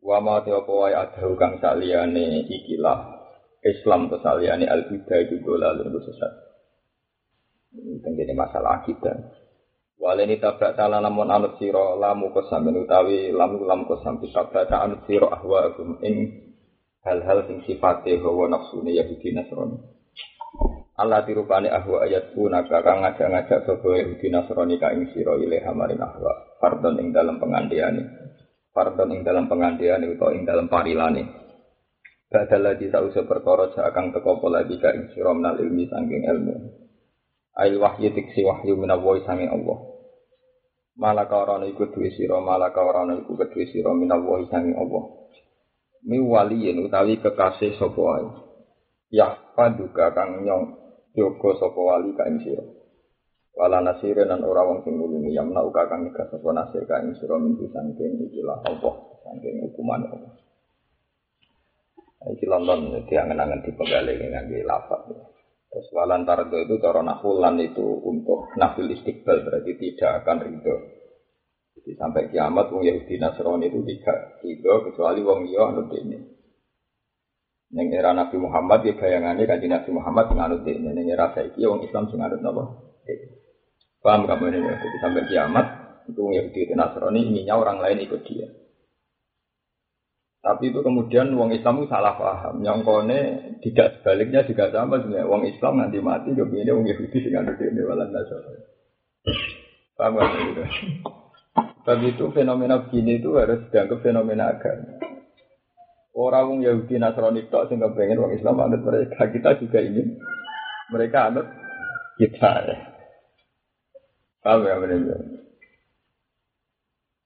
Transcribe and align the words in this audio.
Wa 0.00 0.16
ma 0.24 0.40
te 0.40 0.50
apa 0.50 0.72
wae 0.72 0.96
adahu 0.96 1.36
kang 1.36 1.60
saliyane 1.60 2.48
ikilah 2.48 3.20
Islam 3.60 4.08
atau 4.08 4.20
saliyane 4.24 4.64
al-huda 4.64 5.16
itu 5.20 5.44
dolal 5.44 5.76
itu 5.84 6.00
sesat. 6.08 6.32
Tenggene 8.00 8.32
masalah 8.32 8.80
akidah. 8.80 9.40
Waleni 10.00 10.40
tabrak 10.40 10.80
tala 10.80 10.96
lamun 10.96 11.28
anut 11.28 11.60
sira 11.60 11.92
lamu 11.92 12.32
kosam 12.32 12.72
utawi 12.72 13.28
lamu 13.36 13.68
lam 13.68 13.84
kosam 13.84 14.16
tabrak 14.24 14.72
anut 14.72 15.04
sira 15.04 15.28
ahwa 15.28 15.68
agum 15.68 16.00
ing 16.00 16.40
hal-hal 17.04 17.44
sing 17.44 17.60
sifate 17.68 18.16
hawa 18.16 18.48
nafsune 18.48 18.96
Yahudi 18.96 19.36
Nasrani. 19.36 19.76
Allah 20.96 21.20
dirupani 21.24 21.68
ahwa 21.68 22.08
ayat 22.08 22.32
punaka 22.32 22.80
kang 22.80 23.04
ngajak-ngajak 23.04 23.68
sapa 23.68 23.88
Yahudi 24.00 24.26
Nasrani 24.32 24.80
ka 24.80 24.88
ing 24.96 25.12
sira 25.12 25.36
ilaha 25.36 25.72
ahwa 25.76 26.32
fardon 26.64 26.96
ing 26.96 27.12
dalam 27.12 27.36
pengandiane. 27.36 28.19
Fardon 28.70 29.10
ing 29.10 29.26
dalam 29.26 29.50
pengandiane 29.50 30.06
utawa 30.06 30.30
ing 30.30 30.46
dalam 30.46 30.70
parilane. 30.70 31.26
Badal 32.30 32.62
lagi 32.62 32.86
sausa 32.86 33.26
perkara 33.26 33.74
sakang 33.74 34.14
teko 34.14 34.38
lagi 34.46 34.78
ka 34.78 34.94
ing 34.94 35.10
sira 35.10 35.34
menal 35.34 35.58
ilmi 35.58 35.90
sangking 35.90 36.30
ilmu. 36.30 36.54
Ail 37.58 37.74
wahyu 37.82 38.14
tiksi 38.14 38.46
wahyu 38.46 38.78
minawai 38.78 39.18
sanging 39.26 39.50
Allah. 39.50 39.90
Malaka 40.94 41.42
orang 41.42 41.66
iku 41.66 41.90
duwe 41.90 42.12
sira, 42.14 42.38
malaka 42.38 42.78
orang 42.84 43.18
iku 43.24 43.34
kedue 43.34 43.66
sira 43.74 43.90
minallahi 43.90 44.46
sanging 44.46 44.78
Allah. 44.78 45.04
Mi 46.06 46.22
waliyin 46.22 46.86
utawi 46.86 47.18
kekasih 47.18 47.74
sapa 47.74 47.98
wae. 47.98 48.28
Ya 49.10 49.34
paduka 49.58 50.14
kang 50.14 50.46
nyong 50.46 50.64
yoga 51.18 51.50
sapa 51.58 51.80
wali 51.82 52.14
ka 52.14 52.30
ing 52.30 52.38
sira. 52.46 52.79
Wala 53.54 53.82
nasirin 53.82 54.30
lan 54.30 54.46
ora 54.46 54.62
wong 54.62 54.86
sing 54.86 54.94
nulungi 54.94 55.34
yamna 55.34 55.60
uka 55.66 55.90
kang 55.90 56.06
nyegah 56.06 56.30
sapa 56.30 56.48
nasir 56.54 56.86
ka 56.86 57.02
ing 57.02 57.18
sira 57.18 57.34
min 57.36 57.58
sangking 57.58 58.22
ikilah 58.30 58.62
Allah, 58.62 58.94
sangking 59.26 59.66
hukuman 59.66 60.06
Allah. 60.06 60.32
Iki 62.20 62.46
London 62.46 63.00
diangen-angen 63.08 63.64
dipegale 63.64 64.12
ngangge 64.12 64.60
lafaz. 64.62 65.08
Terus 65.70 65.86
walan 65.94 66.26
tardo 66.26 66.58
itu 66.58 66.76
cara 66.82 67.00
nahulan 67.00 67.56
itu 67.62 67.84
untuk 68.02 68.50
nafil 68.58 68.90
istiqbal 68.90 69.46
berarti 69.46 69.72
tidak 69.78 70.22
akan 70.22 70.36
ridho. 70.42 70.76
Jadi 71.78 71.90
sampai 71.94 72.28
kiamat 72.28 72.68
wong 72.74 72.82
Yahudi 72.82 73.16
Nasrani 73.22 73.70
itu 73.70 73.80
tidak 73.86 74.42
ridho 74.42 74.74
kecuali 74.90 75.20
wong 75.22 75.46
liya 75.46 75.62
anut 75.70 75.88
ini. 75.94 76.18
Neng 77.70 77.86
era 77.94 78.10
Nabi 78.10 78.34
Muhammad 78.34 78.82
ya 78.82 78.98
bayangannya 78.98 79.46
kan 79.46 79.62
Nabi 79.62 79.90
Muhammad 79.94 80.26
menganut 80.34 80.66
ini. 80.66 80.90
Neng 80.90 81.06
era 81.06 81.30
saiki 81.32 81.62
wong 81.62 81.86
Islam 81.86 82.10
sing 82.10 82.18
anut 82.18 82.42
napa? 82.42 82.90
Paham 84.00 84.24
kamu 84.24 84.56
ini? 84.56 84.58
Jadi 84.64 84.96
sampai 85.04 85.28
kiamat 85.28 85.66
itu 86.08 86.22
Yahudi 86.24 86.72
Nasrani 86.72 87.20
inginnya 87.20 87.54
orang 87.60 87.78
lain 87.84 88.00
ikut 88.08 88.20
dia. 88.24 88.48
Tapi 90.40 90.72
itu 90.72 90.80
kemudian 90.80 91.36
wong 91.36 91.52
Islam 91.52 91.84
itu 91.84 91.92
salah 91.92 92.16
paham. 92.16 92.64
Nyongkone 92.64 93.20
tidak 93.60 94.00
sebaliknya 94.00 94.40
juga 94.48 94.72
sama 94.72 94.96
sebenarnya. 94.96 95.28
Wong 95.28 95.44
Islam 95.44 95.84
nanti 95.84 96.00
mati 96.00 96.32
kemudian 96.32 96.80
wong 96.80 96.88
Yahudi 96.88 97.18
dengan 97.20 97.52
ini 97.52 97.80
walan 97.84 98.08
nasara. 98.08 98.52
Paham 100.00 100.16
gak 100.16 100.28
gitu? 100.32 100.62
Tapi 101.84 102.04
itu 102.16 102.24
fenomena 102.32 102.80
begini 102.80 103.20
itu 103.20 103.36
harus 103.36 103.68
dianggap 103.68 104.00
fenomena 104.00 104.56
agama. 104.56 104.96
Orang 106.16 106.56
wong 106.56 106.60
Yahudi 106.64 106.96
Nasrani 106.96 107.44
itu 107.44 107.60
sehingga 107.68 107.92
pengen 107.92 108.24
wong 108.24 108.32
Islam 108.32 108.64
anut 108.64 108.80
mereka. 108.80 109.28
Kita 109.28 109.60
juga 109.60 109.78
ingin 109.84 110.16
mereka 110.88 111.28
anut 111.28 111.46
kita. 112.16 112.52
Ya. 112.64 112.76
Paham 114.40 114.64
ya 114.64 114.80
benar 114.80 115.20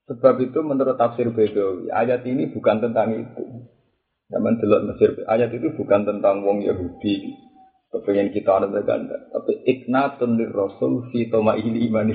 Sebab 0.04 0.36
itu 0.44 0.60
menurut 0.60 1.00
tafsir 1.00 1.32
Bedawi, 1.32 1.88
ayat 1.88 2.28
ini 2.28 2.52
bukan 2.52 2.76
tentang 2.84 3.16
itu. 3.16 3.44
Zaman 4.28 4.60
delok 4.60 4.84
Mesir, 4.92 5.10
ayat 5.24 5.48
itu 5.52 5.72
bukan 5.80 6.04
tentang 6.04 6.44
wong 6.44 6.60
Yahudi 6.60 7.32
kepengen 7.94 8.34
kita 8.34 8.58
anut 8.58 8.74
ganda, 8.82 9.14
tapi 9.30 9.54
iknatun 9.62 10.34
lir 10.34 10.50
rasul 10.50 11.06
fi 11.14 11.30
ini 11.30 11.86
iman 11.88 12.10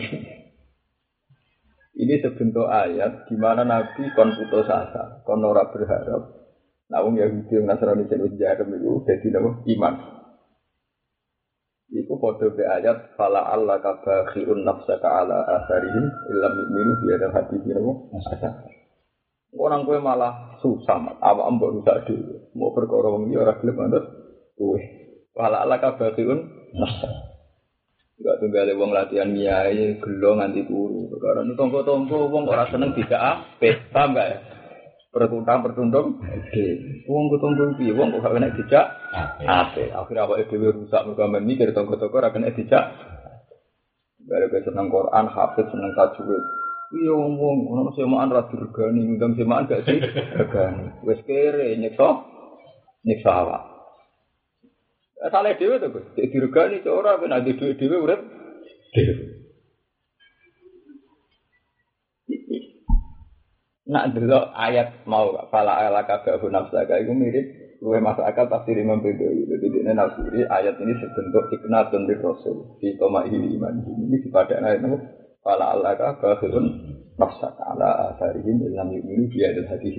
Ini 1.99 2.15
sebentuk 2.19 2.67
ayat 2.67 3.25
di 3.31 3.35
mana 3.39 3.63
Nabi 3.63 4.11
kon 4.13 4.35
putus 4.35 4.67
asa, 4.67 5.23
kon 5.23 5.41
ora 5.41 5.71
berharap. 5.71 6.35
Nah, 6.89 6.99
wong 7.05 7.17
Yahudi 7.17 7.53
yang 7.55 7.69
Nasrani 7.69 8.09
sing 8.11 8.19
wis 8.19 8.35
jarem 8.35 8.73
iku 8.75 9.05
dadi 9.07 9.29
iman. 9.77 10.18
Iku 11.89 12.21
foto 12.21 12.53
be 12.53 12.61
ayat 12.61 13.17
fala 13.17 13.49
Allah 13.49 13.81
kabakhiun 13.81 14.61
nafsaka 14.61 15.09
ala 15.09 15.41
asarihim 15.57 16.05
illam 16.29 16.53
yu'minu 16.53 16.93
bi 17.01 17.07
hadal 17.17 17.33
hadis 17.33 17.61
nopo 17.65 18.13
asa. 18.13 18.49
Orang 19.57 19.89
kue 19.89 19.97
malah 19.97 20.61
susah, 20.61 21.17
apa 21.17 21.49
mbok 21.49 21.81
rusak 21.81 22.05
dhewe. 22.05 22.53
Mau 22.53 22.69
perkara 22.77 23.09
wong 23.09 23.33
ora 23.33 23.57
gelem 23.57 23.73
manut 23.73 24.05
kowe. 24.53 24.77
Fala 25.33 25.65
Allah 25.65 25.81
kabakhiun 25.81 26.39
nafsaka. 26.77 27.29
Enggak 28.19 28.35
tunggal 28.43 28.69
wong 28.75 28.91
latihan 28.93 29.29
miai 29.31 29.97
gelo 29.97 30.37
nganti 30.37 30.67
turu. 30.69 31.09
Perkara 31.09 31.41
tonggo-tonggo 31.41 32.29
wong 32.29 32.43
ora 32.45 32.67
seneng 32.67 32.93
tidak 32.93 33.17
apik, 33.17 33.89
paham 33.95 34.13
gak 34.13 34.27
ya? 34.29 34.37
Pertuntang 35.09 35.65
pertuntung 35.65 36.21
oke. 36.21 36.65
Wong 37.09 37.25
ketunggu 37.33 37.77
piye? 37.81 37.93
Wong 37.97 38.13
kok 38.13 38.29
kena 38.29 38.53
dijak? 38.53 38.85
Ape 39.41 39.89
akhirnya 39.89 40.29
awake 40.29 40.45
dhewe 40.49 40.69
rusak 40.69 41.01
mergo 41.05 41.25
mikir 41.41 41.73
tonggo-tonggo 41.73 42.21
ora 42.21 42.29
kena 42.29 42.53
dijak. 42.53 42.93
Bare 44.29 44.45
seneng 44.61 44.93
Quran 44.93 45.25
hafid 45.25 45.65
seneng 45.73 45.97
tajwid. 45.97 46.43
Iya 46.89 47.13
wong 47.17 47.33
wong. 47.37 47.57
Ono 47.73 47.89
semaan 47.97 48.29
ra 48.29 48.45
dirgani 48.49 49.05
ngundang 49.05 49.33
semaan 49.37 49.65
gak 49.65 49.85
sih 49.89 49.97
regani 50.37 50.93
wis 51.05 51.21
kere 51.25 51.73
nyekso 51.77 52.25
nyekso 53.05 53.29
awak. 53.29 53.61
Salah 55.19 55.57
dhewe 55.57 55.81
to, 55.81 55.89
Gus. 55.89 56.05
Dirgani 56.15 56.85
ora. 56.85 57.17
Ben 57.17 57.33
ade 57.33 57.57
dhewe 57.57 57.97
urip. 57.97 58.21
Dhewe. 58.93 59.38
Nak 63.89 64.13
delok 64.13 64.53
ayat 64.53 65.01
mau 65.09 65.33
fala 65.49 65.81
ala 65.81 66.05
kaga 66.05 66.37
nafsaka. 66.37 67.01
Iku 67.01 67.11
mirip 67.17 67.45
luwe 67.81 67.97
masuk 67.97 68.21
akal 68.21 68.45
tafsir 68.45 68.77
Imam 68.77 69.01
Bedawi. 69.01 69.49
Jadi 69.49 69.65
ini 69.65 69.91
nafsiri 69.97 70.45
ayat 70.45 70.77
ini 70.77 70.93
sebentuk 71.01 71.49
iknatun 71.49 72.05
di 72.05 72.15
Rasul. 72.21 72.77
Di 72.77 72.93
toma 73.01 73.25
iman. 73.25 73.73
Ini 73.81 74.17
pada 74.29 74.61
ayat 74.61 74.85
itu 74.85 74.97
fala 75.41 75.73
ala 75.73 75.97
kaga 75.97 76.37
nafsaka. 77.17 77.63
Ala 77.65 78.13
asarihim 78.13 78.61
ilham 78.61 78.93
yu'minu 78.93 79.25
biya 79.33 79.57
dan 79.57 79.65
hadis 79.65 79.97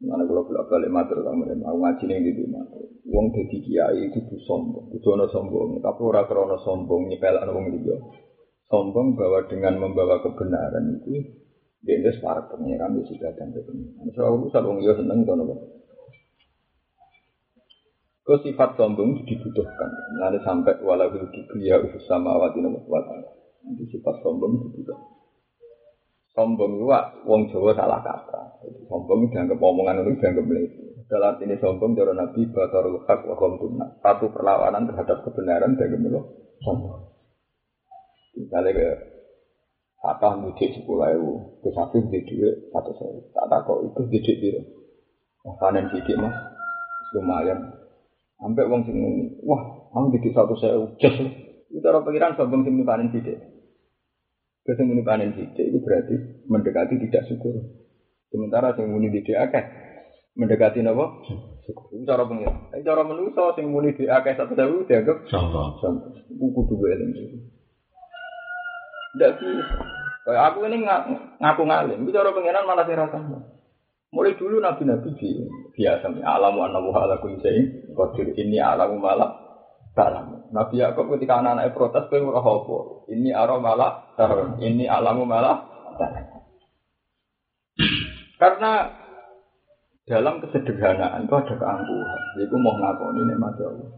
Mana 0.00 0.24
kalau 0.24 0.48
bolak 0.48 0.64
balik 0.72 0.88
matur 0.88 1.20
kamu 1.20 1.44
dan 1.44 1.60
mau 1.60 1.76
ngaji 1.76 2.08
nih 2.08 2.32
di 2.32 2.40
rumah. 2.40 2.64
Wong 3.04 3.36
jadi 3.36 3.52
kiai 3.60 4.08
itu 4.08 4.32
sombong, 4.48 4.96
itu 4.96 5.12
sombong. 5.12 5.76
Tapi 5.84 6.00
orang 6.00 6.24
krono 6.24 6.56
sombong 6.64 7.12
nyepel 7.12 7.36
wong 7.52 7.68
liya 7.68 8.00
sombong 8.70 9.18
bahwa 9.18 9.44
dengan 9.50 9.82
membawa 9.82 10.22
kebenaran 10.22 10.94
itu 11.02 11.26
dia 11.82 11.98
para 12.22 12.46
pengiran 12.46 12.94
di 12.94 13.02
sudah 13.10 13.34
dan 13.34 13.50
pengiran. 13.50 14.06
Soal 14.14 14.38
urusan 14.38 14.62
orang 14.62 14.80
dia 14.80 14.94
seneng 14.94 15.26
itu 15.26 15.32
nopo. 15.34 15.54
Ke 18.22 18.34
sifat 18.46 18.78
sombong 18.78 19.26
dibutuhkan. 19.26 19.90
Nanti 20.22 20.38
sampai 20.46 20.78
walau 20.86 21.10
kibriya 21.10 21.82
sama 22.06 22.38
awati 22.38 22.62
nopo 22.62 22.86
Nanti 23.66 23.84
sifat 23.90 24.22
sombong 24.22 24.60
dibutuhkan. 24.62 25.18
Sombong 26.30 26.78
itu 26.78 26.86
wong 27.26 27.50
Jawa 27.50 27.74
salah 27.74 27.98
kata. 28.06 28.62
Sombong 28.86 29.26
dianggap 29.34 29.58
omongan 29.58 30.06
itu 30.06 30.14
dianggap 30.22 30.46
melebihi. 30.46 31.10
Dalam 31.10 31.42
ini 31.42 31.58
sombong 31.58 31.98
cara 31.98 32.14
Nabi 32.14 32.46
Batarul 32.54 33.02
Haq 33.02 33.26
wa 33.26 33.34
Satu 33.98 34.30
perlawanan 34.30 34.86
terhadap 34.86 35.26
kebenaran 35.26 35.74
dianggap 35.74 36.22
sombong. 36.62 37.09
Misalnya 38.36 38.70
ke 38.72 38.88
Fatah 40.00 40.32
mudik 40.32 40.72
sepuluh 40.72 41.12
ribu, 41.12 41.60
ke 41.60 41.68
satu 41.76 42.00
di 42.08 42.24
duit 42.24 42.72
satu 42.72 42.96
sewu. 42.96 43.20
Tak 43.36 43.52
tak 43.52 43.68
kok 43.68 43.84
itu 43.84 44.00
didik 44.08 44.36
biru. 44.40 44.60
Wah 45.44 45.54
panen 45.60 45.92
sidik 45.92 46.16
mas, 46.16 46.32
lumayan. 47.12 47.60
Sampai 48.40 48.64
uang 48.64 48.88
sini, 48.88 49.36
wah 49.44 49.60
kamu 49.92 50.16
didik 50.16 50.32
satu 50.32 50.56
sewu, 50.56 50.96
jas 50.96 51.20
Itu 51.68 51.84
orang 51.84 52.08
pikiran 52.08 52.32
sombong 52.32 52.64
sini 52.64 52.80
panen 52.80 53.12
sidik. 53.12 53.36
Ke 54.64 54.72
sini 54.72 55.04
panen 55.04 55.36
sidik 55.36 55.68
itu 55.68 55.78
berarti 55.84 56.16
mendekati 56.48 56.96
tidak 56.96 57.28
syukur. 57.28 57.60
Sementara 58.32 58.72
yang 58.80 58.96
muni 58.96 59.12
didik 59.12 59.36
akeh, 59.36 59.64
mendekati 60.32 60.80
apa? 60.80 61.28
Syukur. 61.68 61.92
Itu 61.92 62.08
cara 62.08 62.24
pengiran. 62.24 62.72
Cara 62.72 63.04
menuso 63.04 63.52
yang 63.52 63.68
muni 63.68 63.92
didik 63.92 64.08
akeh 64.08 64.32
satu 64.32 64.56
sewu 64.56 64.88
dianggap 64.88 65.28
sombong. 65.28 65.76
Buku 66.32 66.60
dua 66.72 66.96
ini. 66.96 67.59
Tidak 69.14 69.32
bisa. 69.40 69.64
Aku 70.30 70.62
ini 70.68 70.86
ngaku 70.86 71.62
ngalim, 71.66 72.06
bicara 72.06 72.30
pengiran 72.30 72.68
malah 72.68 72.86
saya. 72.86 73.40
Mulai 74.10 74.34
dulu 74.34 74.58
nabi-nabi 74.58 75.14
biasa 75.70 76.10
alamu 76.10 76.66
anahu 76.66 76.90
ala 76.90 77.22
kulli 77.22 77.38
syai'in 77.38 77.94
qadir 77.94 78.34
ini 78.34 78.58
alamu 78.58 78.98
malah 78.98 79.50
salam. 79.94 80.50
Nabi 80.50 80.82
Yakub 80.82 81.06
ketika 81.14 81.38
anak-anak 81.38 81.74
protes 81.74 82.10
kowe 82.10 82.18
ora 82.18 82.42
apa. 82.42 82.78
Ini 83.10 83.30
ara 83.30 83.56
malah. 83.62 83.92
Ini 84.58 84.84
alamu 84.90 85.22
malah. 85.22 85.62
Karena 88.34 88.72
dalam 90.10 90.42
kesederhanaan 90.42 91.30
itu 91.30 91.34
ada 91.38 91.54
keangkuhan. 91.54 92.20
Jadi 92.34 92.54
mau 92.58 92.74
ngakoni 92.74 93.20
nikmat 93.30 93.58
Allah. 93.62 93.90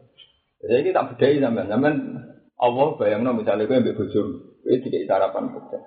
Jadi 0.60 0.92
kita 0.92 1.08
bedai 1.08 1.40
zaman 1.40 1.66
zaman 1.72 1.94
Allah 2.60 2.88
bayangno 3.00 3.32
misalnya 3.32 3.66
gue 3.66 3.80
ambil 3.80 3.96
bujum, 3.98 4.26
gue 4.62 4.78
tidak 4.86 5.10
sarapan 5.10 5.50
betul. 5.50 5.82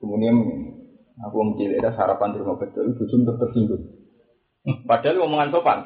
Kemudian 0.00 0.36
aku 1.20 1.36
mencilih 1.44 1.76
ada 1.84 1.92
sarapan 1.92 2.32
di 2.32 2.40
rumah 2.40 2.56
betul, 2.56 2.96
bujum 2.96 3.28
tetap 3.28 3.38
tersinggung. 3.44 3.84
Padahal 4.88 5.24
omongan 5.24 5.52
sopan. 5.52 5.78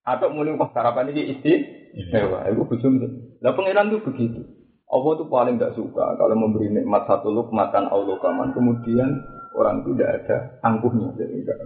Atau 0.00 0.32
mulai 0.32 0.56
pas 0.56 0.72
sarapan 0.72 1.12
ini 1.12 1.36
istri, 1.36 1.60
mewah, 2.10 2.48
itu 2.48 2.64
bujum. 2.64 2.92
Lah 3.44 3.52
pengiran 3.52 3.92
tuh 3.92 4.00
begitu. 4.00 4.40
Allah 4.90 5.12
tuh 5.22 5.28
paling 5.30 5.54
tidak 5.54 5.78
suka 5.78 6.18
kalau 6.18 6.34
memberi 6.34 6.66
nikmat 6.66 7.06
satu 7.06 7.30
lukmatan 7.30 7.86
Allah 7.86 8.16
kaman, 8.18 8.50
kemudian 8.50 9.22
orang 9.54 9.86
itu 9.86 9.94
tidak 9.94 10.24
ada 10.24 10.36
angkuhnya. 10.66 11.14
Jadi 11.14 11.46
enggak. 11.46 11.56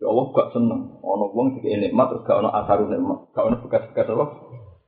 Ya 0.00 0.06
Allah 0.08 0.24
gak 0.32 0.50
seneng. 0.56 0.80
Ono 1.04 1.24
wong 1.36 1.60
dikei 1.60 1.78
nikmat 1.78 2.10
terus 2.10 2.24
gak 2.24 2.40
ono 2.40 2.48
asarun 2.48 2.90
nikmat. 2.90 3.18
Gak 3.36 3.44
ono 3.44 3.56
bekas-bekas 3.60 4.08
apa? 4.08 4.26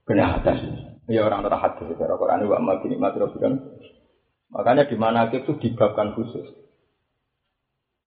Kenyataan. 0.08 0.95
Ya 1.06 1.22
orang 1.22 1.46
tak 1.46 1.62
hadis 1.62 1.94
secara 1.94 2.18
Quran 2.18 2.50
wa 2.50 2.58
amal 2.58 2.82
nikmat 2.82 3.14
kan. 3.14 3.52
Makanya 4.50 4.90
di 4.90 4.96
mana 4.98 5.30
itu 5.30 5.54
dibabkan 5.58 6.14
khusus. 6.18 6.46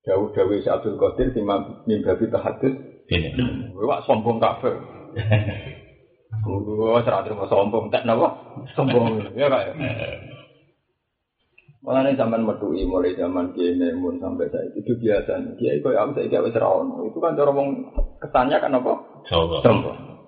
Jauh-jauh 0.04 0.60
si 0.60 0.68
Abdul 0.68 1.00
Qadir 1.00 1.32
di 1.32 1.44
mimbabi 1.44 2.26
tahadus. 2.32 2.76
Wah 3.80 4.04
sombong 4.04 4.40
kafir. 4.44 4.76
Wah 6.44 7.02
serah 7.04 7.24
terima 7.24 7.48
sombong. 7.48 7.88
Tak 7.88 8.04
napa? 8.04 8.36
Sombong. 8.76 9.32
Ya 9.36 9.48
kak. 9.48 9.76
Malah 11.80 12.04
ini 12.04 12.20
zaman 12.20 12.44
medui 12.44 12.84
mulai 12.84 13.16
zaman 13.16 13.56
Kiai 13.56 13.72
Memun 13.80 14.20
sampai 14.20 14.52
saya 14.52 14.68
itu 14.76 15.00
biasa. 15.00 15.40
Kiai 15.56 15.80
kau 15.80 15.96
yang 15.96 16.12
saya 16.12 16.28
kiai 16.28 16.52
serawon 16.52 17.08
itu 17.08 17.16
kan 17.24 17.40
cara 17.40 17.56
kesannya 18.20 18.60
kan 18.60 18.76
apa? 18.76 18.94
Sombong. 19.64 20.19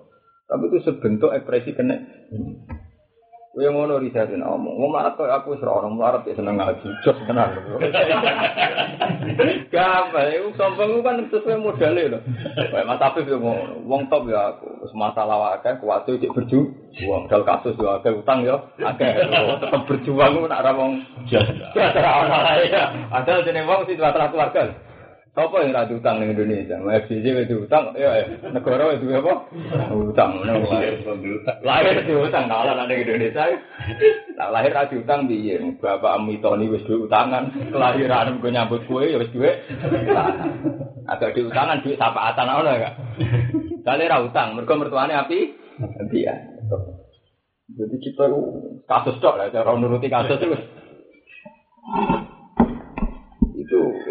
Tapi 0.52 0.68
itu 0.68 0.78
sebentuk 0.84 1.32
ekspresi 1.32 1.72
kena. 1.72 1.96
Kowe 3.52 3.68
ngono 3.68 4.00
risatin 4.00 4.40
omong. 4.40 4.80
Wong 4.80 4.92
marat 4.96 5.12
kok 5.12 5.28
aku 5.28 5.52
wis 5.52 5.60
ora 5.60 5.84
ono 5.84 5.92
marat 5.92 6.24
ya 6.24 6.32
seneng 6.36 6.56
ngaji. 6.56 6.88
Jos 7.04 7.20
tenan. 7.28 7.52
Gampang, 9.68 10.28
iku 10.32 10.48
sombong 10.56 11.04
kan 11.04 11.20
sesuai 11.28 11.60
modalnya 11.60 12.16
lho. 12.16 12.18
Kayak 12.56 12.88
Mas 12.88 13.04
Afif 13.04 13.28
yo 13.28 13.36
ngono. 13.40 13.84
Wong 13.84 14.08
top 14.08 14.24
ya 14.28 14.56
aku. 14.56 14.88
Wis 14.88 14.92
masalah 14.96 15.60
akeh 15.60 15.76
kuwate 15.84 16.16
cek 16.16 16.32
berju. 16.32 16.64
Wong 17.04 17.28
dal 17.28 17.44
kasus 17.44 17.76
yo 17.76 17.92
akeh 17.96 18.12
utang 18.12 18.40
yo 18.40 18.56
akeh. 18.80 19.20
Tetep 19.20 19.80
berjuang 19.84 20.32
ku 20.32 20.48
nak 20.48 20.64
ora 20.64 20.72
wong 20.72 20.92
jas. 21.28 21.44
Ora 21.76 22.10
ono 22.24 22.36
ya. 22.64 22.88
Ada 23.08 23.44
jeneng 23.44 23.68
wong 23.68 23.84
sing 23.84 24.00
keluarga. 24.00 24.91
Apa 25.32 25.64
yang 25.64 25.72
rada 25.72 25.96
utang 25.96 26.20
di 26.20 26.28
Indonesia? 26.28 26.76
FCJ 26.76 27.48
itu 27.48 27.64
utang, 27.64 27.96
ya 27.96 28.20
negara 28.52 28.92
itu 28.92 29.08
apa? 29.16 29.48
Utang, 29.88 30.44
lahir 30.44 31.00
lahir 31.64 32.04
itu 32.04 32.20
utang, 32.20 32.52
kalah 32.52 32.76
nanti 32.76 33.00
Indonesia. 33.00 33.48
Tak 34.36 34.52
lahir 34.52 34.76
rada 34.76 34.92
utang 34.92 35.24
biye, 35.24 35.56
bapak 35.80 36.20
Amitoni 36.20 36.68
wis 36.68 36.84
duit 36.84 37.08
utangan, 37.08 37.48
kelahiran 37.72 38.44
gue 38.44 38.52
nyambut 38.52 38.84
kue 38.84 39.08
ya 39.08 39.16
wis 39.16 39.32
duit. 39.32 39.56
Agak 41.08 41.32
di 41.32 41.48
utangan 41.48 41.80
duit 41.80 41.96
sapaatan 41.96 42.52
apa 42.52 42.60
enggak? 42.68 42.94
Kali 43.88 44.04
ra 44.12 44.20
utang, 44.20 44.52
mereka 44.52 44.76
mertuanya 44.76 45.24
api, 45.24 45.48
dia. 46.12 46.44
Jadi 47.72 47.96
kita 48.04 48.28
kasus 48.84 49.16
dok 49.24 49.40
lah, 49.40 49.48
cara 49.48 49.80
nuruti 49.80 50.12
kasus 50.12 50.36
itu 50.36 50.60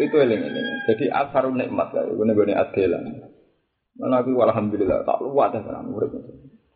itu 0.00 0.16
eling 0.16 0.40
eling. 0.42 0.66
Jadi 0.88 1.04
asarun 1.08 1.56
nikmat 1.58 1.92
lah, 1.94 2.04
gue 2.08 2.24
nih 2.24 2.56
adelan. 2.56 3.04
Mana 3.96 4.24
aku 4.24 4.32
alhamdulillah 4.40 5.04
tak 5.04 5.20
luat 5.20 5.52
ya 5.52 5.60
sekarang 5.60 5.92
murid. 5.92 6.10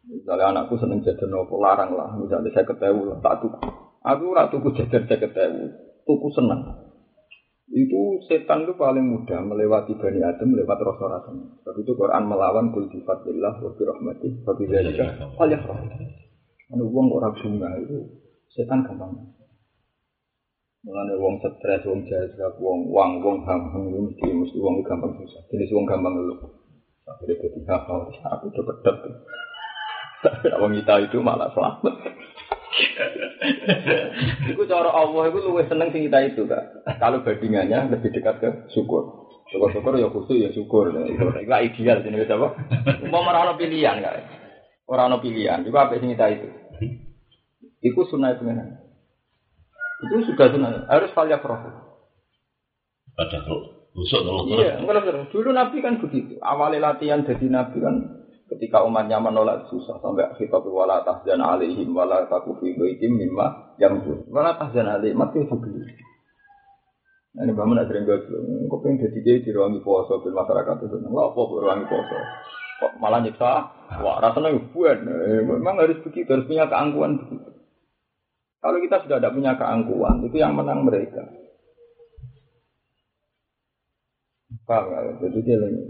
Misalnya 0.06 0.54
anakku 0.54 0.78
seneng 0.78 1.02
jajan 1.02 1.32
nopo 1.32 1.58
larang 1.58 1.96
lah, 1.96 2.14
misalnya 2.14 2.52
saya 2.54 2.62
ketemu 2.62 3.10
lah 3.10 3.18
tak 3.24 3.42
tuku. 3.42 3.58
Aku 4.06 4.22
ora 4.30 4.46
tuku 4.46 4.68
jajan 4.78 5.02
saya 5.10 5.18
ketemu, 5.18 5.64
tuku 6.06 6.28
seneng. 6.30 6.60
Itu 7.66 8.22
setan 8.30 8.62
itu 8.62 8.78
paling 8.78 9.02
mudah 9.02 9.42
melewati 9.42 9.98
Bani 9.98 10.22
Adam 10.22 10.54
lewat 10.54 10.78
rasa 10.78 11.04
rasa. 11.18 11.30
Sebab 11.34 11.74
itu 11.82 11.92
Quran 11.98 12.22
melawan 12.30 12.70
kul 12.70 12.86
bi 12.86 13.02
fadlillah 13.02 13.58
wa 13.58 13.70
bi 13.74 13.82
rahmatih 13.82 14.32
wa 14.46 14.52
bi 14.54 14.64
dzalika 14.70 15.06
falyafrah. 15.34 15.78
Anu 16.70 16.84
wong 16.94 17.10
ora 17.10 17.34
itu 17.82 17.96
setan 18.54 18.86
gampang. 18.86 19.35
Mengenai 20.84 21.16
wong 21.16 21.40
stres, 21.40 21.82
wong 21.88 22.04
jazab, 22.10 22.58
wong 22.60 22.92
wang, 22.92 23.22
wong 23.24 23.42
gampang 23.46 23.88
itu 23.88 23.98
mesti 24.02 24.26
mesti 24.28 24.58
wong 24.60 24.84
gampang 24.84 25.16
susah. 25.18 25.42
Jenis 25.48 25.72
wong 25.72 25.86
gampang 25.88 26.12
lu. 26.14 26.36
Sampai 27.06 27.30
dia 27.30 27.38
jadi 27.38 27.60
hafal, 27.70 28.10
aku 28.10 28.44
udah 28.50 28.64
pedot. 28.66 28.96
Tapi 30.26 30.46
wong 30.58 30.72
kita 30.74 30.94
itu 31.06 31.18
malah 31.22 31.48
selamat. 31.54 31.94
Iku 34.52 34.62
cara 34.68 34.90
Allah 34.92 35.22
itu 35.32 35.38
luwih 35.42 35.66
seneng 35.70 35.90
sing 35.94 36.06
kita 36.08 36.18
itu 36.28 36.44
kak. 36.44 36.84
Kalau 37.00 37.24
bandingannya 37.24 37.92
lebih 37.92 38.12
dekat 38.12 38.36
ke 38.42 38.48
syukur. 38.74 39.26
Syukur-syukur 39.54 39.94
ya 39.96 40.10
khusus 40.10 40.36
ya 40.42 40.50
syukur. 40.52 40.90
Itu 40.92 41.30
ideal 41.38 42.02
jenis 42.02 42.30
apa? 42.30 42.48
Mau 43.08 43.22
merana 43.22 43.54
pilihan 43.54 44.02
kak. 44.02 44.14
Orang 44.86 45.18
pilihan. 45.22 45.66
Juga 45.66 45.86
apa 45.88 45.98
sing 45.98 46.14
kita 46.14 46.26
itu? 46.30 46.48
Iku 47.82 48.06
sunnah 48.06 48.34
itu 48.34 48.46
memang. 48.46 48.85
Itu 50.04 50.14
sudah 50.28 50.46
sunnah. 50.52 50.84
Harus 50.92 51.14
valia 51.16 51.40
profit. 51.40 51.72
Ada 53.16 53.40
busuk 53.96 54.20
terus. 54.20 54.44
Iya, 54.52 54.84
enggak 54.84 55.08
terus. 55.08 55.26
Dulu 55.32 55.48
Nabi 55.56 55.80
kan 55.80 55.96
begitu. 56.04 56.36
Awalnya 56.44 56.92
latihan 56.92 57.24
jadi 57.24 57.48
Nabi 57.48 57.80
kan 57.80 57.94
ketika 58.52 58.84
umatnya 58.84 59.18
menolak 59.18 59.66
susah 59.72 59.98
sampai 60.04 60.36
kita 60.38 60.60
wala 60.62 61.02
tahzan 61.02 61.42
alaihim 61.42 61.90
wala 61.96 62.28
taku 62.30 62.54
fi 62.62 62.76
baitim 62.76 63.18
mimma 63.18 63.74
yang 63.80 63.98
wala 64.30 64.54
tahzan 64.54 64.86
alaihim 64.86 65.18
mati 65.18 65.42
itu 65.42 65.56
beli. 65.56 65.82
Nah, 67.36 67.44
ini 67.44 67.52
bangun 67.52 67.76
ada 67.76 67.92
yang 67.92 68.08
gue 68.08 68.16
kok 68.24 68.80
pengen 68.80 68.96
jadi 68.96 69.18
dia 69.20 69.44
di 69.44 69.50
ruang 69.52 69.76
poso 69.84 70.24
di 70.24 70.32
masyarakat 70.32 70.88
itu, 70.88 70.96
nggak 71.04 71.26
apa 71.36 71.40
ruang 71.52 71.84
poso, 71.84 72.16
kok 72.80 72.92
malah 72.96 73.20
nyiksa, 73.20 73.52
wah 74.00 74.16
rasanya 74.24 74.56
buat, 74.72 75.04
memang 75.44 75.76
harus 75.76 76.00
begitu, 76.00 76.32
harus 76.32 76.48
punya 76.48 76.64
keangkuhan 76.64 77.20
begitu. 77.20 77.55
Kalau 78.60 78.78
kita 78.82 78.96
sudah 79.04 79.18
tidak 79.20 79.34
punya 79.36 79.52
keangkuhan, 79.54 80.26
itu 80.26 80.36
yang 80.40 80.56
menang 80.56 80.82
mereka. 80.82 81.22
Paham 84.66 84.90
ya? 84.90 85.00
Jadi 85.22 85.52
lagi. 85.54 85.82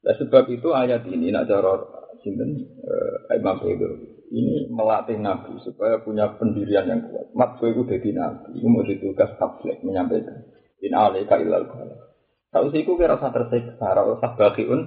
Nah, 0.00 0.14
sebab 0.16 0.44
itu 0.48 0.68
ayat 0.72 1.04
ini 1.10 1.28
nak 1.28 1.50
cara 1.50 1.76
sinten 2.24 2.56
uh, 2.84 3.36
Imam 3.36 3.60
itu 3.68 3.88
ini 4.30 4.70
melatih 4.70 5.18
Nabi 5.18 5.58
supaya 5.66 5.98
punya 6.00 6.38
pendirian 6.38 6.86
yang 6.86 7.02
kuat. 7.10 7.34
Mat 7.34 7.58
itu 7.58 7.82
jadi 7.82 8.08
Nabi, 8.14 8.56
itu 8.56 8.66
mau 8.70 8.86
ditugas 8.86 9.34
tablet 9.36 9.82
menyampaikan. 9.82 10.46
In 10.80 10.94
alaika 10.94 11.36
ilal 11.42 11.66
bala. 11.66 11.96
Tahu 12.50 12.70
sih, 12.74 12.82
aku 12.82 12.98
kira 12.98 13.18
usah 13.18 13.30
tersiksa, 13.30 13.82
ora 13.82 14.06
usah 14.06 14.34
bagiun 14.38 14.80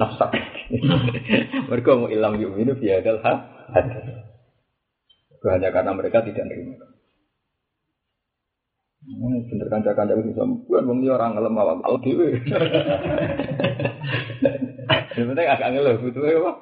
nafsak. 0.00 0.32
Mereka 1.70 1.90
mau 1.96 2.08
ilam 2.08 2.40
yuminu 2.40 2.76
biadal 2.76 3.20
ha. 3.20 3.32
Hanya 5.40 5.72
karena 5.72 5.96
mereka 5.96 6.20
tidak 6.20 6.44
menerima. 6.44 6.86
Hmm, 9.00 9.48
bener 9.48 9.66
kan 9.72 9.80
kanca 9.80 10.12
itu 10.12 10.28
bisa 10.28 10.44
bukan 10.44 10.84
wong 10.84 11.00
orang 11.08 11.32
ngelem 11.32 11.56
awak 11.56 11.80
dhewe. 12.04 12.36
Yang 15.16 15.26
penting 15.32 15.48
agak 15.48 15.70
ngeluh 15.72 15.96
butuh 16.04 16.22
apa? 16.22 16.52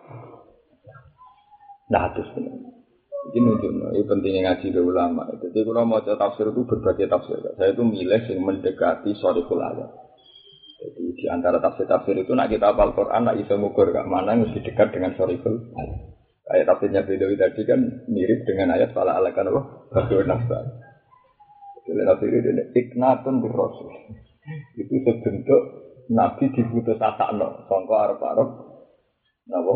Nah, 1.89 2.05
terus 2.15 2.31
ini 2.39 3.45
nunjuk, 3.45 3.71
ini 3.71 4.03
pentingnya 4.09 4.41
ngaji 4.49 4.67
ke 4.73 4.81
ulama. 4.81 5.29
Jadi 5.37 5.61
kalau 5.67 5.85
mau 5.85 6.01
tafsir 6.01 6.49
itu 6.49 6.63
berbagai 6.65 7.11
tafsir. 7.13 7.39
Saya 7.61 7.77
itu 7.77 7.85
milih 7.85 8.23
yang 8.25 8.41
mendekati 8.41 9.13
soriful 9.21 9.61
ayat. 9.61 9.91
Jadi 10.79 11.03
di 11.19 11.25
antara 11.29 11.59
tafsir-tafsir 11.59 12.23
itu 12.23 12.33
nak 12.33 12.49
kita 12.49 12.73
apal 12.73 12.95
Quran, 12.95 13.27
nak 13.27 13.37
bisa 13.37 13.59
mengukur 13.59 13.91
ke 13.91 14.01
mana 14.07 14.39
yang 14.39 14.49
lebih 14.49 14.63
dekat 14.63 14.95
dengan 14.95 15.13
soriful 15.19 15.59
ayat. 15.75 16.18
Ayat 16.49 16.65
tafsirnya 16.65 17.05
Bedawi 17.05 17.37
tadi 17.37 17.61
kan 17.69 18.09
mirip 18.09 18.49
dengan 18.49 18.73
ayat 18.73 18.97
fala 18.97 19.21
alakan 19.21 19.53
apa? 19.53 19.61
Bagian 19.93 20.25
nafsa. 20.33 20.59
Jadi 21.85 22.03
tafsir 22.09 22.33
ini 22.33 22.63
iknatun 22.73 23.45
birrosul. 23.45 23.93
Itu 24.81 24.97
sebentuk 25.05 25.63
Nabi 26.09 26.49
dibutuh 26.57 26.97
no. 27.37 27.69
Sangka 27.69 27.97
arab 28.01 28.21
arab. 28.25 28.49
Napa? 29.45 29.75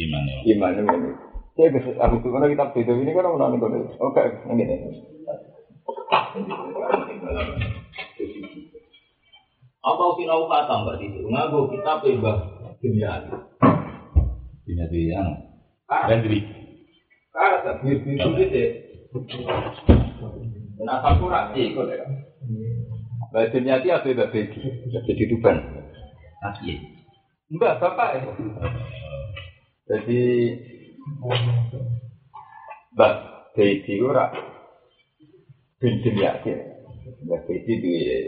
Iman 0.00 0.24
ya. 0.24 0.36
Iman 0.56 0.72
ini. 0.80 1.10
Saya 1.56 1.72
bisa 1.72 1.92
aku 2.00 2.20
tuh 2.24 2.32
kalau 2.32 2.48
kita 2.48 2.64
Bedawi 2.72 3.04
ini 3.04 3.12
kan 3.12 3.28
orang 3.28 3.60
nonton 3.60 3.92
Oke, 4.00 4.24
ini. 4.56 4.64
Apa 9.84 10.04
sinau 10.16 10.48
kata 10.48 10.74
mbak 10.80 10.96
itu? 11.04 11.20
Ngaku 11.28 11.60
kita 11.76 11.92
bebas 12.00 12.40
dunia. 12.80 13.12
Dunia 14.64 14.86
yang 14.90 15.45
Hendri. 15.86 16.42
Karena 17.30 17.62
tak 17.62 17.84
itu 17.84 18.08
itu 18.16 18.28
deh. 18.32 18.68
Nah, 20.82 20.98
aku 21.04 21.30
rasi 21.30 21.72
kok 21.72 21.86
ya. 21.88 22.06
Dunyati 23.52 23.88
apa 23.92 24.28
Bedi? 24.32 24.60
Mbak 24.88 25.02
Bedi 25.04 25.24
Tuban. 25.28 25.56
Lagi. 26.42 26.72
Enggak, 27.52 27.78
bapak 27.78 28.10
itu. 28.24 28.44
Jadi 29.86 30.22
Mbak 32.96 33.14
Bedi 33.54 33.94
ora 34.02 34.32
bin 35.78 35.94
Dunyati. 36.02 36.50
Mbak 37.24 37.40
Bedi 37.46 37.72
duwe 37.78 38.18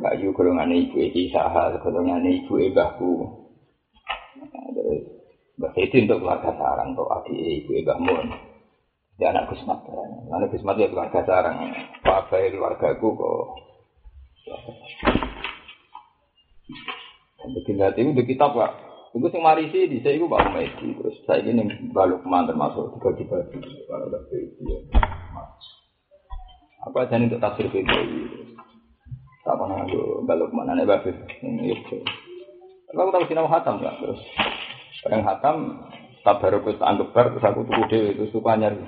Mbak 0.00 0.16
Yu 0.22 0.30
golongan 0.32 0.70
ibu 0.70 0.96
Eki 0.96 1.34
Saha, 1.34 1.76
golongan 1.82 2.24
ibu 2.24 2.56
Mbahku. 2.70 3.12
Nah, 4.38 4.70
Terus 4.70 5.19
Mbak 5.60 5.76
Bedi 5.76 6.08
untuk 6.08 6.24
keluarga 6.24 6.56
sarang, 6.56 6.96
untuk 6.96 7.12
adik 7.12 7.36
ibu 7.36 7.84
Mbah 7.84 7.98
Mun. 8.00 8.26
Dia 9.20 9.28
anak 9.28 9.52
Gusmat. 9.52 9.76
Anak 10.32 10.48
Gusmat 10.56 10.80
ya 10.80 10.88
keluarga 10.88 11.20
sarang. 11.28 11.56
Pak 12.00 12.32
Abai 12.32 12.48
keluargaku 12.48 13.08
kok. 13.12 13.44
Begitu 17.44 17.76
hati 17.76 18.00
itu 18.08 18.22
kitab 18.24 18.56
pak. 18.56 18.72
Itu 19.12 19.26
sing 19.28 19.44
marisi 19.44 19.84
di 19.84 20.00
saya 20.00 20.16
itu 20.16 20.24
Pak 20.24 20.48
Medi. 20.48 20.96
Terus 20.96 21.16
saya 21.28 21.44
ini 21.44 21.92
baluk 21.92 22.24
mantan 22.24 22.56
termasuk 22.56 22.96
tiga 23.20 23.44
kalau 23.84 24.08
udah 24.08 24.22
itu. 24.32 24.64
Apa 26.88 27.04
aja 27.04 27.20
untuk 27.20 27.42
tafsir 27.42 27.68
itu? 27.68 27.84
Tak 29.44 29.56
pernah 29.60 29.84
aku 29.84 30.24
baluk 30.24 30.56
mana 30.56 30.72
nih 30.72 30.88
bapak 30.88 31.12
ini 31.44 31.76
itu. 31.76 32.00
Kalau 32.88 33.04
aku 33.04 33.12
tahu 33.12 33.24
sinau 33.28 33.50
hatam 33.50 33.76
terus. 33.82 34.20
Yang 35.08 35.22
hatam 35.24 35.56
tak 36.20 36.36
baru 36.44 36.60
aku 36.60 36.76
tak 36.76 36.88
anggap 36.92 37.08
terus 37.16 37.40
aku 37.40 37.64
tuh 37.64 37.72
dewi 37.88 38.12
itu 38.12 38.24
suka 38.28 38.52
nyari. 38.60 38.84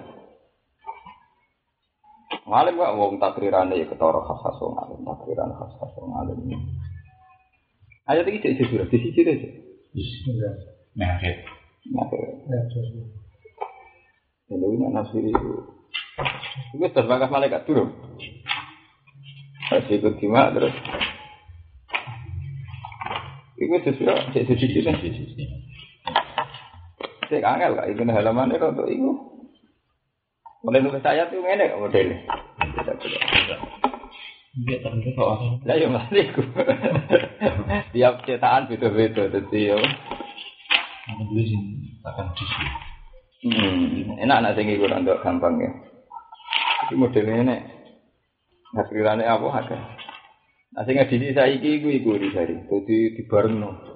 Ngalim 2.42 2.76
gak 2.76 2.97
wong 3.00 3.16
takrirane 3.16 3.81
ya 3.81 3.88
ketara 3.88 4.21
khas 4.21 4.40
khas 4.45 4.59
wong 4.61 4.76
alim 4.76 5.00
takriran 5.09 5.57
khas 5.57 5.73
khas 5.81 5.92
wong 5.97 6.12
alim. 6.21 6.37
Ayat 8.04 8.28
iki 8.28 8.45
cek 8.45 8.69
sudah 8.69 8.85
di 8.92 8.99
sisi 9.00 9.21
aja. 9.25 9.49
Nah, 10.99 11.16
oke. 11.16 11.33
Nah, 12.50 12.61
ini 14.52 14.66
ini 14.69 14.87
nafsir 14.92 15.25
itu. 15.25 15.50
Itu 16.76 16.85
sudah 16.92 17.04
bakas 17.09 17.33
malaikat 17.33 17.64
turun. 17.64 17.88
Harus 19.73 19.88
ikut 19.88 20.21
kima 20.21 20.52
terus. 20.52 20.76
Itu 23.57 23.76
sesuai 23.81 24.37
cek 24.37 24.45
suci 24.45 24.66
itu. 24.76 25.72
Cek 27.33 27.41
angel 27.41 27.73
kak 27.81 27.89
itu 27.89 28.05
halaman 28.05 28.53
itu 28.53 28.67
untuk 28.69 28.89
itu. 28.93 29.09
Mulai 30.61 30.85
nulis 30.85 31.01
ayat 31.01 31.33
itu 31.33 31.41
ngene 31.41 31.73
modelnya. 31.81 32.29
Lah 35.65 35.77
ya 35.81 35.89
mas 35.89 36.12
iku. 36.12 36.45
Tiap 37.97 38.29
cetakan 38.29 38.69
beda-beda 38.69 39.33
dadi 39.33 39.73
yo. 39.73 39.81
Aku 41.09 41.41
sih 41.41 41.57
akan. 42.05 42.27
Hmm, 43.43 44.21
enak 44.21 44.39
nak 44.45 44.53
sing 44.53 44.69
iku 44.69 44.85
untuk 44.93 45.25
gampang 45.25 45.57
ya. 45.57 45.73
Iki 46.85 47.01
modelnya 47.01 47.49
nek 47.49 47.61
Nasrirane 48.77 49.25
apa 49.25 49.47
ada. 49.57 49.79
Nah 50.77 50.85
sing 50.85 51.01
edisi 51.01 51.33
saiki 51.33 51.81
iku 51.81 51.89
iku 51.89 52.11
risari. 52.21 52.61
Dadi 52.69 53.17
dibarengno. 53.17 53.92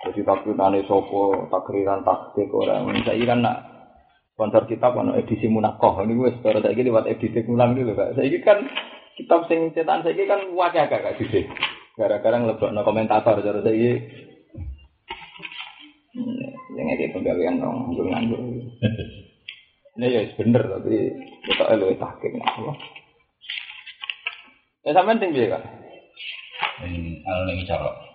Jadi 0.00 0.24
takrirane 0.24 0.80
sapa, 0.88 1.22
takriran 1.52 2.00
taktik 2.00 2.48
ora. 2.56 2.80
Saiki 3.04 3.28
kan 3.28 3.44
nak 3.44 3.56
sponsor 4.32 4.64
kitab 4.64 4.96
ono 4.96 5.12
edisi 5.12 5.44
munakoh. 5.44 6.00
Ini 6.00 6.16
wis 6.16 6.40
cara 6.40 6.64
saiki 6.64 6.88
lewat 6.88 7.04
edisi 7.04 7.44
ulang 7.44 7.76
dulu 7.76 7.92
Kak. 7.92 8.16
Saiki 8.16 8.40
kan 8.40 8.64
kitab 9.20 9.44
sing 9.44 9.76
cetakan 9.76 10.00
saiki 10.00 10.24
kan 10.24 10.40
wakil 10.56 10.88
agak 10.88 11.04
Kak 11.04 11.16
Didi. 11.20 11.44
Gara-gara 12.00 12.40
ngelebokno 12.40 12.80
komentator 12.80 13.44
cara 13.44 13.60
saiki. 13.60 13.92
Hmm, 16.16 16.48
Yang 16.80 16.86
ini 16.96 17.12
penggawean 17.12 17.60
dong, 17.60 17.92
nganggur 17.94 18.40
Ini 20.00 20.06
ya 20.08 20.20
bener 20.32 20.64
tapi 20.64 20.96
kita 21.44 21.76
tahqiq 21.76 22.32
nah. 22.40 22.48
apa. 22.48 22.72
Ya 24.80 24.90
sampean 24.96 25.20
sing 25.20 25.36
piye 25.36 25.52
Kak? 25.52 25.60
Ini 26.88 27.20
anu. 27.28 28.09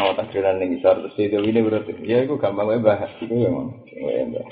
Oh, 0.00 0.12
takdiran 0.16 0.56
ning 0.56 0.80
isor 0.80 0.96
terus 1.00 1.18
itu 1.20 1.38
ini 1.40 1.60
berarti. 1.60 1.92
Ya 2.04 2.24
iku 2.24 2.40
gampang 2.40 2.70
wae 2.70 2.80
bahas 2.80 3.10
iku 3.20 3.34
ya 3.36 3.50
mon. 3.52 3.84
Wae 3.84 4.22
mbah. 4.28 4.46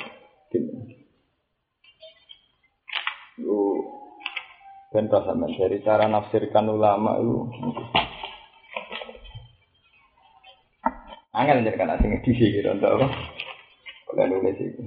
Lu 3.41 3.81
ben 4.93 5.07
ta 5.09 5.25
sampean 5.25 5.57
dari 5.57 5.81
cara 5.85 6.05
nafsirkan 6.09 6.69
ulama 6.69 7.17
itu. 7.21 7.49
Angel 11.39 11.63
jadi 11.63 11.79
kan 11.79 11.95
asing 11.95 12.19
edisi 12.19 12.51
gitu 12.51 12.67
untuk 12.73 12.99
apa? 12.99 13.07
Kalau 14.11 14.27
nulis 14.27 14.59
itu. 14.59 14.85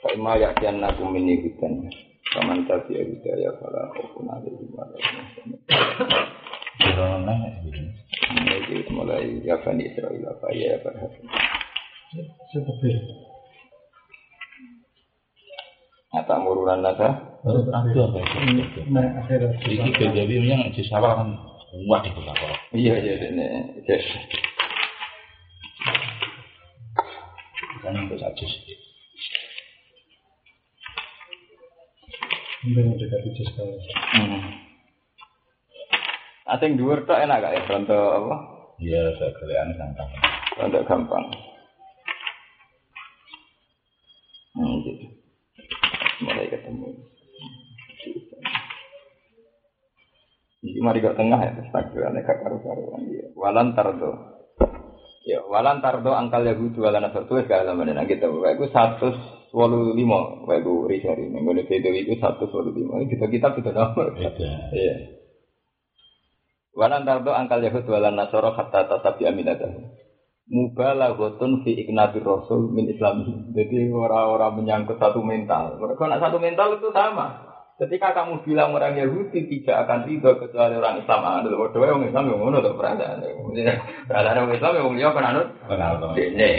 Kaima 0.00 0.40
yakian 0.40 0.80
naku 0.80 1.06
mini 1.06 1.38
hutan. 1.44 1.86
Kaman 2.30 2.66
tadi 2.66 2.98
ya 2.98 3.02
hidayah 3.04 3.52
kalau 3.58 3.90
kau 3.94 4.22
ada 4.26 4.46
di 4.46 4.66
mana. 4.70 4.96
Ini 8.70 8.86
mulai 8.94 9.42
ya 9.44 9.60
Bani 9.60 9.82
Israel 9.84 10.24
apa 10.32 10.46
ya 10.56 10.80
berhati. 10.80 11.20
Ata 16.10 16.34
murunan 16.42 16.82
nasa. 16.82 17.38
Baru 17.40 17.64
aku 17.72 17.98
apa 18.04 18.18
itu? 18.52 18.80
Nah, 18.92 19.24
akhirnya 19.24 19.56
Iki 19.64 19.90
kejawi 19.96 20.44
yang 20.44 20.68
di 20.74 20.82
sawah 20.84 21.16
kan 21.16 21.28
kuat 21.70 22.02
itu 22.04 22.20
kok. 22.20 22.56
Iya 22.74 22.94
iya 22.98 23.14
ini. 23.30 23.46
Yes. 23.86 24.04
Kan 27.80 27.96
itu 27.96 28.16
saja 28.18 28.44
sih. 28.44 28.76
Mungkin 32.60 32.92
udah 32.92 33.06
gak 33.08 33.20
bisa 33.24 33.42
sekali. 33.48 33.72
Hmm. 34.20 34.69
Asing 36.50 36.74
dhuwur 36.74 37.06
tok 37.06 37.22
enak 37.22 37.46
gak 37.46 37.54
ya 37.54 37.62
contoh 37.70 38.02
apa? 38.10 38.36
Iya, 38.82 39.02
saya 39.22 39.30
kalian 39.38 39.70
gampang. 39.78 40.10
Contoh 40.58 40.82
gampang. 40.82 41.24
Hmm, 44.58 44.74
gitu. 44.82 45.06
Mulai 46.26 46.50
ketemu. 46.50 46.88
Ini 50.60 50.80
mari 50.82 51.00
ke 51.00 51.14
tengah 51.14 51.38
ya, 51.38 51.52
takbirannya 51.70 52.26
gak 52.26 52.42
karu-karuan. 52.42 53.06
Iya. 53.06 53.30
Walan 53.38 53.78
tardo. 53.78 54.42
Ya, 55.22 55.46
walan 55.46 55.78
tardo 55.78 56.10
angkal 56.18 56.42
Yahudi 56.42 56.82
walan 56.82 57.06
nasratu 57.06 57.38
wis 57.38 57.46
gak 57.46 57.62
sama 57.62 57.86
dengan 57.86 58.10
kita. 58.10 58.26
Wae 58.26 58.58
iku 58.58 58.66
185 58.74 59.54
wae 60.50 60.58
iku 60.58 60.74
risari. 60.90 61.30
Nggone 61.30 61.62
video 61.62 61.94
iku 61.94 62.18
185. 62.18 63.06
Kita 63.06 63.24
kita 63.30 63.46
kita 63.54 63.70
nomor. 63.70 64.18
Beda. 64.18 64.50
Iya. 64.74 65.19
Walan 66.80 67.04
tardo 67.04 67.36
angkal 67.36 67.60
Yahud 67.60 67.84
walan 67.92 68.16
nasoro 68.16 68.56
hatta 68.56 68.88
tasabi 68.88 69.28
aminatahu. 69.28 70.00
Mubalaghatun 70.48 71.60
fi 71.60 71.76
iknatir 71.76 72.24
rasul 72.24 72.72
min 72.72 72.88
islami. 72.88 73.52
Jadi 73.52 73.92
orang-orang 73.92 74.64
menyangkut 74.64 74.96
satu 74.96 75.20
mental. 75.20 75.76
Mereka 75.76 76.08
nak 76.08 76.24
satu 76.24 76.40
mental 76.40 76.80
itu 76.80 76.88
sama. 76.88 77.52
Ketika 77.76 78.16
kamu 78.16 78.44
bilang 78.48 78.72
orang 78.72 78.96
Yahudi 78.96 79.44
tidak 79.48 79.84
akan 79.84 80.08
tidur 80.08 80.40
kecuali 80.40 80.76
orang 80.76 81.00
Islam, 81.00 81.20
ada 81.24 81.48
loh, 81.48 81.68
doa 81.68 81.84
orang 81.84 82.08
Islam 82.08 82.28
yang 82.28 82.40
ngono 82.48 82.60
tuh 82.64 82.76
perasaan. 82.76 83.24
Perasaan 84.08 84.36
orang 84.40 84.56
Islam 84.56 84.72
yang 84.76 84.96
dia 84.96 85.08
kan 85.12 85.28
anut. 85.32 85.48
Ini, 86.16 86.50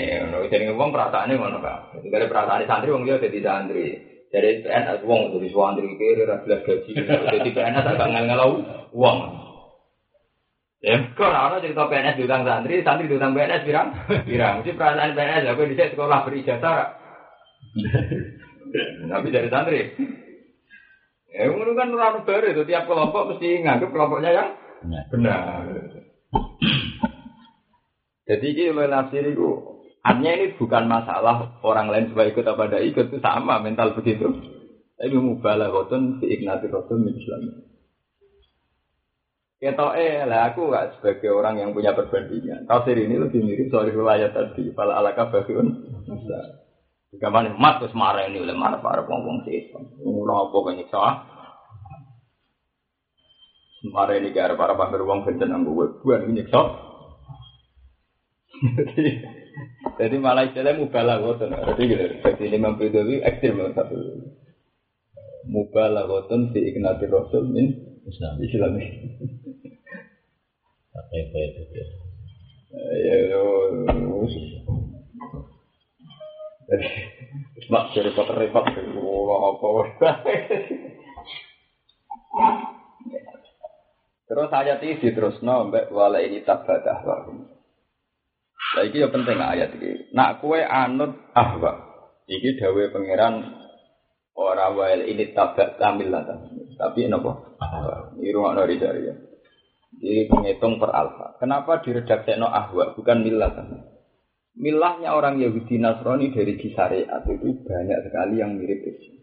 jadi 0.49 0.63
ngomong 0.69 0.89
perasaannya 0.93 1.33
ngono 1.37 1.57
kan. 1.65 1.77
Jadi 1.97 2.07
dari 2.13 2.25
perasaan 2.29 2.65
santri 2.69 2.93
wong 2.93 3.05
dia 3.09 3.17
jadi 3.17 3.39
santri. 3.41 3.85
Dari 4.29 4.65
PNS 4.65 5.01
wong 5.01 5.33
jadi 5.33 5.47
santri 5.49 5.89
kiri 5.97 6.23
rakyat 6.29 6.61
gaji. 6.61 6.91
Jadi 7.37 7.49
PNS 7.53 7.85
agak 7.89 8.07
ngelau 8.09 8.51
uang. 8.93 9.17
Ya, 10.81 10.97
kok 11.13 11.29
ora 11.29 11.61
cerita 11.61 11.85
PNS 11.85 12.17
diutang 12.17 12.41
santri, 12.41 12.81
santri 12.81 13.05
diutang 13.05 13.37
PNS 13.37 13.69
pirang? 13.69 13.93
Pirang. 14.29 14.65
Mesti 14.65 14.73
perasaan 14.73 15.13
PNS 15.13 15.45
aku 15.53 15.69
di 15.69 15.77
sekolah 15.77 16.25
berijazah. 16.25 16.97
Tapi 19.13 19.27
dari 19.29 19.49
santri. 19.53 19.93
Ya, 21.29 21.53
ngono 21.53 21.77
kan 21.77 21.93
ora 21.93 22.25
bare 22.25 22.57
itu 22.57 22.65
tiap 22.65 22.89
kelompok 22.89 23.29
mesti 23.29 23.61
nganggep 23.61 23.93
kelompoknya 23.93 24.31
yang 24.33 24.49
benar. 25.13 25.69
Jadi 28.25 28.47
ini 28.51 28.73
oleh 28.73 28.89
nafsir 28.89 29.23
itu 29.23 29.47
artinya 30.01 30.33
ini 30.33 30.57
bukan 30.57 30.89
masalah 30.89 31.61
orang 31.61 31.93
lain 31.93 32.09
supaya 32.09 32.33
ikut 32.33 32.45
apa 32.47 32.63
tidak 32.67 32.83
ikut 32.89 33.05
itu 33.13 33.17
sama 33.21 33.61
mental 33.61 33.93
begitu. 33.93 34.27
Tapi 34.97 35.13
mubalah 35.13 35.69
kotun 35.69 36.17
fi 36.17 36.25
ignati 36.35 36.67
rasul 36.73 37.05
min 37.05 37.13
Islam. 37.13 37.70
Kita 39.61 39.93
eh 39.93 40.25
lah 40.25 40.49
aku 40.49 40.73
gak 40.73 40.97
sebagai 40.97 41.29
orang 41.29 41.61
yang 41.61 41.69
punya 41.77 41.93
perbandingan. 41.93 42.65
Tafsir 42.65 42.97
ini 42.97 43.13
lebih 43.13 43.45
mirip 43.45 43.69
soal 43.69 43.93
riwayat 43.93 44.33
tadi. 44.33 44.73
Fala 44.73 44.97
alaka 44.97 45.29
bagiun. 45.29 45.85
Masa. 46.09 46.65
Gamane 47.21 47.53
mat 47.53 47.77
wis 47.85 47.93
marah 47.93 48.25
ini 48.25 48.41
oleh 48.41 48.57
marah 48.57 48.81
para 48.81 49.05
wong-wong 49.05 49.45
sih. 49.45 49.69
Ngono 50.01 50.49
apa 50.49 50.57
nyiksa? 50.73 51.03
Mare 53.81 54.17
ini 54.17 54.33
gara 54.33 54.57
para 54.57 54.73
pamer 54.73 55.01
wong 55.05 55.25
bencen 55.29 55.53
anggo 55.53 55.77
web 55.77 55.91
buan 56.01 56.25
ini 56.25 56.45
sok. 56.49 56.67
Jadi 60.01 60.15
malah 60.17 60.49
istilah 60.49 60.73
mubalah 60.73 61.17
ngoten. 61.21 61.53
Jadi 61.53 61.81
gitu. 61.85 62.05
Jadi 62.25 62.43
Imam 62.49 62.77
Baidawi 62.81 63.25
ekstrim 63.25 63.57
banget 63.57 63.77
satu. 63.77 63.97
Mubalah 65.49 66.09
ngoten 66.09 66.49
fi 66.53 66.61
iknati 66.61 67.05
rasul 67.09 67.45
min 67.49 67.73
Islam. 68.05 68.37
Islam. 68.41 68.73
Apa 70.91 71.13
itu 71.15 71.61
ya? 71.71 71.85
Ya. 72.71 73.17
Jadi 76.71 76.87
mak 77.67 77.91
repot-repot 77.95 78.65
apa. 78.67 79.67
Terus 84.31 84.47
ayat 84.55 84.79
ini 84.79 85.03
diterusno 85.03 85.67
mbek 85.67 85.91
wala 85.91 86.23
ini 86.23 86.39
tabadah 86.47 87.03
wa. 87.03 87.15
Lah 88.71 88.83
iki 88.87 89.03
ya 89.03 89.11
penting 89.11 89.35
ayat 89.35 89.75
iki. 89.75 90.15
Nak 90.15 90.39
kue 90.39 90.63
anut 90.63 91.19
ahwa. 91.35 91.91
Iki 92.31 92.55
dawe 92.55 92.95
pangeran 92.95 93.51
ora 94.31 94.71
wael 94.71 95.03
ini 95.11 95.35
tabak 95.35 95.75
kamil. 95.75 96.15
Tapi 96.79 97.11
napa? 97.11 97.59
Ini 98.15 98.31
rumah 98.31 98.55
dari 98.55 98.79
dari 98.79 99.11
ya. 99.11 99.15
Jadi 99.91 100.31
menghitung 100.31 100.79
per 100.79 100.91
alfa. 100.95 101.35
Kenapa 101.41 101.83
diredaksekno 101.83 102.47
ahwa 102.47 102.95
bukan 102.95 103.17
milah? 103.27 103.51
Milahnya 104.55 105.15
orang 105.15 105.39
Yahudi 105.39 105.79
Nasrani 105.79 106.31
dari 106.31 106.59
syariat 106.59 107.23
itu 107.23 107.63
banyak 107.63 107.99
sekali 108.07 108.39
yang 108.39 108.59
mirip 108.59 108.83
Islam. 108.83 109.19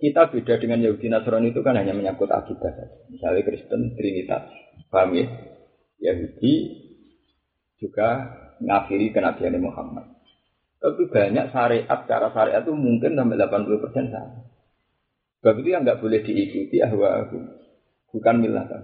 Kita 0.00 0.32
beda 0.32 0.54
dengan 0.56 0.80
Yahudi 0.80 1.06
Nasrani 1.12 1.52
itu 1.52 1.60
kan 1.60 1.76
hanya 1.76 1.92
menyangkut 1.94 2.30
akidah 2.32 2.72
saja. 2.72 2.96
Misalnya 3.12 3.44
Kristen 3.46 3.94
Trinitas, 3.94 4.48
paham 4.88 5.12
ya? 5.14 5.26
Yahudi 6.00 6.54
juga 7.76 8.08
ngafiri 8.64 9.12
kenabian 9.12 9.60
Muhammad. 9.60 10.08
Tapi 10.80 11.12
banyak 11.12 11.52
syariat, 11.52 12.00
cara 12.08 12.32
syariat 12.32 12.64
itu 12.64 12.72
mungkin 12.72 13.12
sampai 13.12 13.36
80% 13.36 14.08
sama. 14.08 14.40
Sebab 15.40 15.54
itu 15.60 15.68
yang 15.72 15.84
nggak 15.84 16.00
boleh 16.00 16.20
diikuti 16.24 16.80
ahwa 16.80 17.28
bukan 18.14 18.36
milah 18.42 18.64
kan. 18.66 18.80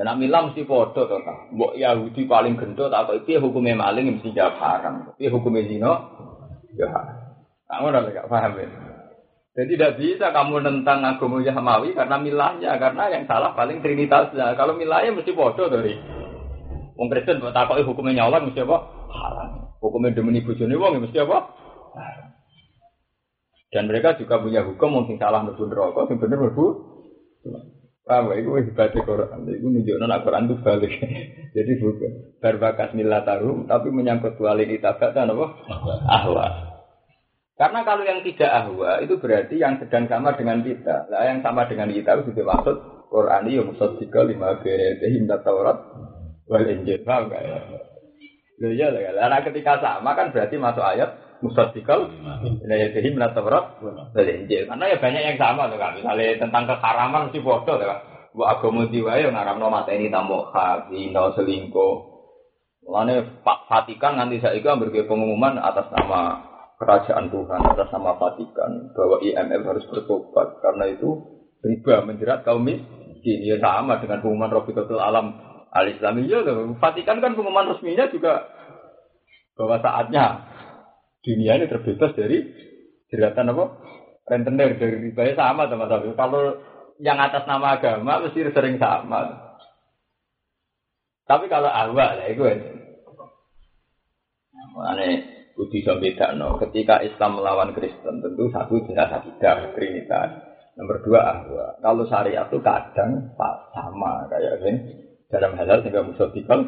Nah 0.00 0.16
milah 0.16 0.48
mesti 0.48 0.64
podo 0.64 1.04
toh 1.04 1.20
kan. 1.20 1.52
Mbok 1.52 1.76
Yahudi 1.76 2.24
paling 2.24 2.56
gendut 2.56 2.88
atau 2.88 3.16
itu 3.16 3.36
hukumnya 3.36 3.76
maling 3.76 4.16
mesti 4.16 4.32
jawab 4.32 4.56
haram. 4.56 4.94
Tapi 5.12 5.28
hukumnya 5.28 5.68
zina 5.68 5.92
ya. 6.76 6.88
Kamu 7.70 7.86
udah 7.92 8.00
nggak 8.02 8.28
paham 8.32 8.52
ya? 8.58 8.66
Jadi 9.50 9.76
tidak 9.76 9.92
bisa 9.98 10.26
kamu 10.30 10.62
tentang 10.62 11.02
agama 11.02 11.42
Yahmawi 11.42 11.92
karena 11.92 12.16
milahnya, 12.22 12.70
karena 12.78 13.04
yang 13.10 13.26
salah 13.26 13.52
paling 13.52 13.82
trinitasnya. 13.82 14.54
Kalau 14.54 14.78
milahnya 14.78 15.12
mesti 15.12 15.34
bodoh 15.34 15.68
dari. 15.68 15.98
Wong 16.94 17.08
Kristen 17.08 17.40
buat 17.40 17.56
takoki 17.56 17.84
hukumnya 17.84 18.24
nyawa 18.24 18.44
mesti 18.44 18.60
apa? 18.60 18.78
Haram. 19.08 19.50
Hukumnya 19.80 20.12
demeni 20.12 20.44
bojone 20.44 20.76
wong 20.76 20.92
ya 20.96 21.00
mesti 21.00 21.18
apa? 21.24 21.38
Dan 23.70 23.86
mereka 23.86 24.18
juga 24.18 24.42
punya 24.42 24.66
hukum 24.66 24.90
mungkin 24.90 25.16
salah 25.16 25.46
mlebu 25.46 25.64
neraka, 25.70 26.10
sing 26.10 26.18
bener 26.18 26.38
mlebu. 26.42 26.66
Paham 28.10 28.34
ya? 28.34 28.42
Itu 28.42 28.50
hebat 28.58 28.90
Quran. 28.90 29.46
Itu 29.46 29.66
nunjukno 29.70 30.04
nek 30.10 30.26
Quran 30.26 30.50
itu 30.50 30.56
balik. 30.66 30.92
Jadi 31.56 31.72
bukan 31.78 32.12
berbakas 32.42 32.90
milah 32.98 33.22
tarum, 33.22 33.70
tapi 33.70 33.94
menyangkut 33.94 34.34
wali 34.42 34.82
tabatan 34.82 35.30
apa? 35.30 35.46
Ahwa. 36.10 36.46
Karena 37.54 37.84
kalau 37.84 38.02
yang 38.02 38.24
tidak 38.24 38.50
ahwa 38.50 39.04
itu 39.04 39.20
berarti 39.20 39.60
yang 39.60 39.78
sedang 39.78 40.08
sama 40.10 40.34
dengan 40.34 40.64
kita. 40.64 41.12
Nah, 41.12 41.22
yang 41.28 41.44
sama 41.44 41.68
dengan 41.68 41.92
kita 41.92 42.18
itu 42.18 42.32
juga 42.32 42.56
maksud 42.56 42.76
Quran 43.12 43.46
ini 43.46 43.62
musaddiqa 43.62 44.20
lima 44.26 44.58
berete 44.64 45.06
himda 45.12 45.44
Taurat 45.44 45.78
wal 46.48 46.66
Injil. 46.66 47.04
Paham 47.04 47.28
enggak 47.28 47.42
ya? 47.46 47.58
Loh 48.64 48.72
iya 48.72 48.88
lah. 48.88 49.12
Karena 49.12 49.38
ketika 49.44 49.72
sama 49.76 50.10
kan 50.16 50.32
berarti 50.32 50.56
masuk 50.56 50.80
ayat 50.80 51.29
musaddiqa 51.40 51.94
lima 51.96 52.40
himda 53.00 53.32
Taurat 53.32 53.80
wal 53.80 54.28
Injil. 54.28 54.68
Karena 54.68 54.84
ya 54.88 54.96
banyak 55.00 55.22
yang 55.24 55.38
sama 55.40 55.68
tuh 55.72 55.80
kan. 55.80 55.96
Misalnya 55.96 56.36
tentang 56.36 56.64
keharaman 56.68 57.28
mesti 57.28 57.40
bodoh 57.40 57.76
tuh 57.76 57.88
kan. 57.88 58.00
Bu 58.30 58.46
agama 58.46 58.86
diwae 58.86 59.26
yang 59.26 59.34
ngaramno 59.34 59.66
mateni 59.74 60.06
tamu 60.06 60.46
hak, 60.54 60.92
zina 60.94 61.34
selingkuh. 61.34 61.94
Mulane 62.86 63.42
Pak 63.42 63.66
Vatikan 63.66 64.16
nanti 64.16 64.38
saya 64.38 64.56
itu 64.56 64.70
ambil 64.70 64.94
pengumuman 64.94 65.58
atas 65.58 65.90
nama 65.90 66.50
kerajaan 66.80 67.28
Tuhan 67.28 67.60
atas 67.76 67.92
nama 67.92 68.16
Vatikan 68.16 68.96
bahwa 68.96 69.20
IMF 69.20 69.62
harus 69.68 69.84
bertobat 69.92 70.64
karena 70.64 70.88
itu 70.88 71.08
riba 71.60 72.08
menjerat 72.08 72.40
kaum 72.40 72.64
miskin 72.64 73.44
ya 73.44 73.60
sama 73.60 74.00
dengan 74.00 74.24
pengumuman 74.24 74.48
Rofiqatul 74.48 74.96
Alam 74.96 75.36
al 75.70 75.86
Islamiyah 75.92 76.40
Vatikan 76.80 77.20
kan 77.20 77.36
pengumuman 77.36 77.76
resminya 77.76 78.08
juga 78.08 78.48
bahwa 79.60 79.76
saatnya 79.84 80.49
dunia 81.20 81.52
ini 81.60 81.66
terbebas 81.68 82.12
dari 82.16 82.38
jeratan 83.12 83.52
apa 83.52 83.64
rentenir 84.28 84.78
dari 84.80 84.96
riba 85.10 85.22
ya 85.30 85.34
sama 85.36 85.68
teman-teman 85.68 86.16
kalau 86.16 86.60
yang 87.00 87.18
atas 87.20 87.44
nama 87.44 87.80
agama 87.80 88.24
mesti 88.24 88.52
sering 88.52 88.76
sama 88.80 89.50
tapi 91.28 91.46
kalau 91.46 91.70
awal 91.70 92.18
ya 92.18 92.26
itu 92.32 92.42
Makanya 94.70 95.08
Budi 95.58 95.84
beda 95.84 96.38
no. 96.38 96.56
Ketika 96.56 97.04
Islam 97.04 97.36
melawan 97.42 97.76
Kristen 97.76 98.22
tentu 98.22 98.48
satu 98.48 98.80
jelas 98.86 99.12
akidah 99.12 99.76
Trinitas. 99.76 100.30
Nomor 100.78 101.02
dua 101.04 101.20
ahwa. 101.20 101.66
Kalau 101.82 102.08
syariat 102.08 102.48
itu 102.48 102.58
kadang 102.64 103.36
sama 103.36 104.24
kayak 104.32 104.64
ini 104.64 104.72
dalam 105.28 105.52
halal 105.58 105.84
sehingga 105.84 106.06
musotikal 106.06 106.64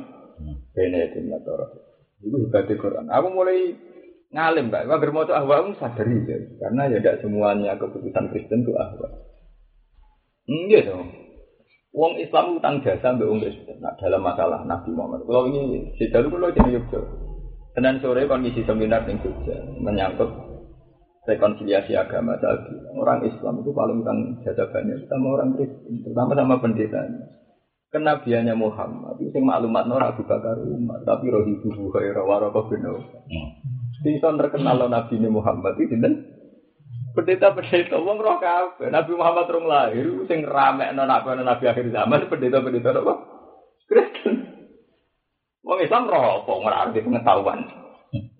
benedim 0.77 1.33
atau 1.33 1.73
itu 2.21 2.37
hebat 2.37 2.69
Quran. 2.69 3.09
Aku 3.09 3.33
mulai 3.33 3.73
ngalim 4.33 4.73
mbak. 4.73 4.88
Agar 4.88 5.11
mau 5.12 5.29
ahwa 5.29 5.55
aku 5.62 5.79
sadari 5.79 6.25
ya. 6.27 6.37
Karena 6.59 6.90
ya 6.90 6.99
tidak 6.99 7.21
semuanya 7.23 7.77
keputusan 7.79 8.33
Kristen 8.33 8.64
itu 8.66 8.73
ahwa. 8.75 9.09
Enggak 10.49 10.90
dong. 10.90 11.09
Wong 11.92 12.16
Islam 12.18 12.57
utang 12.57 12.81
jasa 12.81 13.14
mbak 13.14 13.29
Wong 13.29 13.40
Kristen. 13.45 13.79
Nah, 13.79 13.95
dalam 14.01 14.25
masalah 14.25 14.64
Nabi 14.64 14.90
Muhammad. 14.97 15.29
Kalau 15.29 15.47
ini 15.53 15.92
sedalu 16.01 16.33
kalau 16.33 16.51
jadi 16.51 16.71
Yogyakarta. 16.81 17.31
Senin 17.73 18.05
sore 18.05 18.29
kondisi 18.29 18.61
seminar 18.68 19.09
di 19.09 19.16
Jogja 19.25 19.57
menyangkut 19.81 20.29
rekonsiliasi 21.25 21.97
agama 21.97 22.37
tadi. 22.37 22.77
Orang 22.92 23.25
Islam 23.25 23.64
itu 23.64 23.73
paling 23.73 24.05
utang 24.05 24.18
jasa 24.45 24.68
banyak 24.68 25.09
sama 25.09 25.40
orang 25.40 25.57
Kristen, 25.57 26.05
terutama 26.05 26.37
sama 26.37 26.61
pendetanya. 26.61 27.33
Kenabiannya 27.92 28.57
Muhammad 28.57 29.21
itu 29.21 29.37
yang 29.37 29.49
maklumat 29.49 29.85
Nora 29.85 30.12
Abu 30.16 30.25
Bakar 30.25 30.57
Umar, 30.64 31.05
tapi 31.05 31.29
roh 31.29 31.45
ibu 31.45 31.68
Buhairah 31.77 32.25
Warabah 32.25 32.64
bin 32.73 32.85
Sinson 34.03 34.37
terkenal 34.37 34.83
Nabi 34.91 35.17
Muhammad 35.31 35.79
itu 35.79 35.95
dan 35.97 36.27
pendeta-pendeta 37.15 38.01
wong 38.01 38.19
roh 38.19 38.37
kabeh. 38.43 38.88
Nabi 38.91 39.12
Muhammad 39.15 39.47
rong 39.49 39.67
lahir 39.69 40.07
sing 40.27 40.43
rame 40.43 40.91
nabi 40.93 41.38
nabi 41.38 41.65
akhir 41.69 41.87
zaman 41.93 42.27
pendeta-pendeta 42.29 42.99
apa? 42.99 43.15
Kristen. 43.87 44.35
Wong 45.62 45.79
Islam 45.81 46.11
roh 46.11 46.43
apa 46.43 46.53
ora 46.53 46.91
pengetahuan. 46.91 47.61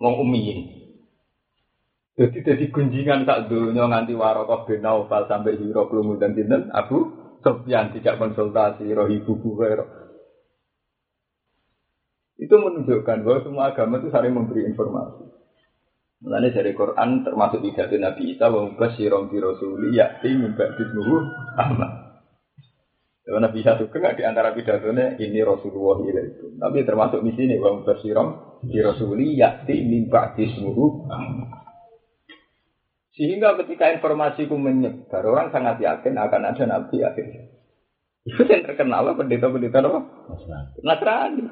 Wong 0.01 0.13
umiyin. 0.21 0.83
Jadi 2.13 2.45
jadi 2.45 2.65
gunjingan 2.69 3.25
sak 3.25 3.49
dunia 3.49 3.89
nganti 3.89 4.13
Warokoh 4.13 4.69
bin 4.69 4.85
Naufal 4.85 5.25
sampai 5.25 5.57
Hiro 5.57 5.89
Klumu 5.89 6.21
dan 6.21 6.37
Dinten 6.37 6.69
Abu 6.69 7.09
Sofyan 7.41 7.89
tidak 7.89 8.21
konsultasi 8.21 8.85
roh 8.93 9.09
ibu 9.09 9.33
Buhairah. 9.33 9.89
Itu 12.37 12.55
menunjukkan 12.59 13.17
bahwa 13.25 13.39
semua 13.41 13.63
agama 13.73 13.97
itu 13.97 14.13
saling 14.13 14.33
memberi 14.33 14.67
informasi. 14.69 15.42
Mulanya 16.23 16.55
dari 16.55 16.71
Quran 16.71 17.27
termasuk 17.27 17.59
pidato 17.59 17.99
Nabi 17.99 18.31
Isa 18.31 18.47
wa 18.47 18.63
mubasyirun 18.71 19.27
bi 19.27 19.43
rasuli 19.43 19.91
ya'ti 19.91 20.31
min 20.31 20.55
ba'di 20.55 20.83
Ahmad. 21.59 21.91
Ya, 23.27 23.39
Nabi 23.43 23.59
Isa 23.59 23.75
itu 23.75 23.91
kan 23.91 24.15
di 24.15 24.23
antara 24.23 24.55
pidatonya 24.55 25.19
ini 25.19 25.43
Rasulullah 25.43 25.99
itu. 26.07 26.55
Tapi 26.55 26.87
termasuk 26.87 27.19
di 27.27 27.35
sini 27.35 27.59
wa 27.59 27.75
mubasyirun 27.75 28.27
bi 28.63 28.79
rasuli 28.79 29.35
ya'ti 29.35 29.75
min 29.83 30.07
ba'di 30.07 30.47
Ahmad. 31.11 31.59
Sehingga 33.13 33.59
ketika 33.61 33.91
informasiku 33.93 34.57
menyebar, 34.57 35.21
orang 35.27 35.51
sangat 35.53 35.77
yakin 35.77 36.17
akan 36.17 36.49
ada 36.49 36.63
nabi 36.65 37.03
akhirnya. 37.03 37.51
Itu 38.23 38.41
yang 38.47 38.63
terkenal 38.63 39.11
pendeta-pendeta 39.13 39.83
apa? 39.83 39.99
Nasrani. 40.81 41.45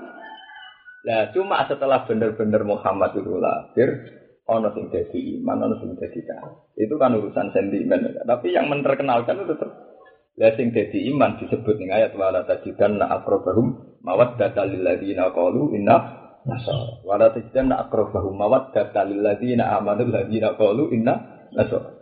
Nah, 1.01 1.21
cuma 1.33 1.65
setelah 1.67 2.07
benar-benar 2.07 2.63
Muhammad 2.65 3.13
itu 3.13 3.33
lahir, 3.37 4.20
ono 4.51 4.75
sing 4.75 4.91
jadi 4.91 5.39
iman, 5.39 5.57
ono 5.63 5.75
sing 5.79 5.95
jadi 5.95 6.19
kafir. 6.27 6.51
Itu 6.75 6.99
kan 6.99 7.15
urusan 7.15 7.55
sentimen. 7.55 8.19
Tapi 8.27 8.51
yang 8.51 8.67
menerkenalkan 8.67 9.39
itu 9.39 9.55
tetap 9.55 9.71
lah 10.39 10.51
sing 10.55 10.71
jadi 10.71 11.11
iman 11.11 11.37
disebut 11.43 11.75
ning 11.75 11.91
ayat 11.91 12.15
wala 12.15 12.47
tajidanna 12.47 13.03
aqrabahum 13.19 13.99
mawaddata 14.03 14.63
lil 14.67 14.83
ladzina 14.83 15.31
qalu 15.31 15.75
inna 15.75 15.95
nasara. 16.47 17.03
Wala 17.07 17.31
tajidanna 17.31 17.87
aqrabahum 17.87 18.35
mawaddata 18.35 19.07
lil 19.07 19.23
ladzina 19.23 19.75
amanu 19.75 20.07
ladzina 20.07 20.55
qalu 20.55 20.91
inna 20.95 21.47
nasara. 21.55 22.01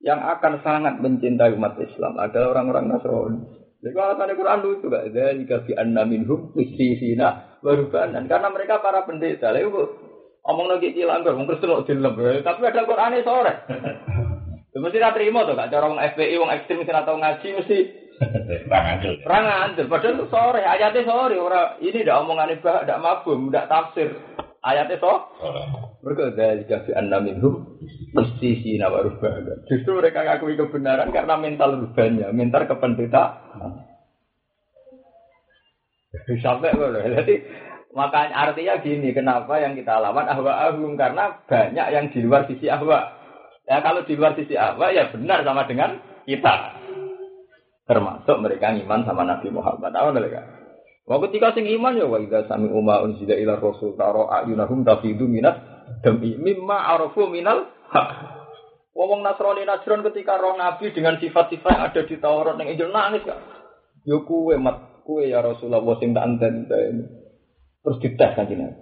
Yang 0.00 0.20
akan 0.38 0.54
sangat 0.60 0.94
mencintai 1.00 1.56
umat 1.56 1.80
Islam 1.80 2.20
adalah 2.20 2.52
orang-orang 2.52 2.86
Nasrani. 2.94 3.40
Jadi 3.82 3.96
alasan 3.96 4.38
Quran 4.38 4.58
lucu? 4.62 4.86
Dan 4.92 5.34
jika 5.42 5.66
fi 5.66 5.72
anna 5.74 6.02
minhum 6.06 6.52
istisina 6.54 7.58
warubanan. 7.64 8.30
Karena 8.30 8.48
mereka 8.52 8.78
para 8.78 9.02
pendeta. 9.02 9.50
Lalu 9.50 10.05
omong 10.46 10.70
lagi 10.70 10.94
cilanggar, 10.94 11.34
mungkin 11.34 11.58
Kristen 11.58 11.84
dilem. 11.84 12.42
Tapi 12.46 12.60
ada 12.62 12.86
Quran 12.86 13.18
sore. 13.26 13.54
Ya, 14.76 14.84
mesti 14.84 15.00
tak 15.00 15.16
terima 15.16 15.48
tuh 15.48 15.56
gak 15.56 15.72
cara 15.72 15.88
wong 15.88 15.96
FPI, 15.96 16.36
wong 16.36 16.52
ekstrim 16.52 16.84
mesti 16.84 16.92
atau 16.92 17.16
ngaji 17.16 17.48
mesti 17.48 17.78
perang 19.24 19.46
anjir. 19.48 19.88
Padahal 19.88 20.20
itu 20.20 20.26
sore, 20.28 20.60
ayatnya 20.60 21.08
sore. 21.08 21.40
Ora 21.40 21.80
ini 21.80 22.04
ndak 22.04 22.20
omongan 22.20 22.52
ibah, 22.60 22.84
ndak 22.84 23.00
mabum, 23.00 23.48
ndak 23.48 23.72
tafsir. 23.72 24.12
Ayatnya 24.60 25.00
so. 25.00 25.32
Mereka 26.04 26.36
dari 26.36 26.68
jika 26.68 26.84
fi 26.84 26.92
anna 26.92 27.24
minhum 27.24 27.80
istisina 28.20 28.92
warubanan. 28.92 29.64
Justru 29.64 29.96
mereka 29.96 30.28
ngakui 30.28 30.60
kebenaran 30.60 31.08
karena 31.08 31.40
mental 31.40 31.80
rubahnya, 31.80 32.28
mental 32.36 32.68
kependetaan. 32.68 33.80
Sampai 36.44 36.76
loh. 36.76 36.92
Jadi 37.00 37.34
makanya 37.96 38.52
artinya 38.52 38.76
gini, 38.84 39.16
kenapa 39.16 39.56
yang 39.56 39.72
kita 39.72 39.96
lawan 39.96 40.28
ahwa 40.28 40.52
ahum 40.68 41.00
karena 41.00 41.40
banyak 41.48 41.86
yang 41.88 42.12
di 42.12 42.20
luar 42.20 42.44
sisi 42.44 42.68
ahwa. 42.68 43.16
Ya 43.64 43.80
kalau 43.80 44.04
di 44.04 44.14
luar 44.14 44.36
sisi 44.36 44.52
ahwa 44.54 44.92
ya 44.92 45.08
benar 45.08 45.40
sama 45.42 45.64
dengan 45.64 45.98
kita. 46.28 46.76
Termasuk 47.88 48.36
mereka 48.44 48.76
iman 48.76 49.00
sama 49.08 49.24
Nabi 49.24 49.48
Muhammad. 49.48 49.90
Tahu 49.90 50.12
mereka? 50.12 50.42
Wah 51.06 51.22
ketika 51.22 51.54
sing 51.54 51.70
iman 51.70 51.94
ya 51.94 52.06
wa 52.06 52.18
idza 52.18 52.50
sami 52.50 52.66
umma 52.66 52.98
unzila 53.06 53.38
ila 53.38 53.62
rasul 53.62 53.94
taro 53.94 54.26
ayunahum 54.26 54.82
tafidu 54.82 55.30
minat 55.30 55.54
demi 56.02 56.34
mimma 56.34 56.98
arafu 56.98 57.30
minal 57.30 57.70
haq. 57.94 58.10
Wong 58.96 59.20
Nasrani 59.22 59.68
Najran 59.68 60.00
ketika 60.08 60.40
roh 60.40 60.56
Nabi 60.56 60.88
dengan 60.90 61.20
sifat-sifat 61.20 61.68
yang 61.68 61.84
ada 61.84 62.00
di 62.00 62.16
Taurat 62.16 62.56
yang 62.56 62.68
Injil 62.72 62.90
nangis 62.90 63.28
gak? 63.28 63.38
Yo 64.08 64.24
kue 64.24 64.56
mat 64.56 65.04
kue 65.04 65.28
ya 65.28 65.44
Rasulullah 65.44 65.84
sing 66.00 66.16
tak 66.16 66.24
enten. 66.26 66.64
Terus 67.86 68.02
dites 68.02 68.32
kan 68.34 68.50
Nabi. 68.50 68.74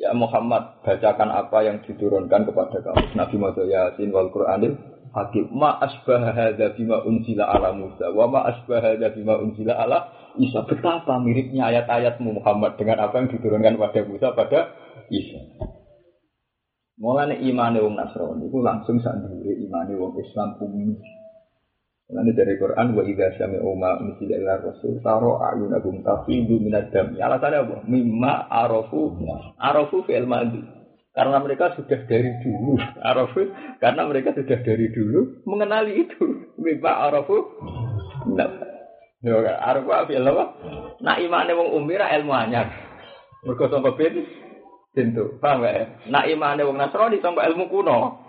Ya 0.00 0.16
Muhammad, 0.16 0.80
bacakan 0.80 1.28
apa 1.28 1.58
yang 1.60 1.84
diturunkan 1.84 2.48
kepada 2.48 2.80
kamu. 2.80 3.18
Nabi 3.18 3.36
Muhammad 3.36 3.68
Yasin 3.68 4.08
wal 4.14 4.32
Qur'anil 4.32 4.72
Hakim. 5.12 5.52
Ma 5.52 5.76
asbah 5.76 6.24
hadza 6.32 6.72
bima 6.72 7.04
unzila 7.04 7.52
ala 7.52 7.76
Musa 7.76 8.08
wa 8.16 8.24
ma 8.32 8.48
asbah 8.48 8.80
hadza 8.80 9.12
bima 9.12 9.36
unzila 9.36 9.76
ala 9.76 10.08
Isa. 10.40 10.64
Betapa 10.64 11.20
miripnya 11.20 11.68
ayat-ayatmu 11.68 12.40
Muhammad 12.40 12.80
dengan 12.80 13.04
apa 13.04 13.20
yang 13.20 13.28
diturunkan 13.28 13.76
pada 13.76 14.00
Musa 14.08 14.32
pada 14.32 14.60
Isa. 15.12 15.68
Mulane 16.96 17.44
imane 17.44 17.78
wong 17.84 17.92
Nasrani 17.92 18.48
iku 18.48 18.64
langsung 18.64 19.04
sak 19.04 19.20
imane 19.44 19.92
wong 20.00 20.16
Islam 20.16 20.56
umum. 20.64 20.96
Mulane 22.08 22.32
dari 22.32 22.56
Quran 22.56 22.96
wa 22.96 23.04
idza 23.04 23.36
sami'u 23.36 23.68
ma 23.76 24.00
unzila 24.00 24.40
ila 24.40 24.64
rasul 24.64 24.96
taro 25.04 25.44
ayunahum 25.44 26.00
tafidu 26.00 26.56
minad 26.56 26.88
dam. 26.88 27.12
Alasannya 27.12 27.68
apa? 27.68 27.76
Mimma 27.84 28.48
arafu 28.48 29.12
arafu 29.60 30.08
fi'il 30.08 30.24
madhi. 30.24 30.64
Karena 31.12 31.36
mereka 31.36 31.76
sudah 31.76 32.08
dari 32.08 32.32
dulu 32.40 32.80
arafu 33.12 33.52
karena 33.76 34.08
mereka 34.08 34.32
sudah 34.32 34.56
dari 34.56 34.88
dulu 34.88 35.44
mengenali 35.44 36.08
itu. 36.08 36.48
Mimma 36.56 37.12
arafu 37.12 37.44
nah. 38.32 38.56
Yo 39.20 39.44
arafu 39.44 39.92
fi'il 40.08 40.24
apa? 40.24 40.44
Nak 41.04 41.20
imane 41.20 41.52
wong 41.52 41.76
umira 41.76 42.08
ilmu 42.16 42.32
anyar. 42.32 42.72
Mergo 43.44 43.68
sangka 43.68 43.92
ben 44.00 44.24
Tentu, 44.96 45.36
paham 45.38 45.62
gak 45.62 45.74
ya? 45.76 45.84
Nak 46.08 46.24
imane 46.32 46.64
wong 46.64 46.80
Nasrani 46.80 47.20
sampai 47.20 47.52
ilmu 47.52 47.68
kuno. 47.68 48.27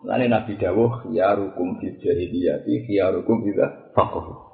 Lani 0.00 0.32
Nabi 0.32 0.56
Dawuh, 0.56 1.12
ya 1.12 1.36
rukum 1.36 1.76
fi 1.76 1.92
jahiliyati, 2.00 2.88
ya 2.88 3.12
rukum 3.12 3.44
juga 3.44 3.92
fakoh. 3.92 4.48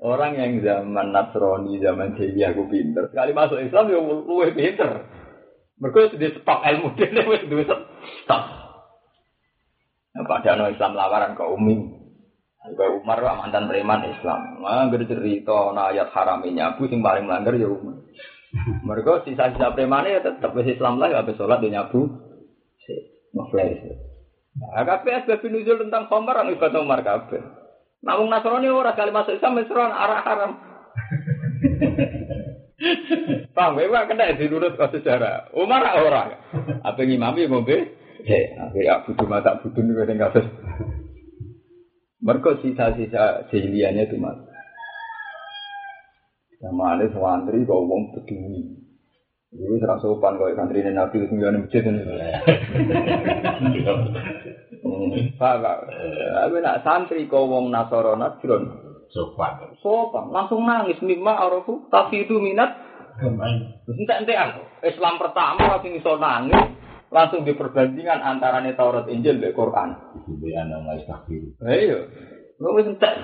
Orang 0.00 0.32
yang 0.34 0.64
zaman 0.64 1.12
Nasrani, 1.12 1.78
zaman 1.78 2.16
jahiliyah 2.16 2.56
aku 2.56 2.66
pinter. 2.72 3.06
Sekali 3.12 3.30
masuk 3.36 3.60
Islam 3.60 3.92
ya 3.92 4.00
luwe 4.00 4.50
pinter. 4.56 5.06
Mereka 5.80 6.12
sudah 6.16 6.30
stok 6.40 6.60
ilmu 6.60 6.88
dia, 6.96 7.22
wis 7.28 7.44
duwe 7.46 7.64
stok. 7.68 8.42
Nah, 10.10 10.24
padahal 10.26 10.74
Islam 10.74 10.98
lawaran 10.98 11.38
ke 11.38 11.44
Umi. 11.46 11.76
Ke 12.60 12.86
Umar 12.92 13.20
wah 13.24 13.40
mantan 13.40 13.70
preman 13.70 14.04
Islam. 14.10 14.60
Nah, 14.60 14.90
cerita 14.92 15.72
nah 15.72 15.94
ayat 15.94 16.12
haraminya 16.12 16.76
nyabu 16.76 16.90
sing 16.92 17.00
paling 17.00 17.24
melanggar 17.24 17.56
ya 17.56 17.68
Umar. 17.70 18.04
Mereka 18.84 19.24
sisa-sisa 19.24 19.72
premane 19.72 20.18
ya 20.18 20.20
tetap 20.20 20.52
Islam 20.58 20.98
lah 20.98 21.14
habis 21.14 21.38
sholat 21.38 21.62
dia 21.62 21.80
nyabu. 21.80 22.08
Ngeflash. 23.30 23.84
Nah, 24.60 24.82
kabeh 24.82 25.22
asbab 25.22 25.42
nuzul 25.46 25.78
tentang 25.86 26.10
khamar 26.10 26.42
anu 26.42 26.58
ibadah 26.58 26.82
Umar 26.82 27.00
kabeh. 27.06 27.38
Namun 28.02 28.32
Nasrani 28.32 28.68
ora 28.72 28.96
kali 28.96 29.12
masuk 29.14 29.36
Islam 29.36 29.60
ora 29.60 29.86
arah 29.94 30.20
haram. 30.24 30.52
Paham 33.52 33.76
ya, 33.76 33.92
Pak, 33.92 34.04
kena 34.08 34.40
diurut 34.40 34.72
ke 34.72 34.86
sejarah. 34.96 35.52
Umar 35.52 35.84
ora. 36.00 36.40
Apa 36.80 37.04
ngimami 37.04 37.44
ngombe? 37.44 37.92
Akhir 38.20 38.84
ya 38.84 39.04
budu 39.04 39.24
mata 39.28 39.60
budu 39.60 39.80
nih 39.80 40.04
sing 40.08 40.16
kabeh. 40.20 40.44
Mereka 42.20 42.60
sisa-sisa 42.60 43.48
jahiliyahnya 43.48 44.12
itu 44.12 44.20
mas. 44.20 44.36
Sama 46.60 47.00
ada 47.00 47.08
santri 47.08 47.64
kau 47.64 47.88
wong 47.88 48.12
peduli. 48.12 48.89
Dulu 49.50 49.82
serang 49.82 49.98
sopan 49.98 50.38
kau 50.38 50.46
santri 50.54 50.78
ini 50.78 50.94
nabi 50.94 51.26
itu 51.26 51.34
nggak 51.34 51.66
masjid 51.66 51.82
ini. 51.82 52.06
Pak. 55.34 55.78
Tapi 56.38 56.56
nak 56.62 56.86
santri 56.86 57.26
kau 57.26 57.50
wong 57.50 57.74
nasoro 57.74 58.14
nasron. 58.14 58.70
Sopan. 59.10 59.74
Sopan, 59.82 60.30
langsung 60.30 60.62
nangis 60.62 61.02
mimma 61.02 61.34
arafu 61.34 61.90
tapi 61.90 62.30
itu 62.30 62.38
minat. 62.38 62.78
Entek-entekan. 63.90 64.62
Islam 64.86 65.18
pertama 65.18 65.66
langsung 65.66 65.98
iso 65.98 66.14
nangis. 66.14 66.78
Langsung 67.10 67.42
di 67.42 67.50
perbandingan 67.58 68.22
antara 68.22 68.62
Taurat 68.78 69.10
Injil 69.10 69.42
dan 69.42 69.50
Quran. 69.50 69.98
Ibu 70.30 70.46
anak 70.54 70.78
nggak 70.78 71.10
takbir. 71.10 71.42
Iya. 71.66 72.06
Lu 72.62 72.78
wis 72.78 72.86
entek. 72.86 73.18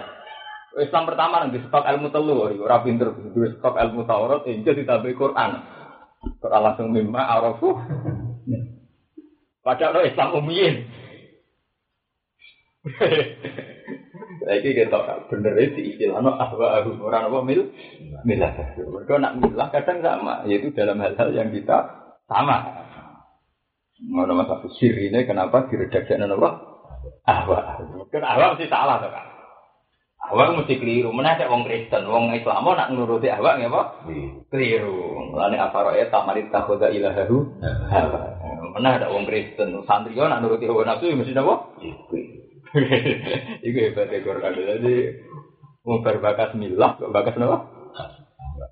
Islam 0.76 1.06
pertama 1.06 1.38
nang 1.38 1.54
disebut 1.54 1.86
ilmu 1.86 2.10
telu, 2.12 2.50
ora 2.60 2.82
pinter 2.82 3.14
disebut 3.14 3.62
ilmu 3.62 4.02
Taurat, 4.10 4.42
Injil 4.50 4.74
ditambah 4.74 5.14
Quran. 5.14 5.75
Quran 6.40 6.62
langsung 6.62 6.88
mimma 6.92 7.22
arafu. 7.22 7.74
Padahal 9.66 10.06
Islam 10.06 10.28
umiyin. 10.42 10.74
Lagi 14.46 14.70
kita 14.78 15.26
bener 15.26 15.58
itu 15.58 15.80
istilahnya 15.90 16.30
ahwa 16.30 16.78
ahum 16.78 17.02
orang 17.02 17.26
apa 17.26 17.38
mil 17.42 17.74
milah. 18.22 18.54
Mereka 18.78 19.18
nak 19.18 19.42
milah 19.42 19.68
kadang 19.74 19.98
sama, 20.06 20.46
yaitu 20.46 20.70
dalam 20.70 21.02
hal-hal 21.02 21.34
yang 21.34 21.50
kita 21.50 21.82
sama. 22.30 22.86
Ngono 23.96 24.38
masa 24.38 24.62
sir 24.78 24.94
ini 24.94 25.26
kenapa 25.26 25.66
diredaksi 25.66 26.14
apa? 26.14 26.50
Ahwa. 27.26 27.58
Kan 28.12 28.22
ahwa 28.22 28.54
mesti 28.54 28.70
salah 28.70 29.02
tuh 29.02 29.10
kan. 29.10 29.35
Ahwa 30.26 30.58
mesti 30.58 30.82
keliru. 30.82 31.14
Mana 31.14 31.38
ada 31.38 31.46
wong 31.46 31.62
Kristen, 31.62 32.02
wong 32.10 32.34
Islam 32.34 32.66
nak 32.66 32.90
nuruti 32.90 33.30
ahwa 33.30 33.54
nggak 33.54 33.70
apa? 33.70 33.82
Keliru. 34.50 35.30
Mulane 35.30 35.54
afaro 35.54 35.94
ya 35.94 36.10
tamarit 36.10 36.50
takhoda 36.50 36.90
ilahahu. 36.90 37.46
Mana 38.74 38.98
ada 38.98 39.06
wong 39.14 39.22
Kristen, 39.30 39.70
santri 39.86 40.18
nak 40.18 40.42
nuruti 40.42 40.66
hawa 40.66 40.82
nafsu 40.82 41.14
mesti 41.14 41.30
apa? 41.30 41.54
Iku 43.66 43.78
hebat 43.78 44.10
ya 44.10 44.18
Quran. 44.20 44.52
Jadi 44.52 44.94
mau 45.86 46.02
berbakas 46.02 46.58
milah, 46.58 46.98
kok 46.98 47.14
bakas 47.14 47.38
apa? 47.38 47.58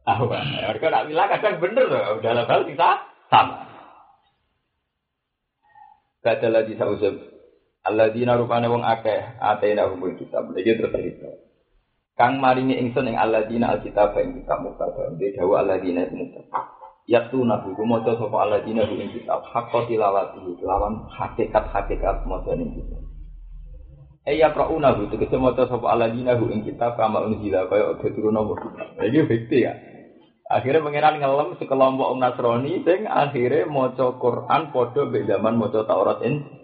Ahwa. 0.05 0.39
Mereka 0.43 0.87
nak 0.91 1.07
milah 1.07 1.27
kadang 1.31 1.63
bener 1.63 1.87
loh. 1.87 2.19
Dalam 2.21 2.45
hal 2.45 2.63
kita 2.67 2.91
sama. 3.31 3.65
Kata 6.25 6.49
lagi 6.49 6.75
sausab. 6.77 7.34
Alladzina 7.85 8.41
rupane 8.41 8.65
wong 8.65 8.81
akeh 8.81 9.37
atena 9.37 9.93
hukum 9.93 10.17
kitab. 10.17 10.49
Iki 10.57 10.73
terus 10.81 10.93
cerita. 10.97 11.29
Kang 12.17 12.41
maringi 12.41 12.81
ingsun 12.81 13.13
ing 13.13 13.19
alladzina 13.21 13.77
alkitab 13.77 14.17
ing 14.23 14.41
kitab 14.41 14.65
mubtada. 14.65 15.13
Dia 15.21 15.37
dawa 15.37 15.61
alladzina 15.61 16.09
ing 16.09 16.17
mubtada. 16.17 16.65
Yaitu 17.05 17.45
nabi 17.45 17.77
kumoto 17.77 18.17
sapa 18.17 18.37
alladzina 18.41 18.89
ing 18.89 19.13
kitab. 19.13 19.45
Hakka 19.45 19.85
tilawati 19.85 20.41
lawan 20.65 21.05
hakikat-hakikat 21.13 22.25
maca 22.25 22.57
ing 22.57 22.73
kitab. 22.73 23.05
Eya 24.25 24.57
prauna 24.57 24.97
hu 24.97 25.05
tegese 25.13 25.37
maca 25.37 25.69
sapa 25.69 25.85
alladzina 25.85 26.33
ing 26.41 26.65
kitab 26.65 26.97
kama 26.97 27.21
unzila 27.29 27.69
kaya 27.69 27.93
ode 27.93 28.09
turun 28.17 28.41
apa. 28.41 28.55
Iki 29.05 29.29
bukti 29.29 29.61
ya. 29.61 29.77
Akhirnya 30.45 30.85
pengiran 30.85 31.21
ngelem 31.21 31.57
sekelompok 31.57 32.17
Nasrani 32.17 32.81
sing 32.85 33.05
akhirnya 33.09 33.69
maca 33.69 34.17
Quran 34.17 34.73
padha 34.73 35.03
mbek 35.05 35.29
zaman 35.29 35.61
maca 35.61 35.85
Taurat 35.85 36.25
in. 36.25 36.64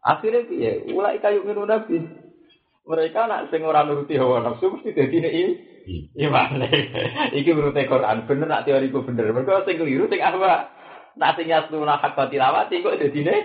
Akhirnya 0.00 0.48
piye? 0.48 0.88
Ulai 0.96 1.20
kayu 1.20 1.44
minu 1.44 1.68
nabi. 1.68 2.00
Mereka 2.88 3.28
nak 3.28 3.52
sing 3.52 3.60
ora 3.62 3.84
nuruti 3.84 4.16
hawa 4.16 4.40
nafsu 4.40 4.72
mesti 4.72 4.96
dadi 4.96 5.16
nek 5.20 5.34
ini. 5.36 5.52
Iman. 6.16 6.64
Iki 7.38 7.50
menurut 7.52 7.76
Quran 7.76 8.24
bener 8.24 8.48
nak 8.48 8.64
teoriku 8.64 9.04
bener. 9.04 9.28
Mereka 9.30 9.68
sing 9.68 9.76
keliru 9.76 10.08
sing 10.08 10.24
apa? 10.24 10.72
Nak 11.20 11.36
sing 11.36 11.46
yasuna 11.52 12.00
hak 12.00 12.16
tilawati 12.16 12.80
kok 12.80 12.96
dadi 12.96 13.20
nek 13.20 13.40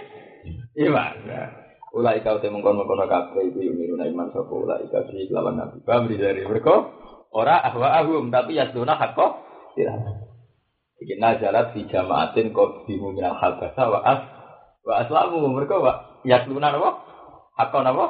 iman. 0.79 1.15
Ulai 1.95 2.19
kau 2.23 2.43
temu 2.43 2.59
kono 2.59 2.83
kono 2.83 3.07
kabeh 3.07 3.55
iku 3.55 3.59
yuminuna 3.63 4.03
iman 4.11 4.27
sapa 4.35 4.51
ulai 4.51 4.83
di 4.87 5.31
lawan 5.31 5.55
nabi. 5.55 5.79
Paham 5.83 6.11
dari 6.11 6.43
mereka 6.43 6.91
ora 7.31 7.63
ahwa 7.63 7.87
ahum 8.03 8.31
tapi 8.31 8.59
yasduna 8.59 8.99
hakko 8.99 9.43
tidak. 9.79 9.95
Iki 10.99 11.19
nazalat 11.19 11.75
fi 11.75 11.87
jamaatin 11.87 12.55
qadimu 12.55 13.15
minal 13.15 13.35
habasa 13.39 13.83
wa 13.87 13.99
as 14.03 14.21
wa 14.83 14.93
aslamu 15.03 15.43
mereka 15.51 15.79
wa 15.79 16.04
yasluna 16.25 16.73
napa? 16.73 16.91
Hakko 17.55 17.79
napa? 17.85 18.05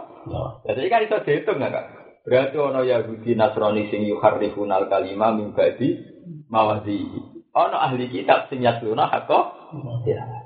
Jadi 0.65 0.89
kan 0.89 1.05
itu 1.05 1.17
dihitung 1.21 1.61
enggak 1.61 1.71
kak? 1.71 1.85
Berarti 2.25 2.57
ono 2.57 2.81
Yahudi 2.81 3.37
Nasrani 3.37 3.85
sing 3.93 4.01
yuharrifunal 4.09 4.89
kalima 4.89 5.29
min 5.35 5.53
ba'di 5.53 6.01
mawadhi. 6.49 7.05
Ono 7.53 7.77
ahli 7.77 8.09
kitab 8.09 8.49
sing 8.49 8.65
yasluna 8.65 9.05
hakko 9.13 9.39
tidak. 10.01 10.45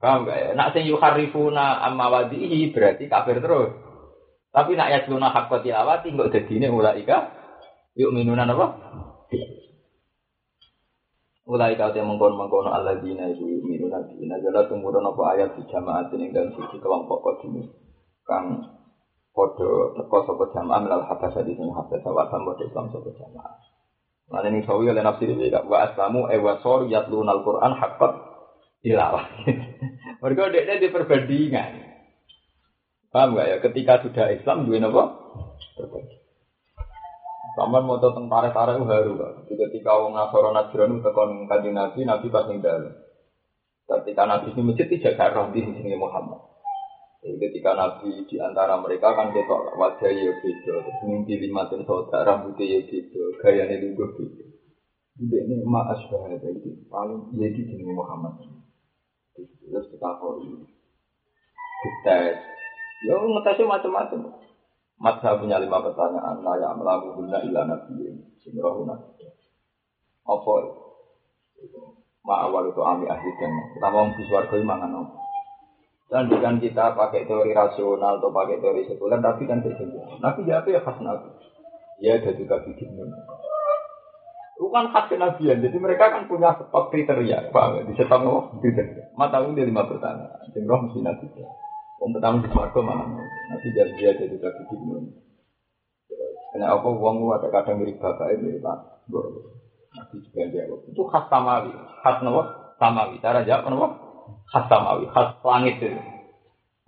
Paham 0.00 0.24
gak 0.24 0.38
ya? 0.40 0.50
Nak 0.56 0.72
sing 0.72 0.88
yuharifuna 0.88 1.84
amma 1.84 2.08
wadihi 2.08 2.72
berarti 2.72 3.06
kafir 3.06 3.44
terus. 3.44 3.76
Tapi 4.50 4.74
nak 4.74 4.90
yasluna 4.90 5.30
haqqa 5.30 5.62
tilawati 5.62 6.10
kok 6.10 6.32
dadine 6.32 6.72
ulaika 6.72 7.30
yuk 7.94 8.10
minunan 8.10 8.50
apa? 8.50 8.66
Ulaika 11.48 11.90
te 11.96 12.04
mengkon-mengkono 12.04 12.68
alladzina 12.68 13.24
iku 13.32 13.48
yu'minuna 13.48 14.04
bi 14.04 14.28
nazala 14.28 14.68
tumurun 14.68 15.08
apa 15.08 15.22
ayat 15.34 15.56
di 15.56 15.64
jamaat 15.72 16.12
ing 16.12 16.36
dalem 16.36 16.52
siji 16.52 16.76
kelompok 16.76 17.24
kodine. 17.24 17.64
Kang 18.28 18.60
padha 19.32 19.96
teko 19.96 20.18
sapa 20.28 20.44
jamaah 20.52 20.80
melal 20.84 21.02
habasa 21.08 21.40
di 21.40 21.56
sing 21.56 21.72
habasa 21.72 22.08
wa 22.12 22.28
sambo 22.28 22.52
Islam 22.60 22.92
sapa 22.92 23.08
jamaah. 23.16 23.56
Lan 24.30 24.46
ini 24.46 24.62
sawi 24.62 24.92
oleh 24.92 25.02
nafsi 25.02 25.26
iki 25.26 25.50
wa 25.66 25.78
aslamu 25.90 26.28
e 26.30 26.36
wasor 26.38 26.86
yatlunal 26.86 27.42
Qur'an 27.42 27.74
haqqat 27.74 28.12
tilawah. 28.84 29.24
Mereka 30.22 30.52
dia 30.54 30.76
di 30.78 30.88
perbandingan. 30.92 31.72
Paham 33.10 33.34
gak 33.34 33.48
ya? 33.50 33.56
Ketika 33.58 34.06
sudah 34.06 34.30
Islam, 34.30 34.70
dua 34.70 34.86
apa? 34.86 35.04
Sampai 37.60 37.84
mau 37.84 38.00
tentang 38.00 38.24
tarik-tarik 38.32 38.88
haru 38.88 39.20
Jadi 39.44 39.52
Ketika 39.68 40.00
orang 40.00 40.16
Nasoro 40.16 40.48
Najran 40.48 41.04
tekan 41.04 41.44
kaji 41.44 41.70
Nabi, 41.76 42.08
Nabi 42.08 42.26
pas 42.32 42.48
dalam. 42.48 42.96
Ketika 43.84 44.22
Nabi 44.24 44.56
ini 44.56 44.62
masjid 44.64 44.88
tidak 44.88 45.20
garah 45.20 45.52
di 45.52 45.60
sini 45.60 45.92
Muhammad. 45.92 46.40
Jadi 47.20 47.36
ketika 47.36 47.76
Nabi 47.76 48.24
di 48.24 48.40
antara 48.40 48.80
mereka 48.80 49.12
kan 49.12 49.28
ketok 49.36 49.76
wajah 49.76 50.08
ya 50.08 50.32
terus 50.40 50.88
mimpi 51.04 51.36
lima 51.36 51.68
tin 51.68 51.84
saudara 51.84 52.32
rambutnya 52.32 52.64
ya 52.64 52.80
beda, 52.80 53.24
gayanya 53.44 53.76
juga 53.76 54.08
beda. 54.16 54.44
Ini 55.20 55.60
emak 55.60 56.00
asbah 56.00 56.32
itu 56.32 56.80
paling 56.88 57.28
jadi 57.36 57.60
jenis 57.60 57.92
Muhammad. 57.92 58.40
Terus 59.36 59.84
kita 59.92 60.10
kori, 60.16 60.64
dites, 61.84 62.36
ya 63.04 63.14
ngetesnya 63.20 63.68
macam-macam. 63.68 64.48
Mat 65.00 65.24
saya 65.24 65.40
punya 65.40 65.56
lima 65.56 65.80
pertanyaan, 65.80 66.44
naya 66.44 66.76
melaku 66.76 67.16
guna 67.16 67.40
ilah 67.40 67.64
nabi, 67.64 68.20
sinrohu 68.36 68.84
nabi. 68.84 69.32
Apa? 70.28 70.54
Ma 72.20 72.44
awal 72.44 72.68
itu 72.68 72.84
ami 72.84 73.08
ahli 73.08 73.32
dan 73.40 73.48
kita 73.72 73.88
mau 73.88 74.04
di 74.12 74.22
suarga 74.28 74.60
mangan 74.60 75.00
apa? 75.00 75.16
Dan 76.12 76.28
bukan 76.28 76.60
kita 76.60 76.92
pakai 76.92 77.24
teori 77.24 77.56
rasional 77.56 78.20
atau 78.20 78.28
pakai 78.28 78.60
teori 78.60 78.84
sekuler, 78.84 79.24
tapi 79.24 79.48
kan 79.48 79.64
berbeda. 79.64 80.20
Nabi 80.20 80.44
ya 80.44 80.60
apa 80.60 80.68
ya 80.68 80.80
khas 80.84 81.00
nabi? 81.00 81.32
Ya 82.04 82.20
ada 82.20 82.36
juga 82.36 82.60
bikin 82.60 82.92
Bukan 84.60 84.84
khas 84.92 85.08
kenabian, 85.08 85.64
jadi 85.64 85.76
mereka 85.80 86.12
kan 86.12 86.28
punya 86.28 86.52
stok 86.60 86.92
kriteria, 86.92 87.48
pak, 87.48 87.88
di 87.88 87.96
stok 87.96 88.60
kriteria. 88.60 89.16
Mata 89.16 89.40
dia 89.48 89.64
lima 89.64 89.88
pertanyaan, 89.88 90.52
jengroh 90.52 90.84
mesti 90.84 91.00
nabi. 91.00 91.24
Pertama 92.00 92.40
di 92.40 92.48
suarga 92.48 92.80
mana? 92.80 93.04
Nanti 93.52 93.68
jadi 93.76 93.92
dia 94.00 94.16
jadi 94.16 94.32
juga 94.32 94.48
bikin 94.56 95.12
Karena 96.50 96.74
apa 96.74 96.88
uang 96.88 97.16
lu 97.22 97.30
ada 97.30 97.46
kadang 97.52 97.78
mirip 97.78 98.00
bapak 98.02 98.40
mirip 98.40 98.58
pak, 98.64 98.78
Nabi 99.90 100.16
juga 100.22 100.42
jawab. 100.50 100.80
Itu 100.86 101.02
khas 101.10 101.24
samawi, 101.26 101.70
khas 102.02 102.16
nopo 102.22 102.42
samawi. 102.78 103.18
Cara 103.22 103.42
jawab 103.42 103.70
nopo 103.70 103.86
khas 104.50 104.64
samawi, 104.70 105.04
khas 105.10 105.34
langit 105.42 105.74
itu. 105.82 105.98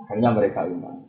Akhirnya 0.03 0.31
mereka 0.35 0.67
iman. 0.67 1.02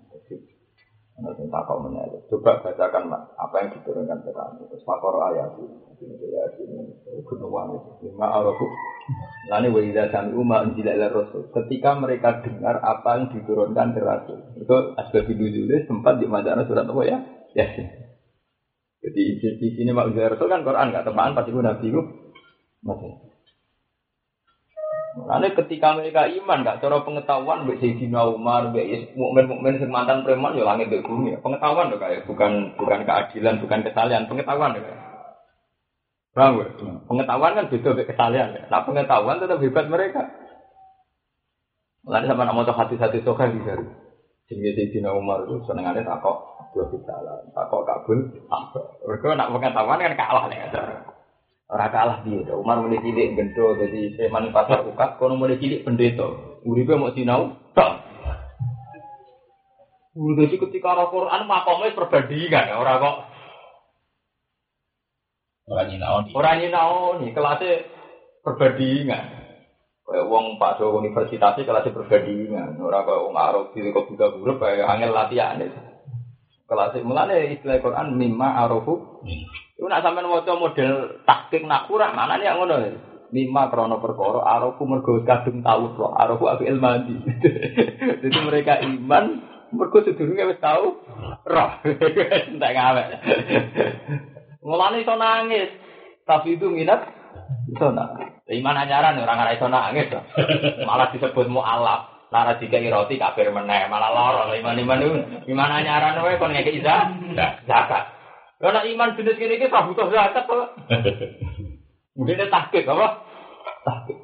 Nanti 1.14 1.46
kau 1.46 1.78
menyebut. 1.78 2.26
Coba 2.26 2.66
bacakan 2.66 3.14
apa 3.14 3.56
yang 3.62 3.70
diturunkan 3.78 4.26
ke 4.26 4.32
kamu. 4.34 4.66
Terus 4.66 4.82
fakor 4.82 5.22
ayat 5.22 5.54
ini 5.62 5.78
ya 6.26 6.44
ini 6.58 7.22
gunungan 7.22 7.78
itu. 7.78 8.10
Lima 8.10 8.34
arabu. 8.34 8.66
Lalu 9.54 9.68
wajah 9.78 10.10
kami 10.10 10.34
umat 10.34 10.74
menjilat 10.74 11.14
rasul. 11.14 11.54
Ketika 11.54 11.94
mereka 11.94 12.42
dengar 12.42 12.82
apa 12.82 13.22
yang 13.22 13.30
diturunkan 13.30 13.94
ke 13.94 14.02
rasul. 14.02 14.42
Itu 14.58 14.98
asbab 14.98 15.30
dulu 15.30 15.76
sempat 15.86 16.18
di 16.18 16.26
mana 16.26 16.66
surat 16.66 16.90
apa 16.90 17.02
ya? 17.06 17.18
Ya. 17.54 17.68
Jadi 19.04 19.24
di 19.38 19.68
sini 19.78 19.94
mak 19.94 20.10
rasul 20.18 20.50
kan 20.50 20.66
Quran 20.66 20.90
nggak 20.90 21.06
teman 21.06 21.38
pasti 21.38 21.54
nabi 21.54 21.94
gue 21.94 22.06
masih. 22.82 23.33
Karena 25.14 25.46
ketika 25.54 25.94
mereka 25.94 26.26
iman, 26.26 26.66
gak 26.66 26.82
cara 26.82 27.06
pengetahuan, 27.06 27.70
mbak 27.70 27.78
Sayyidina 27.78 28.34
Umar, 28.34 28.74
mbak 28.74 29.14
mukmin 29.14 29.46
mukmin 29.46 29.78
mantan 29.86 30.26
preman, 30.26 30.58
ya 30.58 30.66
langit 30.66 30.90
di 30.90 31.06
bumi. 31.06 31.38
Pengetahuan 31.38 31.94
loh 31.94 32.02
kayak, 32.02 32.26
bukan 32.26 32.74
bukan 32.74 33.06
keadilan, 33.06 33.62
bukan 33.62 33.80
kesalahan, 33.86 34.26
pengetahuan 34.26 34.74
kayak. 34.74 34.98
Paham 36.34 36.58
gak? 36.58 36.70
Pengetahuan 37.06 37.54
kan 37.54 37.70
beda 37.70 37.90
dengan 37.94 38.10
kesalahan. 38.10 38.58
Ya. 38.58 38.62
Nah 38.74 38.82
pengetahuan 38.90 39.38
tetap 39.38 39.62
hebat 39.62 39.86
mereka. 39.86 40.22
Lalu 42.10 42.26
sama 42.26 42.44
nama 42.50 42.66
tuh 42.66 42.76
hati-hati 42.76 43.22
sokan 43.22 43.54
sana. 43.62 43.86
Jadi 44.50 44.70
Sayyidina 44.76 45.14
Umar 45.14 45.46
itu 45.46 45.62
senengannya 45.70 46.04
takok 46.04 46.38
dua 46.74 46.90
kesalahan, 46.90 47.54
takok 47.54 47.86
kabul, 47.86 48.18
apa? 48.50 48.82
Mereka 49.06 49.38
nak 49.38 49.52
pengetahuan 49.54 50.02
kan 50.02 50.14
kalah 50.18 50.46
nih. 50.50 50.58
Ora 51.72 51.88
kalah 51.90 52.20
dia. 52.28 52.54
Umar 52.54 52.84
mulai 52.84 53.00
cilik 53.00 53.40
gendo 53.40 53.80
jadi 53.80 54.14
preman 54.20 54.52
pasar 54.52 54.84
ukat, 54.84 55.16
kono 55.16 55.40
mulai 55.40 55.58
cilik 55.58 55.88
pendeta. 55.88 56.28
Uripe 56.68 57.00
mau 57.00 57.16
sinau, 57.16 57.56
tok. 57.72 57.94
Jadi 60.14 60.56
ketika 60.62 60.94
orang 60.94 61.10
Quran 61.10 61.42
makomnya 61.50 61.98
perbandingan, 61.98 62.78
orang 62.78 63.02
kok 63.02 63.18
orang 65.74 65.88
nyinaoni. 65.90 66.30
Orang 66.38 66.56
nyinaoni, 66.62 67.28
kelasnya 67.34 67.74
perbandingan. 68.46 69.26
Kayak 70.04 70.28
uang 70.28 70.60
Pak 70.60 70.84
Do 70.84 71.00
universitasnya 71.00 71.64
kelasnya 71.64 71.96
perbandingan. 71.96 72.78
Orang 72.78 73.08
kayak 73.08 73.24
uang 73.24 73.36
Arab 73.40 73.66
di 73.74 73.90
kok 73.90 74.12
juga 74.12 74.36
huruf 74.36 74.60
kayak 74.62 74.86
angel 74.86 75.16
latihan. 75.16 75.58
Kelasnya 76.74 77.06
mulanya 77.06 77.38
istilah 77.54 77.78
Quran 77.86 78.18
mimma 78.18 78.66
arofu. 78.66 79.22
Iku 79.78 79.86
nak 79.86 80.02
sampean 80.02 80.26
maca 80.26 80.58
model 80.58 81.22
taktik 81.22 81.70
nakura 81.70 82.10
mana 82.10 82.42
nih 82.42 82.50
ngono. 82.50 82.76
Lima 83.30 83.70
krono 83.70 84.02
perkara 84.02 84.42
aroku 84.58 84.86
mergo 84.90 85.22
kadung 85.22 85.62
tahu 85.62 85.94
roh 85.94 86.18
aroku 86.18 86.50
aku 86.50 86.66
ilmadi. 86.66 87.14
Jadi 88.26 88.38
mereka 88.42 88.82
iman 88.82 89.26
mergo 89.70 90.02
sedurunge 90.02 90.50
wis 90.50 90.62
tahu 90.62 90.98
roh. 91.46 91.72
Entek 92.50 92.74
ngawek. 92.74 93.08
Mulane 94.66 95.06
iso 95.06 95.14
nangis. 95.14 95.70
Tapi 96.26 96.58
itu 96.58 96.74
minat 96.74 97.06
iso 97.70 97.94
nangis. 97.94 98.34
Iman 98.50 98.82
anyaran 98.82 99.22
orang 99.22 99.46
ora 99.46 99.54
iso 99.54 99.70
nangis. 99.70 100.10
Malah 100.90 101.14
disebut 101.14 101.46
mualaf. 101.50 102.13
Lara 102.34 102.58
jika 102.58 102.82
roti 102.90 103.22
kafir 103.22 103.54
meneh 103.54 103.86
malah 103.94 104.10
loro 104.10 104.50
iman 104.50 104.74
iman 104.82 105.06
itu 105.06 105.22
iman 105.54 105.70
anyaran 105.70 106.18
wae 106.26 106.42
kon 106.42 106.50
ngekek 106.50 106.82
zakat. 107.70 108.10
Karena 108.58 108.82
iman 108.90 109.14
jenis 109.14 109.38
ini 109.38 109.62
kita 109.62 109.86
butuh 109.86 110.10
zakat 110.10 110.50
kok. 110.50 110.74
Mungkin 112.18 112.50
tahqiq 112.50 112.90
apa? 112.90 113.22
Tahqiq. 113.86 114.18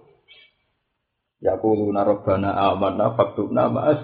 Ya 1.40 1.56
kuluna 1.62 2.02
rabbana 2.02 2.52
amanna 2.74 3.14
faktubna 3.14 3.70
ma'as 3.70 4.02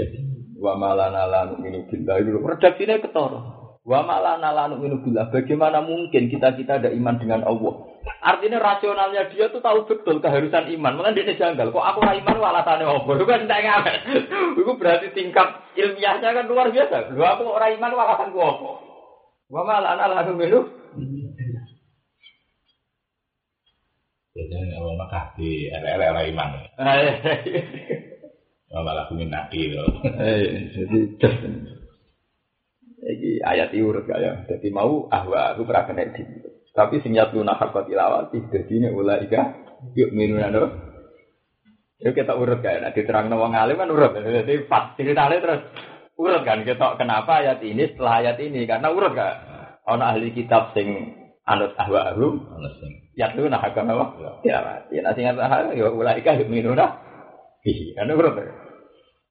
wa 0.64 0.74
malana 0.74 1.30
la 1.30 1.40
nu'minu 1.46 1.86
billahi 1.86 2.26
dulu. 2.26 2.50
Redaksinya 2.50 2.98
ketara. 2.98 3.55
Wa 3.86 4.02
malana 4.02 4.50
la 4.50 4.66
nu'minu 4.66 4.98
billah. 4.98 5.30
Bagaimana 5.30 5.78
mungkin 5.78 6.26
kita-kita 6.26 6.82
ada 6.82 6.90
iman 6.90 7.22
dengan 7.22 7.46
Allah? 7.46 7.86
Artinya 8.18 8.58
rasionalnya 8.58 9.30
dia 9.30 9.46
tuh 9.46 9.62
tahu 9.62 9.86
betul 9.86 10.18
keharusan 10.18 10.74
iman. 10.74 10.98
Malah 10.98 11.14
dia 11.14 11.38
janggal. 11.38 11.70
Kok 11.70 11.86
aku 11.94 12.02
iman 12.02 12.34
alasannya 12.34 12.82
apa? 12.82 13.10
Itu 13.14 13.24
kan 13.30 13.46
tidak 13.46 13.62
ngamen. 13.62 13.98
Itu 14.58 14.72
berarti 14.74 15.14
tingkat 15.14 15.62
ilmiahnya 15.78 16.34
kan 16.34 16.50
luar 16.50 16.74
biasa. 16.74 17.14
Lu 17.14 17.22
aku 17.22 17.46
orang 17.46 17.78
iman 17.78 17.94
alasanku 17.94 18.38
apa? 18.42 18.70
Wa 19.46 19.62
malah 19.62 19.94
anak 19.94 20.08
lalu 20.18 20.32
minum. 20.34 20.64
Biasanya 24.34 24.82
orang 24.82 24.98
Mekah 24.98 25.24
di 25.38 25.70
LL 25.70 26.16
iman. 26.34 26.50
Wa 28.74 28.80
malah 28.82 29.06
kumin 29.06 29.30
nabi 29.30 29.70
loh. 29.70 29.86
Jadi 30.74 31.22
Iki 33.06 33.38
ayat 33.46 33.70
urut 33.78 34.02
kaya. 34.10 34.42
Jadi 34.50 34.66
mau 34.74 35.06
ahwa 35.06 35.54
aku 35.54 35.62
pernah 35.62 35.86
kena. 35.86 36.10
Tapi 36.74 36.98
sing 37.00 37.14
yatlu 37.14 37.46
nahar 37.46 37.70
tilawati. 37.70 38.50
Jadi 38.50 38.72
ini 38.82 38.88
ulaika 38.90 39.62
yuk 39.94 40.10
minun 40.10 40.42
anu. 40.42 40.64
Ya 41.96 42.12
kita 42.12 42.36
urut 42.36 42.60
kan, 42.60 42.84
nah, 42.84 42.92
diterang 42.92 43.32
wong 43.32 43.56
alim 43.56 43.80
kan 43.80 43.88
urut. 43.88 44.12
Jadi 44.12 44.68
pas 44.68 44.92
ceritanya 45.00 45.40
terus 45.40 45.64
urut 46.20 46.44
kan, 46.44 46.60
kita 46.60 47.00
kenapa 47.00 47.40
ayat 47.40 47.64
ini 47.64 47.88
setelah 47.88 48.20
ayat 48.20 48.36
ini 48.36 48.68
karena 48.68 48.92
urut 48.92 49.16
kan. 49.16 49.32
Ono 49.88 50.04
ahli 50.04 50.34
kitab 50.36 50.76
sing 50.76 51.14
anut 51.48 51.72
ahwa 51.78 52.12
ahum, 52.12 52.42
sing 52.82 52.92
ya 53.16 53.32
tuh 53.32 53.48
nah 53.48 53.64
agama 53.64 53.96
apa? 53.96 54.44
Ya 54.44 54.60
mati. 54.60 55.00
Nah 55.00 55.16
sing 55.16 55.24
anut 55.24 55.72
ya 55.72 55.88
ulaika 55.88 56.36
yuminuna. 56.36 57.00
Iya, 57.64 57.96
kan 57.96 58.12
urut. 58.12 58.44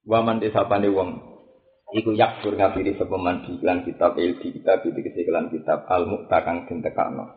Waman 0.09 0.41
disapane 0.41 0.89
wong 0.89 1.35
iku 1.95 2.12
yakfur 2.12 2.60
ngafiri 2.60 2.99
sepeman 2.99 3.47
iklan 3.47 3.88
kitab 3.88 4.19
il 4.19 4.36
di 4.43 4.51
kitab 4.51 4.84
di 4.84 4.99
kesiklan 4.99 5.47
kitab 5.47 5.88
al 5.88 6.03
mukta 6.12 6.43
kang 6.43 6.67
den 6.67 6.84
tekano. 6.84 7.31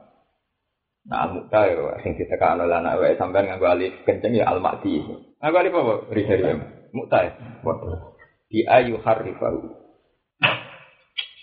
Nah 1.07 1.18
al 1.25 1.31
mukta 1.38 1.71
ya 1.71 2.03
sing 2.03 2.18
ditekano 2.18 2.66
lan 2.66 2.85
awake 2.85 3.14
sampean 3.14 3.47
nganggo 3.47 3.71
alif 3.71 3.94
kenceng 4.03 4.35
ya 4.35 4.51
al 4.51 4.59
makti. 4.59 4.99
Nganggo 5.38 5.59
alif 5.62 5.73
apa? 5.79 5.94
Rizal 6.11 6.40
ya. 6.42 6.55
Mukta 6.90 7.18
ya. 7.23 7.33
Waduh. 7.62 8.18
Di 8.51 8.66
ayu 8.66 8.99
harifahu. 8.99 9.61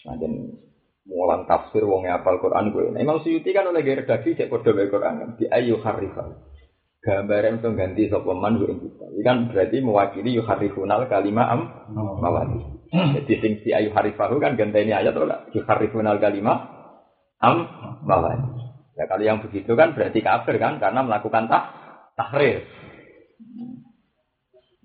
Nah 0.05 0.15
dan 0.19 0.31
mulang 1.07 1.47
tafsir 1.47 1.87
wong 1.87 2.09
apal 2.11 2.41
Quran 2.43 2.73
gue. 2.73 2.93
Nah, 2.93 3.01
Imam 3.01 3.21
Suyuti 3.21 3.53
kan 3.53 3.69
oleh 3.69 3.85
redaksi 3.85 4.35
cek 4.35 4.51
podo 4.51 4.75
bae 4.75 4.91
Quran 4.91 5.15
kan. 5.21 5.29
Di 5.39 5.45
ayu 5.47 5.79
harifahu. 5.79 6.33
Gambaran 7.05 7.61
untuk 7.61 7.77
ganti 7.77 8.09
sapa 8.09 8.33
man 8.33 8.57
gue 8.57 8.73
kita. 8.73 9.05
Ini 9.13 9.21
kan 9.21 9.37
berarti 9.53 9.77
mewakili 9.85 10.33
yuharifunal 10.33 11.05
kalimah 11.05 11.47
am 11.53 11.61
mawati. 11.93 12.74
Jadi 12.91 13.33
sing 13.41 13.53
si 13.65 13.69
ayu 13.73 13.89
harifahu 13.91 14.37
kan 14.37 14.57
ganteni 14.59 14.93
ayat 14.93 15.13
atau 15.13 15.25
enggak? 15.25 15.41
Yuharifunal 15.57 16.21
kalimah 16.21 16.57
am 17.41 17.57
mawati. 18.05 18.65
Ya 18.95 19.05
kalau 19.11 19.23
yang 19.27 19.43
begitu 19.43 19.75
kan 19.75 19.91
berarti 19.91 20.23
kafir 20.23 20.55
kan 20.55 20.79
karena 20.79 21.03
melakukan 21.03 21.51
tak 21.51 21.63
tahrir. 22.15 22.63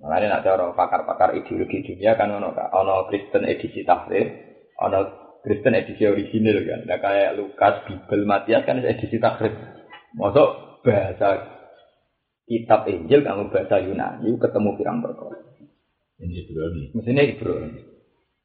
Makanya 0.01 0.41
nak 0.41 0.43
cara 0.49 0.65
pakar-pakar 0.73 1.37
ideologi 1.37 1.85
dunia 1.85 2.17
kan 2.17 2.33
ono 2.33 2.51
ono 2.57 2.95
Kristen 3.07 3.45
edisi 3.45 3.85
tahrir, 3.85 4.33
ono 4.81 5.01
Kristen 5.45 5.77
edisi 5.77 6.09
original 6.09 6.59
kan. 6.65 6.81
Nah 6.89 6.99
kayak 6.99 7.37
Lukas, 7.37 7.75
Bible, 7.87 8.25
Matias 8.25 8.65
kan 8.65 8.81
edisi 8.81 9.21
tahrir. 9.21 9.53
Masuk 10.17 10.83
bahasa 10.83 11.61
kitab 12.51 12.89
Injil 12.91 13.23
kamu 13.23 13.53
bahasa 13.55 13.79
Yunani 13.79 14.35
ketemu 14.41 14.71
pirang 14.75 14.99
perkara. 15.05 15.39
ini 16.21 16.45
Ibrani. 16.45 16.85
Mestinya 16.93 17.23
Ibro. 17.25 17.55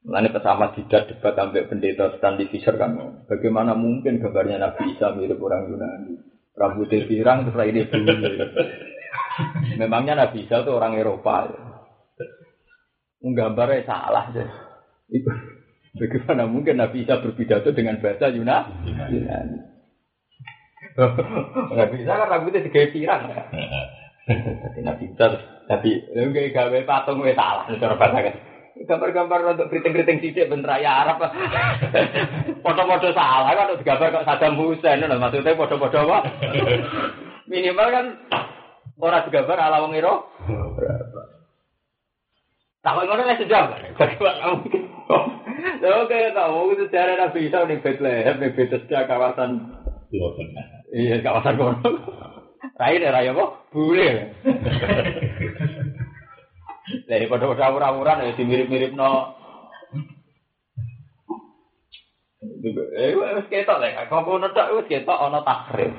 Mulanya 0.05 0.29
pesama 0.37 0.69
tidak 0.77 1.09
debat 1.09 1.33
sampai 1.33 1.65
pendeta 1.65 2.13
Stanley 2.21 2.45
Fisher 2.53 2.77
kan. 2.77 2.93
Bagaimana 3.25 3.73
mungkin 3.73 4.21
gambarnya 4.21 4.61
Nabi 4.61 4.93
Isa 4.93 5.09
mirip 5.17 5.41
orang 5.41 5.65
Yunani? 5.65 6.13
Rambutnya 6.53 7.09
pirang 7.09 7.49
terus 7.49 7.65
ini 7.65 7.89
bulu. 7.89 8.13
Memangnya 9.81 10.13
Nabi 10.13 10.45
Isa 10.45 10.61
itu 10.61 10.71
orang 10.71 10.93
Eropa. 10.93 11.49
Ya. 11.49 11.57
Gambarnya 13.25 13.81
salah. 13.89 14.29
Ya. 14.29 14.45
Itu. 15.09 15.29
Bagaimana 15.97 16.45
mungkin 16.45 16.77
Nabi 16.77 17.01
Isa 17.01 17.17
berpidato 17.17 17.73
dengan 17.73 17.97
bahasa 17.97 18.29
Yunani? 18.29 19.09
Yunani. 19.09 19.57
Nabi 21.81 21.95
Isa 22.05 22.13
kan 22.13 22.29
rambutnya 22.29 22.61
tiga 22.61 22.93
pirang. 22.93 23.25
Ya. 23.33 23.41
Nabi 24.85 25.17
Isa 25.17 25.25
Nabi, 25.65 25.97
lu 26.13 26.29
kayak 26.29 26.53
gawe 26.53 26.79
patung 26.85 27.25
wes 27.25 27.33
salah 27.33 27.65
cara 27.73 27.97
bahasa 27.97 28.21
kan. 28.21 28.35
Gambar-gambar 28.75 29.55
untuk 29.55 29.71
keriting-keriting 29.71 30.19
sidik 30.19 30.51
ben 30.51 30.59
raya 30.59 31.07
Arab. 31.07 31.23
Foto-foto 32.59 33.07
salah 33.15 33.55
kan 33.55 33.71
untuk 33.71 33.87
gambar 33.87 34.11
kok 34.11 34.27
Saddam 34.27 34.59
Hussein 34.59 34.99
lho 34.99 35.15
maksudnya 35.15 35.55
foto-foto 35.55 35.95
apa? 36.03 36.19
Minimal 37.47 37.87
kan 37.87 38.05
orang 38.99 39.23
digambar 39.31 39.57
ala 39.63 39.79
wong 39.79 39.95
iro. 39.95 40.27
Tak 42.83 42.93
ngono 42.99 43.23
nek 43.23 43.39
sejam. 43.39 43.71
Lho 45.79 45.99
kayak 46.11 46.35
tahu 46.35 46.75
itu 46.75 46.85
cara 46.91 47.15
Nabi 47.15 47.47
Isa 47.47 47.63
ning 47.63 47.79
Bethlehem 47.79 48.35
ning 48.43 48.51
Bethesda 48.59 49.07
kawasan 49.07 49.71
iya 50.91 51.23
kawasan 51.23 51.55
kono. 51.55 51.89
Rai 52.75 52.99
deh 52.99 53.07
raya 53.07 53.31
kok 53.31 53.71
bule. 53.71 54.35
Lah 56.85 57.17
pada 57.25 57.45
pada 57.49 57.63
awur-awuran 57.73 58.25
ya 58.29 58.37
dimirip-mirip 58.37 58.93
no. 58.93 59.33
Eh 62.93 63.13
wis 63.17 63.47
ketok 63.49 63.81
lek 63.81 64.05
kok 64.05 64.21
ngono 64.21 64.53
tok 64.53 64.71
wis 64.77 64.89
ketok 64.89 65.17
ana 65.17 65.41
takrif. 65.41 65.93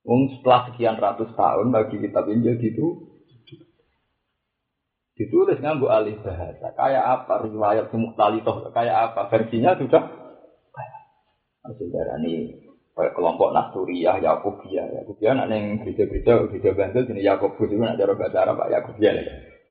Wong 0.00 0.32
setelah 0.32 0.72
sekian 0.72 0.96
ratus 0.96 1.28
tahun 1.36 1.68
bagi 1.76 2.00
kitab 2.00 2.24
Injil 2.32 2.56
gitu 2.56 3.10
ditulis 5.20 5.60
nganggo 5.60 5.92
alih 5.92 6.16
bahasa 6.24 6.72
kayak 6.72 7.04
apa 7.04 7.44
riwayat 7.44 7.92
mukhtalitoh 7.92 8.72
kayak 8.72 9.12
apa 9.12 9.28
versinya 9.28 9.76
sudah 9.76 10.00
masih 11.60 11.92
darah 11.92 12.16
ini 12.24 12.56
kayak 12.94 13.14
kelompok 13.16 13.54
Nasturiyah, 13.54 14.20
Yakubiyah, 14.20 14.86
Yakubiyah 15.02 15.32
nak 15.32 15.48
neng 15.48 15.80
gereja-gereja 15.82 16.50
gereja 16.50 16.70
Bantul 16.74 17.06
jenis 17.06 17.26
Yakobus 17.26 17.70
itu 17.70 17.80
nak 17.80 17.96
cara 17.96 18.12
bahasa 18.18 18.38
Arab 18.42 18.56
Pak 18.60 18.68
ya. 19.00 19.12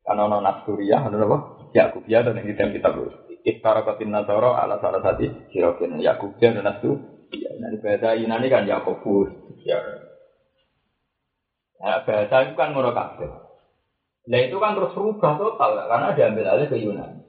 Karena 0.03 0.21
ono 0.25 0.37
Nasturiyah, 0.41 0.99
ono 1.05 1.15
apa? 1.21 1.37
Yakubiyah 1.75 2.21
dan 2.25 2.39
yang 2.41 2.47
kita 2.49 2.73
kitab 2.73 2.93
Iftara 3.39 3.87
kotin 3.87 4.11
Nasoro 4.11 4.51
ala 4.51 4.83
salah 4.83 4.99
satu 4.99 5.25
sirokin 5.53 5.99
Yakubiyah 6.01 6.51
dan 6.59 6.65
Nasturiyah. 6.65 7.53
Nah 7.59 7.67
di 7.69 7.77
bahasa 7.83 8.17
Yunani 8.17 8.47
kan 8.49 8.65
Yakobus. 8.65 9.29
Ya. 9.63 9.79
Nah, 11.79 12.03
bahasa 12.03 12.35
itu 12.47 12.53
kan 12.57 12.75
ngono 12.75 12.91
kabeh. 12.91 13.31
Nah 14.29 14.39
itu 14.43 14.57
kan 14.59 14.75
terus 14.75 14.93
berubah 14.95 15.39
total 15.39 15.71
karena 15.87 16.07
diambil 16.17 16.45
alih 16.51 16.67
ke 16.67 16.77
Yunani. 16.81 17.23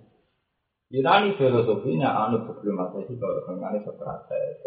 Yunani 0.91 1.39
filosofinya 1.39 2.11
anu 2.27 2.51
sebelum 2.51 2.75
Masehi 2.75 3.15
kalau 3.15 3.47
mengenai 3.47 3.85
Socrates. 3.87 4.59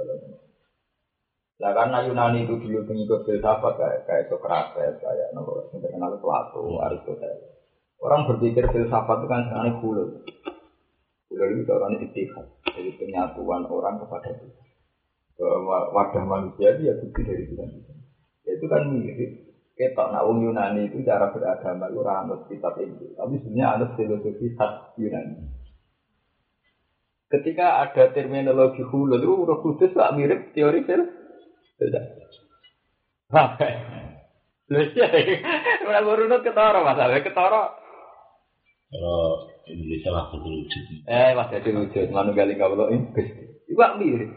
Nah 1.62 1.72
karena 1.78 2.02
Yunani 2.10 2.50
itu 2.50 2.58
dulu 2.58 2.82
pengikut 2.90 3.30
filsafat 3.30 3.74
kayak 3.78 4.00
kayak 4.10 4.26
Socrates, 4.26 4.98
kayak 4.98 5.30
nopo 5.38 5.70
yang 5.70 5.86
terkenal 5.86 6.18
Plato, 6.18 6.82
Aristoteles. 6.82 7.54
Orang 8.02 8.26
berpikir 8.26 8.66
filsafat 8.74 9.22
itu 9.22 9.28
kan 9.30 9.42
sebenarnya 9.46 9.74
hulul. 9.80 10.10
Hulul 11.30 11.52
itu 11.62 11.72
orang 11.72 11.94
istihad, 12.02 12.48
jadi 12.74 12.92
penyatuan 12.98 13.64
orang 13.70 14.02
kepada 14.02 14.34
Tuhan. 14.34 14.68
Wadah 15.94 16.24
manusia 16.26 16.74
itu 16.74 16.90
ya 16.90 16.94
bukti 16.98 17.22
dari 17.22 17.46
Tuhan. 17.48 17.70
Itu 18.44 18.66
kan 18.66 18.82
mirip. 18.90 19.32
Kita 19.74 20.14
nak 20.14 20.30
wong 20.30 20.46
Yunani 20.46 20.86
itu 20.86 21.02
cara 21.02 21.34
beragama 21.34 21.90
itu 21.90 21.98
orang 22.06 22.30
anut 22.30 22.46
kitab 22.46 22.78
itu, 22.78 23.10
tapi 23.18 23.42
sebenarnya 23.42 23.68
anut 23.74 23.90
filosofi 23.98 24.54
khas 24.54 24.94
Yunani. 25.02 25.50
Ketika 27.34 27.82
ada 27.82 28.14
terminologi 28.14 28.86
hulul 28.86 29.18
itu 29.18 29.34
udah 29.34 29.58
khusus 29.66 29.90
tak 29.98 30.14
mirip 30.14 30.54
teori 30.54 30.86
filsafat. 30.86 31.23
Apa? 33.34 33.68
Lha 34.72 34.82
iya, 34.96 35.08
ora 35.84 36.00
urut 36.02 36.40
ketara 36.40 36.80
masalah 36.82 37.20
ketara. 37.20 37.64
Kalau 38.94 39.50
Indonesia 39.68 40.10
lah 40.14 40.30
berwujud. 40.32 40.84
Eh, 41.10 41.30
mas 41.34 41.50
jadi 41.50 41.70
wujud 41.74 42.08
manunggaling 42.14 42.56
kawula 42.62 42.94
ini 42.94 43.10
Gusti. 43.10 43.44
Iku 43.74 43.82
mirip. 44.00 44.32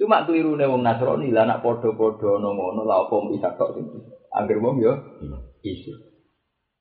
Cuma 0.00 0.24
kelirune 0.24 0.64
wong 0.64 0.80
Nasrani 0.80 1.28
lah 1.28 1.44
nak 1.44 1.60
padha-padha 1.60 2.40
ana 2.40 2.48
ngono 2.56 2.88
lha 2.88 2.96
apa 3.04 3.16
bisa 3.28 3.52
tok 3.60 3.76
sing. 3.76 3.86
Angger 4.32 4.56
wong 4.64 4.80
yo 4.80 4.96
isu. 5.60 5.92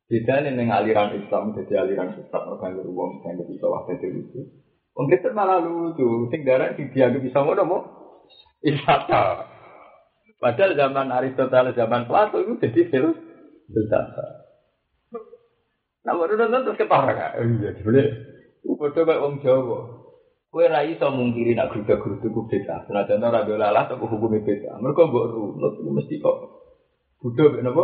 Bedane 0.07 0.55
ning 0.55 0.71
aliran 0.71 1.13
Islam 1.19 1.51
jadi 1.51 1.83
aliran 1.83 2.15
sesat 2.15 2.41
ora 2.47 2.55
kanggo 2.63 2.87
wong 2.87 3.19
sing 3.21 3.35
bisa 3.43 3.67
waktu 3.67 3.99
itu 3.99 4.07
lucu. 4.07 4.39
Wong 4.95 5.05
Kristen 5.11 5.35
malah 5.35 5.59
lucu, 5.59 6.31
sing 6.31 6.47
darah 6.47 6.71
dianggap 6.73 7.19
bisa 7.19 7.43
ngono. 7.43 7.98
Isata. 8.63 9.47
Padahal 10.39 10.71
zaman 10.75 11.11
Aristoteles, 11.11 11.75
zaman 11.75 12.07
Plato 12.07 12.39
itu 12.39 12.55
jadi 12.63 12.81
fil 12.87 13.07
filsafat. 13.67 14.49
Nah, 16.07 16.15
baru 16.15 16.39
nonton 16.39 16.71
terus 16.71 16.79
ketara 16.79 17.11
kan? 17.11 17.31
Oh 17.37 17.45
iya. 17.59 17.75
Itu 17.75 18.75
bodoh 18.79 19.03
kayak 19.03 19.19
orang 19.19 19.43
Jawa. 19.43 19.79
Kue 20.49 20.65
ra 20.65 20.81
iso 20.81 21.13
mungkiri 21.13 21.53
nak 21.53 21.69
geruda-gerudu 21.69 22.27
ku 22.33 22.41
beda. 22.49 22.89
Senajan 22.89 23.21
ora 23.21 23.45
do 23.45 23.53
lalah 23.53 23.85
tapi 23.85 24.01
hukumnya 24.09 24.41
beda. 24.41 24.81
Mereka 24.81 25.01
mbok 25.05 25.25
runut 25.29 25.73
mesti 25.77 26.17
kok 26.17 26.37
Buddha 27.21 27.53
mek 27.53 27.61
napa? 27.61 27.83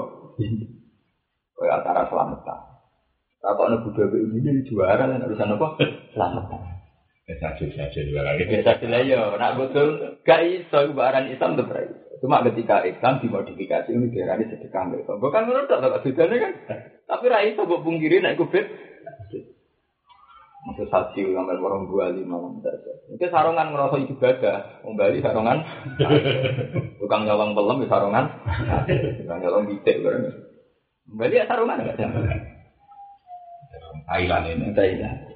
Kue 1.54 1.68
antara 1.70 2.10
selamatan. 2.10 2.60
Tak 3.38 3.52
kok 3.54 3.70
Buddha 3.86 4.04
mek 4.10 4.22
ini 4.42 4.66
juara 4.66 5.06
urusan 5.06 5.54
apa? 5.54 5.68
Selamatan. 6.16 6.75
Saja 7.26 7.66
saja 7.74 8.00
dua 8.06 8.22
lagi. 8.22 8.46
Sila 8.54 9.02
yo, 9.02 9.34
nak 9.42 9.58
betul 9.58 10.22
gak 10.22 10.46
iso 10.46 10.94
barang 10.94 11.34
Islam 11.34 11.58
tuh 11.58 11.66
berai. 11.66 11.90
Cuma 12.22 12.46
ketika 12.46 12.86
Islam 12.86 13.18
dimodifikasi 13.18 13.90
ini 13.90 14.14
diarani 14.14 14.46
sedekah 14.46 14.86
mereka. 14.86 15.18
Bukan 15.18 15.50
menurut 15.50 15.66
tak 15.66 16.06
bedanya 16.06 16.38
kan. 16.38 16.54
Tapi 17.10 17.26
ra 17.26 17.42
iso 17.42 17.66
mbok 17.66 17.82
pungkiri 17.82 18.22
nek 18.22 18.38
iku 18.38 18.46
bed. 18.46 18.66
Maksud 20.66 20.90
saksi 20.90 21.22
ngambil 21.34 21.62
orang 21.62 21.90
dua 21.90 22.06
lima 22.14 22.38
Mungkin 22.42 23.30
sarongan 23.30 23.70
ngerasa 23.70 24.02
ibadah, 24.02 24.58
wong 24.82 24.94
Bali 24.98 25.22
sarongan. 25.22 25.62
Tukang 27.02 27.26
nyolong 27.26 27.58
pelem 27.58 27.82
di 27.86 27.90
sarongan. 27.90 28.26
Tukang 29.18 29.40
nyolong 29.42 29.66
bitek 29.66 30.02
bareng. 30.02 30.26
Bali 31.10 31.42
ya 31.42 31.50
sarungan 31.50 31.82
enggak 31.82 31.98
jam. 31.98 32.14
Thailand 34.06 34.46
ini. 34.46 34.74
Ya. 34.74 35.35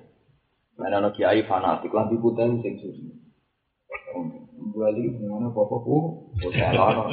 Mana 0.80 1.04
no 1.04 1.12
kiai 1.12 1.44
fanatik 1.44 1.92
lah 1.92 2.08
putih 2.08 2.64
sing 2.64 2.74
susu. 2.80 3.04
Bali 4.80 5.12
gimana 5.12 5.52
apa 5.52 5.60
apa 5.60 5.76
oh, 5.76 6.32
salah. 6.56 7.08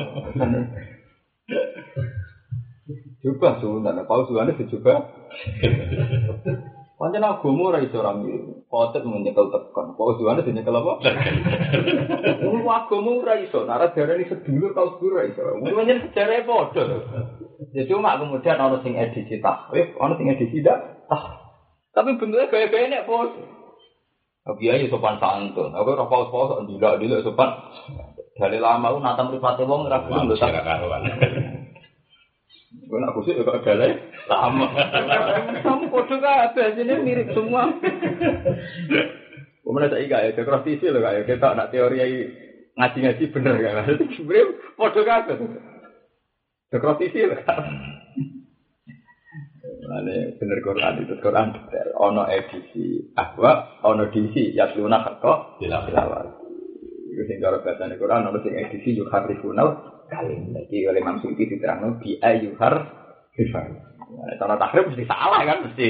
Coba 3.19 3.59
sebenarnya, 3.59 4.07
kau 4.07 4.23
sudah 4.31 4.47
dicoba. 4.55 4.95
Pancen 6.97 7.21
agama 7.21 7.75
ora 7.75 7.85
iso 7.85 8.01
ora 8.01 8.17
mirip. 8.17 8.65
Khotet 8.73 9.05
menyekel 9.05 9.53
tekan. 9.53 9.93
Kok 9.99 10.17
suwane 10.17 10.41
dinyekel 10.41 10.73
apa? 10.73 10.93
Wong 12.41 12.65
agama 12.65 13.11
ora 13.21 13.37
iso. 13.37 13.69
Nara 13.69 13.93
darani 13.93 14.25
sedulur 14.25 14.73
tau 14.73 14.97
sedulur 14.97 15.21
ora 15.21 15.29
iso. 15.29 15.43
Pancen 15.61 15.99
sejarah 16.09 16.47
padha. 16.49 16.83
Ya 17.77 17.83
cuma 17.85 18.17
kemudian 18.17 18.57
ana 18.57 18.81
sing 18.81 18.97
edisi 18.97 19.43
tahrif, 19.45 19.93
ana 20.01 20.17
sing 20.17 20.33
edisi 20.33 20.65
dak. 20.65 21.05
Tapi 21.93 22.17
bentuknya 22.17 22.49
gaya-gaya 22.49 22.89
nek 22.89 23.05
pos. 23.05 23.56
Tapi 24.47 24.63
ya 24.63 24.79
sopan 24.87 25.19
santun. 25.19 25.75
Aku 25.75 25.99
ora 25.99 26.07
paus-paus 26.07 26.55
kok 26.55 26.63
ndilak-ndilak 26.71 27.27
sopan. 27.27 27.51
Dari 28.39 28.63
lama 28.63 28.95
lu 28.95 29.03
nata 29.03 29.27
mripate 29.27 29.67
wong 29.67 29.91
ora 29.91 30.07
gelem 30.07 30.31
lho 30.31 30.39
Manusia 30.39 30.63
karuan. 30.63 31.03
Gue 32.87 33.03
nak 33.03 33.19
kusik 33.19 33.35
juga 33.35 33.59
ada 33.59 33.73
lah. 33.75 33.91
Sama. 34.31 34.67
Kamu 35.65 35.91
kode 35.91 36.17
kabeh 36.23 36.67
sini 36.79 36.95
mirip 37.03 37.35
semua. 37.35 37.73
Kemudian 39.67 39.91
saya 39.91 40.03
ingat 40.07 40.21
ya, 40.23 40.37
dekorasi 40.39 40.79
loh 40.87 41.03
kayak 41.03 41.27
kita 41.27 41.57
nak 41.59 41.75
teori 41.75 41.99
ngaji-ngaji 42.79 43.25
bener 43.35 43.55
kan. 43.59 43.91
Sebenarnya 44.15 44.45
kode 44.79 45.03
kabeh. 45.03 45.35
Dekorasi 46.71 47.27
loh 47.27 47.41
Ini 49.87 50.35
bener 50.43 50.59
Quran 50.67 51.07
itu 51.07 51.15
Quran 51.23 51.55
detail. 51.55 51.89
Ono 52.03 52.27
edisi 52.27 53.15
ahwa, 53.15 53.79
ono 53.87 54.11
edisi 54.11 54.51
yasluna 54.51 54.99
hakko 55.07 55.63
Dilawat. 55.63 56.27
Itu 57.15 57.23
sing 57.31 57.39
cara 57.39 57.63
bahasa 57.63 57.87
Quran, 57.95 58.27
ono 58.27 58.43
sing 58.43 58.53
edisi 58.59 58.99
yuharrifunal 58.99 59.69
kalim. 60.11 60.51
Jadi 60.55 60.91
oleh 60.91 61.01
Imam 61.03 61.23
Suyuti 61.23 61.55
diterangkan 61.55 62.03
bi 62.03 62.19
ayuhar 62.19 62.75
rifan. 63.39 63.79
Cara 64.43 64.55
takrib 64.59 64.91
mesti 64.91 65.07
salah 65.07 65.43
kan 65.47 65.59
mesti. 65.71 65.89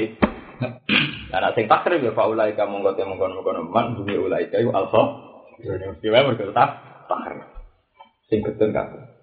Karena 1.33 1.49
sing 1.57 1.65
takrib 1.65 2.05
ya 2.05 2.13
faulai 2.13 2.53
kamu 2.53 2.85
ngote 2.85 3.01
mengkon 3.01 3.33
mengkon 3.33 3.65
man 3.73 3.97
bumi 3.97 4.13
ulai 4.13 4.49
kayu 4.53 4.69
alfa. 4.69 5.01
Mesti 5.65 6.07
wae 6.13 6.21
mergo 6.21 6.53
tak. 6.53 6.69
Sing 8.29 8.45
ketun. 8.45 9.16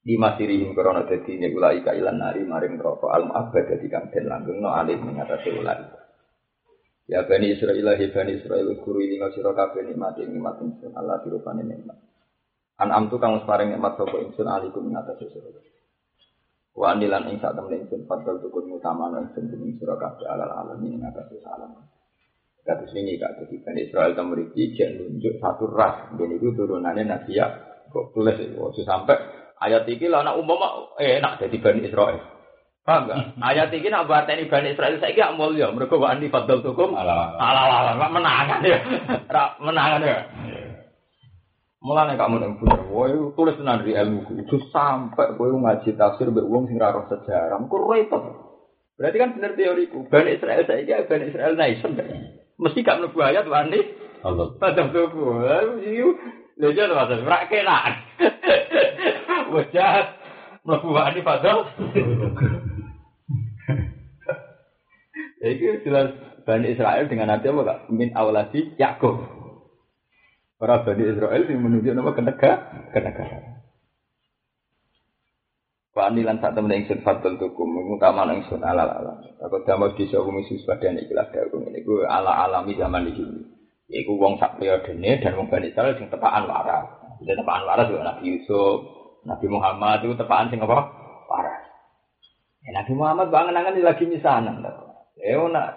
Di 0.00 0.16
masirihim 0.16 0.72
korona 0.72 1.04
dadi 1.04 1.36
ne 1.36 1.52
ulai 1.52 1.84
ka 1.84 1.92
ilan 1.92 2.16
nari 2.16 2.40
maring 2.48 2.80
neraka 2.80 3.12
al 3.12 3.28
mu'abbad 3.28 3.64
dadi 3.68 3.86
kang 3.92 4.08
den 4.08 4.32
langgengno 4.32 4.72
alih 4.72 4.96
mengatasi 4.96 5.52
ulai. 5.60 5.76
Ya 7.04 7.26
Bani 7.26 7.52
Israel, 7.52 7.84
ya 7.84 8.08
Bani 8.08 8.32
Israel, 8.38 8.70
guru 8.80 9.02
ini 9.02 9.18
ngasiro 9.20 9.50
kabeh 9.52 9.82
nikmati 9.82 10.24
nikmat 10.24 10.62
ingsun 10.62 10.94
Allah 10.94 11.20
dirupani 11.20 11.66
nikmat. 11.66 11.98
An'am 12.80 13.12
tu 13.12 13.20
kang 13.20 13.44
paring 13.44 13.76
nikmat 13.76 13.98
sapa 13.98 14.16
ingsun 14.24 14.48
alikum 14.48 14.88
ing 14.88 14.96
atas 14.96 15.20
sira. 15.20 15.50
Wa 16.72 16.96
anilan 16.96 17.28
ing 17.28 17.42
sak 17.42 17.58
temen 17.58 17.82
ingsun 17.84 18.08
padal 18.08 18.40
tukun 18.40 18.72
utama 18.72 19.10
ingsun 19.10 19.52
ing 19.52 19.76
sira 19.76 19.98
kabeh 20.00 20.24
alal 20.24 20.48
alamin 20.48 20.96
ing 20.96 21.04
atas 21.04 21.28
salam. 21.44 21.76
Kados 22.62 22.94
ini 22.94 23.18
kak 23.20 23.42
jadi 23.42 23.56
Bani 23.58 23.80
Israel 23.84 24.12
temuriki 24.16 24.72
jen 24.72 24.96
nunjuk 24.96 25.36
satu 25.42 25.66
ras. 25.66 26.14
Dan 26.14 26.30
itu 26.30 26.54
turunannya 26.56 27.04
Nabi 27.04 27.36
kok 27.90 28.14
tulis 28.14 28.38
itu 28.38 28.82
sampai 28.86 29.39
ayat 29.60 29.84
iki 29.86 30.08
lah 30.08 30.24
anak 30.24 30.40
umum 30.40 30.60
eh 30.96 31.20
enak 31.20 31.40
jadi 31.44 31.56
Bani 31.60 31.80
Israel. 31.84 32.20
Paham 32.80 33.12
gak? 33.12 33.36
Ayat 33.44 33.68
iki 33.76 33.92
nak 33.92 34.08
bateni 34.08 34.48
Bani 34.48 34.72
Israel 34.72 34.96
saiki 34.96 35.20
gak 35.20 35.36
mulya 35.36 35.68
mergo 35.70 36.00
wa 36.00 36.16
ani 36.16 36.32
padal 36.32 36.64
tukum 36.64 36.96
Ala. 36.96 37.36
ala 37.36 37.92
ala 37.92 38.08
menangan 38.08 38.64
ya. 38.64 38.78
Ra 39.34 39.60
menangan 39.60 40.00
ya. 40.00 40.18
Mulane 41.80 42.20
kamu 42.20 42.36
nang 42.44 42.60
bener, 42.60 42.92
woi 42.92 43.16
tulis 43.32 43.56
tenan 43.56 43.80
di 43.80 43.96
ilmu 43.96 44.36
itu 44.36 44.60
sampai 44.68 45.32
kowe 45.32 45.48
ngaji 45.48 45.96
tafsir 45.96 46.28
mbek 46.28 46.44
wong 46.44 46.68
sing 46.68 46.76
ora 46.76 46.92
roh 46.92 47.08
sejarah, 47.08 47.56
kok 47.56 47.84
repot. 47.88 48.22
Berarti 49.00 49.16
kan 49.16 49.32
bener 49.32 49.56
teoriku, 49.56 50.04
Bani 50.12 50.36
Israel 50.36 50.68
saiki 50.68 50.92
Bani 51.08 51.24
Israel 51.32 51.56
nation. 51.56 51.96
Mesti 52.60 52.84
gak 52.84 53.00
mlebu 53.00 53.16
ayat 53.24 53.48
wani 53.48 53.80
Allah. 54.20 54.52
padha 54.60 54.92
tuku. 54.92 55.24
Lha 56.60 56.68
jan 56.76 56.92
wae 56.92 57.16
ora 57.24 57.48
kena. 57.48 57.78
Wes 59.50 59.68
jahat 59.74 60.16
mlebu 60.64 60.88
wani 60.94 61.20
padha. 61.26 61.66
Iki 65.40 65.88
jelas 65.88 66.12
Bani 66.44 66.68
Israel 66.72 67.08
dengan 67.08 67.32
nanti 67.32 67.48
apa 67.48 67.60
kak? 67.64 67.78
Min 67.88 68.12
awalasi 68.12 68.76
Yakub. 68.76 69.24
Para 70.60 70.84
Bani 70.84 71.04
Israel 71.08 71.48
yang 71.48 71.64
menunjuk 71.64 71.96
nama 71.96 72.12
kenega, 72.12 72.52
kenega. 72.92 73.24
Pak 75.90 76.06
Anilan 76.06 76.38
saat 76.38 76.54
temen 76.54 76.70
ingsun 76.70 77.02
fatul 77.02 77.40
tukum, 77.40 77.96
utama 77.96 78.28
ingsun 78.30 78.62
ala 78.62 78.86
ala. 78.86 79.16
Aku 79.42 79.64
damai 79.66 79.96
di 79.96 80.06
sebuah 80.06 80.30
misus 80.30 80.62
pada 80.68 80.92
ikilah 80.92 81.32
dagung 81.32 81.66
ini. 81.66 81.82
Gue 81.82 82.04
ala 82.06 82.46
alami 82.46 82.76
zaman 82.76 83.08
di 83.08 83.16
sini. 83.16 83.40
Iku 83.90 84.20
wong 84.20 84.38
sak 84.38 84.60
periodene 84.60 85.18
dan 85.18 85.34
wong 85.34 85.50
Bani 85.50 85.72
Israel 85.72 85.96
sing 85.98 86.12
tepaan 86.12 86.46
waras. 86.46 87.18
Jadi 87.24 87.40
tepaan 87.40 87.64
waras 87.66 87.88
juga 87.90 88.06
Nabi 88.06 88.38
Yusuf, 88.38 88.99
Nabi 89.24 89.46
Muhammad 89.52 90.04
itu 90.04 90.16
tepaan 90.16 90.48
sing 90.48 90.60
apa? 90.64 90.78
Waras. 91.28 91.62
Ya, 92.64 92.70
Nabi 92.80 92.92
Muhammad 92.96 93.28
bangen-angen 93.28 93.80
lagi 93.84 94.04
misanan. 94.08 94.64
Ya 95.20 95.40
nak 95.48 95.68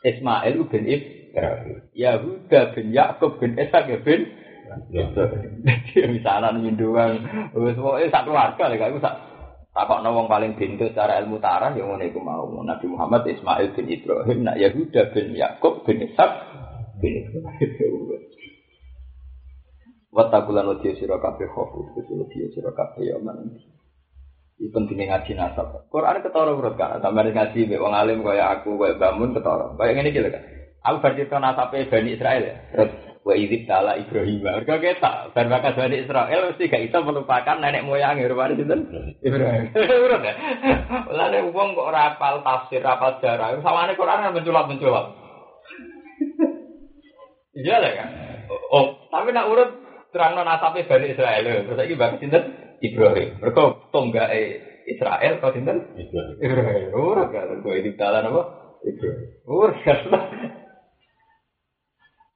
Ismail 0.00 0.56
bin 0.68 0.84
Ibrahim. 0.88 1.76
Yahuda 1.92 2.60
bin 2.72 2.86
Yakub 2.92 3.36
bin 3.40 3.56
Ishak 3.56 3.88
ya 3.88 3.98
bin 4.00 4.28
Jadi 4.66 6.10
misalnya 6.18 6.50
minduan, 6.58 7.22
wis 7.54 7.78
pokoke 7.78 8.10
sak 8.10 8.26
keluarga 8.26 8.66
lek 8.66 8.82
aku 8.82 8.98
sak 8.98 9.14
takokno 9.70 10.10
wong 10.10 10.26
paling 10.26 10.58
pintu 10.58 10.90
secara 10.90 11.22
ilmu 11.22 11.38
tarah 11.38 11.70
ya 11.70 11.86
ngene 11.86 12.10
iku 12.10 12.18
mau. 12.18 12.50
Nabi 12.66 12.86
Muhammad 12.90 13.30
Ismail 13.30 13.72
bin 13.78 13.86
Ibrahim, 13.86 14.42
nak 14.42 14.58
Yahuda 14.58 15.14
bin 15.14 15.38
Yakub 15.38 15.86
bin 15.86 16.02
Ishak 16.02 16.30
bin 16.98 17.12
Ibrahim. 17.24 18.35
Watakulan 20.16 20.64
wadiya 20.64 20.96
sira 20.96 21.20
kabeh 21.20 21.44
khofu, 21.52 21.92
wadiya 21.92 22.48
sira 22.56 22.72
kabeh 22.72 23.04
ya 23.04 23.20
man. 23.20 23.36
Ini 24.56 24.72
pentingnya 24.72 25.12
ngaji 25.12 25.36
nasab. 25.36 25.84
Quran 25.92 26.24
ketara 26.24 26.56
urut 26.56 26.80
kan, 26.80 27.04
sampai 27.04 27.36
ngaji 27.36 27.68
mbek 27.68 27.82
wong 27.84 27.92
alim 27.92 28.24
kaya 28.24 28.56
aku, 28.56 28.80
kaya 28.80 28.96
bangun 28.96 29.36
ketara. 29.36 29.76
Kayak 29.76 29.92
ngene 30.00 30.08
iki 30.08 30.24
lho 30.24 30.30
kan. 30.32 30.42
Aku 30.86 30.96
bercerita 31.04 31.36
nasabe 31.36 31.84
Bani 31.92 32.16
Israel 32.16 32.42
ya. 32.48 32.56
Terus 32.72 32.90
wa 33.26 33.34
idzib 33.36 33.68
tala 33.68 34.00
Ibrahim. 34.00 34.40
Mergo 34.40 34.74
ketok 34.80 35.36
ben 35.36 35.52
bakas 35.52 35.76
Bani 35.76 35.96
Israel 36.00 36.40
mesti 36.48 36.64
gak 36.72 36.84
iso 36.88 36.98
melupakan 37.04 37.60
nenek 37.60 37.84
moyang 37.84 38.16
rupane 38.24 38.56
sinten? 38.56 38.80
Ibrahim. 39.20 39.68
Urut 40.08 40.22
ya. 40.24 40.34
Lane 41.12 41.38
wong 41.52 41.76
kok 41.76 41.88
ora 41.92 42.16
hafal 42.16 42.40
tafsir, 42.40 42.80
hafal 42.80 43.20
sejarah. 43.20 43.60
Sawane 43.60 43.92
Quran 43.92 44.24
kan 44.24 44.32
menculap-menculap. 44.32 45.06
Iya 47.52 47.76
lah 47.76 47.92
kan. 47.92 48.08
Oh, 48.72 48.96
tapi 49.12 49.36
nak 49.36 49.52
urut 49.52 49.85
terangno 50.16 50.40
nasabe 50.40 50.88
Bani 50.88 51.12
Israel. 51.12 51.44
Terus 51.44 51.76
saiki 51.76 52.00
bakas 52.00 52.24
sinten? 52.24 52.44
Ibrahim. 52.80 53.36
Mergo 53.44 53.92
tonggake 53.92 54.64
Israel 54.88 55.36
kau 55.44 55.52
sinten? 55.52 55.92
Ibrahim. 55.92 56.36
Ibrahim. 56.40 56.86
Ora 56.96 57.24
kan 57.28 57.60
kok 57.60 57.76
iki 57.76 57.92
dalan 58.00 58.32
apa? 58.32 58.42
Ibrahim. 58.80 59.28
Ora 59.44 59.76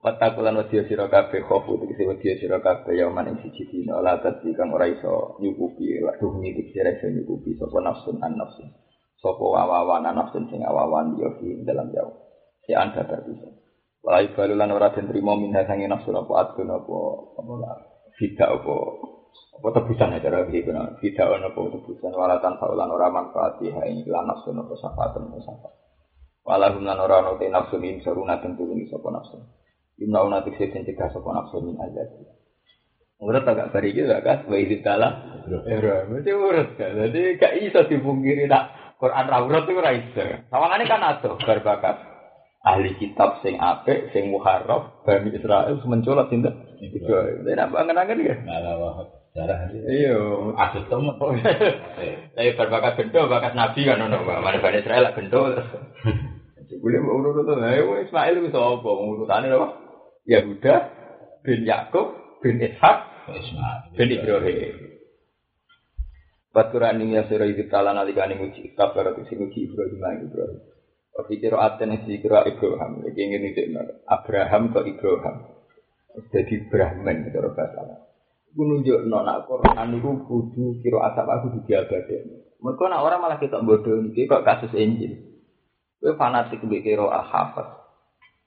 Watakulan 0.00 0.56
wadiya 0.56 0.88
sira 0.88 1.12
kabeh 1.12 1.44
khofu 1.44 1.76
tegese 1.76 2.08
wadiya 2.08 2.40
sira 2.40 2.56
kabeh 2.64 2.96
ya 2.96 3.12
man 3.12 3.28
ing 3.28 3.36
siji 3.44 3.68
dina 3.68 4.00
la 4.00 4.16
tadi 4.16 4.48
kang 4.56 4.72
ora 4.72 4.88
iso 4.88 5.36
nyukupi 5.44 6.00
la 6.00 6.16
duh 6.16 6.40
ngiti 6.40 6.72
sira 6.72 6.96
iso 6.96 7.12
nyukupi 7.12 7.52
sapa 7.60 7.84
nafsun 7.84 8.16
an 8.24 8.32
nafsun 8.32 8.72
sapa 9.20 9.44
awawan 9.44 10.08
an 10.08 10.16
nafsun 10.16 10.48
sing 10.48 10.64
awawan 10.64 11.20
ya 11.20 11.28
fi 11.36 11.52
dalam 11.68 11.92
jauh 11.92 12.16
si 12.64 12.72
anda 12.72 13.04
terbisa 13.04 13.52
Wala 14.00 14.24
ibalu 14.24 14.56
lan 14.56 14.72
ora 14.72 14.96
den 14.96 15.12
trimo 15.12 15.36
minha 15.36 15.60
sange 15.68 15.84
nafsun 15.84 16.16
apa 16.16 16.32
adun 16.40 16.72
apa 16.72 16.96
apa 17.36 17.52
tidak 18.16 18.48
apa 18.48 18.74
apa 19.60 19.68
tebusan 19.76 20.16
aja 20.16 20.40
iki 20.48 20.64
kuna 20.64 20.96
ana 20.96 21.48
apa 21.52 21.60
tebusan 21.68 22.12
wala 22.16 22.40
tan 22.40 22.56
faulan 22.56 22.88
ora 22.88 23.12
manfaat 23.12 23.60
ha 23.60 23.82
ing 23.84 24.08
lan 24.08 24.24
nafsun 24.24 24.56
apa 24.56 24.72
syafaatan 24.72 25.28
apa 25.28 25.38
syafaat 25.44 25.74
wala 26.48 26.72
lan 26.72 26.96
ora 26.96 27.20
ana 27.20 27.36
te 27.36 27.44
nafsun 27.52 27.84
ing 27.84 28.00
saruna 28.00 28.40
tentu 28.40 28.64
ini 28.72 28.88
sapa 28.88 29.12
nafsun 29.12 29.44
Imna 30.00 30.24
una 30.24 30.40
tikse 30.40 30.72
den 30.72 30.88
cegah 30.88 31.12
sapa 31.12 31.28
nafsu 31.28 31.60
min 31.60 31.76
agak 31.76 33.68
bari 33.68 33.92
iki 33.92 34.08
gak 34.08 34.24
kas 34.24 34.40
wa 34.48 34.56
izin 34.56 34.80
tala. 34.80 35.08
Ora, 35.44 36.08
mesti 36.08 36.32
urut. 36.32 36.72
Jadi 36.80 37.36
gak 37.36 37.52
iso 37.60 37.84
dipungkiri 37.84 38.48
nak 38.48 38.96
Quran 38.96 39.28
ra 39.28 39.44
urut 39.44 39.68
iku. 39.68 39.84
Sawangane 40.48 40.88
kan 40.88 41.04
ado 41.04 41.36
bar 41.36 41.60
bakat 41.60 42.09
ahli 42.60 42.92
kitab 43.00 43.40
sing 43.40 43.56
apik 43.56 44.12
sing 44.12 44.28
muharraf 44.28 45.04
Bani 45.04 45.32
Israel 45.32 45.80
mencolot 45.80 46.28
sinten? 46.28 46.54
Iku. 46.80 47.08
Nek 47.44 47.54
nak 47.56 47.70
bangen-angen 47.72 48.24
ya. 48.24 48.36
Darah 49.30 49.70
Iya. 49.70 50.18
Ada 50.58 50.80
temen. 50.90 51.14
Tapi 52.34 52.50
berbakat 52.58 52.98
bendo, 52.98 53.30
bakat 53.30 53.54
nabi 53.54 53.86
kan 53.86 54.02
ono. 54.02 54.26
Mana 54.26 54.58
Bani 54.58 54.82
Israel 54.82 55.06
lah 55.06 55.12
bendo. 55.14 55.40
Jebule 56.70 57.02
mau 57.02 57.18
urut 57.18 57.42
to. 57.42 57.54
Ayo 57.58 57.98
Ismail 57.98 58.38
itu 58.38 58.54
sapa? 58.54 58.90
Urutane 58.90 59.50
apa? 59.50 59.68
Yahuda 60.22 60.74
bin 61.42 61.66
Yakub 61.66 62.14
bin 62.38 62.62
Ishak 62.62 62.98
bin 63.98 64.08
Ibrahim. 64.14 64.74
Baturan 66.50 66.98
ini 66.98 67.14
yang 67.14 67.30
surah 67.30 67.46
itu 67.46 67.70
talan 67.70 67.94
alikani 67.94 68.34
muji 68.34 68.74
kabar 68.74 69.14
itu 69.14 69.22
si 69.30 69.34
muji 69.38 69.70
Ibrahim 69.70 70.26
Ibrahim. 70.26 70.69
Waktu 71.20 71.36
kira 71.36 71.60
aten 71.60 72.00
si 72.08 72.16
kira 72.16 72.48
Ibrahim. 72.48 73.04
Lagi 73.04 73.20
ingin 73.20 73.52
itu 73.52 73.76
Abraham 74.08 74.72
ke 74.72 74.80
Ibrahim. 74.88 75.36
Jadi 76.32 76.54
Brahman 76.72 77.28
itu 77.28 77.38
bahasa. 77.52 78.08
Aku 78.50 78.66
nunjuk 78.66 79.04
nona 79.06 79.44
Quran 79.44 80.00
itu 80.00 80.10
kudu 80.26 80.80
kira 80.80 81.12
asap 81.12 81.28
aku 81.28 81.46
di 81.54 81.60
diabadin. 81.68 82.40
Mereka 82.58 82.84
nak 82.88 83.04
orang 83.04 83.20
malah 83.20 83.38
kita 83.38 83.60
bodoh 83.62 84.00
nih, 84.00 84.26
kok 84.26 84.42
kasus 84.42 84.72
Injil. 84.74 85.38
Gue 86.00 86.16
fanatik 86.16 86.64
mbek 86.64 86.82
kira 86.82 87.04
al 87.04 87.28
hafaz. 87.28 87.68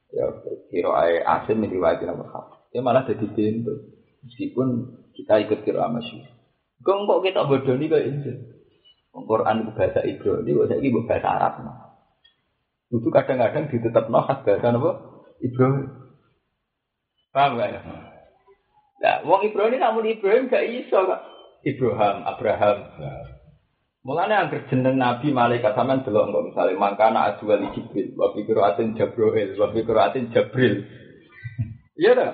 Ya 0.10 0.34
kira 0.74 0.92
ae 0.98 1.22
asim 1.22 1.62
diriwayatin 1.62 2.10
al 2.10 2.26
hafaz. 2.26 2.58
Ya 2.74 2.82
malah 2.82 3.06
jadi 3.06 3.30
pintu. 3.32 3.94
Meskipun 4.26 4.98
kita 5.14 5.46
ikut 5.46 5.62
kira 5.62 5.88
masyhur. 5.94 6.26
Kok 6.82 6.98
kok 7.06 7.22
kita 7.22 7.46
bodoh 7.46 7.78
nih 7.78 7.88
kayak 7.88 8.08
Injil. 8.10 8.38
Quran 9.14 9.62
itu 9.62 9.72
bahasa 9.78 10.02
Ibrani, 10.02 10.52
ini 10.58 10.90
bahasa 11.06 11.30
Arab. 11.30 11.54
Itu 12.94 13.10
kadang-kadang 13.10 13.74
ditetap 13.74 14.06
khas 14.06 14.40
bahasa 14.46 14.70
apa? 14.70 14.92
Ibrani. 15.42 15.90
Paham 17.34 17.58
gak 17.58 17.70
ya? 17.74 17.82
Nah, 19.02 19.16
wong 19.26 19.42
Ibrani 19.50 19.82
namun 19.82 20.06
Ibrahim 20.06 20.46
gak 20.46 20.70
iso 20.70 21.02
kak. 21.10 21.22
Ibrahim, 21.66 22.22
Abraham. 22.22 22.78
Mulanya 24.04 24.46
yang 24.46 24.68
jeneng 24.68 25.00
Nabi 25.00 25.32
malaikat 25.32 25.74
sampean 25.80 26.04
delok 26.04 26.28
kok 26.28 26.46
misalnya 26.52 26.76
mangkana 26.76 27.20
adwali 27.34 27.72
Jibril, 27.72 28.12
wa 28.20 28.36
fi 28.36 28.44
qiraatin 28.44 29.00
Jabril, 29.00 29.56
wa 29.56 29.72
fi 29.72 29.80
qiraatin 29.80 30.28
Jabril. 30.30 30.84
Iya 31.96 32.12
dah. 32.14 32.32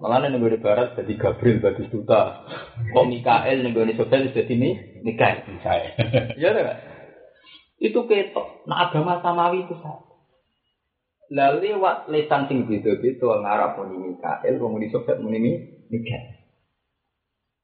Mulanya 0.00 0.32
ning 0.32 0.40
di 0.40 0.62
barat 0.62 0.96
jadi 0.96 1.12
Gabriel 1.18 1.60
Batistuta. 1.60 2.46
Kok 2.94 3.04
Mikael 3.10 3.58
ning 3.60 3.74
di 3.76 3.98
Sofel 3.98 4.32
jadi 4.32 4.54
ini 4.54 4.70
Mikael. 5.04 5.44
Saya. 5.60 5.92
Iya 6.38 6.48
dah. 6.56 6.89
Itu 7.80 8.04
ketok. 8.04 8.68
Nah 8.68 8.86
agama 8.86 9.24
samawi 9.24 9.64
itu 9.64 9.74
satu. 9.80 10.12
Lalu 11.32 11.72
lewat 11.72 12.12
lesan 12.12 12.50
sing 12.50 12.68
beda-beda 12.68 13.40
ngarap 13.40 13.80
muni 13.80 14.12
Mikael, 14.12 14.60
muni 14.60 14.86
Sofel 14.92 15.22
muni 15.22 15.38
Mikael. 15.88 16.36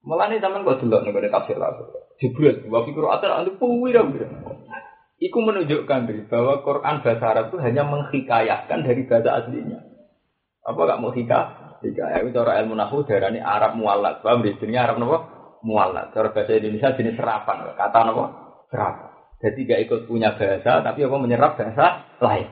Malah 0.06 0.30
nih 0.30 0.38
teman 0.38 0.62
kok 0.62 0.80
dulu 0.80 1.02
nih 1.02 1.28
tafsir 1.28 1.58
lah. 1.58 1.74
Jibril, 2.16 2.64
wa 2.70 2.80
fi 2.86 2.94
Qur'an 2.94 3.20
antu 3.20 3.58
puwira 3.60 4.06
Iku 5.16 5.38
menunjukkan 5.40 6.00
diri 6.04 6.22
bahwa 6.28 6.60
Quran 6.60 7.00
bahasa 7.00 7.24
Arab 7.32 7.48
itu 7.48 7.56
hanya 7.64 7.88
menghikayahkan 7.88 8.84
dari 8.84 9.02
bahasa 9.08 9.30
aslinya. 9.40 9.80
Apa 10.60 10.76
gak 10.76 11.00
mau 11.00 11.08
hikayah? 11.08 11.80
Hikayah 11.80 12.18
itu 12.20 12.36
cara 12.36 12.60
ilmu 12.60 12.76
nahu 12.76 13.00
darani 13.08 13.40
Arab 13.40 13.80
muallad. 13.80 14.20
Paham 14.20 14.44
di 14.44 14.52
sini 14.60 14.76
Arab 14.76 15.00
apa? 15.00 15.18
Muallad. 15.64 16.12
Cara 16.12 16.36
bahasa 16.36 16.52
Indonesia 16.52 16.92
jenis 16.92 17.16
serapan. 17.16 17.64
Kata 17.72 17.98
apa? 18.04 18.24
Serapan. 18.68 19.05
Jadi 19.36 19.68
gak 19.68 19.80
ikut 19.84 20.00
punya 20.08 20.32
bahasa, 20.32 20.80
tapi 20.80 21.04
apa 21.04 21.16
menyerap 21.20 21.60
bahasa 21.60 22.08
lain. 22.24 22.48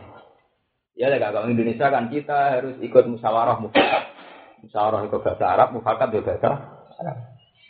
Ya, 0.94 1.10
kalau 1.18 1.50
Indonesia 1.50 1.90
kan 1.90 2.12
kita 2.12 2.60
harus 2.60 2.76
ikut 2.78 3.04
musyawarah 3.08 3.58
mufakat. 3.58 4.04
Musyawarah 4.62 5.00
itu 5.08 5.16
bahasa 5.18 5.44
Arab, 5.48 5.68
mufakat 5.74 6.12
itu 6.12 6.22
bahasa 6.22 6.48
Arab. 7.00 7.16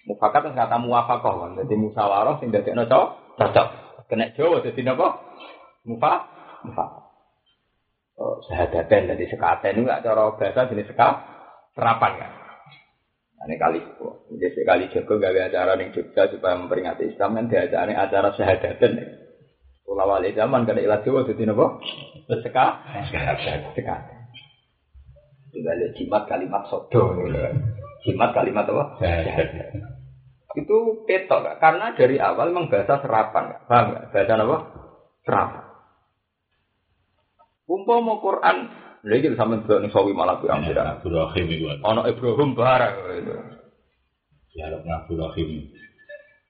Mufakat 0.04 0.40
kan 0.50 0.52
kata 0.58 0.76
muwafakoh 0.82 1.34
kan. 1.40 1.50
Jadi 1.64 1.74
musyawarah 1.78 2.36
sing 2.42 2.52
dadi 2.52 2.74
cocok, 2.74 3.06
cocok. 3.40 3.68
Kena 4.10 4.34
Jawa 4.36 4.60
dadi 4.60 4.80
napa? 4.84 5.08
Mufa, 5.88 6.12
mufakat. 6.68 7.04
Oh, 8.14 8.38
sehadaten 8.46 9.10
dari 9.10 9.26
sekaten 9.26 9.74
itu 9.74 9.90
gak 9.90 10.06
cara 10.06 10.30
bahasa 10.38 10.70
jenis 10.70 10.86
seka 10.86 11.08
serapan 11.74 12.12
kan. 12.14 12.43
Ini 13.44 13.56
kali 13.60 13.78
jadi 14.34 14.48
sekali 14.56 14.84
Joko 14.88 15.20
gawe 15.20 15.40
acara 15.46 15.76
ning 15.76 15.92
Jogja 15.92 16.32
supaya 16.32 16.56
memperingati 16.56 17.12
Islam 17.12 17.36
kan 17.36 17.46
diajarane 17.52 17.92
acara 17.92 18.32
sehadaten. 18.32 18.92
Kula 19.84 20.08
wali 20.08 20.32
zaman 20.32 20.64
kena 20.64 20.80
ilat 20.80 21.04
Jawa 21.04 21.28
dadi 21.28 21.44
napa? 21.44 21.76
Seka 22.40 22.66
sekaten. 23.76 24.18
Tinggal 25.52 25.92
jimat 25.94 26.24
kalimat 26.24 26.64
sodo 26.72 27.14
kan. 27.14 27.54
Jimat 28.08 28.30
kalimat 28.32 28.64
apa? 28.64 28.84
Itu 30.54 31.04
ketok 31.04 31.40
Kak. 31.42 31.56
karena 31.58 31.86
dari 31.98 32.16
awal 32.22 32.54
memang 32.54 32.70
bahasa 32.70 33.02
serapan, 33.02 33.58
paham 33.66 33.86
nggak? 33.90 34.04
Bahasa 34.14 34.34
apa? 34.38 34.56
Serapan. 35.26 35.64
Umpama 37.64 38.20
Quran, 38.22 38.58
lha 39.04 39.14
iki 39.20 39.36
sampean 39.36 39.68
delok 39.68 39.80
ning 39.84 39.92
sawi 39.92 40.16
malah 40.16 40.40
pirang 40.40 40.64
pirang. 40.64 40.98
Ibrahim 41.04 41.46
itu. 41.52 41.66
Ana 41.84 42.02
Ibrahim 42.08 42.50
barang. 42.56 42.94
Ya, 44.56 44.64
Ibrahim. 44.72 45.50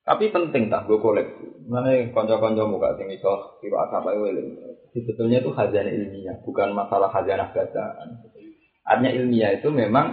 Tapi 0.05 0.25
penting 0.29 0.69
tak 0.69 0.85
gue 0.85 1.01
koleksi. 1.01 1.65
Mana 1.65 1.97
konco-konco 2.13 2.69
muka 2.69 2.93
sing 3.01 3.09
iso 3.09 3.57
kira 3.65 3.89
asap 3.89 4.13
ae 4.13 4.21
weling. 4.21 4.49
Sebetulnya 4.93 5.41
itu 5.41 5.51
khazanah 5.51 5.91
ilmiah, 5.91 6.37
bukan 6.45 6.77
masalah 6.77 7.09
khazanah 7.09 7.51
bacaan. 7.57 8.09
Artinya 8.85 9.11
ilmiah 9.17 9.57
itu 9.57 9.73
memang 9.73 10.13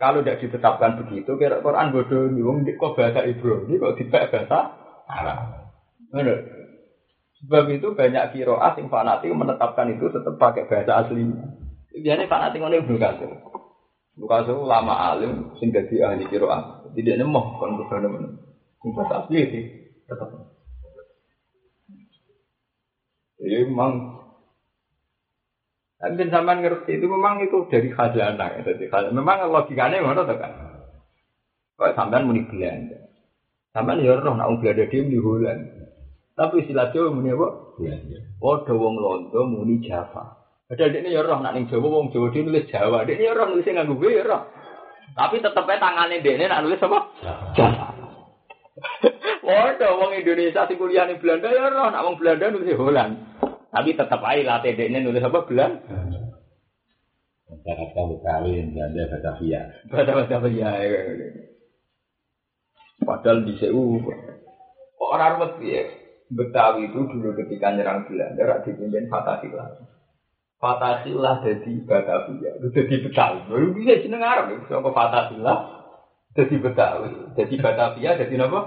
kalau 0.00 0.24
tidak 0.24 0.42
ditetapkan 0.42 0.98
begitu, 1.04 1.36
kira 1.38 1.60
Quran 1.62 1.92
bodoh 1.92 2.26
nih, 2.32 2.42
wong 2.42 2.64
kok 2.66 2.98
bahasa 2.98 3.22
Ibrani 3.22 3.78
kok 3.78 3.94
tidak 4.00 4.32
bahasa 4.32 4.58
Arab. 5.06 5.38
Benar. 6.10 6.38
Sebab 7.42 7.64
itu 7.74 7.90
banyak 7.98 8.38
kiroah 8.38 8.78
yang 8.78 8.86
fanatik 8.86 9.34
menetapkan 9.34 9.90
itu 9.90 10.06
tetap 10.14 10.38
pakai 10.38 10.70
bahasa 10.70 11.02
aslinya. 11.02 11.58
Biasanya 11.90 12.30
fanatik 12.30 12.62
ngono 12.62 12.78
Ibnu 12.78 12.96
Katsir. 13.02 13.30
Ibnu 14.14 14.26
Katsir 14.30 14.54
ulama 14.54 14.94
alim 14.94 15.50
sing 15.58 15.74
dadi 15.74 15.98
ahli 15.98 16.22
kiroah. 16.30 16.86
Tidak 16.94 17.18
nemu 17.18 17.42
kon 17.58 17.74
kudu 17.82 17.98
nemu. 17.98 18.18
Bahasa 18.94 19.26
asli 19.26 19.40
sih 19.50 19.64
tetap. 20.06 20.30
Jadi 23.42 23.66
memang 23.66 24.22
dan 26.02 26.18
zaman 26.18 26.62
ngerti 26.62 26.98
itu 26.98 27.06
memang 27.10 27.42
itu 27.42 27.66
dari 27.66 27.90
khazanah. 27.90 28.58
Ya. 28.58 28.60
Jadi 28.62 28.86
khazanah. 28.86 29.14
Memang 29.18 29.50
logikanya 29.50 29.98
ngono 29.98 30.22
tuh 30.22 30.38
kan. 30.38 30.52
Kok 31.74 31.94
sampean 31.98 32.30
muni 32.30 32.46
Belanda. 32.46 33.02
Sampean 33.74 34.02
ya 34.02 34.14
roh 34.14 34.34
nak 34.38 34.50
Belanda 34.62 34.86
dia 34.86 35.02
muni 35.02 35.18
Holland. 35.18 35.81
Tapi 36.32 36.64
istilah 36.64 36.88
Jawa 36.96 37.12
muni 37.12 37.28
apa? 37.28 37.76
Belanda. 37.76 38.18
Padha 38.40 38.72
wong 38.72 38.94
Londo 38.96 39.40
muni 39.44 39.84
Java. 39.84 40.40
Padahal 40.64 40.88
dia 40.96 41.12
ya 41.12 41.20
roh 41.20 41.38
nak 41.44 41.52
ning 41.52 41.68
Jawa 41.68 41.84
wong 41.84 42.08
Jawa 42.08 42.32
dia 42.32 42.40
nulis 42.40 42.64
Jawa. 42.72 43.04
Dia 43.04 43.20
ya 43.20 43.36
roh 43.36 43.52
nulis 43.52 43.68
nganggo 43.68 44.08
ya 44.08 44.24
roh. 44.24 44.42
Tapi 45.12 45.44
tetep 45.44 45.68
ae 45.68 45.76
tangane 45.76 46.24
dekne 46.24 46.48
nak 46.48 46.64
nulis 46.64 46.80
apa? 46.80 46.98
Java. 47.52 47.86
Waduh, 49.44 49.92
wong 50.00 50.10
Indonesia 50.16 50.64
sing 50.64 50.80
kuliah 50.80 51.04
ning 51.04 51.20
Belanda 51.20 51.52
ya 51.52 51.68
roh 51.68 51.92
nak 51.92 52.04
wong 52.08 52.16
Belanda 52.16 52.48
nulis 52.48 52.80
Holland. 52.80 53.12
Tapi 53.68 53.92
tetap 53.92 54.24
aja 54.24 54.40
latih 54.40 54.72
dekne 54.72 55.04
nulis 55.04 55.20
apa 55.20 55.44
Belanda. 55.44 56.00
Jakarta 57.62 58.00
Betawi, 58.08 58.72
Belanda 58.72 59.02
Batavia. 59.12 59.60
Ya. 60.48 60.80
Padahal 63.04 63.44
di 63.44 63.54
CU 63.60 64.00
orang 65.02 65.32
ruwet 65.36 65.52
ya. 65.60 65.84
Betawi 66.32 66.88
itu 66.88 67.00
dulu 67.04 67.36
ketika 67.36 67.76
nyerang 67.76 68.08
Belanda 68.08 68.42
rak 68.48 68.64
dipimpin 68.64 69.12
Fatahillah. 69.12 69.84
Fatahillah 70.56 71.42
jadi 71.44 71.72
Batavia, 71.84 72.50
itu 72.56 72.68
jadi 72.72 72.94
Betawi. 73.04 73.38
Baru 73.50 73.66
bisa 73.76 74.00
jeneng 74.00 74.22
Arab 74.24 74.48
ya, 74.48 74.56
so 74.70 74.80
Fatahillah 74.80 75.58
jadi 76.32 76.54
Betawi, 76.56 77.10
jadi 77.36 77.54
Batavia, 77.60 78.10
jadi 78.16 78.34
apa? 78.40 78.60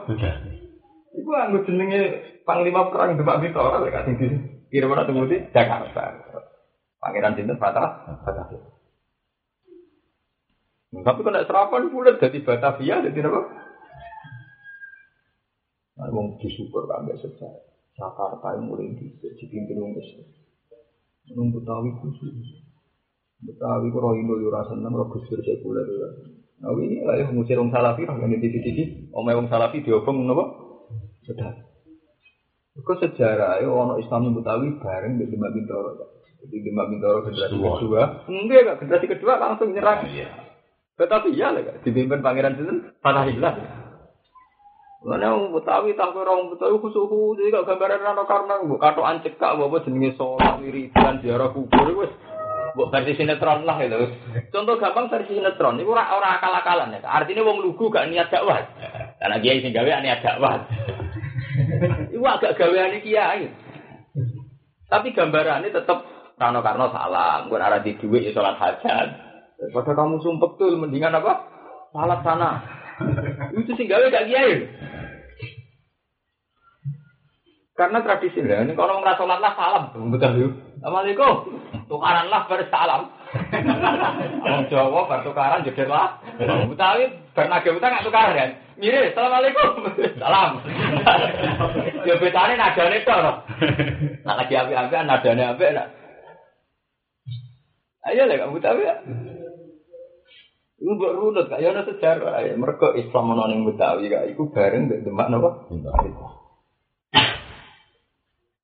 Iku 1.16 1.30
anggo 1.32 1.64
jenenge 1.64 2.02
Panglima 2.44 2.92
Perang 2.92 3.16
Demak 3.16 3.40
Bintoro 3.42 3.82
lek 3.82 3.96
kasing 3.96 4.16
di 4.20 4.28
kira 4.70 4.86
mana 4.92 5.08
tunggu 5.08 5.32
di 5.32 5.40
Jakarta. 5.50 6.12
Pangeran 7.00 7.34
Sinten 7.40 7.58
Fatah, 7.58 8.20
Batavia. 8.22 8.62
Tapi 10.96 11.20
kalau 11.24 11.44
serapan 11.48 11.92
bulat 11.92 12.22
jadi 12.22 12.40
Batavia, 12.44 13.02
jadi 13.10 13.20
apa? 13.26 13.65
Nah, 15.96 16.12
wong 16.12 16.36
disukur 16.44 16.84
kan 16.92 17.08
biasa 17.08 17.32
sejarah. 17.32 17.64
Jakarta 17.96 18.60
yang 18.60 18.68
mulai 18.68 18.92
di 18.92 19.08
dipimpin 19.16 19.80
wong 19.80 19.96
Islam. 19.96 20.28
Wong 21.40 21.50
Betawi 21.56 21.96
khusus. 22.04 22.36
Betawi 23.40 23.88
ku 23.88 24.04
roh 24.04 24.12
Indo 24.12 24.36
yo 24.36 24.52
rasa 24.52 24.76
seneng 24.76 24.92
roh 24.92 25.08
Gus 25.08 25.24
Dur 25.32 25.40
sekuler 25.40 25.88
yo. 25.88 26.08
Nah 26.60 26.76
ini 26.76 27.04
lah 27.08 27.16
yang 27.16 27.32
ngusir 27.36 27.56
wong 27.56 27.72
Salafi 27.72 28.04
kan 28.04 28.20
di 28.20 28.40
titik-titik. 28.44 29.16
Omai 29.16 29.40
wong 29.40 29.48
Salafi 29.48 29.80
diobong 29.88 30.28
napa? 30.28 30.44
Sudah. 31.24 31.56
Iku 32.76 32.92
sejarah 33.00 33.64
yo 33.64 33.72
ono 33.72 33.96
Islam 33.96 34.28
yang 34.28 34.36
Betawi 34.44 34.76
bareng 34.76 35.16
di 35.16 35.32
Demak 35.32 35.56
Bintoro. 35.56 35.96
Jadi 36.44 36.56
Demak 36.60 36.92
Bintoro 36.92 37.24
generasi 37.24 37.56
Kedua. 37.56 38.04
Enggak, 38.28 38.60
enggak. 38.60 38.78
generasi 38.84 39.06
kedua 39.08 39.34
langsung 39.40 39.72
nyerang. 39.72 40.04
Iya. 40.12 40.28
Tetapi 40.96 41.36
ya 41.36 41.52
lah, 41.52 41.80
dipimpin 41.84 42.24
Pangeran 42.24 42.56
Sinten 42.56 42.92
Fatahillah. 43.04 43.75
Mana 45.06 45.38
wong 45.38 45.54
Betawi 45.54 45.94
tak 45.94 46.18
kowe 46.18 46.26
orang 46.26 46.50
Betawi 46.50 46.82
khusus 46.82 47.38
jadi 47.38 47.54
gak 47.54 47.66
gambaran 47.70 48.02
rano 48.02 48.26
karena 48.26 48.58
mbok 48.66 48.82
katokan 48.82 49.22
cekak 49.22 49.54
apa 49.54 49.64
apa 49.70 49.78
jenenge 49.86 50.18
salat 50.18 50.58
wiridan 50.58 51.22
ziarah 51.22 51.54
kubur 51.54 51.88
wis 51.94 52.10
mbok 52.74 52.90
versi 52.90 53.14
sinetron 53.14 53.70
lah 53.70 53.78
itu. 53.86 54.02
Contoh 54.50 54.82
gampang 54.82 55.14
versi 55.14 55.38
sinetron 55.38 55.78
iku 55.78 55.94
ora 55.94 56.10
ora 56.10 56.42
akal-akalan 56.42 56.98
ya. 56.98 57.06
Artinya 57.06 57.46
wong 57.46 57.62
lugu 57.62 57.94
gak 57.94 58.10
niat 58.10 58.34
dakwah. 58.34 58.66
Karena 59.22 59.38
kiai 59.38 59.62
sing 59.62 59.78
gawe 59.78 59.90
niat 60.02 60.26
dakwah. 60.26 60.66
Iku 62.10 62.26
agak 62.26 62.58
gaweane 62.58 62.98
kiai. 63.06 63.46
Tapi 64.90 65.14
gambarannya 65.14 65.70
tetap 65.70 66.02
rano 66.36 66.60
karno 66.66 66.90
salam, 66.90 67.48
gue 67.48 67.58
arah 67.62 67.82
di 67.86 67.94
duit 68.02 68.26
ya 68.26 68.32
sholat 68.34 68.58
hajat. 68.58 69.08
Pada 69.70 69.92
kamu 69.96 70.20
sumpek 70.20 70.58
tuh 70.60 70.76
mendingan 70.76 71.16
apa? 71.16 71.46
Salat 71.94 72.20
sana. 72.26 72.52
Itu 73.56 73.72
sih 73.76 73.88
gawe 73.88 74.04
gak 74.12 74.28
kiai. 74.28 74.54
Karena 77.76 78.00
tradisi 78.00 78.40
lah, 78.40 78.64
ini 78.64 78.72
kalau 78.72 79.04
ngerasa 79.04 79.20
sholat 79.20 79.40
lah 79.44 79.52
salam, 79.60 79.84
betul 80.08 80.32
yuk. 80.40 80.52
Assalamualaikum, 80.80 81.60
tukaran 81.92 82.32
lah 82.32 82.48
bersalam. 82.48 83.12
Orang 84.48 84.72
Jawa 84.72 85.04
bertukaran 85.12 85.68
jadi 85.68 85.84
lah. 85.84 86.24
Betawi 86.72 87.12
bernage 87.36 87.76
utang 87.76 87.92
nggak 87.92 88.08
tukaran 88.08 88.32
kan? 88.32 88.52
Mire, 88.80 89.12
assalamualaikum, 89.12 89.92
salam. 90.24 90.64
Ya 92.08 92.16
betane 92.16 92.54
nadane 92.56 92.98
to. 93.04 93.18
Nak 94.24 94.36
lagi 94.40 94.54
api-api 94.56 94.96
nadane 94.96 95.44
apik 95.44 95.72
nak. 95.76 95.88
Ayo 98.08 98.24
lah 98.24 98.36
kamu 98.40 98.64
tahu 98.64 98.80
ya. 98.88 98.96
Iku 100.80 100.92
mbok 100.96 101.12
runut 101.12 101.52
kaya 101.52 101.76
ana 101.76 101.84
sejarah 101.84 102.40
ya. 102.40 102.56
Mergo 102.56 102.96
Islam 102.96 103.36
ana 103.36 103.52
ning 103.52 103.68
Betawi 103.68 104.08
kaya 104.08 104.32
iku 104.32 104.48
bareng 104.56 104.88
mbek 104.88 105.04
Demak 105.04 105.28
napa? 105.28 105.68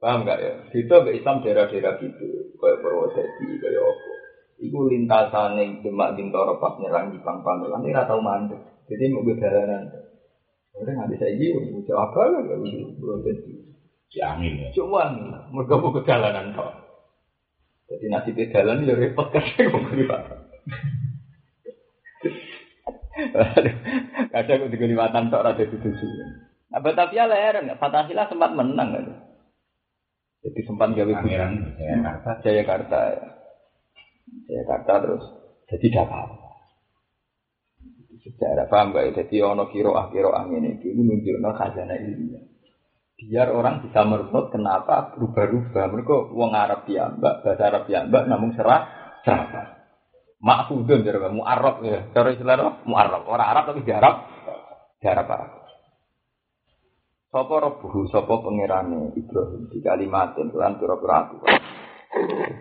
Paham 0.01 0.25
gak 0.25 0.41
ya? 0.41 0.53
Itu 0.73 0.89
mbek 0.89 1.21
Islam 1.21 1.45
daerah-daerah 1.45 2.01
gitu, 2.01 2.57
kaya 2.57 2.81
Purwodadi, 2.81 3.45
kaya 3.61 3.79
apa. 3.85 4.11
Iku 4.57 4.89
lintasane 4.89 5.85
Demak 5.85 6.17
Bintoro 6.17 6.57
pas 6.57 6.73
nyerang 6.81 7.13
Jepang 7.13 7.45
Pamelan 7.45 7.85
ini 7.85 7.93
ora 7.93 8.09
tau 8.09 8.17
mandek. 8.17 8.57
Jadi 8.89 9.13
mau 9.13 9.21
bedalanan. 9.21 9.93
Orang 10.73 10.95
nggak 10.97 11.11
bisa 11.13 11.25
ini, 11.29 11.53
bisa 11.77 11.93
apa 11.93 12.21
lah, 12.33 12.41
nggak 12.41 12.59
bisa 12.65 12.77
Purwodadi. 12.97 13.53
Si 14.09 14.17
angin 14.25 14.57
ya. 14.57 14.69
Cuma 14.73 15.05
mereka 15.53 15.77
mau 15.77 15.93
kedalanan 15.93 16.57
kok. 16.57 16.73
Jadi 17.85 18.05
nasi 18.09 18.33
pedalan 18.33 18.89
ya 18.89 18.97
repot 18.97 19.29
kan 19.33 19.45
mau 19.69 19.85
kelihatan. 19.85 20.39
Kadang 24.33 24.57
aku 24.57 24.67
digulibatan 24.73 25.29
tok 25.29 25.45
rada 25.45 25.61
dituju. 25.61 26.07
Nah, 26.73 26.79
Batavia 26.81 27.29
leher 27.29 27.61
nggak 27.61 27.77
Fatahila 27.77 28.25
sempat 28.25 28.51
menang 28.57 28.89
kan. 28.97 29.05
Jadi 30.41 30.59
sempat 30.65 30.97
gawe 30.97 31.13
Pangeran 31.21 31.77
Jakarta. 31.77 32.29
Jayakarta. 32.41 32.99
ya. 33.13 33.25
Jayakarta 34.49 34.93
terus 35.05 35.23
jadi 35.69 35.87
Jakarta. 36.01 36.49
Sejarah 38.21 38.69
paham 38.69 38.93
gak 38.93 39.03
ya? 39.09 39.11
Jadi 39.25 39.41
ono 39.41 39.65
kiro 39.73 39.97
ah 39.97 40.13
kiro 40.13 40.29
angin 40.29 40.77
itu 40.77 40.93
menunjukkan 40.93 41.57
khazanah 41.57 41.97
ilmiah. 41.97 42.45
Biar 43.17 43.49
orang 43.53 43.85
bisa 43.85 44.01
merebut 44.05 44.53
kenapa 44.53 45.13
berubah-ubah. 45.17 45.85
Mereka 45.89 46.33
wong 46.33 46.53
Arab 46.53 46.85
mbak 46.85 47.45
bahasa 47.45 47.63
Arab 47.69 47.83
mbak 47.89 48.23
namun 48.29 48.53
serah 48.53 48.89
serah. 49.25 49.81
Maksudun 50.41 51.05
jadi 51.05 51.29
mu'arab 51.29 51.85
ya. 51.85 52.09
Cara 52.17 52.33
istilah 52.33 52.57
apa? 52.57 52.71
Mu'arab. 52.89 53.29
Orang 53.29 53.45
Arab 53.45 53.63
tapi 53.69 53.85
di 53.85 53.93
Arab. 53.93 54.25
Di 54.97 55.05
Arab 55.05 55.27
Arab. 55.29 55.60
Sopo 57.31 57.63
robuhu, 57.63 58.11
sopo 58.11 58.43
pengirane 58.43 59.15
Ibrahim 59.15 59.71
di 59.71 59.79
kalimatin 59.79 60.51
kelan 60.51 60.75
pura-pura 60.75 61.31
aturan. 61.31 61.63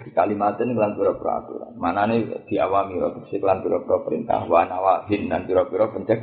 Di 0.06 0.14
kalimatin 0.14 0.78
kelan 0.78 0.94
pura-pura 0.94 1.42
aturan. 1.42 1.74
Mana 1.74 2.06
nih 2.06 2.46
di 2.46 2.54
awami 2.54 3.02
roh, 3.02 3.18
di 3.18 3.34
kelan 3.34 3.66
pura-pura 3.66 4.06
perintah, 4.06 4.46
wa 4.46 4.62
nawahin 4.62 5.26
dan 5.26 5.50
pura-pura 5.50 5.90
pencek. 5.90 6.22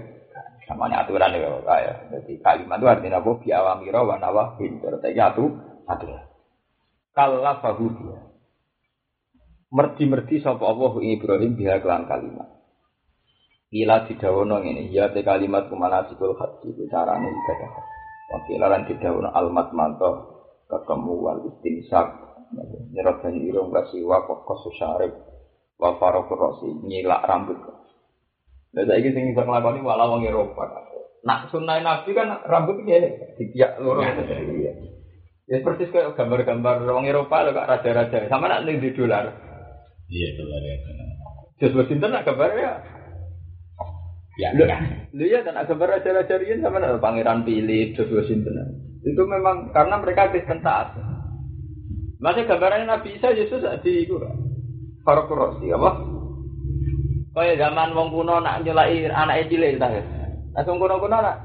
Namanya 0.72 1.04
aturan 1.04 1.36
ya, 1.36 1.60
kaya. 1.60 1.94
Jadi 2.08 2.40
kalimat 2.40 2.80
itu 2.80 2.88
artinya 2.88 3.20
apa? 3.20 3.32
Di 3.44 3.50
awami 3.52 3.88
roh, 3.92 4.04
wa 4.08 4.16
nawahin. 4.16 4.80
Terus 4.80 5.04
atu, 5.04 5.46
aturan. 5.84 6.24
Kalla 7.12 7.60
fahu 7.60 7.86
dia. 8.00 8.32
Merdi-merdi 9.76 10.40
sapa 10.40 10.64
Allah 10.64 10.96
Ibrahim 11.04 11.52
biha 11.60 11.84
kelan 11.84 12.08
kalimat. 12.08 12.48
Ila 13.76 14.08
didawono 14.08 14.64
ngene, 14.64 14.88
ya 14.88 15.12
te 15.12 15.20
kalimat 15.28 15.68
kumanasikul 15.68 16.40
haji 16.40 16.72
itu 16.72 16.88
carane 16.88 17.28
ibadah. 17.28 17.97
Wakil 18.28 18.60
lan 18.60 18.84
didawono 18.84 19.32
almat 19.32 19.72
manto 19.72 20.10
ketemu 20.68 21.14
wal 21.16 21.40
istinsak 21.48 22.08
nyerot 22.92 23.24
banyu 23.24 23.40
irung 23.48 23.72
kasih 23.72 24.04
kokos 24.04 24.68
syarif 24.76 25.16
wa 25.80 25.96
farokur 25.96 26.36
rosi 26.36 26.68
nyilak 26.84 27.24
rambut. 27.24 27.56
Lah 28.76 28.84
saiki 28.84 29.16
sing 29.16 29.32
iso 29.32 29.42
nglakoni 29.42 29.80
wala 29.80 30.12
wong 30.12 30.28
Eropa. 30.28 30.68
Nak 31.24 31.50
sunah 31.50 31.80
Nabi 31.82 32.12
kan 32.14 32.44
rambut 32.46 32.78
ngene, 32.84 33.36
dipiak 33.40 33.80
loro. 33.80 34.04
Iya. 34.04 34.72
Ya 35.48 35.64
persis 35.64 35.88
kayak 35.92 36.20
gambar-gambar 36.20 36.84
wong 36.84 37.08
Eropa 37.08 37.48
lho 37.48 37.56
kak 37.56 37.68
raja-raja. 37.68 38.28
Sama 38.28 38.52
nak 38.52 38.68
ning 38.68 38.84
di 38.84 38.92
dolar. 38.92 39.32
Iya 40.12 40.28
lah 40.44 40.60
ya. 40.60 40.76
Jos 41.64 41.74
Washington 41.74 42.12
nak 42.12 42.28
gambar 42.28 42.52
ya. 44.38 44.50
Ya, 44.54 44.58
Lho, 44.58 44.66
ya. 44.70 44.78
lho 45.12 45.26
ya 45.26 45.40
dan 45.42 45.58
ada 45.58 45.68
gambar 45.68 45.98
raja-raja 45.98 46.38
riyen 46.38 46.62
sama 46.62 46.80
Pangeran 47.02 47.42
Philip, 47.44 47.98
Jos 47.98 48.14
Washington. 48.14 48.54
Itu 49.02 49.26
memang 49.26 49.74
karena 49.74 49.98
mereka 49.98 50.30
Kristen 50.30 50.62
taat. 50.62 50.94
Masih 52.18 52.50
gambarannya 52.50 52.90
Nabi 52.90 53.18
Isa 53.18 53.30
Yesus 53.34 53.62
di 53.86 54.06
itu 54.06 54.18
kan. 54.18 54.34
Farok 55.06 55.32
Rosi 55.32 55.70
apa? 55.72 55.92
Kayak 57.38 57.62
zaman 57.62 57.94
wong 57.94 58.10
kuno 58.10 58.42
nak 58.42 58.66
nyelai 58.66 59.06
anak 59.08 59.48
cilik 59.48 59.78
ta 59.78 59.88
ya. 59.94 60.02
Langsung 60.58 60.82
kuno-kuno 60.82 61.22
nak 61.22 61.38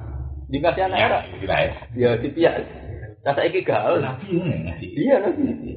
dikasih 0.49 0.89
anak 0.89 0.99
era. 0.99 1.21
Ya. 1.45 1.57
Ya 1.93 2.11
dipiak. 2.17 2.65
Nah 3.23 3.33
saiki 3.37 3.63
gaul. 3.63 4.01
Iya. 4.81 5.17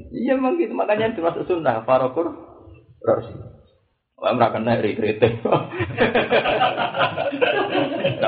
Iya 0.10 0.32
memang 0.40 0.58
gitu 0.58 0.74
makanya 0.74 1.14
termasuk 1.14 1.46
sunnah 1.46 1.84
farokur 1.84 2.32
rosi. 3.04 3.55
Wah 4.16 4.32
mereka 4.32 4.56
kena 4.56 4.80
ri 4.80 4.96
kritik. 4.96 5.44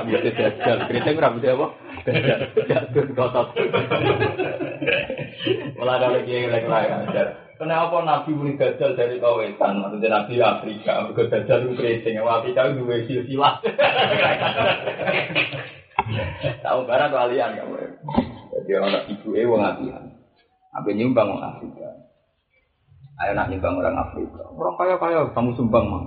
Bisa 0.07 0.31
dajal. 0.35 0.77
Kritik 0.91 1.15
bisa 1.15 1.55
apa? 1.55 1.67
Dajal. 2.03 2.39
Jatuh 2.67 3.05
kotot. 3.15 3.47
Malah 5.79 5.95
ada 5.95 6.07
lagi 6.11 6.31
yang 6.31 6.67
lain 6.67 6.91
ajar. 7.07 7.27
Kenapa 7.57 8.03
Nabi 8.03 8.31
muni 8.35 8.59
dajal 8.59 8.99
dari 8.99 9.17
kawetan? 9.17 9.79
Maksudnya 9.79 10.07
Nabi 10.11 10.33
Afrika. 10.43 11.07
Mereka 11.07 11.31
dajal 11.31 11.57
itu 11.65 11.73
kritik. 11.79 12.19
Afrika 12.19 12.67
itu 12.67 12.83
dua 12.83 12.97
silsilah. 13.07 13.53
Tahu 16.61 16.79
barang 16.83 17.11
kalian. 17.15 17.57
Jadi 18.53 18.71
orang 18.75 19.07
ibu 19.07 19.29
eh 19.39 19.47
wong 19.47 19.61
atihan. 19.63 20.03
Apa 20.75 20.89
nyumbang 20.91 21.31
wong 21.31 21.41
Afrika. 21.41 22.06
Ayo 23.17 23.31
nak 23.33 23.49
nyumbang 23.49 23.81
orang 23.81 23.97
Afrika. 23.97 24.45
Orang 24.53 24.77
kaya 24.77 24.95
kaya 25.01 25.19
kamu 25.33 25.57
sumbang 25.57 25.85
mah. 25.89 26.03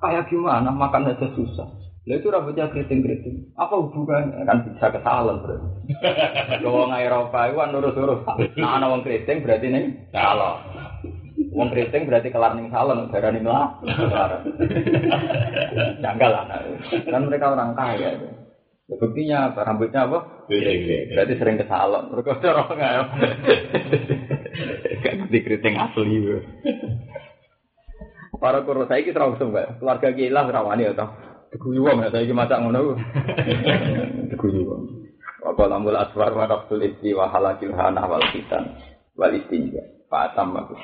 Kaya 0.00 0.20
gimana 0.28 0.68
makan 0.68 1.08
aja 1.08 1.28
susah. 1.32 1.68
Lah 2.08 2.16
itu 2.16 2.32
rambutnya 2.32 2.68
keriting-keriting. 2.72 3.52
Apa 3.60 3.76
hubungannya? 3.76 4.48
Kan 4.48 4.64
bisa 4.64 4.88
kesalahan 4.88 5.40
berarti. 5.44 5.68
Kalau 6.60 6.84
wong 6.84 6.96
Eropa 6.96 7.48
itu 7.48 7.56
kan 7.60 7.70
lurus-lurus. 7.76 8.20
Nah, 8.56 8.80
ana 8.80 8.88
wong 8.88 9.04
keriting 9.04 9.44
berarti 9.44 9.66
nih 9.68 9.84
salah. 10.12 10.64
Wong 11.52 11.68
keriting 11.68 12.08
berarti 12.08 12.32
kelar 12.32 12.56
ning 12.56 12.72
salon, 12.72 13.08
darani 13.12 13.40
mlah. 13.44 13.80
Janggal 16.04 16.32
anak. 16.44 16.60
Kan 17.04 17.22
mereka 17.28 17.52
orang 17.52 17.76
kaya. 17.76 18.16
itu. 18.16 18.28
Ya, 18.90 18.94
buktinya 18.98 19.38
apa? 19.54 19.62
Rambutnya 19.62 20.00
apa? 20.10 20.18
Berarti 20.50 21.34
sering 21.38 21.62
ke 21.62 21.66
salon. 21.70 22.10
Mereka 22.10 22.42
cara 22.42 22.66
nggak? 22.66 22.92
Gak 24.98 25.14
ngerti 25.14 25.38
keriting 25.46 25.78
asli. 25.78 26.18
ya. 26.26 26.38
Para 28.40 28.66
kuro 28.66 28.90
saya 28.90 29.06
kita 29.06 29.20
terus 29.20 29.38
mbak. 29.38 29.78
Keluarga 29.78 30.08
gila 30.10 30.42
rawani 30.50 30.90
ya 30.90 30.98
toh. 30.98 31.06
Teguyu 31.54 31.86
wong 31.86 32.02
ya 32.02 32.10
saya 32.10 32.26
iki 32.26 32.34
masak 32.34 32.58
ngono. 32.58 32.98
Teguyu 34.34 34.62
wong. 34.66 34.82
Apa 35.44 35.62
lambul 35.70 35.94
aswar 35.94 36.34
wa 36.34 36.50
rafsul 36.50 36.82
isti 36.82 37.14
wa 37.14 37.30
halakil 37.30 37.70
hana 37.76 38.10
wal 38.10 38.22
fitan 38.34 38.74
wal 39.14 39.30
istinja. 39.30 39.86
Fatam 40.10 40.56
aku. 40.56 40.74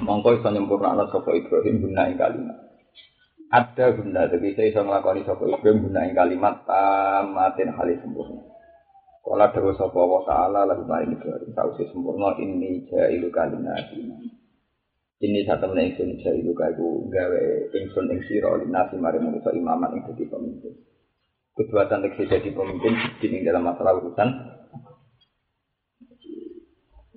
Mongko 0.00 0.40
iso 0.40 0.48
nyempurnakno 0.48 1.12
sapa 1.12 1.34
Ibrahim 1.36 1.84
guna 1.84 2.08
ing 2.08 2.16
kalimat. 2.16 2.67
Ada 3.48 3.96
guna, 3.96 4.28
jadi 4.28 4.48
saya 4.52 4.68
iso 4.68 4.80
nglakoni 4.84 5.24
sapa 5.24 5.40
Ibrahim 5.48 5.88
guna 5.88 6.04
ing 6.04 6.12
kalimat 6.12 6.68
tamatin 6.68 7.72
halis 7.72 7.96
sempurna. 8.04 8.44
Kala 9.24 9.48
dewa 9.56 9.72
sapa 9.72 9.96
wa 9.96 10.20
ta'ala 10.28 10.68
lagu 10.68 10.84
maring 10.84 11.16
Ibrahim 11.16 11.56
sausi 11.56 11.88
sempurna 11.88 12.36
ini 12.36 12.84
jailu 12.92 13.32
kalimat. 13.32 13.88
Ini 15.18 15.48
satu 15.48 15.72
menit 15.72 15.96
ingsun 15.96 16.20
jailu 16.20 16.52
iku 16.52 17.08
gawe 17.08 17.44
ingsun 17.72 18.12
ing 18.12 18.20
sira 18.28 18.52
linasi 18.60 19.00
mari 19.00 19.16
manusa 19.16 19.48
imaman 19.56 19.96
ing 19.96 20.04
dadi 20.12 20.28
pemimpin. 20.28 20.84
Keduatan 21.56 22.04
tegese 22.04 22.28
jadi 22.28 22.52
pemimpin 22.52 22.94
di 23.16 23.48
dalam 23.48 23.64
masalah 23.64 23.96
urusan 23.96 24.28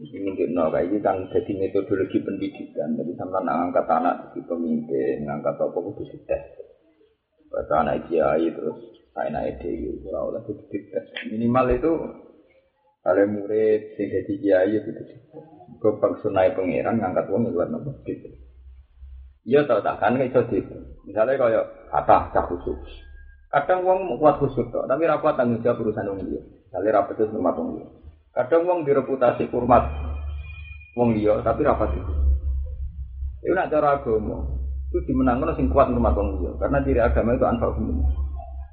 ini 0.02 0.32
no, 0.54 0.72
kayak 0.72 0.92
ini 0.92 0.98
kan 1.00 1.18
jadi 1.32 1.52
metodologi 1.56 2.20
pendidikan. 2.24 2.96
Jadi 3.00 3.12
sama 3.16 3.42
ngangkat 3.42 3.86
anak 3.88 4.16
jadi 4.32 4.40
pemimpin, 4.48 5.28
ngangkat 5.28 5.56
apa 5.58 5.78
kudu 5.78 6.04
dites. 6.08 6.44
Bahasa 7.52 7.84
anak 7.84 8.08
kiai 8.08 8.48
terus 8.52 8.80
anak 9.16 9.60
ide, 9.60 9.72
kalau 10.06 10.32
oleh 10.32 10.42
kudu 10.46 10.64
dites. 10.68 11.06
Minimal 11.32 11.66
itu 11.76 11.92
kalau 13.02 13.26
murid 13.28 13.98
sing 13.98 14.08
jadi 14.12 14.34
kiai 14.40 14.72
itu 14.78 14.90
dites. 14.92 15.22
Gue 15.82 15.96
sunai 16.22 16.54
pangeran 16.54 17.02
ngangkat 17.02 17.26
uang 17.32 17.50
luar 17.50 17.72
nopo 17.72 17.98
dites. 18.04 18.36
Iya 19.42 19.66
tau 19.66 19.82
tak 19.82 19.98
kan 19.98 20.22
iso 20.22 20.46
itu. 20.54 20.76
Misalnya 21.08 21.40
kayak 21.40 21.66
kata 21.90 22.18
cah 22.30 22.46
khusus. 22.46 22.78
Kadang 23.52 23.84
uang 23.84 24.16
kuat 24.16 24.40
khusus 24.40 24.64
toh, 24.72 24.88
tapi 24.88 25.04
rapat 25.04 25.36
tanggung 25.36 25.60
jawab 25.60 25.84
urusan 25.84 26.08
uang 26.08 26.22
dia. 26.24 26.40
Misalnya 26.40 27.04
rapat 27.04 27.20
itu 27.20 27.36
rumah 27.36 27.52
uang 27.58 27.70
dia. 27.76 27.88
Kadang 28.32 28.64
wong 28.64 28.88
direputasi 28.88 29.52
hormat 29.52 30.11
wong 30.96 31.16
liya 31.16 31.40
tapi 31.44 31.64
rapat 31.64 31.96
itu. 31.96 32.14
Itu 33.42 33.54
nak 33.56 33.72
cara 33.72 34.00
agama. 34.00 34.44
Itu 34.92 35.00
dimenangkan 35.08 35.56
sing 35.56 35.72
kuat 35.72 35.88
hormat 35.92 36.16
wong 36.16 36.30
liya 36.40 36.52
karena 36.60 36.78
diri 36.84 37.00
agama 37.00 37.36
itu 37.36 37.46
anfal 37.48 37.76
umum. 37.78 38.04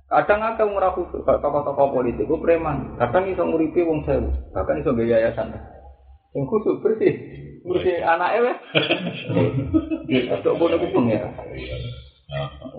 Kadang 0.08 0.40
wong 0.40 0.80
ora 0.80 0.88
khusus, 0.96 1.20
tokoh-tokoh 1.20 1.92
politik 1.92 2.24
ku 2.24 2.40
preman. 2.40 2.96
Kadang 2.96 3.28
iso 3.28 3.44
nguripi 3.44 3.84
wong 3.84 4.08
sewu, 4.08 4.32
bahkan 4.56 4.80
iso 4.80 4.96
gaya 4.96 5.20
yayasan. 5.20 5.52
Sing 6.32 6.48
khusus 6.48 6.80
bersih, 6.80 7.12
bersih 7.60 8.00
anake 8.00 8.38
wes. 8.40 8.58
Untuk 10.40 10.56
bodoh 10.56 10.80
ku 10.80 10.88
pengira. 10.96 11.28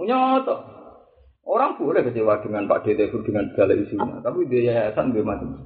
Nyoto. 0.01 0.55
Orang 1.49 1.81
boleh 1.81 2.05
kecewa 2.05 2.45
dengan 2.45 2.69
Pak 2.69 2.85
Dede 2.85 3.09
dengan 3.09 3.49
segala 3.49 3.73
isunya, 3.73 4.21
tapi 4.21 4.45
dia 4.45 4.69
yayasan 4.69 5.17
dia 5.17 5.25
macam 5.25 5.65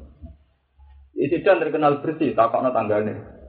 Isidan 1.11 1.59
terkenal 1.59 1.99
bersih, 1.99 2.31
takokno 2.35 2.71
tanggane. 2.71 3.42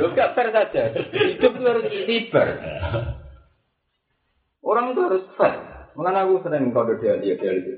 Lu 0.00 0.06
gak 0.14 0.34
fair 0.34 0.48
saja. 0.50 0.82
Hidup 1.14 1.52
itu 1.54 1.66
harus 1.66 1.86
ibar. 1.86 2.48
Orang 4.66 4.90
itu 4.90 5.00
harus 5.06 5.24
fair. 5.38 5.54
Mengenai 5.94 6.26
aku 6.26 6.44
sering 6.44 6.74
kode 6.74 7.00
dia 7.00 7.16
dia 7.22 7.38
dia 7.38 7.52
itu. 7.56 7.72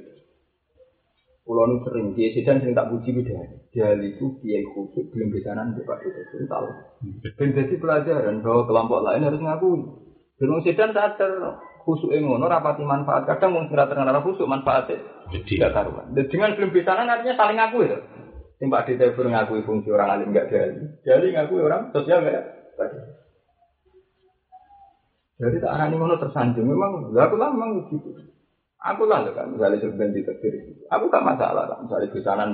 Pulau 1.44 1.80
sering 1.86 2.16
dia 2.16 2.32
sedang 2.34 2.60
sering 2.64 2.74
tak 2.74 2.88
puji 2.88 3.14
dia. 3.20 3.40
Dia 3.70 3.94
itu 4.00 4.40
dia 4.40 4.64
khusus 4.72 5.06
belum 5.12 5.28
bisa 5.30 5.52
nanti 5.52 5.84
pak 5.84 6.02
itu 6.02 6.44
tahu. 6.48 6.68
Dan 7.36 7.54
jadi 7.54 7.74
pelajaran 7.76 8.40
bahwa 8.40 8.66
kelompok 8.66 9.04
lain 9.04 9.28
harus 9.28 9.40
ngakui. 9.44 9.80
Dan 10.40 10.60
sedang 10.64 10.90
sadar 10.96 11.60
khusus 11.84 12.10
ngono 12.10 12.48
rapati 12.48 12.82
manfaat. 12.82 13.28
Kadang 13.28 13.68
sira 13.68 13.86
terkenal 13.86 14.24
khusus 14.24 14.48
manfaatnya 14.48 14.98
tidak 15.44 15.76
karuan. 15.76 16.16
Dan 16.16 16.26
dengan 16.32 16.56
belum 16.56 16.72
bisa 16.72 16.96
artinya 16.96 17.36
saling 17.36 17.58
ngakui. 17.60 17.92
Ya. 17.92 17.98
Sing 18.58 18.68
Pak 18.74 18.90
ngakui 18.90 19.62
fungsi 19.62 19.88
orang 19.94 20.18
alim 20.18 20.34
enggak 20.34 20.50
jali. 20.50 20.82
Jali 21.06 21.30
ngakui 21.30 21.62
orang 21.62 21.94
sosial 21.94 22.26
enggak? 22.26 22.44
Jadi 25.38 25.56
tak 25.62 25.74
arani 25.78 25.94
ngono 25.94 26.18
tersanjung. 26.18 26.66
Memang, 26.66 27.14
aku 27.14 27.38
lah 27.38 27.54
memang 27.54 27.86
begitu. 27.86 28.10
Aku 28.82 29.06
lah 29.06 29.22
kan, 29.30 29.54
misalnya 29.54 29.78
sebenarnya 29.82 30.14
di 30.14 30.22
tegir 30.22 30.54
Aku 30.86 31.10
gak 31.10 31.26
masalah 31.26 31.66
kan, 31.66 31.82
misalnya 31.82 32.14
di 32.14 32.20
sana 32.22 32.46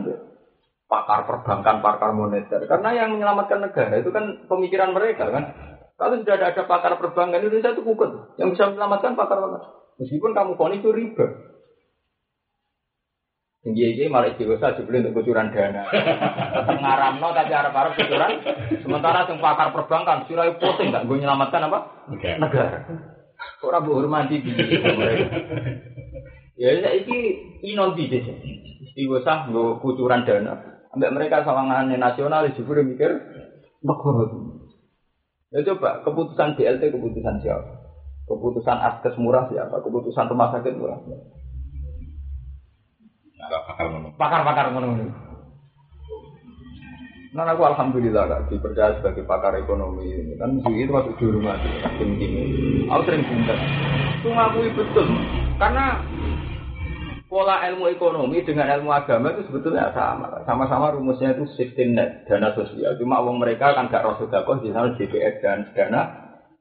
pakar 0.88 1.24
perbankan, 1.24 1.80
pakar 1.80 2.11
moneter. 2.12 2.61
Karena 2.68 2.92
yang 2.92 3.16
menyelamatkan 3.16 3.61
negara 3.61 4.00
itu 4.00 4.12
kan 4.12 4.48
pemikiran 4.48 4.92
mereka 4.92 5.32
kan. 5.32 5.44
Kalau 5.94 6.18
sudah 6.20 6.36
ada, 6.36 6.52
ada 6.52 6.62
pakar 6.68 6.92
perbankan 7.00 7.40
Indonesia 7.40 7.72
itu 7.72 7.82
kukut. 7.86 8.36
Yang 8.36 8.59
bisa 8.59 8.64
menyelamatkan 8.72 9.16
pakar 9.16 9.38
pakar. 9.40 9.62
Meskipun 10.00 10.30
kamu 10.34 10.52
koni 10.59 10.76
itu 10.82 10.90
riba. 10.90 11.26
Tinggi 13.65 13.97
ini 13.97 14.12
malah 14.12 14.29
istiqosa 14.29 14.77
dibeli 14.77 15.01
untuk 15.01 15.25
kucuran 15.25 15.49
dana. 15.49 15.89
Tetap 15.89 17.17
no 17.17 17.33
tapi 17.33 17.49
harap-harap 17.49 17.97
kucuran. 17.97 18.45
Sementara 18.85 19.25
yang 19.25 19.41
pakar 19.41 19.73
perbankan, 19.73 20.29
surai 20.29 20.53
pusing 20.61 20.93
nggak 20.93 21.09
gue 21.09 21.25
nyelamatkan 21.25 21.73
apa? 21.73 21.79
Negara. 22.45 22.85
Orang 23.65 23.89
menghormati 23.89 24.45
di 24.45 24.53
Ya 26.61 26.77
ini 26.77 27.17
inon 27.65 27.97
di 27.97 28.12
desa. 28.12 28.37
Istiqosa 28.85 29.49
gue 29.49 29.81
kucuran 29.81 30.29
dana. 30.29 30.85
Ambek 30.93 31.17
mereka 31.17 31.41
sawangannya 31.49 31.97
nasional 31.97 32.45
juga 32.53 32.85
mikir 32.85 33.17
negara. 33.81 34.29
Ya 35.57 35.65
coba 35.73 36.05
keputusan 36.05 36.61
BLT 36.61 36.93
keputusan 36.93 37.41
siapa? 37.41 37.81
Keputusan 38.29 38.77
askes 38.77 39.17
murah 39.17 39.49
siapa? 39.49 39.81
Keputusan 39.81 40.29
rumah 40.29 40.53
sakit 40.53 40.77
murah 40.77 41.01
siapa? 41.01 41.43
Pakar 43.51 43.86
ngono. 43.90 44.09
Pakar-pakar 44.16 44.66
ngono. 44.72 44.88
Nah 47.34 47.51
aku 47.51 47.66
alhamdulillah 47.66 48.30
kak 48.30 48.42
dipercaya 48.47 48.95
sebagai 49.03 49.26
pakar 49.26 49.59
ekonomi 49.59 50.07
ini 50.07 50.38
kan 50.38 50.55
itu 50.70 50.86
masuk 50.86 51.18
di 51.18 51.26
rumah 51.26 51.59
tim 51.99 52.14
ini. 52.14 52.86
Aku 52.86 53.03
sering 53.03 53.26
pinter. 53.26 53.59
Itu 54.22 54.30
ngakui 54.30 54.70
betul 54.78 55.11
karena 55.59 55.99
pola 57.26 57.66
ilmu 57.66 57.90
ekonomi 57.90 58.38
dengan 58.47 58.70
ilmu 58.78 58.95
agama 58.95 59.34
itu 59.34 59.51
sebetulnya 59.51 59.90
sama. 59.90 60.47
Sama-sama 60.47 60.95
rumusnya 60.95 61.34
itu 61.34 61.51
safety 61.59 61.90
net 61.90 62.22
dana 62.30 62.55
sosial. 62.55 62.95
Cuma 63.03 63.18
uang 63.26 63.42
mereka 63.42 63.74
kan 63.74 63.90
gak 63.90 64.07
rasul 64.07 64.30
dakwah 64.30 64.62
di 64.62 64.70
sana 64.70 64.95
JPS 64.95 65.42
dan 65.42 65.74
dana 65.74 66.01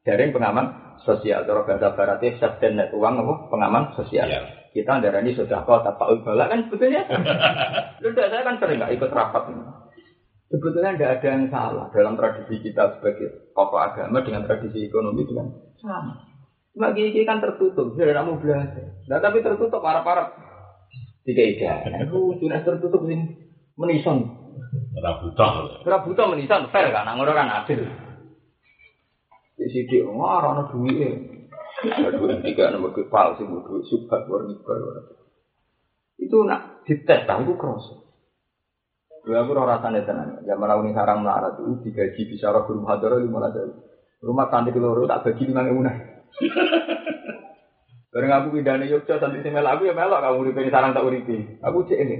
dari 0.01 0.33
pengaman 0.33 0.97
sosial. 1.05 1.45
Kalau 1.45 1.69
bahasa 1.69 1.93
baratnya 1.93 2.33
safety 2.41 2.73
net 2.73 2.89
uang 2.97 3.21
apa 3.21 3.33
pengaman 3.53 3.93
sosial. 3.93 4.25
Yeah 4.25 4.62
kita 4.73 4.99
darah 4.99 5.21
ini 5.21 5.37
sudah 5.37 5.61
kau 5.63 5.85
tak 5.85 6.01
bala 6.01 6.49
kan 6.49 6.65
sebetulnya. 6.65 7.05
Sudah 8.03 8.25
saya 8.27 8.41
kan 8.43 8.57
sering 8.57 8.81
nggak 8.81 8.99
ikut 8.99 9.13
rapat. 9.13 9.53
Sebetulnya 10.49 10.97
tidak 10.97 11.11
ada 11.21 11.27
yang 11.29 11.45
salah 11.53 11.85
dalam 11.93 12.17
tradisi 12.17 12.59
kita 12.59 12.97
sebagai 12.97 13.53
tokoh 13.53 13.79
agama 13.79 14.25
dengan 14.25 14.43
tradisi 14.49 14.89
ekonomi 14.89 15.23
kan 15.29 15.47
sama. 15.79 16.13
Cuma 16.73 16.89
gigi 16.97 17.21
kan 17.21 17.37
tertutup, 17.37 17.93
sudah 17.93 18.17
kamu 18.17 18.41
belajar. 18.41 18.97
Nah 19.05 19.21
tapi 19.21 19.45
tertutup 19.45 19.77
para-para 19.81 20.33
tiga 21.25 21.43
ida. 21.45 21.71
Aku 22.09 22.37
sudah 22.41 22.61
tertutup 22.65 23.05
ini 23.05 23.29
menison. 23.77 24.29
Rabuta. 24.93 25.81
Rabuta 25.85 26.23
menison 26.29 26.69
fair 26.69 26.89
kan, 26.93 27.09
ngono 27.13 27.33
kan 27.33 27.49
adil. 27.61 27.81
Di 29.53 29.65
sini, 29.69 30.01
wah, 30.05 30.41
rana 30.41 30.69
duit. 30.69 31.32
Dua 31.83 32.39
tiga 32.39 32.71
nomor 32.71 32.95
ke 32.95 33.11
palsu, 33.11 33.43
dua 33.43 33.83
subhat 33.83 34.23
warni 34.31 34.55
Itu 36.15 36.47
nak 36.47 36.87
dites, 36.87 37.27
tahu 37.27 37.59
cross. 37.59 37.91
Dua 39.27 39.43
aku 39.43 39.51
rasa 39.51 39.83
rasanya 39.83 40.07
tenang. 40.07 40.29
Zaman 40.47 40.71
aku 40.71 40.81
nih 40.87 40.95
sarang 40.95 41.23
melarat 41.23 41.59
itu 41.59 41.83
digaji 41.83 42.21
bisa 42.27 42.51
roh 42.55 42.63
guru 42.67 42.87
hadaro 42.87 43.19
lima 43.19 43.39
belas 43.39 43.55
Rumah 44.23 44.47
santri 44.47 44.79
loro 44.79 45.03
tak 45.03 45.27
bagi 45.27 45.43
lima 45.51 45.67
ribu 45.67 45.83
Bareng 48.13 48.29
aku 48.29 48.47
pindah 48.55 48.77
nih 48.79 48.87
Yogyakarta 48.93 49.27
santri 49.27 49.43
semel 49.43 49.67
aku 49.67 49.89
ya 49.89 49.95
melok 49.95 50.21
kamu 50.23 50.39
uripe 50.39 50.71
sarang 50.71 50.95
tak 50.95 51.03
uripi. 51.03 51.59
Aku 51.59 51.83
cek 51.83 51.99
ini. 51.99 52.17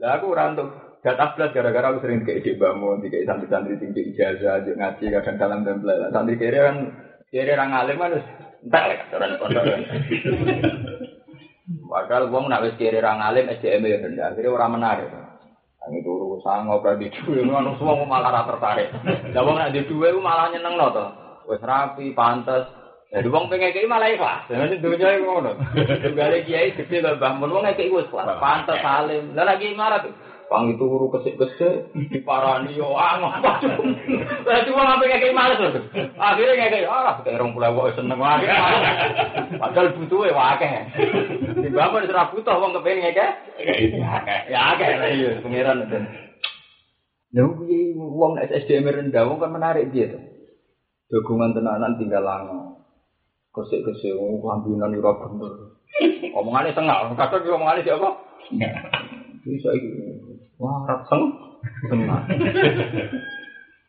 Lah 0.00 0.20
aku 0.20 0.32
rantau 0.32 0.96
data 1.04 1.36
belas 1.36 1.52
gara-gara 1.52 1.92
aku 1.92 2.04
sering 2.04 2.24
kayak 2.24 2.44
ide 2.44 2.60
bangun, 2.60 3.04
kayak 3.04 3.28
santri-santri 3.28 3.80
tinggi 3.80 4.12
ijazah, 4.12 4.60
ngaji 4.64 5.04
kadang 5.08 5.36
dalam 5.40 5.60
tempel. 5.64 5.98
Santri 6.12 6.36
kiri 6.36 6.58
kan 6.60 6.76
kiri 7.30 7.50
orang 7.52 7.72
alim 7.74 7.96
kan 7.98 8.12
entek 8.62 8.84
lek 8.86 9.00
orang 9.14 9.38
pondok. 9.40 9.64
Padahal 11.66 12.30
wong 12.30 12.46
nak 12.46 12.62
wis 12.62 12.78
kiri 12.78 12.98
orang 13.02 13.22
alim 13.22 13.50
SDM 13.50 13.86
ya 13.86 13.98
rendah, 13.98 14.26
akhirnya 14.30 14.54
orang 14.54 14.74
menarik. 14.78 15.10
Ang 15.86 16.02
itu 16.02 16.10
urusan 16.10 16.66
ngobrol 16.66 16.98
di 16.98 17.06
duwe 17.14 17.46
ngono 17.46 17.78
semua 17.78 18.02
malah 18.02 18.34
ra 18.34 18.42
tertarik. 18.42 18.90
Lah 19.30 19.42
wong 19.46 19.56
nak 19.58 19.70
di 19.70 19.86
duwe 19.86 20.10
malah 20.18 20.50
nyenengno 20.50 20.86
to. 20.90 21.06
Wis 21.46 21.62
rapi, 21.62 22.10
pantes. 22.10 22.66
Jadi 23.06 23.30
wong 23.30 23.46
pengen 23.46 23.70
kayak 23.70 23.86
malah 23.86 24.10
ikhlas. 24.10 24.50
Jadi 24.50 24.82
dunia 24.82 25.14
itu 25.14 25.30
ngono. 25.30 25.54
Gale 26.18 26.42
kiai 26.42 26.74
gede 26.74 26.98
lah 26.98 27.14
bah, 27.22 27.38
wong 27.38 27.62
kayak 27.62 27.86
ikhlas, 27.86 28.10
pantes 28.42 28.82
salim. 28.82 29.30
Lah 29.38 29.46
lagi 29.46 29.70
marah 29.78 30.02
itu 30.46 30.84
huru 30.86 31.10
kesik-kesik, 31.10 31.90
diparani 32.06 32.78
yo 32.78 32.94
angok. 32.94 33.42
Lah 34.46 34.58
cuma 34.62 34.86
sampe 34.86 35.10
kayak 35.10 35.34
males 35.34 35.58
lho. 35.58 35.82
Akhirnya 36.14 36.70
kayak 36.70 36.86
ah 36.86 37.18
kayak 37.20 37.42
rong 37.42 37.50
pulau 37.50 37.90
kok 37.90 37.98
seneng 37.98 38.22
wae. 38.22 38.46
Padahal 39.58 39.98
butuhe 39.98 40.30
akeh. 40.30 40.70
Di 41.60 41.68
bapak 41.74 42.06
ora 42.06 42.30
butuh 42.30 42.56
wong 42.62 42.78
kepengin 42.78 43.10
ngeke. 43.10 43.26
Ya 44.46 44.60
akeh 44.74 44.90
lah 44.94 45.10
iya 45.10 45.30
pangeran 45.42 45.82
itu. 45.82 45.98
Lha 47.34 47.42
kuwi 47.50 47.78
wong 47.98 48.38
SDM 48.38 48.86
rendah 48.86 49.26
wong 49.26 49.42
kan 49.42 49.50
menarik 49.50 49.90
dia 49.90 50.14
tuh. 50.14 50.22
Dukungan 51.10 51.58
tenanan 51.58 51.98
tinggal 51.98 52.22
lango. 52.22 52.86
Kesik-kesik 53.50 54.14
wong 54.14 54.38
lambinan 54.46 54.94
ora 54.94 55.12
bener. 55.26 55.52
Omongane 56.36 56.76
tengah, 56.76 57.08
kadang 57.16 57.56
omongane 57.56 57.80
siapa? 57.80 58.08
Bisa 59.46 59.70
iki 59.72 59.88
Wah, 60.56 60.88
raseng 60.88 61.22
tenang. 61.92 62.24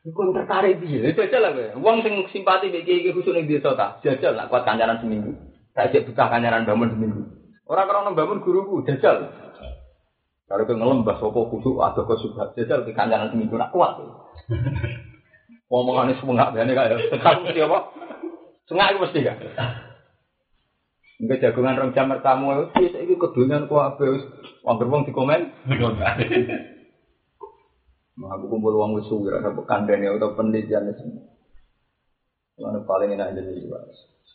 Iku 0.08 0.32
tertarik 0.32 0.80
dia, 0.84 1.12
jajal 1.12 1.42
lah 1.44 1.52
gue. 1.52 1.76
Uang 1.84 2.00
sing 2.00 2.24
simpati 2.32 2.72
bagi 2.72 2.88
kiai 2.88 3.12
khusus 3.12 3.36
nih 3.36 3.44
desa 3.44 3.76
ta, 3.76 4.00
jajal 4.00 4.40
lah 4.40 4.48
kuat 4.48 4.64
kancaran 4.64 5.04
seminggu. 5.04 5.36
Saya 5.76 5.92
cek 5.92 6.08
buka 6.08 6.32
kancaran 6.32 6.64
bangun 6.64 6.96
seminggu. 6.96 7.22
Orang 7.68 7.92
orang 7.92 8.16
bangun 8.16 8.40
guruku 8.40 8.88
jajal. 8.88 9.28
Kalau 10.48 10.64
ke 10.64 10.74
ngelembah 10.80 11.20
sopo 11.20 11.52
kudu 11.52 11.84
atau 11.84 12.08
ke 12.08 12.16
subhat 12.24 12.56
jajal 12.56 12.88
ke 12.88 12.96
kandangan 12.96 13.36
seminggu 13.36 13.60
nak 13.60 13.76
kuat. 13.76 14.00
Ngomongannya 15.68 16.16
semua 16.24 16.48
nggak 16.48 16.72
kayak 16.72 17.12
sekarang 17.12 17.44
mesti 17.44 17.60
apa? 17.68 17.80
Sengak 18.72 18.88
itu 18.96 19.00
mesti 19.04 19.20
kan. 19.28 19.38
Enggak 21.18 21.40
jagungan 21.44 21.76
rong 21.76 21.92
jam 21.98 22.14
tamu 22.22 22.70
itu 22.78 22.94
itu 22.94 23.14
kedunian 23.20 23.68
ku 23.68 23.76
apa 23.82 24.00
wis 24.00 24.24
wong 24.68 24.84
wong 24.92 25.08
di 25.08 25.16
komen. 25.16 25.42
Mau 28.18 28.34
aku 28.34 28.50
kumpul 28.50 28.74
uang 28.74 28.98
wis 28.98 29.08
suwi 29.08 29.30
ada 29.30 29.54
kandene 29.64 30.10
atau 30.10 30.34
penelitian 30.34 30.90
semua. 30.98 31.24
Mana 32.58 32.82
paling 32.84 33.14
enak 33.14 33.38
jadi 33.38 33.62
juga. 33.62 33.86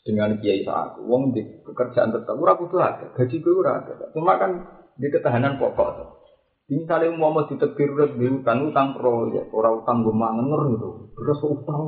Dengan 0.06 0.38
kiai 0.38 0.62
saat 0.62 1.02
uang 1.02 1.34
di 1.34 1.42
pekerjaan 1.66 2.14
tetap 2.14 2.38
ora 2.38 2.54
kudu 2.54 2.78
ada, 2.78 3.10
gaji 3.10 3.36
gue 3.42 3.54
ora 3.54 3.82
ada. 3.82 4.08
Cuma 4.14 4.38
kan 4.38 4.62
di 4.94 5.10
ketahanan 5.10 5.58
pokok. 5.58 6.21
Misalnya 6.70 7.18
mau 7.18 7.34
ditebir 7.42 7.90
di 8.14 8.26
utang 8.30 8.70
utang 8.70 8.94
proyek, 8.94 9.50
orang 9.50 9.82
utang 9.82 10.06
gue 10.06 10.14
mangener 10.14 10.60
gitu. 10.78 10.90
Terus 11.18 11.38
utang 11.42 11.82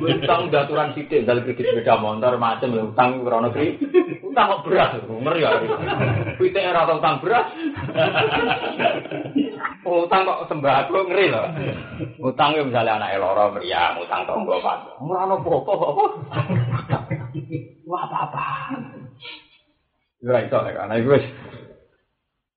utang 0.00 0.40
daturan 0.48 0.96
sidik 0.96 1.28
dari 1.28 1.44
kredit 1.44 1.76
sepeda 1.76 2.00
motor 2.00 2.40
macam 2.40 2.72
utang 2.72 3.20
krono 3.20 3.52
negeri. 3.52 3.76
Utang 4.24 4.48
kok 4.48 4.64
beras, 4.64 4.96
ngeri 4.96 5.44
ya. 5.44 5.50
Kita 6.40 6.58
era 6.58 6.88
utang 6.88 7.20
beras. 7.20 7.46
Oh, 9.84 10.08
utang 10.08 10.24
kok 10.24 10.48
sembako 10.48 10.98
ngeri 11.12 11.26
loh. 11.28 11.46
Utang 12.32 12.56
ya 12.56 12.64
misalnya 12.64 12.96
anak 12.96 13.12
eloro 13.12 13.54
meriam, 13.54 14.00
utang 14.00 14.24
tonggo 14.24 14.56
pak. 14.64 14.98
Ono 15.04 15.36
apa-apa 15.36 15.72
apa. 15.76 16.06
Wah. 17.86 18.04
Ora 20.22 20.38
iso 20.46 20.58
nek 20.62 20.80
ana 20.80 20.94
iku 20.96 21.18
wis. 21.18 21.26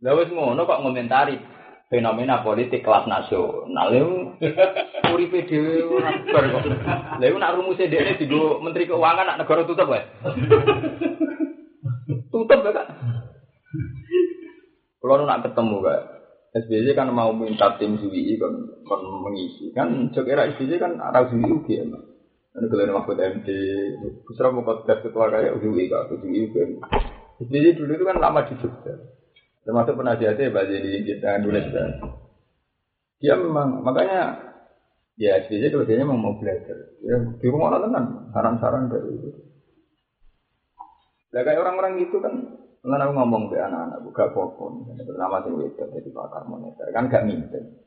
Lah 0.03 0.11
wis 0.19 0.27
ngono 0.27 0.67
kok 0.67 0.81
ngomentari 0.83 1.39
fenomena 1.87 2.43
politik 2.43 2.83
kelas 2.83 3.07
nasional. 3.07 3.87
Lha 3.93 4.03
uripe 5.13 5.47
dhewe 5.47 5.87
ora 5.87 6.11
kok. 6.25 6.63
Lha 7.21 7.25
iku 7.29 7.37
nak 7.39 7.55
rumuse 7.55 7.87
dhekne 7.87 8.19
digo 8.19 8.59
menteri 8.59 8.89
keuangan 8.89 9.23
nak 9.29 9.39
negara 9.39 9.63
tutup 9.63 9.87
wae. 9.87 10.03
Tutup 12.33 12.59
ya 12.59 12.71
kan. 12.75 12.87
Kalau 14.99 15.21
nak 15.23 15.45
ketemu 15.45 15.77
kan, 15.85 16.01
SBY 16.55 16.97
kan 16.97 17.11
mau 17.13 17.29
minta 17.35 17.75
tim 17.77 17.99
ZWI 17.99 18.41
kan, 18.41 18.53
kan 18.87 19.01
mengisi 19.21 19.69
kan 19.75 20.09
jok 20.15 20.25
era 20.25 20.49
SBY 20.49 20.81
kan 20.81 20.97
arah 20.97 21.27
ZWI 21.27 21.51
UG 21.51 21.67
ya 21.67 21.85
ini 22.55 22.71
kalian 22.71 22.95
Mahfud 22.95 23.19
MD 23.19 23.47
Kusra 24.23 24.55
mau 24.55 24.63
ketua 24.63 25.27
kayak 25.27 25.59
ZWI 25.59 25.91
kak 25.91 26.15
ZWI 26.15 26.47
UG 26.47 26.55
SBY 27.43 27.75
dulu 27.75 27.91
itu 27.91 28.07
kan 28.07 28.23
lama 28.23 28.47
di 28.47 28.55
Jogja 28.63 28.95
termasuk 29.65 29.97
penasihatnya 29.97 30.53
Mbak 30.53 30.65
Jenny 30.69 31.01
kita 31.03 31.41
nulis 31.41 31.65
kan 31.73 31.91
dia 33.19 33.33
memang 33.35 33.81
makanya 33.81 34.21
ya 35.17 35.41
SBY 35.43 35.73
itu 35.73 35.81
memang 35.97 36.21
mau 36.21 36.37
belajar 36.37 36.77
ya 37.01 37.17
di 37.41 37.47
rumah 37.49 37.75
orang 37.75 37.91
kan 37.91 38.05
saran-saran 38.31 38.87
dari 38.87 39.11
itu 39.17 39.29
Lah 41.35 41.43
kayak 41.43 41.67
orang-orang 41.67 41.99
gitu 41.99 42.23
kan 42.23 42.31
Nggak 42.85 43.01
aku 43.01 43.13
ngomong 43.17 43.43
ke 43.49 43.57
anak-anak, 43.57 43.97
buka 44.05 44.29
popon, 44.29 44.85
pertama 44.93 45.41
sih 45.41 45.57
wedok 45.57 45.89
jadi 45.89 46.09
pakar 46.13 46.45
moneter, 46.45 46.85
kan 46.93 47.09
gak 47.09 47.25
mimpin. 47.25 47.81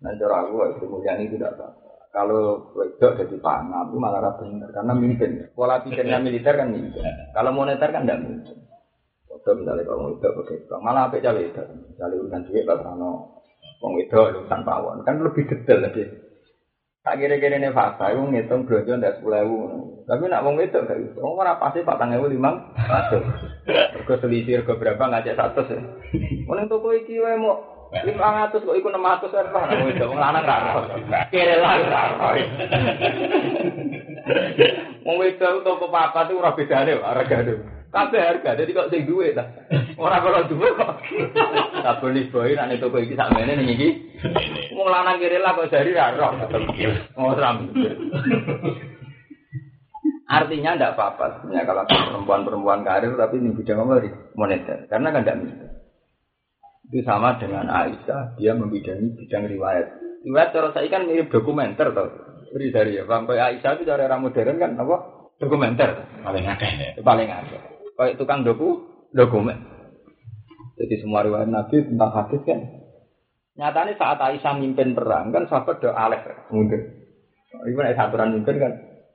Nah 0.00 0.16
cara 0.16 0.48
aku 0.48 0.56
itu 0.72 0.88
mulia 0.88 1.20
itu 1.20 1.36
tidak 1.36 1.60
apa. 1.60 1.68
Kalau 2.16 2.72
wedok 2.72 3.20
jadi 3.20 3.36
panah, 3.44 3.92
itu 3.92 4.00
malah 4.00 4.32
benar, 4.40 4.72
karena 4.72 4.92
mimpin. 4.96 5.52
Pola 5.52 5.84
pikirnya 5.84 6.16
militer 6.16 6.56
kan 6.56 6.72
mimpin. 6.72 7.04
Kalau 7.36 7.52
moneter 7.52 7.92
kan 7.92 8.08
tidak 8.08 8.24
mimpin. 8.24 8.56
Waktu 9.42 9.58
misalnya 9.58 9.82
kalau 9.82 10.14
wedok 10.14 10.38
begitu, 10.38 10.70
malah 10.78 11.10
apa 11.10 11.18
cawe 11.18 11.34
wedok. 11.34 11.66
Misalnya 11.66 12.14
urusan 12.14 12.46
duit, 12.46 12.62
kalau 12.62 12.78
karena 12.86 13.10
wong 13.82 13.92
wedok 13.98 14.30
urusan 14.38 14.60
pawon, 14.62 15.02
kan 15.02 15.18
lebih 15.18 15.50
detail 15.50 15.82
lagi. 15.82 16.06
Tak 17.02 17.18
kira-kira 17.18 17.58
ini 17.58 17.74
fakta, 17.74 18.14
itu 18.14 18.22
ngitung 18.22 18.62
belanja 18.62 18.94
tidak 18.94 19.14
sepuluh 19.18 19.42
ribu. 19.42 19.58
Tapi 20.06 20.30
nak 20.30 20.46
wong 20.46 20.62
itu 20.62 20.78
gak 20.78 20.94
bisa. 20.94 21.18
Wong 21.18 21.34
ora 21.34 21.58
pasti 21.58 21.82
patang 21.82 22.14
ewu 22.14 22.30
limang 22.30 22.70
ratus. 22.78 23.26
Mergo 23.66 24.14
selisih 24.22 24.62
rego 24.62 24.78
berapa 24.78 25.10
ngajak 25.10 25.34
satu 25.34 25.66
ya. 25.66 25.82
Wong 26.46 26.70
toko 26.70 26.94
iki 26.94 27.18
wae 27.18 27.34
mau 27.34 27.58
lima 28.06 28.46
ratus 28.46 28.62
kok 28.62 28.78
ikut 28.78 28.94
enam 28.94 29.10
ratus 29.10 29.34
kan 29.34 29.50
Wong 29.50 29.90
itu 29.90 30.06
wong 30.06 30.22
lanang 30.22 30.46
ra 30.46 30.78
roh. 30.78 30.86
Kere 31.34 31.58
lah 31.58 31.82
ra 31.82 32.02
roh. 32.14 32.38
Wong 35.02 35.18
itu 35.26 35.48
toko 35.66 35.90
papa 35.90 36.30
tuh 36.30 36.38
ora 36.38 36.54
bedane 36.54 37.02
harga 37.02 37.42
itu. 37.42 37.81
Kabeh 37.92 38.24
harga, 38.24 38.56
jadi 38.56 38.72
kok 38.72 38.88
sing 38.88 39.04
duwe 39.04 39.36
ta. 39.36 39.44
Ora 40.00 40.24
kalau 40.24 40.48
duwe 40.48 40.72
kok. 40.80 41.04
Tak 41.84 42.00
boleh 42.00 42.24
boy 42.32 42.56
nek 42.56 42.80
toko 42.80 42.96
iki 42.96 43.12
sakmene 43.12 43.52
ning 43.52 43.68
iki. 43.68 43.88
Wong 44.72 44.88
lanang 44.88 45.20
kere 45.20 45.36
lah 45.36 45.52
kok 45.52 45.68
jari 45.68 45.92
ra 45.92 46.16
roh. 46.16 46.32
Oh, 47.20 47.36
ram. 47.36 47.68
Artinya 50.24 50.72
tidak 50.72 50.96
apa-apa 50.96 51.44
sebenarnya 51.44 51.68
kalau 51.68 51.84
perempuan-perempuan 51.84 52.80
karir 52.80 53.12
tapi 53.20 53.36
ini 53.36 53.52
bidang 53.52 53.84
apa 53.84 54.08
moneter 54.40 54.88
karena 54.88 55.12
kan 55.12 55.28
tidak 55.28 55.38
bisa. 55.44 55.66
Itu 56.88 57.04
sama 57.04 57.36
dengan 57.36 57.68
Aisyah, 57.68 58.40
dia 58.40 58.56
membidangi 58.56 59.20
bidang 59.20 59.52
riwayat. 59.52 59.92
Riwayat 60.24 60.48
cara 60.56 60.72
saya 60.72 60.88
kan 60.88 61.04
mirip 61.04 61.28
dokumenter 61.28 61.92
tau. 61.92 62.08
Beri 62.52 62.72
dari 62.72 62.96
ya, 62.96 63.04
sampai 63.04 63.36
Aisyah 63.36 63.76
itu 63.76 63.84
cara 63.84 64.08
era 64.08 64.16
modern 64.16 64.56
kan 64.56 64.80
apa? 64.80 64.96
Dokumenter. 65.36 66.08
Paling 66.24 66.44
akeh 66.48 66.70
ya. 66.72 66.90
Paling 67.04 67.28
akeh. 67.28 67.71
Kayak 68.02 68.18
tukang 68.18 68.42
doku, 68.42 68.82
dokumen. 69.14 69.62
Jadi 70.74 70.94
semua 70.98 71.22
riwayat 71.22 71.46
Nabi 71.46 71.86
tentang 71.86 72.10
hadis 72.10 72.42
kan. 72.42 72.60
Nyatanya 73.54 73.94
saat 73.94 74.18
Aisyah 74.18 74.58
mimpin 74.58 74.98
perang 74.98 75.30
kan 75.30 75.46
sahabat 75.46 75.78
doa 75.78 75.94
alef 75.94 76.26
mundur. 76.50 76.82
Ibu 77.62 77.78
nek 77.78 77.94
aturan 77.94 78.34
mimpin 78.34 78.58
kan 78.58 78.72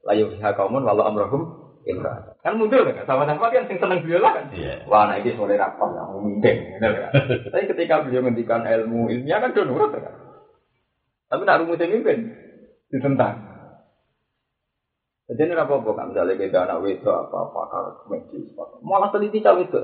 layu 0.07 0.31
kaumun 0.39 0.87
walau 0.87 1.03
amrohum 1.03 1.67
imra. 1.83 2.39
Kan 2.39 2.55
mundur 2.55 2.87
kan, 2.87 3.03
sama-sama 3.03 3.51
kan 3.51 3.67
sing 3.67 3.75
seneng 3.75 4.07
beliau 4.07 4.23
lah 4.23 4.39
kan. 4.39 4.45
Iya. 4.55 4.87
Wah, 4.87 5.07
nah 5.07 5.19
ini 5.19 5.35
soleh 5.35 5.55
rapat 5.55 5.89
yang 5.95 6.07
memimpin, 6.19 6.55
gitu 6.75 6.87
kan. 6.87 7.11
Tapi 7.51 7.63
ketika 7.75 8.03
beliau 8.03 8.23
menghentikan 8.23 8.63
ilmu 8.63 9.07
ilmiah 9.07 9.39
kan 9.39 9.55
dia 9.55 9.63
nurut 9.63 9.91
kan. 9.95 10.15
Tapi 11.27 11.41
nak 11.43 11.59
rumusnya 11.63 11.91
mimpin, 11.91 12.19
ditentang. 12.91 13.35
Jadi 15.27 15.43
ini 15.43 15.59
apa-apa 15.59 15.91
kan, 15.91 16.15
misalnya 16.15 16.39
kita 16.39 16.63
anak 16.63 16.87
wedok 16.87 17.27
apa 17.27 17.51
pakar 17.51 17.83
medis, 18.07 18.47
malah 18.79 19.11
teliti 19.11 19.43
cawe 19.43 19.59
itu. 19.59 19.79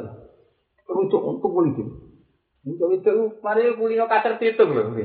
Terucuk 0.87 1.19
untuk 1.19 1.51
politik. 1.51 1.87
Untuk 2.63 2.95
itu, 2.95 3.11
mari 3.43 3.75
kulino 3.75 4.07
kacer 4.07 4.39
itu 4.39 4.63
loh. 4.63 4.95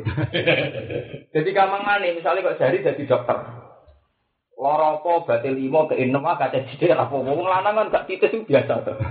Jadi 1.34 1.48
gampang 1.50 1.82
mana, 1.82 2.06
misalnya 2.14 2.54
kok 2.54 2.58
jari 2.62 2.86
jadi 2.86 3.02
dokter. 3.02 3.34
Loro 4.58 4.98
apa 4.98 5.12
batil 5.22 5.54
limo 5.54 5.86
ke 5.86 5.94
enam 6.02 6.26
ah 6.26 6.34
kaca 6.34 6.66
jidek 6.66 6.90
apa 6.90 7.14
wong 7.14 7.46
lanang 7.46 7.78
kan 7.78 7.94
gak 7.94 8.06
titis 8.10 8.34
itu 8.34 8.42
biasa 8.42 8.82
tuh. 8.82 8.98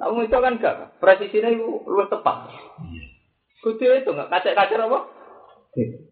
Nah 0.00 0.08
itu 0.16 0.32
kan 0.32 0.56
gak 0.56 0.96
presisinya 1.00 1.48
itu 1.52 1.84
lu 1.84 2.04
tepat. 2.08 2.48
Kudu 3.60 3.84
itu 3.84 4.08
nggak 4.12 4.32
kaca-kaca 4.32 4.76
apa? 4.80 4.98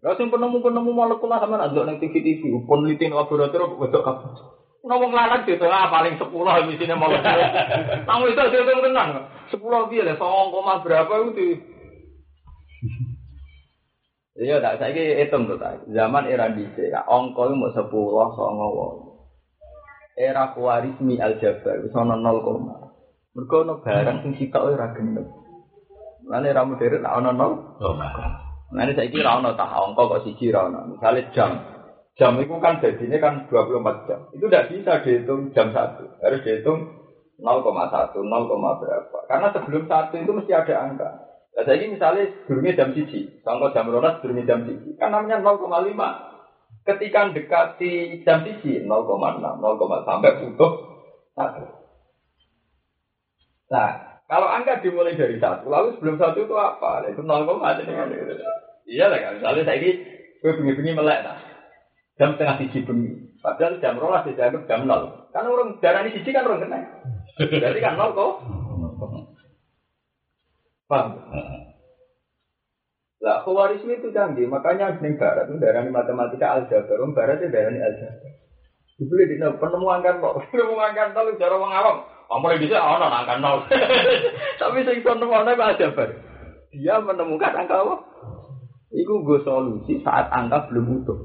Lah 0.07 0.15
sing 0.15 0.31
penemu-penemu 0.31 0.91
molekul 0.95 1.35
sama 1.35 1.59
nak 1.59 1.75
nang 1.75 1.99
TV-TV, 1.99 2.47
peneliti 2.63 3.11
laboratorium 3.11 3.75
wedok 3.75 4.07
kabeh. 4.07 4.31
Ngomong 4.87 5.11
lanang 5.11 5.43
gitu 5.43 5.67
lah 5.67 5.91
paling 5.91 6.15
10 6.15 6.31
misalnya 6.71 6.95
molekul. 6.95 7.41
Kamu 8.07 8.25
itu 8.31 8.43
itu 8.55 8.83
tenang. 8.87 9.11
10 9.51 9.91
piye 9.91 10.07
lah 10.07 10.15
0, 10.15 10.85
berapa 10.87 11.13
itu 11.35 11.59
Iya, 14.39 14.63
tak 14.63 14.79
saya 14.79 15.19
hitung 15.19 15.51
tuh 15.51 15.59
tak. 15.59 15.83
Zaman 15.91 16.31
era 16.31 16.47
DC, 16.55 16.79
ongko 16.95 17.51
itu 17.51 17.59
mau 17.59 17.75
sepuluh, 17.75 18.31
songo 18.39 19.19
Era 20.15 20.55
kuarismi 20.55 21.19
aljabar, 21.19 21.83
sono 21.91 22.15
nol 22.15 22.39
koma. 22.47 22.75
Mereka 23.35 23.83
barang 23.83 24.19
yang 24.27 24.35
kita 24.35 24.59
ora 24.63 24.95
gendeng. 24.95 25.27
Lalu 26.27 26.47
era 26.51 26.63
modern, 26.63 27.03
ada 27.03 27.31
nol. 27.35 27.53
Lalu 28.69 28.93
saya 28.93 29.09
kira 29.09 29.41
ada 29.41 29.57
tak 29.57 29.73
ongko 29.73 30.03
kok 30.13 30.23
siji 30.29 30.53
ada. 30.53 30.85
Misalnya 30.85 31.23
jam. 31.33 31.51
Jam 32.19 32.35
itu 32.43 32.53
kan 32.59 32.83
jadinya 32.83 33.19
kan 33.23 33.35
24 33.49 34.09
jam. 34.11 34.21
Itu 34.35 34.51
tidak 34.51 34.69
bisa 34.75 34.93
dihitung 35.07 35.55
jam 35.55 35.71
satu. 35.73 36.05
Harus 36.21 36.43
dihitung 36.45 36.99
0,1, 37.39 38.19
0, 38.19 38.81
berapa. 38.83 39.19
Karena 39.31 39.49
sebelum 39.55 39.87
satu 39.87 40.15
itu 40.19 40.33
mesti 40.35 40.53
ada 40.53 40.75
angka. 40.83 41.11
Nah, 41.55 41.63
saya 41.63 41.79
ini 41.79 41.95
misalnya 41.95 42.27
durungnya 42.47 42.75
jam 42.75 42.91
siji, 42.95 43.43
contoh 43.43 43.71
jam 43.75 43.87
rolas 43.91 44.19
durungnya 44.23 44.47
jam 44.47 44.67
siji, 44.67 44.95
kan 44.99 45.15
namanya 45.15 45.43
0,5. 45.43 45.67
Ketika 46.83 47.31
dekati 47.31 48.23
jam 48.27 48.43
siji 48.43 48.83
0,6, 48.83 48.87
0, 48.87 50.07
sampai 50.07 50.39
putus 50.43 50.73
satu. 51.39 51.65
Nah, 53.71 54.08
kalau 54.29 54.45
angka 54.45 54.85
dimulai 54.85 55.17
dari 55.17 55.41
satu, 55.41 55.73
lalu 55.73 55.97
sebelum 55.97 56.21
satu 56.21 56.45
itu 56.45 56.53
apa? 56.53 57.09
Itu 57.09 57.25
0, 57.25 57.65
Iya 58.89 59.05
lah 59.09 59.19
kan, 59.21 59.33
misalnya 59.41 59.63
saya 59.65 59.79
ini 59.81 59.91
gue 60.45 60.53
bengi-bengi 60.53 60.93
melek 60.93 61.21
nah. 61.25 61.41
Jam 62.21 62.37
setengah 62.37 62.57
siji 62.61 62.85
bengi. 62.85 63.13
Padahal 63.41 63.81
jam 63.81 63.97
rolas 63.97 64.27
dianggap 64.27 64.69
jam 64.69 64.85
nol. 64.85 65.31
Karena 65.33 65.49
orang 65.49 65.81
darah 65.81 66.03
ini 66.05 66.19
siji 66.19 66.35
kan 66.35 66.45
orang 66.45 66.67
kena. 66.67 66.81
Jadi 67.41 67.81
kan 67.81 67.97
nol 67.97 68.13
kok. 68.13 68.33
Paham? 70.89 71.09
Lah, 73.19 73.43
khawarisme 73.45 73.93
itu 73.93 74.15
canggih, 74.15 74.47
makanya 74.47 74.95
di 74.95 75.11
barat 75.19 75.51
itu 75.51 75.59
darah 75.59 75.83
matematika 75.91 76.55
aljabar, 76.55 76.97
orang 76.97 77.13
barat 77.19 77.43
itu 77.43 77.51
darah 77.51 77.75
aljabar. 77.75 78.31
Dibeli 78.99 79.25
di 79.31 79.37
penemuan 79.39 80.01
kan 80.01 80.23
kok, 80.23 80.39
penemuan 80.55 80.93
kan 80.95 81.13
cara 81.17 81.55
wong 81.59 81.73
awam. 81.73 81.97
Ampun 82.29 82.61
bisa 82.61 82.77
ana 82.77 83.09
angka 83.09 83.41
nol. 83.41 83.65
Tapi 84.61 84.85
sing 84.85 85.01
penemuan 85.01 85.49
itu 85.49 85.65
aljabar. 85.65 86.09
Dia 86.77 87.01
menemukan 87.01 87.57
angka 87.57 87.81
apa? 87.81 87.97
Iku 88.93 89.25
gue 89.25 89.41
solusi 89.49 90.05
saat 90.05 90.29
angka 90.29 90.69
belum 90.69 91.05
utuh. 91.05 91.19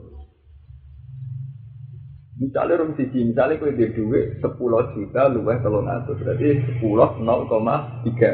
Misalnya 2.39 2.82
rum 2.82 2.97
siji, 2.97 3.30
misalnya 3.30 3.62
kue 3.62 3.78
di 3.78 3.93
duit 3.93 4.41
sepuluh 4.41 4.89
juta 4.97 5.30
luwes 5.30 5.62
telung 5.62 5.86
atus, 5.86 6.18
berarti 6.18 6.66
sepuluh 6.66 7.22
nol 7.22 7.45
koma 7.45 8.04
tiga. 8.08 8.32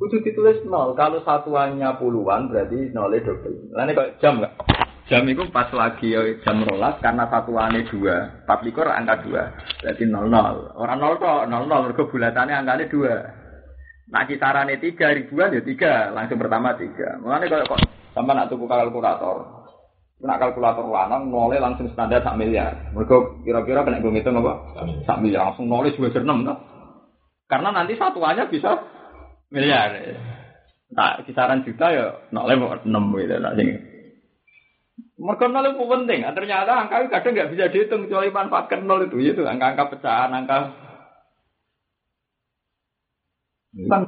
Kudu 0.00 0.22
ditulis 0.22 0.64
nol. 0.66 0.96
Kalau 0.98 1.22
satuannya 1.22 1.98
puluhan 1.98 2.50
berarti 2.50 2.94
nolnya 2.94 3.26
double. 3.26 3.74
Lainnya 3.74 3.94
kok 3.94 4.10
jam 4.22 4.42
nggak? 4.42 4.54
Jam 5.04 5.28
itu 5.28 5.44
pas 5.52 5.68
lagi 5.76 6.16
ya, 6.16 6.24
jam 6.40 6.64
rolas 6.64 6.96
karena 7.04 7.28
satuannya 7.28 7.84
dua. 7.92 8.40
Empat 8.48 8.64
likur 8.64 8.88
angka 8.88 9.20
dua. 9.20 9.52
Berarti 9.84 10.08
nol 10.08 10.32
nol. 10.32 10.72
Orang 10.80 10.96
nol 10.96 11.20
kok 11.20 11.44
nol 11.44 11.68
nol. 11.68 11.92
Mereka 11.92 12.08
bulatannya 12.08 12.64
angkanya 12.64 12.88
dua. 12.88 13.14
Nah 14.08 14.24
kisarannya 14.24 14.80
tiga 14.80 15.12
ribuan 15.12 15.52
ya 15.52 15.60
tiga. 15.60 16.08
Langsung 16.08 16.40
pertama 16.40 16.72
tiga. 16.80 17.20
Mulanya 17.20 17.52
kalau 17.52 17.68
kok 17.76 17.80
sama 18.16 18.32
nak 18.32 18.48
tuku 18.48 18.64
kalkulator. 18.64 19.44
Nak 20.24 20.40
kalkulator 20.40 20.88
lanang 20.88 21.28
nolnya 21.28 21.60
langsung 21.60 21.84
standar 21.92 22.24
sak 22.24 22.40
miliar. 22.40 22.72
Mereka 22.96 23.44
kira-kira 23.44 23.84
kena 23.84 24.00
gue 24.00 24.08
ngitung 24.08 24.40
apa? 24.40 24.52
Sak 25.04 25.20
miliar 25.20 25.52
langsung 25.52 25.68
nolnya 25.68 25.92
enam 26.00 26.48
kan? 26.48 26.56
Karena 27.44 27.68
nanti 27.76 27.92
satuannya 28.00 28.48
bisa 28.48 28.72
miliar. 29.52 30.00
Nah, 30.96 31.20
kisaran 31.28 31.60
juta 31.68 31.92
ya 31.92 32.06
nolnya 32.32 32.56
mau 32.56 32.72
enam 32.72 33.12
gitu 33.20 33.36
lah. 33.36 33.52
Mereka 34.94 35.46
nol 35.50 35.74
itu 35.74 35.84
penting. 35.86 36.20
Nah, 36.22 36.34
ternyata 36.34 36.70
angka 36.84 37.02
itu 37.02 37.08
kadang 37.10 37.32
nggak 37.34 37.50
bisa 37.54 37.64
dihitung 37.70 38.00
kecuali 38.06 38.30
manfaatkan 38.30 38.86
nol 38.86 39.06
itu 39.06 39.16
itu 39.18 39.42
angka-angka 39.42 39.98
pecahan, 39.98 40.30
angka 40.30 40.58
kan 43.90 44.02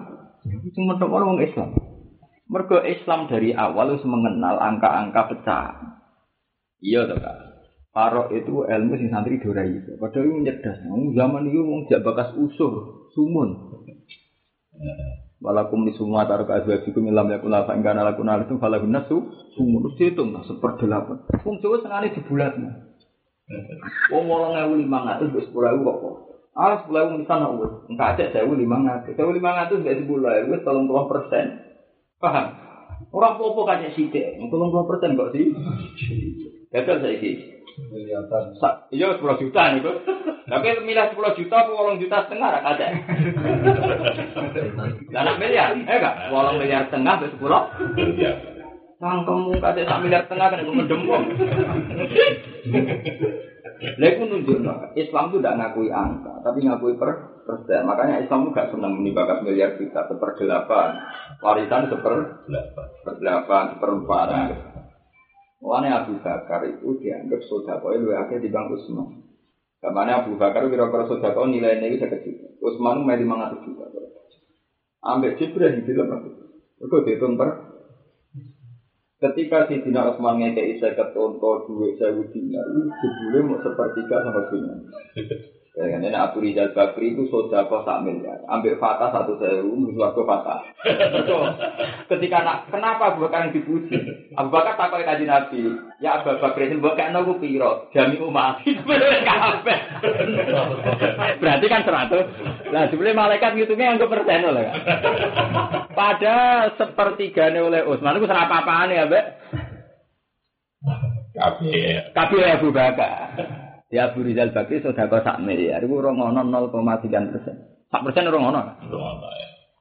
cuma 0.78 0.94
orang 1.10 1.42
Islam. 1.42 1.74
Mergo 2.46 2.78
Islam 2.78 3.26
dari 3.26 3.50
awal 3.50 3.98
harus 3.98 4.06
mengenal 4.06 4.62
angka-angka 4.62 5.34
pecahan. 5.34 5.98
Iya 6.78 7.10
toh 7.10 7.18
kak. 7.18 7.36
Paro 7.90 8.30
itu 8.30 8.62
ilmu 8.62 8.94
sing 9.00 9.10
santri 9.10 9.42
dorai 9.42 9.72
itu. 9.72 9.98
Padahal 9.98 10.28
itu 10.30 10.46
cerdas. 10.46 10.78
Zaman 10.86 11.48
itu 11.50 11.64
mau 11.64 11.82
bakas 11.82 12.36
usur, 12.38 13.08
sumun. 13.16 13.50
Walakum 15.36 15.84
di 15.84 15.92
semua 15.92 16.24
taruh 16.24 16.48
azwajikum 16.48 17.12
ilam 17.12 17.28
yakun 17.28 17.52
la 17.52 17.68
fa 17.68 17.76
ingkana 17.76 18.08
lakun 18.08 18.24
itu 18.40 18.56
falahun 18.56 18.88
nasu 18.88 19.20
sumun 19.52 19.84
terus 19.84 19.96
dihitung 20.00 20.32
lah 20.32 20.40
seperdelapan. 20.48 21.28
Wong 21.44 21.60
Jawa 21.60 21.76
senengane 21.84 22.16
dibulatno. 22.16 22.70
Wong 24.16 24.24
wolong 24.32 24.56
ewu 24.56 24.80
lima 24.80 25.04
ratus 25.04 25.36
wis 25.36 25.44
sepuluh 25.44 25.76
ewu 25.76 25.92
kok. 25.92 26.16
Ah 26.56 26.80
sepuluh 26.80 27.04
ewu 27.04 27.20
misalnya 27.20 27.52
wis 27.52 27.72
engka 27.84 28.16
aja 28.16 28.24
sewu 28.32 28.56
lima 28.56 28.80
ratus. 28.80 29.12
Sewu 29.12 29.30
lima 29.36 29.50
ratus 29.52 29.84
gak 29.84 29.98
sepuluh 30.00 30.32
ewu 30.40 30.56
tolong 30.64 30.88
puluh 30.88 31.04
persen. 31.04 31.44
Paham? 32.16 32.46
Orang 33.12 33.36
popo 33.36 33.68
kaca 33.68 33.92
sidik, 33.92 34.40
tolong 34.48 34.72
puluh 34.72 34.88
persen 34.88 35.20
kok 35.20 35.36
sih. 35.36 35.52
Gagal 36.72 36.96
saya 37.04 37.16
sih. 37.20 37.56
Iya 38.88 39.20
10 39.20 39.20
juta 39.20 39.62
nih 39.68 39.84
kok. 39.84 39.96
Tapi 40.48 40.66
milih 40.80 41.06
10 41.12 41.38
juta 41.44 41.56
8 41.68 42.00
juta 42.00 42.16
setengah 42.24 42.48
nak 42.48 42.78
miliar, 45.38 45.72
eh 45.76 45.96
gak? 46.00 46.16
8 46.32 46.60
miliar 46.60 46.82
setengah 46.88 47.14
ke 47.20 47.26
10. 47.36 48.16
Iya. 48.16 48.32
Sangkemu 48.96 49.60
kate 49.60 49.84
sak 49.84 50.00
miliar 50.00 50.24
setengah 50.24 50.48
kan 50.48 50.64
ngedem 50.64 51.00
wong. 51.04 51.24
Lha 53.76 54.08
iku 54.08 54.24
nunjukno 54.24 54.96
Islam 54.96 55.28
itu 55.28 55.36
tidak 55.36 55.56
ngakui 55.60 55.92
angka, 55.92 56.40
tapi 56.40 56.64
ngakui 56.64 56.96
per 56.96 57.44
persen. 57.44 57.84
Makanya 57.84 58.24
Islam 58.24 58.48
itu 58.48 58.56
gak 58.56 58.72
senang 58.72 58.96
menibakas 58.96 59.44
miliar 59.44 59.76
juta, 59.76 60.08
seperdelapan. 60.08 60.96
Warisan 61.44 61.92
seper 61.92 62.14
seperdelapan, 62.48 63.76
seperempat. 63.76 64.28
Mulanya 65.60 66.04
Abu 66.04 66.16
Bakar 66.20 66.64
itu 66.64 66.96
dianggap 67.00 67.40
sodako 67.48 67.92
itu 67.92 68.12
akhirnya 68.16 68.44
di 68.44 68.50
Bang 68.52 68.72
Usman. 68.72 69.24
Kamane 69.80 70.12
Abu 70.24 70.40
Bakar 70.40 70.68
kira-kira 70.72 71.04
sodako 71.04 71.48
nilainya 71.48 71.92
itu 71.92 72.00
sekitar 72.00 72.24
juta. 72.24 72.48
Usman 72.64 73.04
itu 73.04 73.24
lima 73.24 73.34
ratus 73.44 73.60
juta. 73.64 73.84
Ambil 75.06 75.38
Jibril 75.38 75.78
di 75.78 75.92
dalam 75.94 76.26
itu. 76.26 76.44
Itu 76.82 76.96
dihitung 77.06 77.38
per. 77.38 77.50
Ketika 79.16 79.64
si 79.64 79.80
Dina 79.80 80.12
Usman 80.12 80.36
ngekei 80.44 80.76
saya 80.76 80.92
ketonto 80.92 81.64
duit 81.64 81.96
saya 81.96 82.12
dinar, 82.12 82.66
jebule 83.00 83.38
mau 83.48 83.56
sepertiga 83.64 84.20
sama 84.20 84.44
dunia. 84.52 84.76
Kan, 85.76 86.00
ini 86.00 86.16
Abu 86.16 86.40
Rizal 86.40 86.72
Bakri 86.72 87.12
itu 87.12 87.28
sodako 87.28 87.84
sak 87.84 88.00
miliar. 88.00 88.40
Ambil 88.48 88.80
fatah 88.80 89.12
satu 89.12 89.36
sewu, 89.36 89.92
suatu 89.92 90.24
fatah. 90.24 90.64
Betul. 90.88 91.52
Ketika 92.08 92.40
nak, 92.40 92.72
kenapa 92.72 93.12
Abu 93.12 93.28
Bakar 93.28 93.44
yang 93.44 93.60
dipuji? 93.60 93.92
Abu 94.40 94.48
Bakar 94.48 94.80
takut 94.80 95.04
kaji 95.04 95.28
Nabi. 95.28 95.68
Ya 96.00 96.16
Abu 96.16 96.32
Bakar 96.40 96.64
itu 96.64 96.80
bukan 96.80 97.12
nabu 97.12 97.36
piro. 97.36 97.92
Jami 97.92 98.16
umat. 98.24 98.64
Berarti 101.44 101.66
kan 101.68 101.84
seratus. 101.84 102.24
Lah 102.72 102.88
sebenarnya 102.88 103.20
malaikat 103.20 103.52
ngitungnya 103.52 103.92
yang 103.92 104.00
ke 104.00 104.08
persen 104.08 104.48
lah. 104.48 104.72
Pada 105.92 106.36
sepertiganya 106.80 107.60
oleh 107.60 107.84
Utsman 107.84 108.16
itu 108.16 108.24
serapa 108.24 108.64
apaan 108.64 108.96
ya, 108.96 109.04
Mbak? 109.04 109.24
Kabeh. 111.36 112.16
Kabeh 112.16 112.44
Abu 112.48 112.72
Bakar. 112.72 113.36
Ya 113.86 114.10
Abu 114.10 114.26
Rizal 114.26 114.50
Bakri 114.50 114.82
sudah 114.82 115.06
kau 115.06 115.22
sak 115.22 115.38
miliar, 115.38 115.78
itu 115.78 115.94
orang 115.94 116.18
ono 116.18 116.42
0,3 116.42 117.06
persen. 117.06 117.54
Sak 117.86 118.02
persen 118.02 118.26
orang 118.26 118.50
ono. 118.50 118.60
Ngono. 118.82 119.28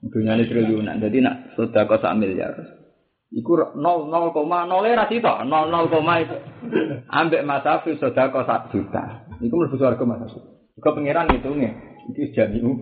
Dunia 0.05 0.37
ini 0.37 0.45
triliunan, 0.45 1.01
jadi 1.01 1.17
nak 1.25 1.57
sudah 1.57 1.89
kau 1.89 1.97
sak 1.97 2.13
miliar. 2.13 2.53
Iku 3.33 3.57
0 3.57 3.81
0, 3.81 4.13
ra 4.93 5.05
sito, 5.09 5.33
0 5.33 5.49
0, 5.49 6.21
itu. 6.21 6.37
Ambek 7.09 7.41
Mas 7.49 7.65
Hafiz 7.65 7.97
sudah 7.97 8.29
kau 8.29 8.45
sak 8.45 8.69
juta. 8.69 9.25
Iku 9.41 9.53
mlebu 9.57 9.73
swarga 9.81 10.05
Mas 10.05 10.21
Hafiz. 10.21 10.45
Kau 10.77 10.93
pangeran 10.93 11.25
ngitungnya, 11.25 11.73
iki 12.13 12.29
jamiu. 12.37 12.77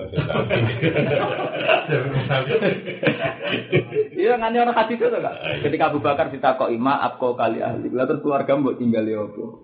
Iya 4.11 4.35
nganti 4.35 4.57
orang 4.59 4.75
hadis 4.75 4.99
itu 4.99 5.07
kan. 5.07 5.35
Ketika 5.63 5.87
Abu 5.87 6.03
Bakar 6.03 6.27
ditakoki 6.35 6.75
maaf 6.75 7.15
kau 7.15 7.39
kali 7.39 7.63
ahli, 7.63 7.87
lalu 7.87 8.19
keluarga 8.19 8.59
mbok 8.59 8.75
tinggal 8.75 9.07
ya 9.07 9.23
apa? 9.23 9.62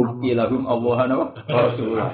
Bukti 0.00 0.32
lahum 0.32 0.64
Allah 0.64 0.96
wa 1.12 1.28
Rasulullah. 1.44 2.08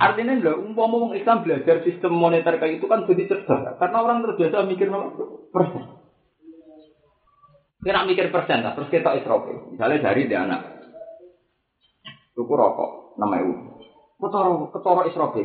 Artinya 0.00 0.32
lho, 0.40 0.64
umpama 0.64 0.96
wong 0.96 1.12
Islam 1.12 1.44
belajar 1.44 1.84
sistem 1.84 2.16
moneter 2.16 2.56
kayak 2.56 2.80
itu 2.80 2.88
kan 2.88 3.04
jadi 3.04 3.28
cerdas. 3.28 3.76
Karena 3.76 3.98
orang 4.00 4.24
terbiasa 4.24 4.64
mikir? 4.64 4.88
Persen. 5.52 5.82
Nak 7.82 8.06
mikir 8.08 8.32
persen 8.32 8.64
lah, 8.64 8.72
terus 8.72 8.88
kita 8.88 9.12
isrofi. 9.20 9.76
Misalnya 9.76 10.10
dari 10.10 10.30
dia 10.30 10.48
anak. 10.48 10.80
Tuku 12.32 12.54
rokok, 12.56 13.20
nama 13.20 13.42
ewu. 13.44 13.54
Ketoro, 14.16 14.72
ketoro 14.72 15.02
isrofi. 15.04 15.44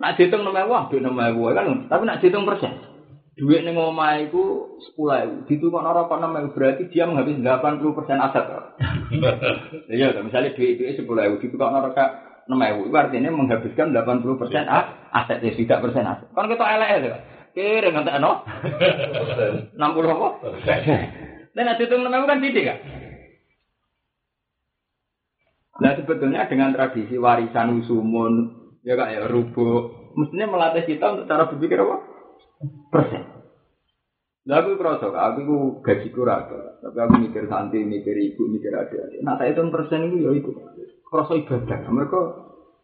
Nak 0.00 0.16
dihitung 0.16 0.42
nama 0.42 0.64
ambil 0.64 1.04
nama 1.04 1.28
ewu 1.30 1.52
kan. 1.52 1.86
Tapi 1.90 2.02
nak 2.08 2.18
dihitung 2.24 2.48
persen. 2.48 2.91
Duit 3.32 3.64
ning 3.64 3.80
omah 3.80 4.20
iku 4.28 4.76
10.000. 4.92 5.48
Ditukokno 5.48 5.88
rokok 5.88 6.20
6.000 6.20 6.52
berarti 6.52 6.82
dia 6.92 7.08
menghabis 7.08 7.40
80% 7.40 8.20
aset. 8.28 8.44
Iya, 9.92 10.12
misalnya 10.20 10.52
duit 10.52 10.76
itu 10.76 10.84
10.000 11.00 11.40
ditukokno 11.40 11.80
rokok 11.80 12.08
6.000 12.44 12.88
itu 12.92 12.96
artinya 12.96 13.30
menghabiskan 13.32 13.96
80% 13.96 14.68
a- 14.68 14.88
aset 15.16 15.40
ya 15.40 15.52
tidak 15.56 15.80
persen 15.80 16.04
aset. 16.04 16.28
Kan 16.36 16.52
kita 16.52 16.64
elek 16.76 16.90
ya. 17.00 17.16
Kira 17.56 17.88
ngantek 17.92 18.20
no? 18.20 18.32
60 19.80 19.80
apa? 19.80 20.28
Dan 21.56 21.64
nanti 21.68 21.84
hitung 21.88 22.04
6.000 22.04 22.28
kan 22.28 22.38
tidak 22.44 22.64
kan? 22.68 22.78
Nah 25.80 25.92
sebetulnya 25.96 26.44
dengan 26.52 26.76
tradisi 26.76 27.16
warisan 27.16 27.80
usumun, 27.80 28.32
ya 28.84 28.92
kak 28.92 29.08
ya 29.08 29.20
rubuh, 29.24 30.12
mestinya 30.20 30.52
melatih 30.52 30.84
kita 30.84 31.16
untuk 31.16 31.26
cara 31.32 31.48
berpikir 31.48 31.80
apa? 31.80 32.11
Persen. 32.90 33.22
Lah 34.42 34.58
aku 34.58 34.74
kerasa, 34.74 35.06
aku 35.06 35.38
itu 35.46 35.56
gaji 35.86 36.08
kurang, 36.10 36.50
tapi 36.82 36.98
aku 36.98 37.14
mikir 37.22 37.46
santri, 37.46 37.86
mikir 37.86 38.16
ibu, 38.18 38.42
mikir 38.50 38.74
adik-adik. 38.74 39.22
Nah, 39.22 39.38
saya 39.38 39.54
hitung 39.54 39.70
persen 39.70 40.10
itu 40.10 40.26
ya 40.26 40.30
itu. 40.34 40.50
Kerasa 41.06 41.38
ibadah. 41.38 41.78
Mereka 41.86 42.20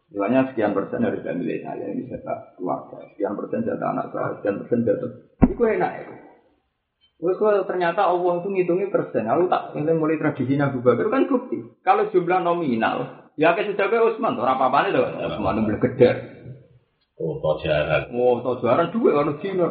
Misalnya 0.08 0.48
sekian 0.48 0.72
persen 0.72 1.04
dari 1.04 1.20
milik 1.20 1.68
saya 1.68 1.84
ini 1.92 2.08
jatah 2.08 2.56
keluarga, 2.56 2.96
sekian 3.12 3.36
persen 3.36 3.60
jatah 3.60 3.88
anak 3.92 4.06
saya, 4.08 4.40
sekian 4.40 4.56
persen 4.64 4.80
jatah. 4.88 5.10
Itu 5.44 5.62
enak 5.68 5.92
ya. 6.00 6.04
Terus 7.18 7.36
kalau 7.36 7.66
ternyata 7.68 8.08
Allah 8.08 8.34
itu 8.40 8.48
ngitungnya 8.48 8.88
persen. 8.88 9.28
Aku 9.28 9.50
tak 9.52 9.76
ini 9.76 9.92
mulai 9.92 10.16
tradisi 10.16 10.56
Abu 10.56 10.80
Bakar 10.80 11.12
kan 11.12 11.28
bukti. 11.28 11.60
Kalau 11.84 12.08
jumlah 12.08 12.40
nominal, 12.40 13.28
ya 13.36 13.52
kayak 13.52 13.76
kayak 13.76 14.16
Utsman, 14.16 14.38
orang 14.38 14.56
apa-apa 14.56 14.88
itu 14.88 15.02
Utsman 15.02 15.66
itu 15.66 15.76
gede. 15.76 16.10
Foto 17.18 17.58
jalan. 17.66 18.14
Oh, 18.14 18.38
tau 18.46 18.62
juaran 18.62 18.94
duwe 18.94 19.10
ono 19.10 19.42
Cina. 19.42 19.66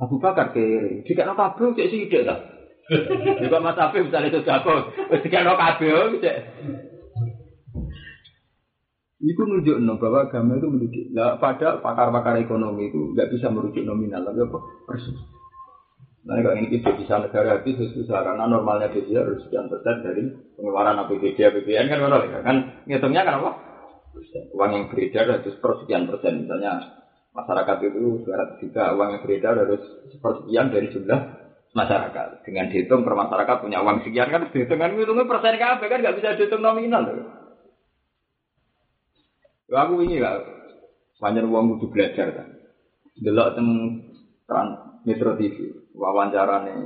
Abu 0.00 0.16
Bakar 0.22 0.54
kiri, 0.56 1.02
jika 1.04 1.28
no 1.28 1.36
kabel 1.36 1.76
cek 1.76 1.90
sidik 1.90 2.24
ta. 2.24 2.40
Juga 3.42 3.58
Mas 3.60 3.76
Afif 3.76 4.08
misalnya 4.08 4.32
itu 4.32 4.40
jago, 4.46 4.88
jika 5.12 5.44
no 5.44 5.58
kabel 5.58 6.22
cek. 6.22 6.36
Iku 9.20 9.42
nunjuk 9.44 9.76
no 9.82 10.00
bahwa 10.00 10.24
agama 10.24 10.56
itu 10.56 10.72
mendidik. 10.72 11.04
Nah, 11.12 11.36
pada 11.36 11.82
pakar-pakar 11.84 12.40
ekonomi 12.40 12.88
itu 12.88 13.12
nggak 13.12 13.28
bisa 13.34 13.52
merujuk 13.52 13.84
nominal, 13.84 14.24
tapi 14.24 14.40
apa 14.40 14.58
persis. 14.88 15.18
Nah, 16.24 16.40
kalau 16.40 16.56
ini 16.56 16.72
kita 16.72 16.96
bisa 16.96 17.20
negara 17.20 17.60
habis 17.60 17.76
susah 17.76 18.24
karena 18.24 18.48
normalnya 18.48 18.88
dia 18.96 19.20
harus 19.20 19.44
sekian 19.44 19.68
persen 19.68 20.00
dari 20.00 20.24
pengeluaran 20.56 20.96
APBD, 21.04 21.36
APBN 21.36 21.92
kan 21.92 21.98
kan 22.40 22.56
ngitungnya 22.88 23.28
kan 23.28 23.44
apa? 23.44 23.69
Uang 24.54 24.70
yang 24.74 24.84
beredar 24.90 25.26
harus 25.26 25.54
persekian 25.58 26.10
persen. 26.10 26.44
Misalnya 26.44 26.82
masyarakat 27.30 27.76
itu 27.86 28.26
200 28.26 28.60
juta 28.62 28.82
uang 28.94 29.08
yang 29.14 29.22
beredar 29.22 29.54
harus 29.54 29.82
sepersekian 30.10 30.70
dari 30.74 30.90
jumlah 30.90 31.20
masyarakat. 31.74 32.42
Dengan 32.42 32.66
dihitung 32.68 33.06
per 33.06 33.14
masyarakat 33.14 33.56
punya 33.62 33.78
uang 33.82 34.02
sekian 34.02 34.28
kan 34.28 34.50
dihitung 34.50 34.80
kan 34.82 34.90
hitungnya 34.98 35.24
persen 35.30 35.54
kabeh 35.56 35.86
kan 35.86 35.98
nggak 36.02 36.16
bisa 36.18 36.28
dihitung 36.34 36.62
nominal. 36.62 37.02
Lha 39.70 39.80
aku 39.86 40.02
ini 40.02 40.18
lah 40.18 40.42
banyak 41.22 41.46
uang 41.46 41.78
kudu 41.78 41.86
belajar 41.94 42.34
kan 42.34 42.48
delok 43.20 43.54
teng 43.54 43.68
trans 44.48 45.04
Metro 45.06 45.36
TV 45.38 45.56
wawancara 45.94 46.66
nih 46.66 46.76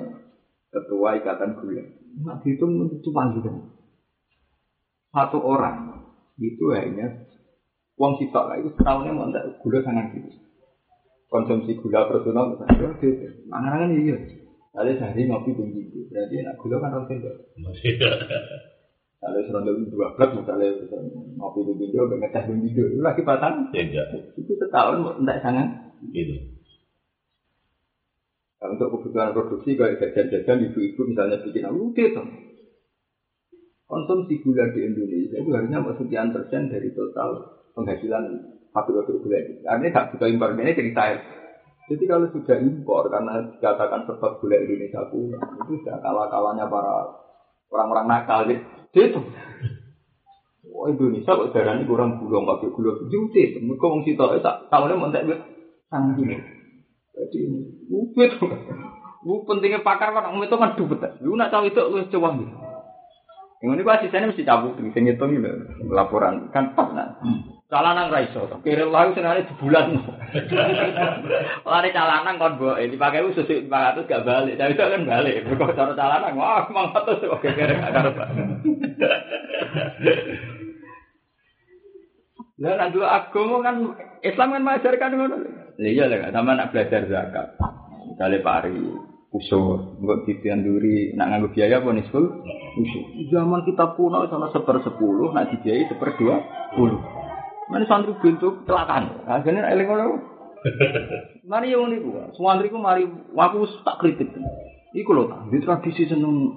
ketua 0.69 1.17
ikatan 1.17 1.57
gula. 1.57 1.85
Nah 2.29 2.37
dihitung 2.45 3.01
cuma 3.01 3.33
gitu 3.33 3.51
satu 5.15 5.39
orang 5.39 5.94
itu 6.39 6.65
hanya 6.75 7.07
uang 7.99 8.13
sitok 8.19 8.45
lah 8.51 8.57
itu 8.59 8.71
setahunnya 8.75 9.13
mau 9.15 9.31
ndak 9.31 9.55
gula 9.63 9.79
sangat 9.83 10.11
gitu 10.15 10.31
konsumsi 11.31 11.79
gula 11.79 12.07
personal 12.11 12.55
misalnya 12.55 12.95
gitu 12.99 13.27
mangan 13.47 13.87
kan 13.87 13.91
iya 13.95 14.17
Lalu 14.75 14.99
sehari 14.99 15.23
ngopi 15.31 15.55
pun 15.55 15.71
gitu, 15.71 16.03
berarti 16.11 16.35
enak 16.43 16.59
gula 16.59 16.83
kan 16.83 16.99
orang 16.99 17.07
sendok. 17.07 17.35
Kalau 19.23 19.41
serondol 19.47 19.87
dua 19.89 20.11
belas 20.19 20.31
misalnya 20.35 20.69
ngopi 21.39 21.63
pun 21.63 21.79
gitu, 21.79 21.95
ngecas 21.95 22.45
pun 22.51 22.59
gitu, 22.59 22.83
itu 22.91 22.99
lagi 23.01 23.23
batang. 23.23 23.71
Tidak. 23.71 24.35
Itu 24.35 24.53
setahun 24.59 25.23
enggak 25.23 25.39
sangat. 25.47 25.71
Gitu. 26.11 26.43
Nah, 28.59 28.69
untuk 28.75 28.99
kebutuhan 28.99 29.31
produksi 29.31 29.79
kayak 29.79 30.03
jajan-jajan 30.03 30.67
ibu-ibu 30.67 31.01
misalnya 31.07 31.39
bikin 31.39 31.71
aku 31.71 31.95
gitu. 31.95 32.23
Konsumsi 33.95 34.43
gula 34.43 34.75
di 34.75 34.91
Indonesia 34.91 35.39
itu 35.39 35.55
harusnya 35.55 35.79
sekian 35.95 36.35
persen 36.35 36.67
dari 36.67 36.91
total 36.99 37.63
penghasilan 37.79 38.27
pabrik 38.75 39.07
gula 39.07 39.39
itu. 39.39 39.63
Artinya 39.63 39.95
nggak 39.95 40.07
butuh 40.11 40.27
impor 40.35 40.51
ini 40.59 40.75
cerita 40.75 41.15
ya. 41.15 41.17
Jadi 41.95 42.03
kalau 42.11 42.27
sudah 42.35 42.59
impor 42.59 43.07
karena 43.07 43.55
dikatakan 43.55 44.03
sebab 44.11 44.43
gula 44.43 44.59
Indonesia 44.59 44.99
punya 45.15 45.39
itu 45.39 45.79
sudah 45.79 46.03
kalah-kalahnya 46.03 46.67
para 46.67 47.07
orang-orang 47.71 48.07
nakal 48.11 48.51
gitu. 48.51 48.67
Itu. 48.99 49.21
Wah 50.75 50.91
Indonesia 50.91 51.39
kok 51.39 51.55
darah 51.55 51.79
ini 51.79 51.87
kurang 51.87 52.19
gula 52.19 52.51
nggak 52.51 52.75
gula 52.75 52.99
juti. 53.07 53.63
Mereka 53.63 53.87
mau 53.87 54.03
situ 54.03 54.19
tak 54.43 54.75
tahunnya 54.75 54.99
mau 54.99 55.15
tak 55.15 55.23
gini. 56.19 56.35
Jadi 57.15 57.39
upit. 57.95 58.43
Bu 59.23 59.47
pentingnya 59.47 59.87
pakar 59.87 60.11
kan 60.11 60.35
itu 60.35 60.57
kan 60.59 60.75
dubet. 60.75 61.15
Lu 61.23 61.39
nak 61.39 61.55
tahu 61.55 61.71
itu 61.71 61.79
lu 61.79 62.03
coba 62.11 62.43
gitu. 62.43 62.64
Yang 63.65 63.81
ini 63.81 63.85
gua 63.89 63.97
asistennya 63.97 64.29
mesti 64.29 64.45
cabut, 64.45 64.77
bisa 64.77 65.01
ngitung 65.01 65.41
gitu 65.41 65.49
laporan 65.89 66.53
kan 66.53 66.77
pas 66.77 66.93
nah. 66.93 67.17
Calanan 67.73 68.13
raiso, 68.13 68.45
kira 68.61 68.85
lalu 68.85 69.17
senare 69.17 69.49
sebulan. 69.49 70.05
Lari 71.73 71.91
calanan 71.97 72.37
kon 72.37 72.61
bo, 72.61 72.77
ini 72.77 73.01
pakai 73.01 73.25
usus 73.25 73.49
lima 73.49 73.89
ratus 73.97 74.05
gak 74.05 74.29
balik, 74.29 74.61
tapi 74.61 74.77
itu 74.77 74.85
kan 74.85 75.09
balik. 75.09 75.49
Kok 75.49 75.73
cara 75.73 75.97
calanan, 75.97 76.37
wah 76.37 76.69
mang 76.69 76.93
ratus 76.93 77.25
oke 77.25 77.49
kira 77.57 77.81
gak 77.81 77.93
karep. 77.97 78.21
Lah 82.55 82.79
nak 82.79 82.95
dulu 82.95 83.03
agama 83.03 83.57
kan 83.67 83.77
Islam 84.23 84.55
kan 84.55 84.63
mengajarkan 84.63 85.11
ngono. 85.19 85.37
Iya 85.81 86.07
lah, 86.07 86.31
sama 86.31 86.55
nak 86.55 86.71
belajar 86.71 87.03
zakat. 87.11 87.59
Misalnya 88.07 88.45
pari, 88.47 88.79
usur, 89.35 89.99
nggak 89.99 90.31
ditianduri, 90.31 91.11
nak 91.19 91.35
nganggo 91.35 91.51
biaya 91.51 91.83
apa 91.83 91.91
nih 91.91 92.07
usur. 92.07 93.05
Zaman 93.35 93.67
kita 93.67 93.99
kuno 93.99 94.31
sama 94.31 94.55
seper 94.55 94.79
sepuluh, 94.87 95.35
nak 95.35 95.51
dibiayai 95.51 95.91
seper 95.91 96.15
dua 96.15 96.37
puluh. 96.79 97.03
Mana 97.67 97.83
santri 97.91 98.15
bentuk 98.23 98.63
kecelakaan. 98.63 99.27
Akhirnya 99.27 99.67
eling 99.75 99.91
ngono. 99.91 100.07
Mari 101.51 101.77
yang 101.77 101.93
ini 101.93 102.01
gua, 102.01 102.33
santriku 102.33 102.81
mari 102.81 103.05
aku 103.37 103.69
tak 103.85 104.01
kritik. 104.01 104.33
Iku 104.97 105.11
lho, 105.13 105.29
di 105.53 105.61
tradisi 105.61 106.09
seneng 106.09 106.57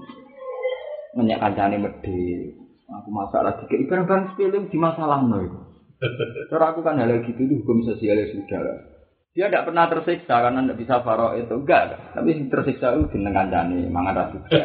ngenyak 1.17 1.41
kancane 1.43 1.75
medhe. 1.81 2.55
Aku 2.87 3.09
masalah 3.11 3.59
dikei 3.59 3.83
barang-barang 3.83 4.31
sepele 4.31 4.63
di 4.71 4.77
masalah 4.79 5.19
no 5.19 5.43
itu. 5.43 5.59
Cara 6.53 6.71
aku 6.71 6.85
kan 6.85 7.01
hal 7.01 7.19
gitu 7.25 7.35
itu 7.35 7.59
hukum 7.59 7.83
sosial 7.83 8.15
ya 8.15 8.31
sudah. 8.31 8.96
Dia 9.37 9.53
tidak 9.53 9.69
pernah 9.69 9.85
tersiksa 9.85 10.33
karena 10.41 10.65
tidak 10.65 10.81
bisa 10.81 11.05
faro 11.05 11.37
itu 11.37 11.53
enggak. 11.53 11.93
Tapi 12.17 12.49
tersiksa 12.49 12.97
itu 12.97 13.13
jeneng 13.13 13.37
kancane 13.37 13.85
mangan 13.85 14.17
ra 14.17 14.25
juga. 14.33 14.57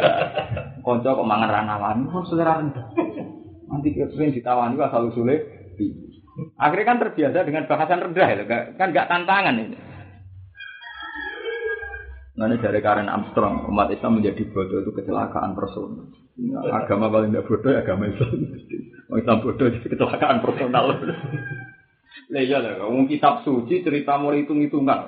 Konco 0.80 1.12
kok 1.12 1.28
mangan 1.28 1.52
ra 1.52 1.60
nawani 1.60 2.08
kok 2.08 2.24
selera 2.32 2.56
rendah. 2.56 2.86
Nanti 3.68 3.92
pengen 3.92 4.32
ditawani 4.32 4.80
asal 4.80 5.12
usule 5.12 5.36
Akhirnya 6.56 6.88
kan 6.88 7.00
terbiasa 7.04 7.44
dengan 7.44 7.68
bahasan 7.68 8.00
rendah 8.00 8.28
ya, 8.32 8.44
kan 8.80 8.96
nggak 8.96 9.08
tantangan 9.12 9.60
ini. 9.60 9.76
Ini 12.32 12.56
dari 12.56 12.80
Karen 12.80 13.12
Armstrong, 13.12 13.68
umat 13.68 13.92
Islam 13.92 14.24
menjadi 14.24 14.40
bodoh 14.48 14.80
itu 14.80 14.90
kecelakaan 14.96 15.52
personal. 15.52 16.08
Nah, 16.40 16.64
agama 16.80 17.12
paling 17.12 17.36
tidak 17.36 17.44
bodoh 17.44 17.76
ya 17.76 17.84
agama 17.84 18.08
Islam. 18.08 18.56
Islam 19.20 19.38
bodoh 19.44 19.68
itu 19.68 19.84
kecelakaan 19.84 20.40
personal. 20.40 20.96
Lah 22.32 22.42
iya 22.42 22.58
lah, 22.60 22.80
ngomong 22.80 23.08
kitab 23.08 23.44
suci 23.44 23.84
cerita 23.84 24.16
mulai 24.16 24.44
hitung-hitungan. 24.44 25.00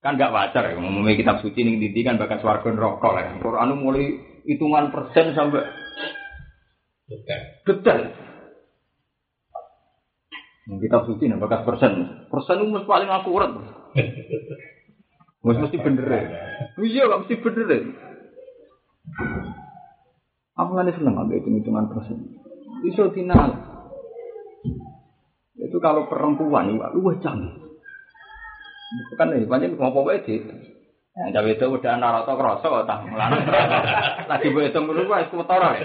Kan 0.00 0.16
nggak 0.16 0.32
wajar 0.32 0.72
ya, 0.72 0.80
ngomongnya 0.80 1.16
kitab 1.16 1.44
suci 1.44 1.60
ini 1.60 1.76
didi 1.76 2.00
kan 2.00 2.16
bakal 2.16 2.40
swarga 2.40 2.72
neraka 2.72 3.08
lah. 3.12 3.36
Quran 3.40 3.76
mulai 3.76 4.16
hitungan 4.48 4.88
persen 4.88 5.36
sampai 5.36 5.68
detail. 7.66 8.02
Kitab 10.70 11.02
suci 11.04 11.26
nih 11.26 11.36
bakas 11.36 11.66
persen. 11.66 11.92
Persen 12.30 12.62
itu 12.62 12.86
paling 12.86 13.10
akurat. 13.10 13.50
Mus 15.42 15.56
mesti 15.56 15.76
bener 15.80 16.06
ya. 16.06 16.20
Iya 16.78 17.02
gak 17.10 17.20
mesti 17.26 17.34
bener 17.42 17.66
ya. 17.66 17.80
Aku 20.60 20.76
kan 20.76 20.92
seneng 20.92 21.16
ambil 21.16 21.40
hitung 21.40 21.56
hitungan 21.58 21.90
persen. 21.90 22.38
Iso 22.86 23.10
final. 23.10 23.50
Itu 25.58 25.82
kalau 25.82 26.06
perempuan 26.06 26.70
itu 26.70 26.78
lu 26.94 27.10
canggih. 27.18 27.70
Bukan 29.14 29.26
nih, 29.30 29.46
banyak 29.46 29.78
ngomong 29.78 30.06
apa 30.06 30.18
itu. 30.18 30.42
Yang 31.10 31.30
cawe 31.34 31.50
itu 31.50 31.66
udah 31.66 31.94
naroto 31.98 32.32
kroso 32.38 32.66
kok 32.70 32.86
tak 32.86 33.02
melanang. 33.06 33.42
Lagi 34.30 34.46
gue 34.54 34.62
hitung 34.70 34.86
dulu 34.86 35.10
gue 35.10 35.18
es 35.18 35.30
kotor 35.30 35.62
ya. 35.74 35.84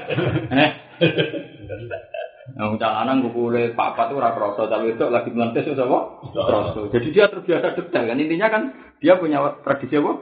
Yang 2.56 2.78
calanan 2.78 3.26
kukule 3.26 3.74
papa 3.74 4.08
tuh 4.08 4.22
ora 4.22 4.38
kroso, 4.38 4.70
tapi 4.70 4.94
itu 4.94 5.06
lagi 5.10 5.34
melantis 5.34 5.66
itu 5.66 5.82
apa? 5.82 6.00
Kroso. 6.30 6.82
Jadi 6.94 7.08
dia 7.10 7.26
terbiasa 7.28 7.74
detail 7.74 8.06
kan 8.06 8.22
intinya 8.22 8.48
kan 8.54 8.64
dia 9.02 9.18
punya 9.18 9.42
tradisi 9.66 9.98
apa? 9.98 10.14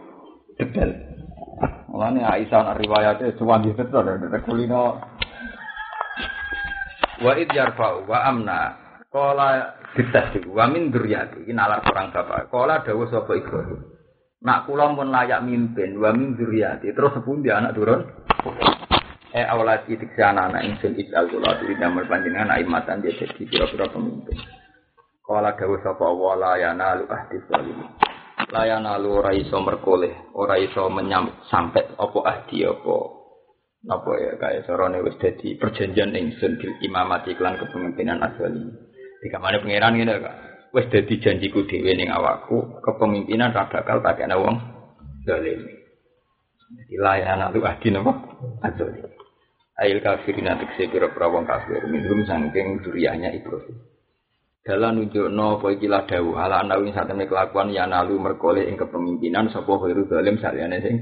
Detail. 0.55 0.91
Makanya 1.93 2.33
Aisyah 2.33 2.73
riwayatnya 2.79 3.37
cuma 3.37 3.61
di 3.61 3.69
situ 3.75 3.93
ada 3.93 4.17
ada 4.17 4.39
kulino. 4.41 5.03
Wa 7.21 7.37
id 7.37 7.53
yarfa'u 7.53 8.09
wa 8.09 8.17
amna 8.23 8.82
Kola 9.13 9.77
dites 9.93 10.41
wa 10.49 10.65
min 10.65 10.89
dzurriyyati 10.89 11.45
iki 11.45 11.53
nalar 11.53 11.85
orang 11.85 12.09
bapak. 12.09 12.49
Kola 12.49 12.81
dawuh 12.81 13.05
sapa 13.13 13.37
Ibrahim. 13.37 13.93
Nak 14.41 14.65
kula 14.65 14.89
pun 14.97 15.13
layak 15.13 15.45
mimpin 15.45 16.01
wa 16.01 16.09
min 16.09 16.33
dzurriyyati. 16.33 16.89
Terus 16.97 17.21
sepundi 17.21 17.53
anak 17.53 17.77
turun? 17.77 18.09
Eh 19.37 19.45
awalat 19.45 19.85
itik 19.85 20.17
sana 20.17 20.49
anak 20.49 20.65
ingsun 20.65 20.97
isal 20.97 21.29
kula 21.29 21.61
diri 21.61 21.77
damel 21.77 22.09
panjenengan 22.09 22.57
aimatan 22.57 23.05
dia 23.05 23.13
jadi 23.13 23.41
kira-kira 23.45 23.85
pemimpin. 23.93 24.33
Kala 25.21 25.53
dawuh 25.61 25.77
sapa 25.85 26.09
wala 26.09 26.57
yana 26.57 26.97
lu 26.97 27.05
ahdi 27.05 27.37
zalim. 27.53 27.85
Layana 28.49 28.97
lu 28.97 29.21
ora 29.21 29.29
iso 29.37 29.61
merkoleh, 29.61 30.33
ora 30.33 30.57
iso 30.57 30.89
menyam 30.89 31.37
sampai 31.53 31.85
apa 32.01 32.19
ahdi 32.25 32.65
apa 32.65 32.97
apa 33.93 34.11
ya 34.17 34.33
kaya 34.41 34.65
sorone 34.65 35.05
wis 35.05 35.21
dadi 35.21 35.53
perjanjian 35.59 36.17
ingsun 36.17 36.57
bil 36.57 36.73
imamati 36.81 37.37
iklan 37.37 37.61
kepemimpinan 37.61 38.25
asali. 38.25 38.82
Jika 39.23 39.39
mana 39.39 39.63
pangeran 39.63 39.95
ngene 39.95 40.19
kok. 40.19 40.35
Wis 40.73 40.89
dadi 40.91 41.15
janjiku 41.21 41.63
dhewe 41.69 41.95
ning 41.95 42.09
awakku 42.11 42.81
kepemimpinan 42.83 43.55
ra 43.55 43.69
bakal 43.71 44.03
tak 44.03 44.19
ana 44.25 44.35
wong 44.35 44.57
zalim. 45.23 45.63
Jadi 46.73 46.95
layana 46.97 47.53
lu 47.53 47.61
ahdi 47.63 47.93
napa? 47.93 48.11
Asali. 48.65 48.99
Ail 49.79 50.01
kafirin 50.01 50.49
atik 50.49 50.75
pira-pira 50.75 51.29
wong 51.29 51.45
kafir 51.45 51.85
minum 51.87 52.25
sangking 52.25 52.81
duriannya 52.81 53.37
Ibrahim. 53.37 53.77
Dalam 54.63 54.95
nunjukno 54.95 55.59
apa 55.59 55.67
iki 55.75 55.91
la 55.91 56.07
dawuh 56.07 56.39
ala 56.39 56.63
anawi 56.63 56.95
satene 56.95 57.27
kelakuan 57.27 57.75
ya 57.75 57.83
nalu 57.83 58.15
merkole 58.15 58.63
ing 58.63 58.79
kepemimpinan 58.79 59.51
sapa 59.51 59.75
khairu 59.75 60.07
zalim 60.07 60.39
saliyane 60.39 60.77
sing 60.79 60.95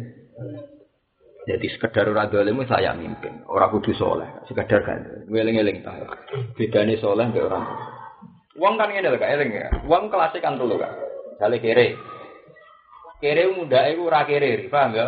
jadi 1.42 1.68
sekedar 1.74 2.06
ora 2.06 2.30
dolim 2.30 2.62
wis 2.62 2.70
layak 2.70 3.02
mimpin, 3.02 3.42
ora 3.50 3.66
kudu 3.74 3.98
soleh, 3.98 4.30
sekedar 4.46 4.86
kan 4.86 5.26
ngeling-eling 5.26 5.82
ta. 5.82 5.98
Bedane 6.54 7.02
soleh 7.02 7.34
mbek 7.34 7.50
orang. 7.50 7.66
Wong 8.62 8.78
kan 8.78 8.94
ngene 8.94 9.10
lho 9.10 9.18
Kak, 9.18 9.34
eling 9.34 9.52
ya. 9.58 9.68
Wong 9.90 10.14
kelas 10.14 10.38
kan 10.38 10.62
dulu 10.62 10.78
Kak. 10.78 10.94
Misale 11.34 11.58
kere. 11.58 11.98
Kere 13.18 13.50
muda 13.58 13.90
iku 13.90 14.06
ora 14.06 14.22
kere, 14.30 14.70
paham 14.70 14.94
ya? 14.94 15.08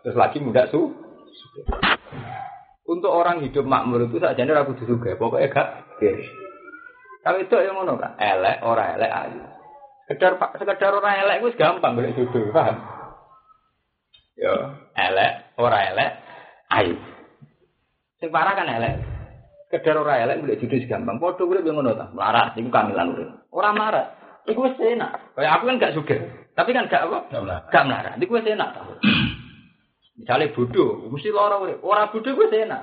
Terus 0.00 0.16
lagi 0.16 0.40
muda 0.40 0.72
su. 0.72 0.88
Untuk 2.84 3.12
orang 3.12 3.44
hidup 3.44 3.64
makmur 3.68 4.08
itu 4.08 4.16
sakjane 4.16 4.52
ora 4.56 4.64
kudu 4.64 4.88
juga, 4.88 5.20
pokoknya 5.20 5.52
gak 5.52 5.68
kere. 6.00 6.24
Kalau 7.20 7.40
itu 7.40 7.56
yang 7.60 7.76
ngono 7.76 8.00
Kak, 8.00 8.16
elek 8.16 8.56
ora 8.64 8.84
elek 8.96 9.12
ayu. 9.12 9.40
Sekedar 10.08 10.32
sekedar 10.56 10.92
ora 10.92 11.12
elek 11.20 11.44
wis 11.44 11.56
gampang 11.60 11.96
golek 11.96 12.16
jodoh, 12.16 12.52
paham? 12.52 12.76
Ya, 14.36 14.80
elek, 14.96 15.32
ora 15.60 15.78
elek, 15.92 16.10
ayu. 16.72 16.96
Sing 18.20 18.32
kan 18.32 18.68
elek. 18.68 19.13
Kedar 19.72 19.96
ora 20.00 20.20
elek 20.22 20.44
boleh 20.44 20.56
judul 20.60 20.84
gampang. 20.86 21.16
Padha 21.18 21.42
urip 21.44 21.64
yo 21.64 21.72
ngono 21.72 21.96
ta. 21.96 22.10
Melarat 22.12 22.54
iku 22.54 22.68
kamilan 22.68 23.12
urip. 23.16 23.28
Ora 23.50 23.70
melarat. 23.72 24.06
Iku 24.44 24.60
wis 24.68 24.76
enak. 24.76 25.34
Kayak 25.34 25.52
aku 25.56 25.64
kan 25.72 25.80
gak 25.80 25.94
sugih. 25.96 26.20
Tapi 26.52 26.70
kan 26.76 26.86
gak 26.86 27.08
apa? 27.08 27.18
Gak 27.72 27.84
melarat. 27.88 28.14
Iku 28.20 28.36
wis 28.36 28.46
enak 28.46 28.68
ta. 28.76 28.80
Misalnya 30.20 30.54
bodoh, 30.54 31.10
mesti 31.10 31.28
lara 31.32 31.56
urip. 31.58 31.80
Ora 31.80 32.12
bodoh 32.12 32.32
wis 32.36 32.52
enak. 32.52 32.82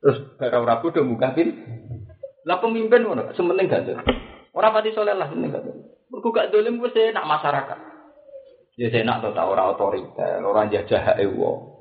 Terus 0.00 0.18
gara 0.38 0.56
ora 0.62 0.78
bodoh 0.78 1.02
muka 1.02 1.34
pin. 1.34 1.52
Lah 2.46 2.62
pemimpin 2.62 3.02
ngono, 3.02 3.34
sementing 3.34 3.66
gak 3.66 3.84
tuh. 3.90 3.98
Ora 4.54 4.70
pati 4.70 4.94
soleh 4.94 5.18
lah 5.18 5.26
sementing 5.26 5.50
gak 5.50 5.64
tuh. 5.66 5.74
Mergo 6.06 6.28
gak 6.30 6.54
dolim 6.54 6.78
wis 6.78 6.94
enak 6.94 7.26
masyarakat. 7.26 7.78
Ya 8.76 8.92
saya 8.92 9.08
nak 9.08 9.24
tahu 9.24 9.56
orang 9.56 9.72
otoriter, 9.72 10.44
orang 10.44 10.68
jajah 10.68 11.16
ewo. 11.16 11.80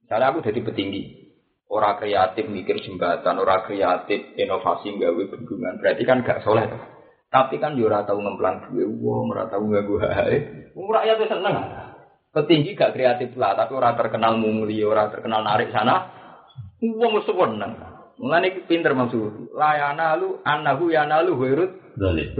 Misalnya 0.00 0.32
aku 0.32 0.40
jadi 0.40 0.64
petinggi, 0.64 1.27
orang 1.68 2.00
kreatif 2.00 2.48
mikir 2.48 2.80
jembatan, 2.80 3.36
orang 3.36 3.64
kreatif 3.68 4.32
inovasi 4.40 4.96
gawe 4.96 5.22
bendungan, 5.28 5.80
berarti 5.80 6.02
kan 6.08 6.24
gak 6.24 6.42
soleh. 6.42 6.68
Tapi 7.28 7.60
kan 7.60 7.76
yo 7.76 7.92
ora 7.92 8.08
tau 8.08 8.16
ngemplang 8.16 8.72
duwe 8.72 8.88
wong, 8.88 9.36
ora 9.36 9.52
tau 9.52 9.60
ganggu 9.68 10.00
hae. 10.00 10.36
Wong 10.72 10.88
rakyat 10.88 11.28
seneng. 11.28 11.54
Petinggi 12.32 12.72
gak 12.72 12.96
kreatif 12.96 13.36
lah, 13.36 13.52
tapi 13.52 13.76
ora 13.76 13.92
terkenal 13.92 14.40
mungli, 14.40 14.80
ora 14.80 15.12
terkenal 15.12 15.44
narik 15.44 15.68
sana. 15.68 16.08
Wong 16.80 17.20
seneng. 17.20 17.72
Mulane 18.18 18.64
pinter 18.64 18.96
maksud. 18.96 19.52
Layana 19.52 20.16
lu 20.16 20.40
annahu 20.42 20.88
yanalu 20.88 21.32
wirut. 21.36 21.72
Zalim. 22.00 22.32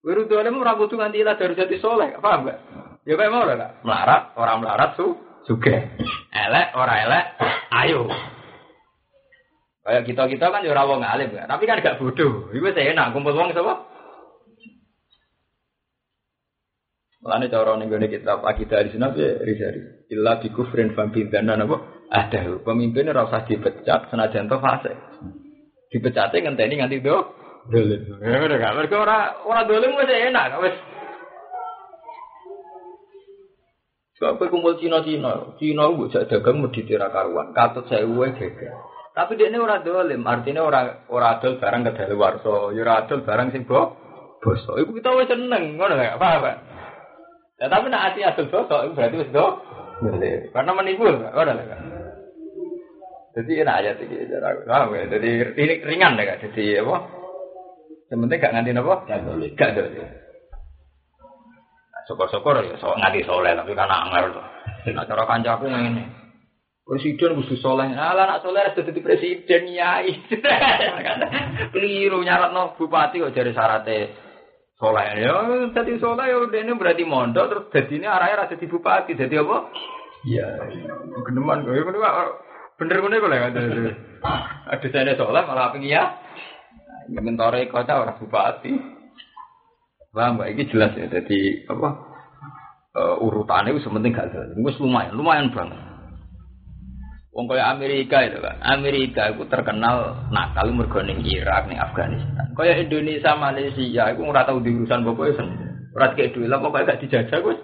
Wiru 0.00 0.24
dolim 0.24 0.56
ora 0.56 0.80
kudu 0.80 0.96
nganti 0.96 1.20
ilah 1.20 1.36
dari 1.36 1.52
jadi 1.52 1.76
soleh, 1.76 2.16
paham 2.24 2.48
gak? 2.48 2.58
Ya 3.04 3.20
kayak 3.20 3.32
mau 3.32 3.44
lah, 3.44 3.80
melarat, 3.84 4.32
orang 4.36 4.64
melarat 4.64 4.96
su, 4.96 5.12
suge, 5.48 5.76
elek, 6.34 6.66
orang 6.76 7.00
elek, 7.06 7.24
ayo. 7.70 8.10
Kayak 9.80 10.04
kita 10.06 10.22
kita 10.28 10.46
kan 10.52 10.62
ya 10.62 10.76
wong 10.76 11.00
alim 11.00 11.32
kan, 11.32 11.48
tapi 11.48 11.64
kan 11.64 11.80
gak 11.80 11.96
bodoh. 11.96 12.52
Iku 12.52 12.68
enak 12.68 13.16
kumpul 13.16 13.32
wong 13.32 13.56
sapa? 13.56 13.90
Mulane 17.20 17.52
cara 17.52 17.76
ning 17.76 17.92
gone 17.92 18.08
kitab 18.08 18.40
akidah 18.40 18.80
di 18.80 18.96
sana 18.96 19.12
ya 19.12 19.36
risari. 19.44 20.08
Illa 20.08 20.40
bi 20.40 20.48
kufrin 20.48 20.96
fa 20.96 21.04
bidana 21.12 21.52
napa? 21.52 21.76
Ada 22.08 22.64
pemimpin 22.64 23.12
ora 23.12 23.28
usah 23.28 23.44
dipecat 23.44 24.08
senajan 24.08 24.48
to 24.48 24.56
fase. 24.56 24.96
Dipecate 25.92 26.40
ngenteni 26.40 26.80
nganti 26.80 27.04
do 27.04 27.20
dolim. 27.68 28.24
Ya 28.24 28.40
udah 28.40 28.56
gak 28.56 28.72
mergo 28.72 28.96
ora 29.04 29.36
ora 29.44 29.68
dolim 29.68 30.00
wis 30.00 30.08
enak 30.08 30.64
wis. 30.64 30.76
Sebab 34.20 34.52
kumpul 34.52 34.76
Cina-Cina, 34.76 35.56
Cina 35.56 35.88
mbok 35.88 36.12
jak 36.12 36.28
dagang 36.28 36.60
medhit 36.60 36.84
ora 36.92 37.08
karuan, 37.08 37.56
katut 37.56 37.88
sewu 37.88 38.20
geger. 38.36 38.76
Tapi 39.16 39.40
dia 39.40 39.48
ini 39.48 39.56
ora 39.56 39.80
dolim, 39.80 40.20
artinya 40.28 40.60
ora 40.60 41.08
ora 41.08 41.40
adol 41.40 41.56
barang 41.56 41.88
kedaluwarsa, 41.88 42.76
ya 42.76 42.84
ora 42.84 42.94
adol 43.00 43.24
barang 43.24 43.48
sing 43.48 43.64
bo 43.64 43.96
bosok. 44.44 44.76
Iku 44.76 44.92
kita 45.00 45.16
wis 45.16 45.24
seneng, 45.24 45.80
ngono 45.80 45.96
gak 45.96 46.20
paham, 46.20 46.44
Pak? 46.44 46.56
Ya 47.64 47.66
tapi 47.72 47.88
nak 47.88 48.12
ati 48.12 48.20
adol 48.20 48.52
bosok 48.52 48.80
itu 48.84 48.92
berarti 48.92 49.16
wis 49.24 49.32
do. 49.32 49.46
Karena 50.52 50.70
menipu, 50.76 51.08
ngono 51.08 51.50
lho. 51.56 51.64
Jadi 53.40 53.52
enak 53.56 53.78
aja 53.80 53.90
sih, 53.96 54.04
ya? 54.04 54.84
Jadi 55.16 55.30
ringan 55.80 56.20
deh, 56.20 56.28
Kak. 56.28 56.44
Jadi 56.44 56.76
apa? 56.76 56.96
Sementara 58.12 58.36
gak 58.36 58.52
nganti 58.52 58.76
apa? 58.76 58.94
Gak 59.08 59.20
dolim. 59.24 59.50
Gak 59.56 59.70
dolim. 59.80 60.19
Syukur-syukur 62.10 62.58
ya, 62.66 62.74
so, 62.82 62.90
nganti 62.98 63.22
soleh, 63.22 63.54
tapi 63.54 63.70
kan 63.78 63.86
angel 63.86 64.34
tuh. 64.34 64.46
Nah, 64.90 65.06
cara 65.06 65.22
kancaku 65.30 65.70
ngene. 65.70 66.20
Presiden 66.90 67.38
kudu 67.38 67.54
soleh. 67.62 67.86
Alah 67.94 68.26
nak 68.26 68.42
soleh 68.42 68.66
harus 68.66 68.74
jadi 68.74 68.98
presiden 68.98 69.62
nyai. 69.70 70.10
Keliru 71.72 72.18
nyaratno 72.18 72.74
bupati 72.74 73.22
kok 73.22 73.30
jadi 73.30 73.54
syaratnya 73.54 74.10
soleh. 74.74 75.06
Ya 75.22 75.34
jadi 75.70 76.02
soleh 76.02 76.26
ya 76.26 76.42
ini 76.50 76.74
berarti 76.74 77.06
mondok 77.06 77.46
terus 77.46 77.64
jadi 77.70 77.94
ini 77.94 78.06
arahnya 78.10 78.42
rasa 78.42 78.58
di 78.58 78.66
bupati. 78.66 79.14
Jadi 79.14 79.38
apa? 79.38 79.70
Iya. 80.26 80.48
Geneman 81.30 81.62
kok. 81.62 81.78
Ya 81.78 81.86
bener 82.74 82.98
bener 83.06 83.18
kok 83.22 83.30
lah. 83.30 83.38
Ada 84.74 84.86
saya 84.90 85.14
soleh 85.14 85.42
malah 85.46 85.70
apa 85.70 85.78
ya? 85.78 86.18
Mentore 87.06 87.70
kota 87.70 88.02
orang 88.02 88.18
bupati. 88.18 88.99
Paham 90.10 90.42
mbak? 90.42 90.48
Ini 90.54 90.62
jelas 90.70 90.92
ya. 90.98 91.06
Jadi 91.06 91.66
apa? 91.70 91.88
Uh, 92.90 93.22
urutannya 93.22 93.70
itu 93.70 93.86
sementing 93.86 94.10
gak 94.10 94.34
ada. 94.34 94.50
Itu 94.50 94.82
lumayan, 94.82 95.14
lumayan 95.14 95.54
banget. 95.54 95.78
Wong 97.30 97.46
kaya 97.46 97.70
Amerika 97.70 98.26
itu 98.26 98.42
kan. 98.42 98.58
Amerika 98.58 99.30
itu 99.30 99.46
terkenal 99.46 100.26
nakal 100.34 100.74
mergo 100.74 100.98
ning 100.98 101.22
Irak 101.22 101.70
ning 101.70 101.78
Afghanistan. 101.78 102.50
Kaya 102.58 102.82
Indonesia, 102.82 103.38
Malaysia 103.38 104.04
itu 104.10 104.20
ora 104.26 104.42
tau 104.42 104.58
diurusan 104.58 105.06
pokoknya 105.06 105.38
sen. 105.38 105.48
Ora 105.94 106.10
kayak 106.18 106.34
duit 106.34 106.50
lah 106.50 106.58
pokoknya 106.58 106.98
gak 106.98 107.00
dijajah 107.06 107.38
wis. 107.46 107.58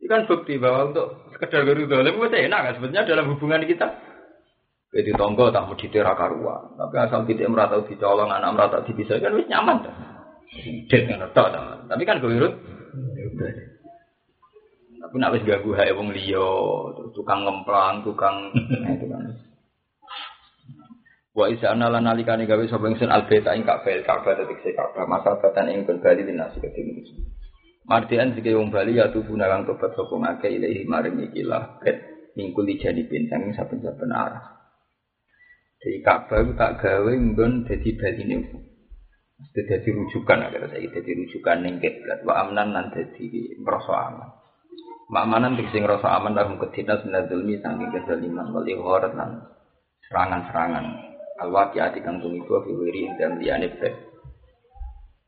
Ini 0.00 0.06
kan 0.08 0.24
bukti 0.24 0.56
bahwa 0.56 0.88
untuk 0.88 1.28
sekedar 1.36 1.68
guru 1.68 1.84
dolim 1.84 2.16
itu 2.16 2.36
enak 2.48 2.60
kan 2.64 2.72
sebetulnya 2.80 3.04
dalam 3.04 3.36
hubungan 3.36 3.60
kita. 3.68 3.88
Jadi 4.96 5.12
tonggo 5.12 5.52
tak 5.52 5.68
mau 5.68 5.76
ditera 5.76 6.16
karuan. 6.16 6.72
Tapi 6.80 6.94
asal 6.96 7.28
tidak 7.28 7.52
merata 7.52 7.84
dicolong 7.84 8.32
anak 8.32 8.56
merata 8.56 8.80
dipisah 8.88 9.20
kan 9.20 9.36
wis 9.36 9.44
nyaman 9.52 9.84
dah. 9.84 10.15
Dit 10.86 11.02
kan 11.10 11.26
tok 11.34 11.48
Tapi 11.90 12.02
kan 12.06 12.22
gue 12.22 12.36
urut. 12.38 12.54
Tapi 15.06 15.22
nak 15.22 15.38
wis 15.38 15.46
gagu 15.46 15.70
hae 15.78 15.94
wong 15.94 16.10
liya, 16.10 16.50
tukang 17.14 17.46
ngemplang, 17.46 18.02
tukang 18.02 18.50
nah, 18.50 18.90
itu 18.90 19.06
kan. 19.06 19.22
Wa 21.36 21.46
isa 21.52 21.76
anala 21.76 22.02
nalikane 22.02 22.48
gawe 22.48 22.64
sapa 22.66 22.90
ingsun 22.90 23.12
albeta 23.12 23.52
ing 23.52 23.62
kafel 23.62 24.02
Ka'bah 24.02 24.34
dadi 24.34 24.56
se 24.64 24.72
Ka'bah 24.72 25.04
masa 25.04 25.36
batan 25.36 25.68
ing 25.68 25.84
kon 25.84 26.00
bali 26.00 26.24
dinasi 26.24 26.58
keding. 26.58 27.06
Martian 27.86 28.34
sike 28.34 28.50
wong 28.50 28.74
Bali 28.74 28.98
ya 28.98 29.14
tubuh 29.14 29.38
narang 29.38 29.62
tobat 29.62 29.94
sapa 29.94 30.10
ngake 30.10 30.48
ilahi 30.58 30.82
maring 30.88 31.30
iki 31.30 31.46
lah 31.46 31.78
bet 31.78 32.02
mingkuli 32.34 32.80
jadi 32.82 32.98
bintang 33.06 33.52
saben-saben 33.54 34.10
arah. 34.10 34.58
Jadi 35.84 36.02
Ka'bah 36.02 36.40
itu 36.40 36.52
tak 36.58 36.82
gawe 36.82 37.12
nggon 37.14 37.68
dadi 37.68 37.94
baline 37.94 38.36
Mesti 39.36 39.60
jadi 39.68 39.88
rujukan 39.92 40.48
agar 40.48 40.72
saya 40.72 40.88
jadi 40.88 41.10
rujukan 41.12 41.60
ning 41.60 41.76
kiblat 41.76 42.24
wa 42.24 42.40
amnan 42.40 42.72
nan 42.72 42.88
dadi 42.88 43.52
merasa 43.60 43.92
aman. 44.08 44.28
Makmanan 45.06 45.54
sing 45.70 45.86
ngrasa 45.86 46.08
aman 46.18 46.34
lahum 46.34 46.58
kedina 46.58 46.98
sinadzulmi 46.98 47.62
saking 47.62 47.94
kezaliman 47.94 48.50
wal 48.50 48.66
igharat 48.66 49.14
lan 49.14 49.44
serangan-serangan 50.08 50.86
alwaqiati 51.38 52.02
kang 52.02 52.18
tumiku 52.18 52.64
fi 52.64 52.72
wiri 52.74 53.12
dan 53.14 53.38
liyane. 53.38 53.70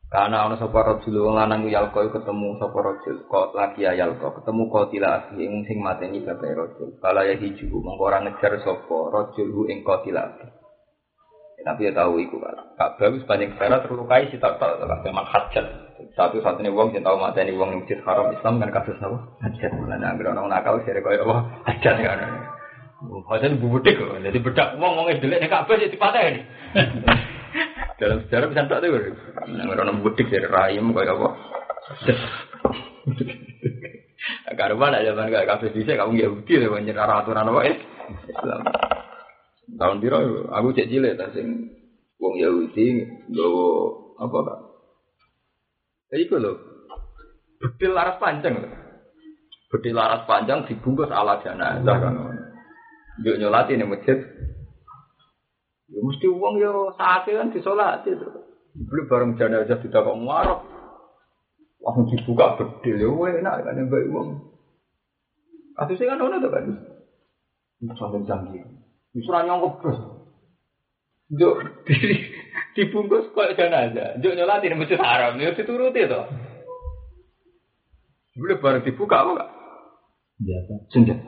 Karena 0.09 0.49
ana 0.49 0.57
sapa 0.57 0.81
rajul 0.81 1.21
wong 1.21 1.37
lanang 1.37 1.69
yalko 1.69 2.01
ketemu 2.09 2.57
sapa 2.57 2.81
rajul 2.81 3.29
kok 3.29 3.53
lagi 3.53 3.85
yalko 3.85 4.41
ketemu 4.41 4.63
qatila 4.73 5.37
ing 5.37 5.63
sing 5.69 5.77
mateni 5.85 6.25
bapak 6.25 6.49
rajul. 6.57 6.97
Kala 6.97 7.29
ya 7.29 7.37
hiju 7.37 7.69
mengko 7.69 8.09
ora 8.09 8.25
ngejar 8.25 8.57
sapa 8.65 8.97
rajul 9.13 9.69
ing 9.69 9.85
qatila 9.85 10.33
Tapi 11.59 11.87
ya 11.87 11.91
tahu 11.91 12.23
iku 12.23 12.39
kan. 12.39 12.55
Ka'bah 12.79 13.11
wis 13.11 13.27
banyak 13.27 13.59
cara 13.59 13.83
terlukai 13.83 14.31
si 14.31 14.39
tak 14.39 14.57
tak 14.63 14.79
memang 15.03 15.27
hajat. 15.27 15.65
Satu 16.15 16.39
satunya 16.39 16.71
wong 16.71 16.95
yang 16.95 17.03
tahu 17.03 17.19
mata 17.19 17.43
ini 17.43 17.55
wong 17.59 17.75
yang 17.75 17.81
masjid 17.83 17.99
haram 18.07 18.31
Islam 18.31 18.63
kan 18.63 18.71
kasus 18.71 18.95
apa? 19.03 19.17
Hajat. 19.43 19.71
Mulane 19.75 20.05
anggere 20.07 20.31
orang 20.31 20.47
nakal 20.47 20.79
sire 20.87 21.03
koyo 21.03 21.27
apa? 21.27 21.37
Hajat 21.67 21.95
kan. 21.99 22.19
Hajat 23.27 23.59
bubudik 23.59 23.99
kok. 23.99 24.23
Jadi 24.23 24.39
bedak 24.39 24.79
wong 24.79 24.91
wong 24.95 25.07
delek 25.19 25.39
nek 25.43 25.51
Ka'bah 25.51 25.75
jadi 25.75 25.97
patah 25.99 26.23
ini. 26.23 26.41
Dalam 27.99 28.17
sejarah 28.23 28.47
bisa 28.47 28.63
tak 28.71 28.79
tahu. 28.79 28.95
Anggere 29.43 29.79
orang 29.83 29.99
bubudik 29.99 30.31
dari 30.31 30.47
rahim 30.47 30.95
koyo 30.95 31.11
apa? 31.19 31.29
Karuan 34.59 34.91
aja 34.91 35.15
kan 35.15 35.31
gak 35.31 35.47
kabeh 35.47 35.71
dhisik 35.71 35.95
kamu 35.95 36.19
Yahudi 36.19 36.53
lho 36.59 36.75
nyerah 36.83 37.23
aturan 37.23 37.47
apa 37.47 37.59
Islam. 38.27 38.61
Tahun 39.77 40.01
piro 40.01 40.49
aku 40.49 40.73
cek 40.73 40.89
cilik 40.89 41.13
ta 41.19 41.29
sing 41.35 41.69
wong 42.17 42.33
Yahudi 42.41 43.05
nggawa 43.29 43.67
apa 44.19 44.37
kak? 44.41 44.59
Ya 46.09 46.15
iku 46.25 46.41
lho. 46.41 46.53
Bedil 47.59 47.93
laras 47.93 48.17
panjang 48.17 48.57
lho. 48.57 48.69
Bedil 49.69 49.93
laras 49.93 50.25
panjang 50.25 50.65
dibungkus 50.65 51.13
ala 51.13 51.43
jenazah 51.45 51.97
kan. 52.01 52.13
Yuk 53.21 53.37
nyolati 53.37 53.77
nih 53.77 53.85
masjid. 53.85 54.17
Ya 55.89 55.99
mesti 56.01 56.27
uang 56.27 56.55
yo 56.57 56.95
sakit 56.97 57.35
kan 57.35 57.53
disolati 57.53 58.15
itu. 58.15 58.27
Beli 58.73 59.01
bareng 59.05 59.37
jenazah 59.37 59.77
tidak 59.79 60.01
kok 60.01 60.17
ngarep. 60.17 60.59
Langsung 61.79 62.05
dibuka 62.11 62.57
bedil 62.59 62.95
ya 62.99 63.09
enak 63.39 63.55
kan 63.63 63.79
yang 63.79 63.87
baik 63.87 64.09
uang. 64.09 64.29
Kasusnya 65.77 66.17
kan 66.17 66.25
ono 66.25 66.35
tuh 66.43 66.51
kan. 66.51 66.65
Sampai 67.95 68.27
canggih. 68.27 68.67
Disuruh 69.13 69.41
nyongkok 69.45 69.73
terus. 69.81 69.99
Juk 71.29 71.55
di- 71.85 72.25
dibungkus 72.77 73.29
kok 73.33 73.53
jenazah. 73.57 74.17
Juk 74.21 74.33
nyolati 74.37 74.69
nih 74.69 74.77
masjid 74.77 74.99
haram. 75.01 75.37
Ya 75.37 75.53
dituruti 75.53 76.05
tuh. 76.05 76.25
Beli 78.39 78.55
bareng 78.55 78.85
dibuka 78.87 79.25
apa 79.25 79.31
kak? 79.35 79.49
Biasa. 80.39 80.73
senjata. 80.95 81.27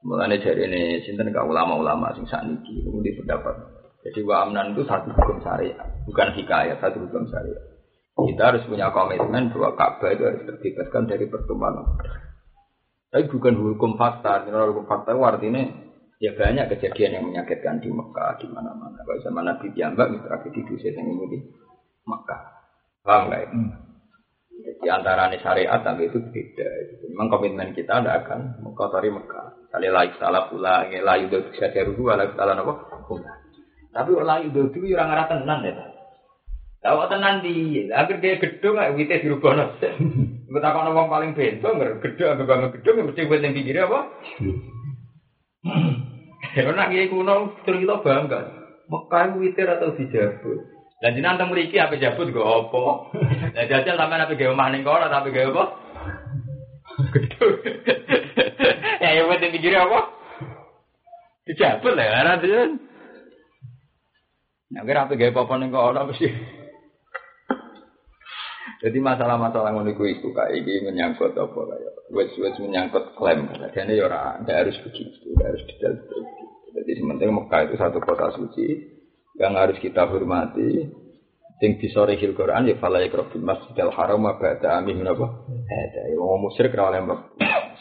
Mulane 0.00 0.40
jari 0.40 0.64
ini 0.64 1.04
sinten 1.04 1.28
gak 1.34 1.44
ulama-ulama 1.44 2.16
sing 2.16 2.24
sakniki 2.24 2.80
itu 2.80 2.88
di 3.04 3.12
pendapat. 3.12 3.52
Jadi 4.08 4.24
wa'amnan 4.24 4.72
itu 4.72 4.86
satu 4.88 5.10
hukum 5.12 5.42
syariat, 5.42 5.84
bukan 6.06 6.32
hikayat, 6.32 6.80
satu 6.80 7.02
hukum 7.02 7.28
syariat. 7.28 7.60
Kita 8.16 8.42
harus 8.50 8.62
punya 8.64 8.88
komitmen 8.94 9.52
bahwa 9.52 9.76
Ka'bah 9.76 10.10
itu 10.14 10.22
harus 10.24 10.42
terbebaskan 10.48 11.06
dari 11.06 11.28
pertumbuhan. 11.28 11.98
Tapi 13.12 13.24
bukan 13.30 13.54
hukum 13.58 14.00
fakta. 14.00 14.48
Hukum 14.48 14.86
fakta 14.88 15.12
itu 15.12 15.22
artinya 15.22 15.62
ya 16.18 16.34
banyak 16.34 16.66
kejadian 16.74 17.14
yang 17.18 17.24
menyakitkan 17.30 17.78
di 17.78 17.90
Mekah, 17.90 18.42
di 18.42 18.46
mana-mana. 18.50 18.98
Kalau 19.06 19.22
zaman 19.22 19.46
Nabi 19.46 19.70
itu 19.70 20.18
tragedi 20.26 20.60
di 20.66 20.74
yang 20.82 21.06
ini 21.06 21.24
di 21.30 21.38
Mekah. 22.06 22.42
Paham 23.06 23.30
nggak 23.30 23.40
ya? 23.46 23.50
Di 24.58 24.88
antara 24.90 25.30
syariat 25.38 25.80
tapi 25.86 26.10
itu 26.10 26.18
beda. 26.18 26.68
Memang 27.14 27.30
komitmen 27.30 27.70
kita 27.70 28.02
tidak 28.02 28.26
akan 28.26 28.58
mengkotori 28.62 29.14
Mekah. 29.14 29.70
Kali 29.70 29.88
layu 29.88 30.12
salah 30.18 30.50
pula, 30.50 30.82
layu 30.90 31.30
itu 31.30 31.38
bisa 31.54 31.70
diruhu, 31.70 32.10
layu 32.10 32.34
salah 32.34 32.58
apa? 32.58 32.74
Tapi 33.94 34.10
layu 34.18 34.50
itu 34.50 34.62
itu 34.74 34.98
orang 34.98 35.14
arah 35.14 35.26
tenan 35.30 35.60
ya. 35.62 35.86
Tahu 36.78 37.10
tenan 37.10 37.42
di, 37.42 37.86
akhir 37.90 38.22
dia 38.22 38.38
gedung, 38.38 38.78
nggak 38.78 38.94
wite 38.94 39.18
dirubah 39.22 39.52
nasi. 39.54 39.90
Kan 40.48 40.74
orang 40.74 41.10
paling 41.10 41.30
bento, 41.34 41.68
nggak 41.74 42.02
gedung, 42.02 42.38
nggak 42.38 42.48
bangun 42.48 42.70
gedung, 42.78 42.94
mesti 43.02 43.26
buat 43.26 43.42
yang 43.42 43.54
pinggirnya 43.54 43.86
apa? 43.86 44.00
Karena 46.58 46.90
kiai 46.90 47.06
kuno 47.06 47.54
cerita 47.62 48.02
bangga. 48.02 48.40
Mekah 48.88 49.22
itu 49.30 49.36
witir 49.44 49.68
atau 49.68 49.94
dijabut. 49.94 50.58
Dan 50.98 51.14
jenengan 51.14 51.38
teng 51.38 51.54
mriki 51.54 51.78
apa 51.78 51.94
jabut 51.94 52.34
go 52.34 52.42
apa? 52.42 53.14
Lah 53.54 53.64
jajal 53.70 53.94
sampean 53.94 54.26
apa 54.26 54.34
gawe 54.34 54.50
omah 54.50 54.68
ning 54.74 54.82
kono 54.82 55.06
tapi 55.06 55.30
gawe 55.30 55.50
apa? 55.54 55.64
Ya 58.98 59.14
ya 59.14 59.30
buat 59.30 59.38
pikir 59.38 59.78
apa? 59.78 60.10
Dijabut 61.46 61.94
lah 61.94 62.06
karena 62.10 62.42
dia. 62.42 62.60
Nah, 64.74 64.82
kira 64.82 65.06
apa 65.06 65.14
gawe 65.14 65.30
apa 65.30 65.54
ning 65.62 65.70
kono 65.70 66.00
mesti. 66.10 66.28
Jadi 68.78 68.98
masalah-masalah 69.02 69.74
ngono 69.74 69.90
iku 69.90 70.06
iku 70.06 70.30
kayak 70.34 70.54
iki 70.62 70.86
menyangkut 70.86 71.34
apa 71.34 71.60
kayak 71.62 71.94
wes-wes 72.10 72.58
menyangkut 72.62 73.14
klaim. 73.14 73.46
Jadi 73.74 73.98
ya 73.98 74.06
ora 74.06 74.38
harus 74.38 74.78
begitu, 74.82 75.34
harus 75.38 75.62
detail 75.66 75.94
begitu. 75.98 76.47
Jadi 76.78 76.92
sementing 76.94 77.34
Mekah 77.34 77.66
itu 77.66 77.74
satu 77.74 77.98
kota 77.98 78.30
suci 78.38 78.66
yang 79.38 79.58
harus 79.58 79.78
kita 79.82 80.06
hormati. 80.06 80.86
Sing 81.58 81.74
disorehil 81.82 82.38
Quran 82.38 82.70
ya 82.70 82.78
fala 82.78 83.02
yakrabul 83.02 83.42
masjidil 83.42 83.90
haram 83.90 84.22
wa 84.22 84.38
ba'da 84.38 84.78
amin 84.78 85.02
menapa? 85.02 85.42
Ada 85.50 86.14
ya 86.14 86.16
wong 86.22 86.46
musyrik 86.46 86.70
ora 86.78 86.94
oleh. 86.94 87.02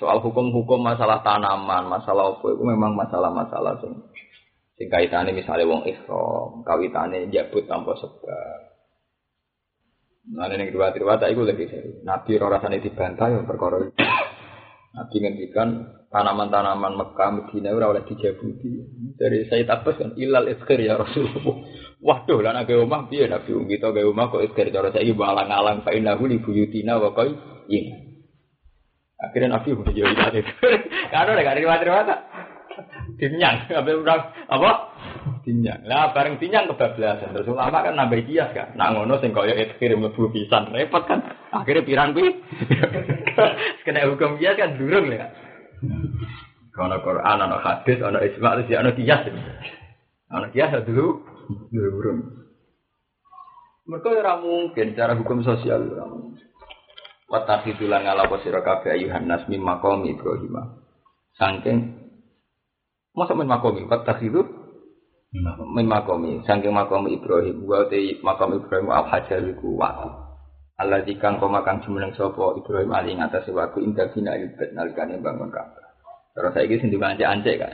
Soal 0.01 0.17
hukum-hukum 0.17 0.81
masalah 0.81 1.21
tanaman, 1.21 1.85
masalah 1.85 2.33
apa 2.33 2.45
itu 2.57 2.63
memang 2.65 2.97
masalah-masalah 2.97 3.77
sing 3.85 3.93
sing 4.81 4.89
kaitane 4.89 5.29
misalnya 5.29 5.69
wong 5.69 5.85
ihram, 5.85 6.65
kawitane 6.65 7.29
jabut 7.29 7.69
tanpa 7.69 7.93
sebab. 8.01 8.67
Nah, 10.27 10.51
ini 10.51 10.67
kedua 10.67 10.91
riwayat 10.91 11.23
itu 11.31 11.39
lagi 11.39 11.65
seri. 11.71 11.91
Nabi 12.03 12.35
rasane 12.35 12.83
dibantah 12.83 13.31
ya 13.31 13.39
perkara 13.47 13.79
itu. 13.79 13.95
Nabi 14.95 15.15
ngendikan 15.19 15.69
tanaman-tanaman 16.07 16.95
Mekah 16.95 17.29
Medina 17.35 17.75
ora 17.75 17.91
oleh 17.91 18.03
dijabuti. 18.07 18.71
Dari 19.17 19.45
Sayyid 19.49 19.67
Abbas 19.67 19.99
kan 19.99 20.11
ilal 20.15 20.47
iskir 20.47 20.79
ya 20.79 20.95
Rasulullah. 20.95 21.57
Waduh 21.97 22.39
lah 22.45 22.53
nak 22.53 22.69
omah 22.69 23.09
piye 23.09 23.25
Nabi 23.25 23.57
wong 23.57 23.67
kita 23.67 23.89
gawe 23.89 24.05
omah 24.07 24.25
kok 24.29 24.45
iskir 24.45 24.69
cara 24.69 24.93
saiki 24.93 25.17
balang-alang 25.17 25.81
fa 25.81 25.91
innahu 25.91 26.29
li 26.29 26.37
buyutina 26.39 27.01
wa 27.01 27.11
qai. 27.11 27.33
Akhirnya 29.17 29.57
Nabi 29.57 29.73
udah 29.73 30.29
itu. 30.29 30.53
Karena 31.09 31.31
ada 31.33 31.57
riwayat-riwayat. 31.57 32.09
Dinyang, 33.17 33.73
apa 33.73 34.69
apa? 35.27 35.43
Dinyang. 35.43 35.83
Lah 35.83 36.15
bareng 36.15 36.39
dinyang 36.39 36.71
kebablasan. 36.71 37.35
Terus 37.35 37.51
ulama 37.51 37.83
kan 37.83 37.99
nambah 37.99 38.23
kias 38.23 38.55
kan. 38.55 38.71
Nak 38.79 38.95
ngono 38.95 39.19
sing 39.19 39.35
kaya 39.35 39.51
ikhir 39.59 39.99
mlebu 39.99 40.31
pisan 40.31 40.71
repot 40.71 41.03
kan. 41.03 41.19
Akhirnya 41.51 41.83
pirang 41.83 42.15
kuwi. 42.15 42.31
Kena 43.83 44.07
hukum 44.07 44.39
kias 44.39 44.55
kan 44.55 44.79
durung 44.79 45.11
ya. 45.11 45.27
Kalau 46.71 47.01
Quran, 47.01 47.41
ana 47.41 47.57
hadis, 47.57 47.97
ana 48.05 48.21
ijma, 48.21 48.55
terus 48.61 48.79
ana 48.79 48.91
kias. 48.95 49.21
Ana 50.31 50.47
kias 50.55 50.71
dulu 50.87 51.19
durung. 51.75 52.47
Mereka 53.87 54.07
ora 54.19 54.39
mungkin 54.39 54.95
cara 54.95 55.15
hukum 55.19 55.43
sosial 55.43 55.91
ora 55.91 56.07
mungkin. 56.07 56.47
Watakhidulan 57.27 58.07
ngala 58.07 58.31
posira 58.31 58.63
kabeh 58.63 58.95
ayuhan 58.95 59.27
nas 59.27 59.43
mim 59.51 59.59
maqam 59.59 60.07
Ibrahim. 60.07 60.79
Saking 61.35 62.07
Masa 63.17 63.33
min 63.33 63.49
makomi, 63.49 63.81
watakhidu 63.89 64.45
min 65.33 65.85
makomi, 65.87 66.39
saking 66.47 66.71
makom 66.71 67.07
Ibrahim, 67.11 67.67
wa 67.67 67.83
te 67.91 68.15
makom 68.23 68.55
Ibrahim 68.55 68.87
al 68.91 69.05
hajar 69.11 69.43
iku 69.43 69.75
watu. 69.75 70.09
Allah 70.77 71.01
dikang 71.01 71.41
koma 71.41 71.65
kang 71.65 71.81
jumeneng 71.81 72.13
sapa 72.13 72.53
Ibrahim 72.53 72.93
ali 72.93 73.17
ing 73.17 73.25
atase 73.25 73.49
watu 73.49 73.81
indah 73.81 74.13
bina 74.13 74.37
ibad 74.37 74.77
nalikane 74.77 75.17
bangun 75.17 75.49
Ka'bah. 75.49 75.89
Terus 76.37 76.53
saiki 76.53 76.77
sing 76.77 76.93
dibancak-ancek 76.93 77.55
kan. 77.57 77.73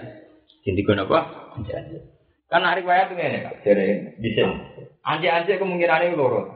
Sing 0.63 0.79
dikono 0.79 1.03
apa? 1.03 1.51
Ancek-ancek. 1.59 2.01
Kan 2.47 2.63
hari 2.63 2.79
riwayat 2.79 3.11
ngene, 3.11 3.39
Kak. 3.43 3.55
Jare 3.67 4.15
disen. 4.23 4.55
Ancek-ancek 5.03 5.59
kemungkinane 5.59 6.15
loro. 6.15 6.47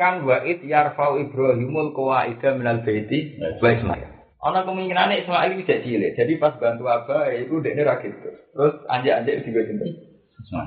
Kan 0.00 0.24
wa 0.24 0.40
id 0.48 0.64
yarfau 0.64 1.20
Ibrahimul 1.20 1.92
qawaida 1.92 2.56
minal 2.56 2.80
baiti 2.80 3.36
wa 3.36 3.68
Ismail. 3.68 4.15
Ana 4.42 4.68
kemungkinan 4.68 5.16
Ismail 5.16 5.56
iki 5.56 5.64
cilik. 5.64 6.12
Jadi 6.12 6.32
pas 6.36 6.54
bantu 6.60 6.84
Abah 6.86 7.32
iku 7.32 7.64
dekne 7.64 7.88
ra 7.88 7.96
gitu. 8.04 8.28
Terus 8.52 8.74
anjek-anjek 8.86 9.48
juga 9.48 9.60
sinten? 9.64 9.90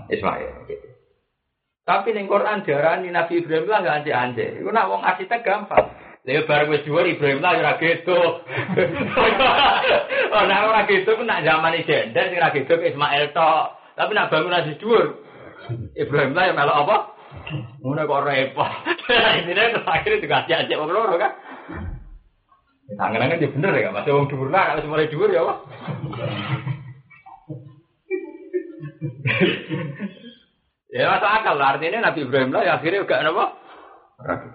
Ismail. 0.10 0.66
Gitu. 0.66 0.88
Tapi 1.86 2.14
ning 2.14 2.30
Quran 2.30 2.66
diarani 2.66 3.10
Nabi 3.10 3.42
Ibrahim 3.42 3.70
lah 3.70 3.82
gak 3.82 3.98
anjek-anjek. 4.02 4.62
Iku 4.62 4.70
nak 4.70 4.90
wong 4.90 5.02
arsitek 5.06 5.46
gampang. 5.46 5.90
Lha 6.28 6.46
bareng 6.46 6.70
wis 6.70 6.84
dhuwur 6.84 7.08
Ibrahim 7.08 7.42
lah 7.42 7.58
ora 7.58 7.74
gitu. 7.82 8.20
oh, 10.36 10.44
nak 10.46 10.66
ora 10.70 10.82
gitu 10.86 11.16
ku 11.16 11.24
nak 11.26 11.42
zaman 11.42 11.82
jender 11.82 12.26
sing 12.30 12.38
ora 12.38 12.54
gitu 12.54 12.74
Ismail 12.78 13.34
tok. 13.34 13.66
Tapi 13.98 14.12
nak 14.14 14.30
bangunan 14.30 14.70
di 14.70 14.78
dhuwur 14.78 15.06
Ibrahim 15.98 16.38
lah 16.38 16.44
yang 16.50 16.58
melok 16.58 16.78
apa? 16.86 16.98
Ngono 17.82 18.02
kok 18.06 18.24
repot. 18.26 18.72
Intine 19.42 19.82
akhirnya 19.86 20.22
dikasih 20.22 20.56
anjek 20.58 20.78
wong 20.78 20.94
loro 20.94 21.18
kan. 21.18 21.34
Tangan-tangan 22.98 23.38
dia 23.38 23.54
bener 23.54 23.74
ya, 23.78 23.90
masih 23.94 24.12
wong 24.18 24.26
dhuwur 24.34 24.50
lah, 24.50 24.74
kalau 24.74 24.90
mulai 24.90 25.12
dhuwur 25.14 25.30
ya 25.30 25.46
apa? 25.46 25.54
ya 30.90 31.06
masuk 31.14 31.30
akal 31.30 31.56
lah, 31.62 31.78
artinya 31.78 32.10
Nabi 32.10 32.26
Ibrahim 32.26 32.50
lah, 32.50 32.62
ya 32.66 32.82
akhirnya 32.82 33.06
gak 33.06 33.30
apa? 33.30 33.46
Ragu. 34.26 34.50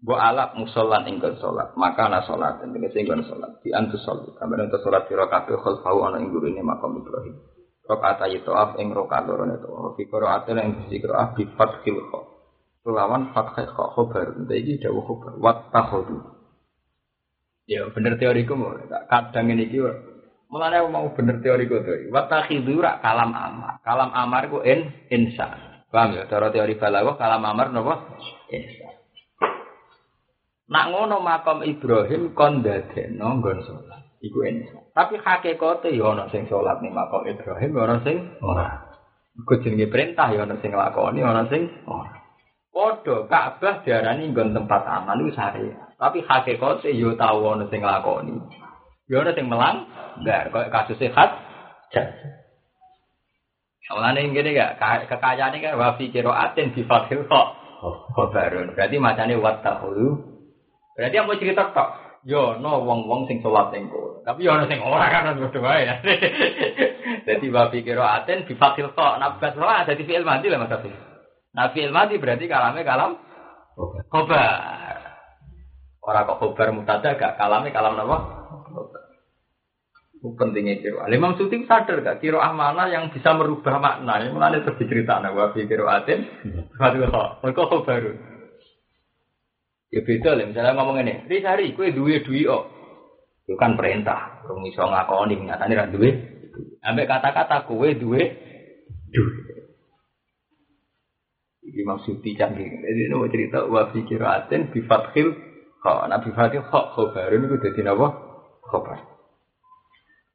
Bu 0.00 0.16
alak 0.16 0.56
musolan 0.56 1.04
ingkon 1.10 1.36
sholat, 1.42 1.76
maka 1.76 2.08
ana 2.08 2.24
sholat, 2.24 2.62
dan 2.62 2.72
ini 2.72 2.88
ingkon 2.88 3.20
sholat, 3.26 3.60
di 3.60 3.68
antu 3.74 4.00
sholat, 4.00 4.32
kamar 4.40 4.64
untuk 4.64 4.80
sholat 4.80 5.04
di 5.10 5.12
rokaat 5.12 5.44
khol 5.50 5.82
fau 5.84 6.00
ana 6.08 6.22
ing 6.24 6.32
ini 6.32 6.64
makam 6.64 6.96
Ibrahim. 6.96 7.36
Rokaat 7.84 8.22
ayi 8.24 8.40
toaf 8.46 8.80
ing 8.80 8.96
rokaat 8.96 9.28
lorone 9.28 9.60
to, 9.60 9.68
fi 9.98 10.06
qiraat 10.08 10.48
ing 10.48 10.86
sisi 10.86 11.04
qiraat 11.04 11.36
bi 11.36 11.44
fathil 11.52 12.00
kha. 12.08 12.20
Lawan 12.88 13.34
fathil 13.36 13.68
kha 13.68 13.84
khobar, 13.92 14.40
iki 14.48 14.80
dawuh 14.80 15.04
khobar, 15.04 15.36
wat 15.36 15.68
takhudu. 15.68 16.39
Ya 17.70 17.86
bener 17.94 18.18
teoriku 18.18 18.58
kadang 19.06 19.46
ini 19.54 19.70
ki 19.70 19.78
mulane 20.50 20.82
mau 20.90 21.06
bener 21.14 21.38
teoriku 21.38 21.86
tuh. 21.86 22.10
Wa 22.10 22.26
takhidhu 22.26 22.82
kalam 22.82 23.30
amar. 23.30 23.78
Kalam 23.86 24.10
amar 24.10 24.50
ku 24.50 24.58
in 24.66 24.90
insa. 25.06 25.54
Paham 25.86 26.18
ya? 26.18 26.26
Cara 26.26 26.50
teori 26.50 26.74
balaghah 26.74 27.14
kalam 27.14 27.46
amar 27.46 27.70
napa? 27.70 28.18
Insa. 28.50 28.90
Nak 30.70 30.86
ngono 30.90 31.22
makam 31.22 31.62
Ibrahim 31.62 32.34
kon 32.34 32.66
dadekno 32.66 33.38
nggon 33.38 33.58
iku 34.18 34.38
insan. 34.46 34.90
Tapi 34.90 35.18
hakikate 35.22 35.94
ya 35.94 36.10
ana 36.10 36.26
sing 36.34 36.50
salat 36.50 36.82
ning 36.82 36.90
makam 36.90 37.22
Ibrahim, 37.26 37.70
ya 37.74 37.82
ana 37.86 37.96
sing 38.02 38.16
ora. 38.42 38.68
Iku 39.38 39.62
jenenge 39.62 39.86
perintah 39.90 40.30
ya 40.34 40.42
ana 40.42 40.58
sing 40.58 40.74
nglakoni, 40.74 41.22
ana 41.22 41.46
sing 41.46 41.70
ora. 41.86 42.19
Padha 42.70 43.26
Ka'bah 43.26 43.82
diarani 43.82 44.30
nggon 44.30 44.54
tempat 44.54 44.82
aman 44.86 45.18
iku 45.26 45.34
syariat. 45.34 45.90
Tapi 45.98 46.22
hakikate 46.22 46.94
ya 46.94 47.10
tau 47.18 47.42
ana 47.50 47.66
sing 47.66 47.82
nglakoni. 47.82 48.38
Ya 49.10 49.26
ana 49.26 49.34
sing 49.34 49.50
melang, 49.50 49.90
enggak 50.22 50.54
kaya 50.54 50.70
kasus 50.70 50.96
sehat. 51.02 51.30
Mulane 53.90 54.22
ngene 54.30 54.54
gak 54.54 54.78
kekayaane 55.10 55.58
kan 55.58 55.74
wa 55.74 55.98
fi 55.98 56.14
qiraatin 56.14 56.70
bi 56.70 56.86
fathil 56.86 57.26
kha. 57.26 57.42
Khabarun. 58.14 58.78
Berarti 58.78 58.96
macane 59.02 59.34
wattaqulu. 59.34 60.08
Berarti 60.94 61.16
mau 61.26 61.34
cerita 61.34 61.74
tok. 61.74 62.22
Yo 62.22 62.54
no 62.62 62.86
wong-wong 62.86 63.26
sing 63.26 63.42
salat 63.42 63.74
ning. 63.74 63.90
Tapi 64.22 64.46
yo 64.46 64.54
ono 64.54 64.70
sing 64.70 64.78
ora 64.78 65.10
kan 65.10 65.34
padha 65.34 65.58
wae. 65.58 65.82
Dadi 67.26 67.46
wa 67.50 67.66
fi 67.66 67.82
qiraatin 67.82 68.46
bi 68.46 68.54
fathil 68.54 68.94
kha. 68.94 69.18
Nabas 69.18 69.58
ora 69.58 69.82
dadi 69.82 70.06
fi'il 70.06 70.22
mati 70.22 70.46
lah 70.46 70.62
Mas. 70.62 71.09
Nah 71.50 71.74
fi'il 71.74 71.90
mati 71.90 72.18
berarti 72.18 72.46
kalame 72.46 72.86
kalam 72.86 73.18
khabar. 74.10 74.98
Ora 76.00 76.26
kok 76.26 76.38
khabar 76.38 76.68
mutada 76.72 77.18
gak 77.18 77.36
kalame 77.36 77.74
kalam 77.74 77.98
napa? 77.98 78.18
Itu 80.20 80.36
pentingnya 80.36 80.84
kiro. 80.84 81.00
Imam 81.08 81.32
Suti 81.40 81.64
sadar 81.64 82.04
gak 82.04 82.20
kiro 82.20 82.38
mana 82.52 82.92
yang 82.92 83.08
bisa 83.08 83.32
merubah 83.32 83.80
makna. 83.80 84.20
Yang 84.20 84.32
mulai 84.36 84.60
terus 84.60 84.78
diceritakan 84.78 85.32
wa 85.32 85.50
fi 85.56 85.64
kiro 85.64 85.88
atin. 85.88 86.28
Fatul 86.76 87.08
kho. 87.08 87.24
Mereka 87.40 87.62
kho 87.64 87.78
baru. 87.88 88.12
Ya 89.90 90.00
beda 90.06 90.38
lah. 90.38 90.44
Misalnya 90.46 90.76
ngomong 90.76 91.02
ini. 91.02 91.26
Risari, 91.26 91.74
kue 91.74 91.90
duwe 91.90 92.22
duwe 92.22 92.46
oh. 92.46 92.68
Itu 93.42 93.58
kan 93.58 93.74
perintah. 93.74 94.46
Rung 94.46 94.62
iso 94.68 94.86
ngakoni. 94.86 95.40
Nyatanya 95.40 95.74
ra 95.74 95.86
duwe. 95.90 96.10
Ambek 96.84 97.08
kata-kata 97.08 97.64
kue 97.64 97.96
duwe 97.96 98.20
duwe. 99.10 99.49
Iki 101.70 101.86
maksudi 101.86 102.34
canggih. 102.34 102.66
Jadi 102.66 103.00
ini 103.06 103.16
cerita 103.30 103.62
wa 103.70 103.86
fi 103.94 104.02
kiro 104.02 104.26
atin 104.26 104.74
bi 104.74 104.82
fathil 104.82 105.30
kho. 105.78 105.94
Nah 106.10 106.18
bi 106.18 106.34
fathil 106.34 106.66
kho 106.66 106.80
khobarun 106.98 107.46
itu 107.46 107.56
jadi 107.62 107.94
apa? 107.94 108.08
Khobar. 108.66 108.98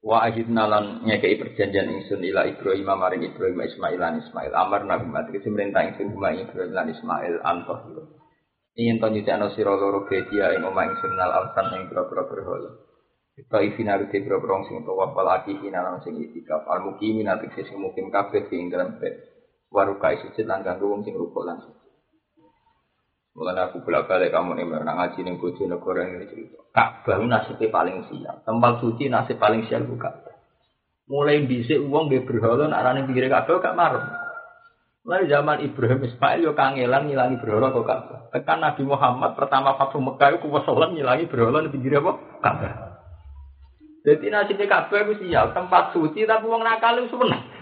Wa 0.05 0.23
ahidna 0.29 0.69
lan 0.69 1.01
ngekei 1.03 1.35
perjanjian 1.35 1.91
ingsun 1.91 2.23
ila 2.23 2.47
Ibrahim 2.47 2.87
maring 2.87 3.25
Ibrahim 3.25 3.57
Ismail 3.57 3.97
lan 3.99 4.21
Ismail 4.21 4.53
amar 4.53 4.85
nabi 4.85 5.09
mati 5.09 5.33
kese 5.33 5.49
merintah 5.51 5.81
ingsun 5.81 6.13
kuma 6.13 6.31
Ibrahim 6.31 6.71
lan 6.71 6.87
Ismail 6.93 7.41
antoh 7.43 7.79
yo. 7.91 8.03
Ingin 8.79 9.01
to 9.01 9.07
nyucakno 9.11 9.51
sira 9.57 9.73
loro 9.75 10.05
bedia 10.07 10.55
ing 10.55 10.61
omah 10.61 10.87
ingsun 10.87 11.19
nal 11.19 11.31
alsan 11.35 11.73
ing 11.73 11.89
pira-pira 11.91 12.21
berhala. 12.31 12.71
Kita 13.35 13.59
ifina 13.65 13.99
rute 13.99 14.23
pira-pira 14.23 14.63
sing 14.69 14.87
tuwa 14.87 15.11
wal 15.11 15.29
akihina 15.41 15.83
lan 15.83 15.99
sing 16.05 16.15
itikaf 16.15 16.63
al 16.69 16.85
mukimin 16.85 17.27
ati 17.27 17.51
sing 17.51 17.75
mukim 17.81 18.07
kabeh 18.13 18.47
sing 18.47 18.71
dalam 18.71 18.95
bed. 19.01 19.34
Waruka 19.75 20.15
sujud 20.23 20.47
lan 20.47 20.63
kanggo 20.63 20.87
wong 20.87 21.03
sing 21.03 21.19
rukuk 21.19 21.43
lan 21.43 21.59
sujud. 21.59 21.85
Mulane 23.35 23.67
aku 23.67 23.83
bolak 23.83 24.07
balik 24.07 24.31
kamu 24.31 24.55
nih 24.55 24.63
nak 24.63 24.95
ngaji 24.95 25.19
nih 25.27 25.35
bojo 25.35 25.63
negara 25.67 26.07
ini 26.07 26.23
cerita. 26.31 26.63
Ka'bah 26.71 27.19
nasibnya 27.19 27.67
paling 27.67 28.07
sial. 28.07 28.39
Tempat 28.47 28.73
suci 28.79 29.11
nasib 29.11 29.35
paling 29.35 29.67
sial 29.67 29.83
buka. 29.83 30.23
Mulai 31.11 31.43
dhisik 31.43 31.83
wong 31.83 32.07
nggih 32.07 32.23
berhala 32.23 32.71
arane 32.71 33.03
pinggire 33.03 33.27
Ka'bah 33.27 33.59
gak 33.59 33.75
marem. 33.75 34.07
Mulai 35.03 35.27
zaman 35.27 35.67
Ibrahim 35.67 36.07
Ismail 36.07 36.39
yo 36.47 36.55
kangelan 36.55 37.11
ngilangi 37.11 37.35
berhala 37.43 37.75
kok 37.75 37.83
Ka'bah. 37.83 38.19
Tekan 38.31 38.63
Nabi 38.63 38.83
Muhammad 38.87 39.35
pertama 39.35 39.75
Fathu 39.75 39.99
Mekah 39.99 40.39
iku 40.39 40.47
kuwasolan 40.47 40.95
ngilangi 40.95 41.27
berhala 41.27 41.59
di 41.59 41.75
pinggire 41.75 41.99
apa? 41.99 42.15
Jadi 44.07 44.31
nasibnya 44.31 44.71
Ka'bah 44.71 45.11
itu 45.11 45.27
sial, 45.27 45.51
tempat 45.51 45.91
suci 45.91 46.23
tapi 46.23 46.47
wong 46.47 46.63
nakal 46.63 47.03
itu 47.03 47.11
seneng. 47.11 47.54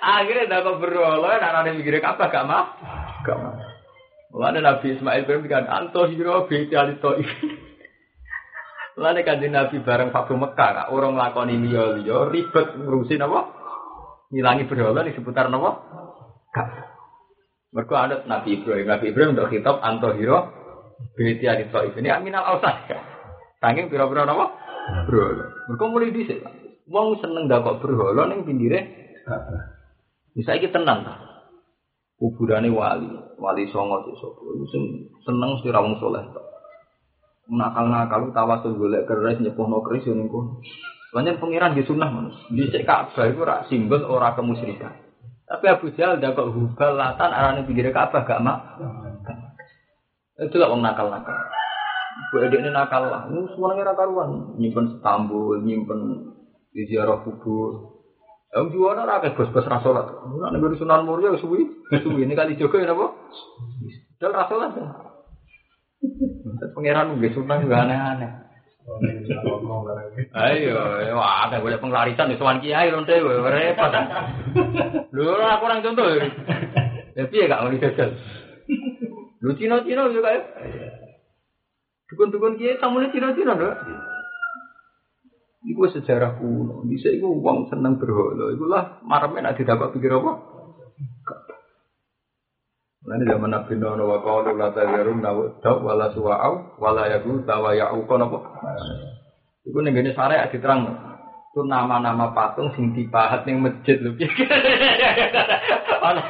Akhirnya 0.00 0.48
dah 0.48 0.64
kok 0.64 0.80
berhala 0.80 1.36
nak 1.36 1.50
arane 1.52 1.76
pinggire 1.76 2.00
Ka'bah 2.00 2.32
gak 2.32 2.48
mah? 2.48 2.64
Gak 3.20 3.36
mah. 3.36 3.52
Mulane 4.32 4.64
Nabi 4.64 4.96
Ismail 4.96 5.28
bin 5.28 5.44
kan 5.50 5.68
anto 5.68 6.08
hiro 6.08 6.48
beti 6.48 6.72
alito. 6.72 7.20
Mulane 8.96 9.20
kan 9.26 9.42
Nabi 9.44 9.76
bareng 9.84 10.08
Fatu 10.08 10.40
Mekah, 10.40 10.88
orang 10.88 11.18
lakoni 11.20 11.60
liya 11.60 12.00
liya 12.00 12.32
ribet 12.32 12.80
ngurusin 12.80 13.26
apa? 13.26 13.40
Ngilangi 14.32 14.64
berhala 14.70 15.04
di 15.04 15.12
seputar 15.12 15.52
apa? 15.52 15.70
Kak. 16.54 16.68
Mereka 17.70 17.94
ada 17.94 18.16
Nabi 18.26 18.58
Ibrahim, 18.58 18.86
Nabi 18.88 19.14
Ibrahim 19.14 19.36
untuk 19.36 19.52
kitab 19.52 19.78
anto 19.84 20.16
hiro 20.16 20.48
beti 21.12 21.44
alito 21.44 21.76
ini 21.98 22.08
aminal 22.08 22.56
ausad. 22.56 22.88
Tanging 23.60 23.92
pira-pira 23.92 24.24
apa? 24.24 24.46
Berhala. 25.04 25.44
Mereka 25.68 25.84
mulai 25.90 26.14
dhisik. 26.14 26.40
Wong 26.88 27.20
seneng 27.20 27.46
dakok 27.46 27.84
berhala 27.84 28.26
ning 28.32 28.42
pinggire 28.48 28.80
Bisa 30.40 30.56
iki 30.56 30.72
tenang 30.72 31.04
ta. 31.04 31.20
kuburane 32.20 32.68
wali, 32.72 33.08
wali 33.36 33.64
songo. 33.72 34.08
Iku 34.08 34.64
sing 34.72 34.82
seneng 35.24 35.56
mesti 35.56 35.68
ra 35.72 35.84
wong 35.84 36.00
saleh 36.00 36.24
tok. 36.32 36.46
Nakal-nakal 37.48 38.32
tawasul 38.32 38.76
golek 38.76 39.08
keris 39.08 39.40
nyepuhno 39.40 39.84
keris 39.84 40.08
yo 40.08 40.16
ning. 40.16 40.28
Banyak 41.10 41.42
pangeran 41.42 41.76
di 41.76 41.82
sunnah 41.82 42.08
manus. 42.08 42.38
Di 42.48 42.70
cek 42.70 42.86
Ka'bah 42.86 43.26
itu 43.26 43.40
rak 43.42 43.66
simbol 43.66 44.04
ora 44.06 44.32
kemusyrikan. 44.32 44.94
Tapi 45.44 45.64
Abu 45.66 45.90
Jahal 45.98 46.22
dak 46.22 46.38
kok 46.38 46.54
hubal 46.54 46.94
latan 46.94 47.34
arane 47.34 47.66
pinggir 47.66 47.90
Ka'bah 47.90 48.22
gak 48.22 48.40
mak. 48.40 48.78
Itu 50.38 50.56
lah 50.56 50.70
wong 50.70 50.80
nakal-nakal. 50.80 51.36
Bu 52.30 52.46
edek 52.46 52.62
ini 52.62 52.70
nakal 52.70 53.10
lah. 53.10 53.26
Ini 53.26 53.50
semuanya 53.52 53.90
nakal 53.90 54.08
karuan. 54.08 54.30
Nyimpen 54.56 54.86
setambul, 54.94 55.66
nyimpen 55.66 56.00
di 56.70 56.86
ziarah 56.86 57.26
kubur. 57.26 57.99
Yang 58.50 58.66
juara 58.74 59.06
rakyat 59.06 59.38
bos-bos 59.38 59.62
rasolat. 59.62 60.10
Nah, 60.10 60.50
negeri 60.50 60.74
Sunan 60.74 61.06
Muria 61.06 61.38
suwi, 61.38 61.70
suwi 61.86 62.26
ini 62.26 62.34
kali 62.34 62.58
Joko 62.58 62.82
ya 62.82 62.90
apa? 62.90 63.14
Dal 64.18 64.34
rasolat. 64.34 64.74
Pangeran 66.74 67.14
nggak 67.14 67.30
Sunan 67.30 67.62
nggak 67.70 67.82
aneh-aneh. 67.86 68.30
Ayo, 70.34 70.74
wah, 71.14 71.46
ada 71.46 71.62
boleh 71.62 71.78
penglarisan 71.78 72.26
di 72.26 72.36
Suwan 72.42 72.58
Kiai 72.58 72.90
lonte, 72.90 73.14
repot. 73.22 73.94
Lu 75.14 75.30
aku 75.30 75.62
orang 75.70 75.86
contoh. 75.86 76.10
Tapi 77.14 77.34
ya 77.38 77.46
gak 77.46 77.62
mau 77.62 77.70
dijajal. 77.70 78.18
Lu 79.46 79.54
Cina-Cina 79.54 80.10
juga 80.10 80.34
ya. 80.34 80.42
Dukun-dukun 82.10 82.58
Kiai 82.58 82.82
tamunya 82.82 83.14
Cina-Cina 83.14 83.54
dong. 83.54 83.78
Iku 85.60 85.92
sejarah 85.92 86.40
kuno. 86.40 86.80
Bisa 86.88 87.12
iku 87.12 87.36
uang 87.36 87.68
seneng 87.68 88.00
berhala. 88.00 88.48
Ikulah 88.56 89.04
maremnya 89.04 89.52
nak 89.52 89.56
didapat 89.60 89.92
pikir 89.92 90.16
apa? 90.16 90.32
Nanti 93.00 93.24
zaman 93.28 93.48
Nabi 93.48 93.80
Nuh 93.80 93.96
wa 93.96 94.20
qalu 94.20 94.60
la 94.60 94.76
tazarun 94.76 95.24
daw 95.24 95.76
wala 95.80 96.12
suwa'au 96.12 96.76
wala 96.76 97.08
yagu 97.08 97.44
tawa 97.48 97.72
ya'u 97.72 98.04
kono 98.04 98.28
apa? 98.28 98.38
Iku 99.64 99.84
ning 99.84 99.96
gene 99.96 100.12
syariat 100.12 100.52
diterang 100.52 100.84
itu 101.50 101.60
nama-nama 101.66 102.30
patung 102.36 102.72
sing 102.76 102.92
dipahat 102.92 103.44
ning 103.44 103.60
masjid 103.60 104.00
lho. 104.00 104.16
Ana. 106.08 106.22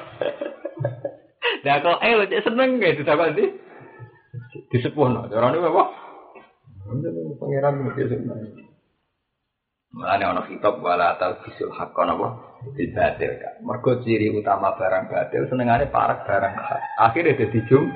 Lah 1.61 1.77
kok 1.83 1.99
eh 2.03 2.13
lho 2.19 2.25
seneng 2.43 2.79
gak 2.83 2.99
didapat 2.99 3.35
di 3.35 3.47
disepuhno. 4.75 5.27
Carane 5.27 5.59
apa? 5.59 5.85
Pangeran 7.39 7.75
mesti 7.87 8.03
seneng. 8.11 8.70
Mulane 9.91 10.23
ana 10.23 10.47
kitab 10.47 10.79
wala 10.79 11.19
talbisul 11.19 11.75
haqqan 11.75 12.15
apa 12.15 12.29
bil 12.79 12.91
batil. 12.95 13.33
Mergo 13.67 13.99
ciri 14.07 14.31
utama 14.31 14.79
barang 14.79 15.11
batil 15.11 15.51
senengane 15.51 15.91
parek 15.91 16.23
barang 16.31 16.55
hak. 16.55 16.81
Akhire 17.11 17.35
dadi 17.35 17.59
jum. 17.67 17.91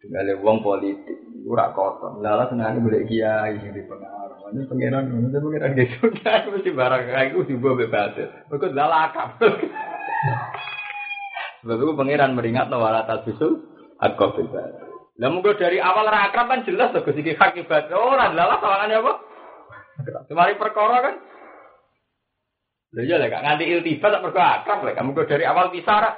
Tinggal 0.00 0.40
wong 0.40 0.64
politik 0.64 1.12
ora 1.44 1.76
kotor. 1.76 2.24
Lala 2.24 2.48
senengane 2.48 2.80
golek 2.80 3.04
kiai 3.04 3.60
sing 3.60 3.76
dipengaruh. 3.76 4.48
Ini 4.48 4.64
pangeran 4.64 5.12
ngono 5.12 5.28
tapi 5.28 5.44
pangeran 5.44 5.76
gitu 5.76 6.08
kan 6.24 6.48
mesti 6.56 6.70
barang 6.72 7.02
iku 7.28 7.44
dibawa 7.44 7.76
be 7.76 7.86
batil. 7.92 8.28
Mergo 8.48 8.66
lala 8.72 9.12
akap. 9.12 9.36
Sebab 11.60 11.84
itu 11.84 11.92
pangeran 11.92 12.32
meringat 12.32 12.72
wala 12.72 13.04
talbisul 13.04 13.60
haqqan 14.00 14.40
bil 14.40 14.48
batil. 14.56 14.88
Lah 15.18 15.34
mungkin 15.34 15.58
dari 15.58 15.82
awal 15.82 16.06
ra 16.06 16.30
akrab 16.30 16.46
kan 16.46 16.62
jelas 16.62 16.94
to 16.94 17.02
Gusti 17.02 17.34
hak 17.34 17.58
ibadah. 17.58 17.98
Ora 17.98 18.30
lala 18.30 18.62
sawangane 18.62 19.02
apa? 19.02 19.12
Kemari 20.06 20.54
perkara 20.54 20.96
kan. 21.02 21.16
Lha 22.88 23.02
iya 23.04 23.16
lek 23.20 23.34
nganti 23.34 23.64
iltibat 23.68 24.10
tak 24.16 24.24
perkara 24.24 24.48
akrab 24.62 24.80
lek 24.86 24.96
kamu 24.96 25.12
dari 25.28 25.44
awal 25.44 25.68
pisah 25.68 25.96
ora. 26.00 26.12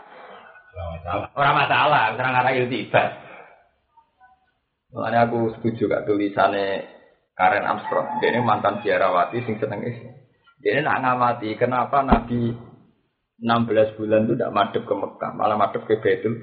Ora 1.34 1.50
masalah, 1.56 2.14
ora 2.14 2.28
ngara 2.30 2.50
iltibat. 2.54 3.10
Makanya 4.90 5.30
aku 5.30 5.54
setuju 5.54 5.86
gak 5.86 6.02
tulisannya 6.06 6.82
Karen 7.38 7.62
Armstrong. 7.62 8.18
Dia 8.18 8.34
ini 8.34 8.42
mantan 8.42 8.82
biarawati 8.82 9.38
sing 9.46 9.54
seneng 9.62 9.86
Islam. 9.86 10.14
Dia 10.60 10.70
ini 10.76 10.80
nak 10.82 10.98
ngamati 11.00 11.54
kenapa 11.54 12.02
Nabi 12.02 12.52
16 13.40 13.96
bulan 13.96 14.28
itu 14.28 14.34
tidak 14.36 14.52
madep 14.52 14.82
ke 14.84 14.94
Mekah, 14.94 15.30
malah 15.32 15.56
madep 15.56 15.82
ke 15.88 15.96
Betul. 15.96 16.34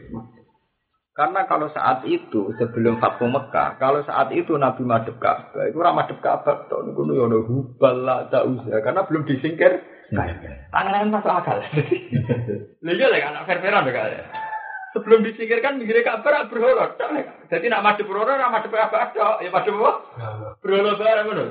Karena 1.17 1.49
kalau 1.49 1.65
saat 1.73 2.05
itu 2.05 2.53
sebelum 2.61 3.01
Fathu 3.01 3.25
Mekah, 3.25 3.81
kalau 3.81 4.05
saat 4.05 4.29
itu 4.37 4.53
Nabi 4.53 4.85
madhep 4.85 5.17
Ka'bah, 5.17 5.65
itu 5.65 5.73
ora 5.81 5.89
madhep 5.89 6.21
Ka'bah 6.21 6.69
tok 6.69 6.85
niku 6.85 7.09
yo 7.09 7.25
ono 7.25 7.41
hubal 7.41 8.05
la 8.05 8.29
ta'uza 8.29 8.85
karena 8.85 9.01
belum 9.01 9.25
disingkir. 9.25 9.81
Tangan 10.69 11.09
masuk 11.09 11.33
akal. 11.33 11.57
Lha 12.85 12.91
iya 12.93 13.09
lek 13.09 13.25
anak 13.25 13.49
kan. 13.49 14.13
Sebelum 14.93 15.25
disingkirkan 15.25 15.81
mikirnya 15.81 16.05
Ka'bah 16.05 16.45
tok. 16.45 17.01
Jadi 17.49 17.65
nak 17.65 17.81
madhep 17.81 18.05
berhala 18.05 18.37
ora 18.37 18.53
madhep 18.53 18.69
Ka'bah 18.69 19.09
tok, 19.09 19.41
ya 19.41 19.49
madhep 19.49 19.73
apa? 19.73 19.91
Berhala 20.61 21.01
bareng 21.01 21.25
ngono. 21.33 21.45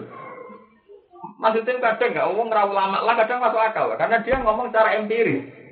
Maksudnya 1.43 1.83
kadang 1.83 2.15
nggak 2.15 2.27
ngomong 2.31 2.49
ra 2.55 2.71
ulama 2.71 3.03
lah 3.03 3.19
kadang 3.19 3.43
masuk 3.43 3.59
akal 3.59 3.91
karena 3.99 4.23
dia 4.23 4.39
ngomong 4.39 4.71
secara 4.71 4.95
empiris. 4.95 5.66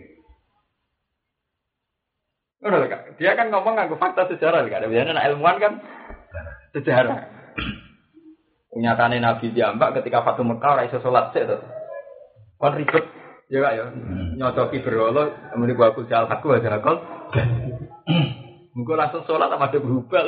Kak. 2.64 3.20
Dia 3.20 3.36
kan 3.36 3.52
ngomong 3.52 3.76
nganggo 3.76 4.00
fakta 4.00 4.24
sejarah, 4.24 4.64
Kak. 4.64 4.88
Biasanya 4.88 5.20
anak 5.20 5.26
ilmuwan 5.28 5.56
kan 5.60 5.72
sejarah. 6.72 7.28
Nyatane 8.74 9.20
Nabi 9.20 9.54
Jambak 9.54 10.00
ketika 10.00 10.24
Fatu 10.24 10.42
Mekah 10.42 10.74
ora 10.74 10.88
iso 10.88 10.98
salat 10.98 11.30
sik 11.30 11.46
to. 11.46 11.60
Kon 12.56 12.74
ribet 12.74 13.04
ya 13.52 13.58
Kak 13.60 13.74
ya. 13.76 13.84
Nyocoki 14.40 14.80
berhala 14.80 15.52
muni 15.60 15.76
aku 15.76 16.08
jal 16.08 16.24
aku 16.24 16.56
aja 16.56 16.80
kok. 16.80 16.98
Mungkin 18.74 18.98
langsung 18.98 19.22
sholat 19.28 19.54
sama 19.54 19.70
ada 19.70 19.78
berubah. 19.78 20.24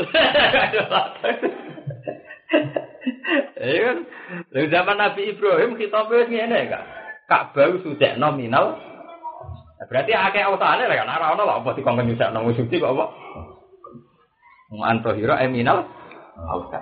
Iya 3.57 3.79
kan? 3.83 3.99
Zaman 4.71 4.97
Nabi 5.01 5.35
Ibrahim 5.35 5.75
kita 5.75 6.07
wis 6.07 6.31
ngene 6.31 6.71
Kak. 6.71 6.85
Ka'bah 7.27 7.75
sudah 7.83 8.15
nominal 8.23 8.79
Nah, 8.79 8.96
berarti 9.85 10.13
akeh 10.17 10.41
ausane 10.41 10.89
lah 10.89 10.97
kan 10.97 11.13
ora 11.21 11.27
ono 11.37 11.45
apa 11.61 11.77
dikongkon 11.77 12.09
nyusakno 12.09 12.49
suci 12.57 12.81
kok 12.81 12.93
apa. 12.97 13.07
Manto 14.73 15.13
hira 15.13 15.45
eminal 15.45 15.85
ausa. 16.49 16.81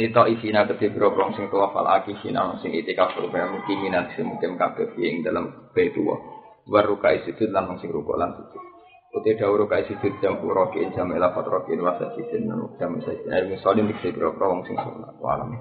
Itu 0.00 0.24
isina 0.32 0.64
kete 0.64 0.96
program 0.96 1.36
sing 1.36 1.52
tuwa 1.52 1.68
fal 1.76 1.84
akisina 1.84 2.56
sing 2.64 2.72
itikaf 2.72 3.12
program 3.12 3.52
mungkin 3.52 3.84
minat 3.84 4.16
sing 4.16 4.32
mungkin 4.32 4.56
kabeh 4.56 4.96
ing 4.96 5.20
dalam 5.20 5.70
betua. 5.76 6.16
Waru 6.64 6.96
kai 6.96 7.20
sujud 7.28 7.52
lan 7.52 7.76
sing 7.84 7.92
rukuk 7.92 8.16
lan 8.16 8.32
sujud. 8.32 8.62
Uti 9.10 9.36
dawuh 9.36 9.68
kai 9.68 9.84
sujud 9.90 10.22
jam 10.24 10.40
rokin 10.40 10.94
jam 10.96 11.12
elafat 11.12 11.44
rokin 11.44 11.84
wasa 11.84 12.16
sisin 12.16 12.48
jam 12.80 12.96
sajid. 13.02 13.28
Ayo 13.28 13.52
misalnya 13.52 13.92
dikse 13.92 14.14
program 14.16 14.64
sing 14.64 14.78
salat. 14.78 15.12
Walam. 15.20 15.52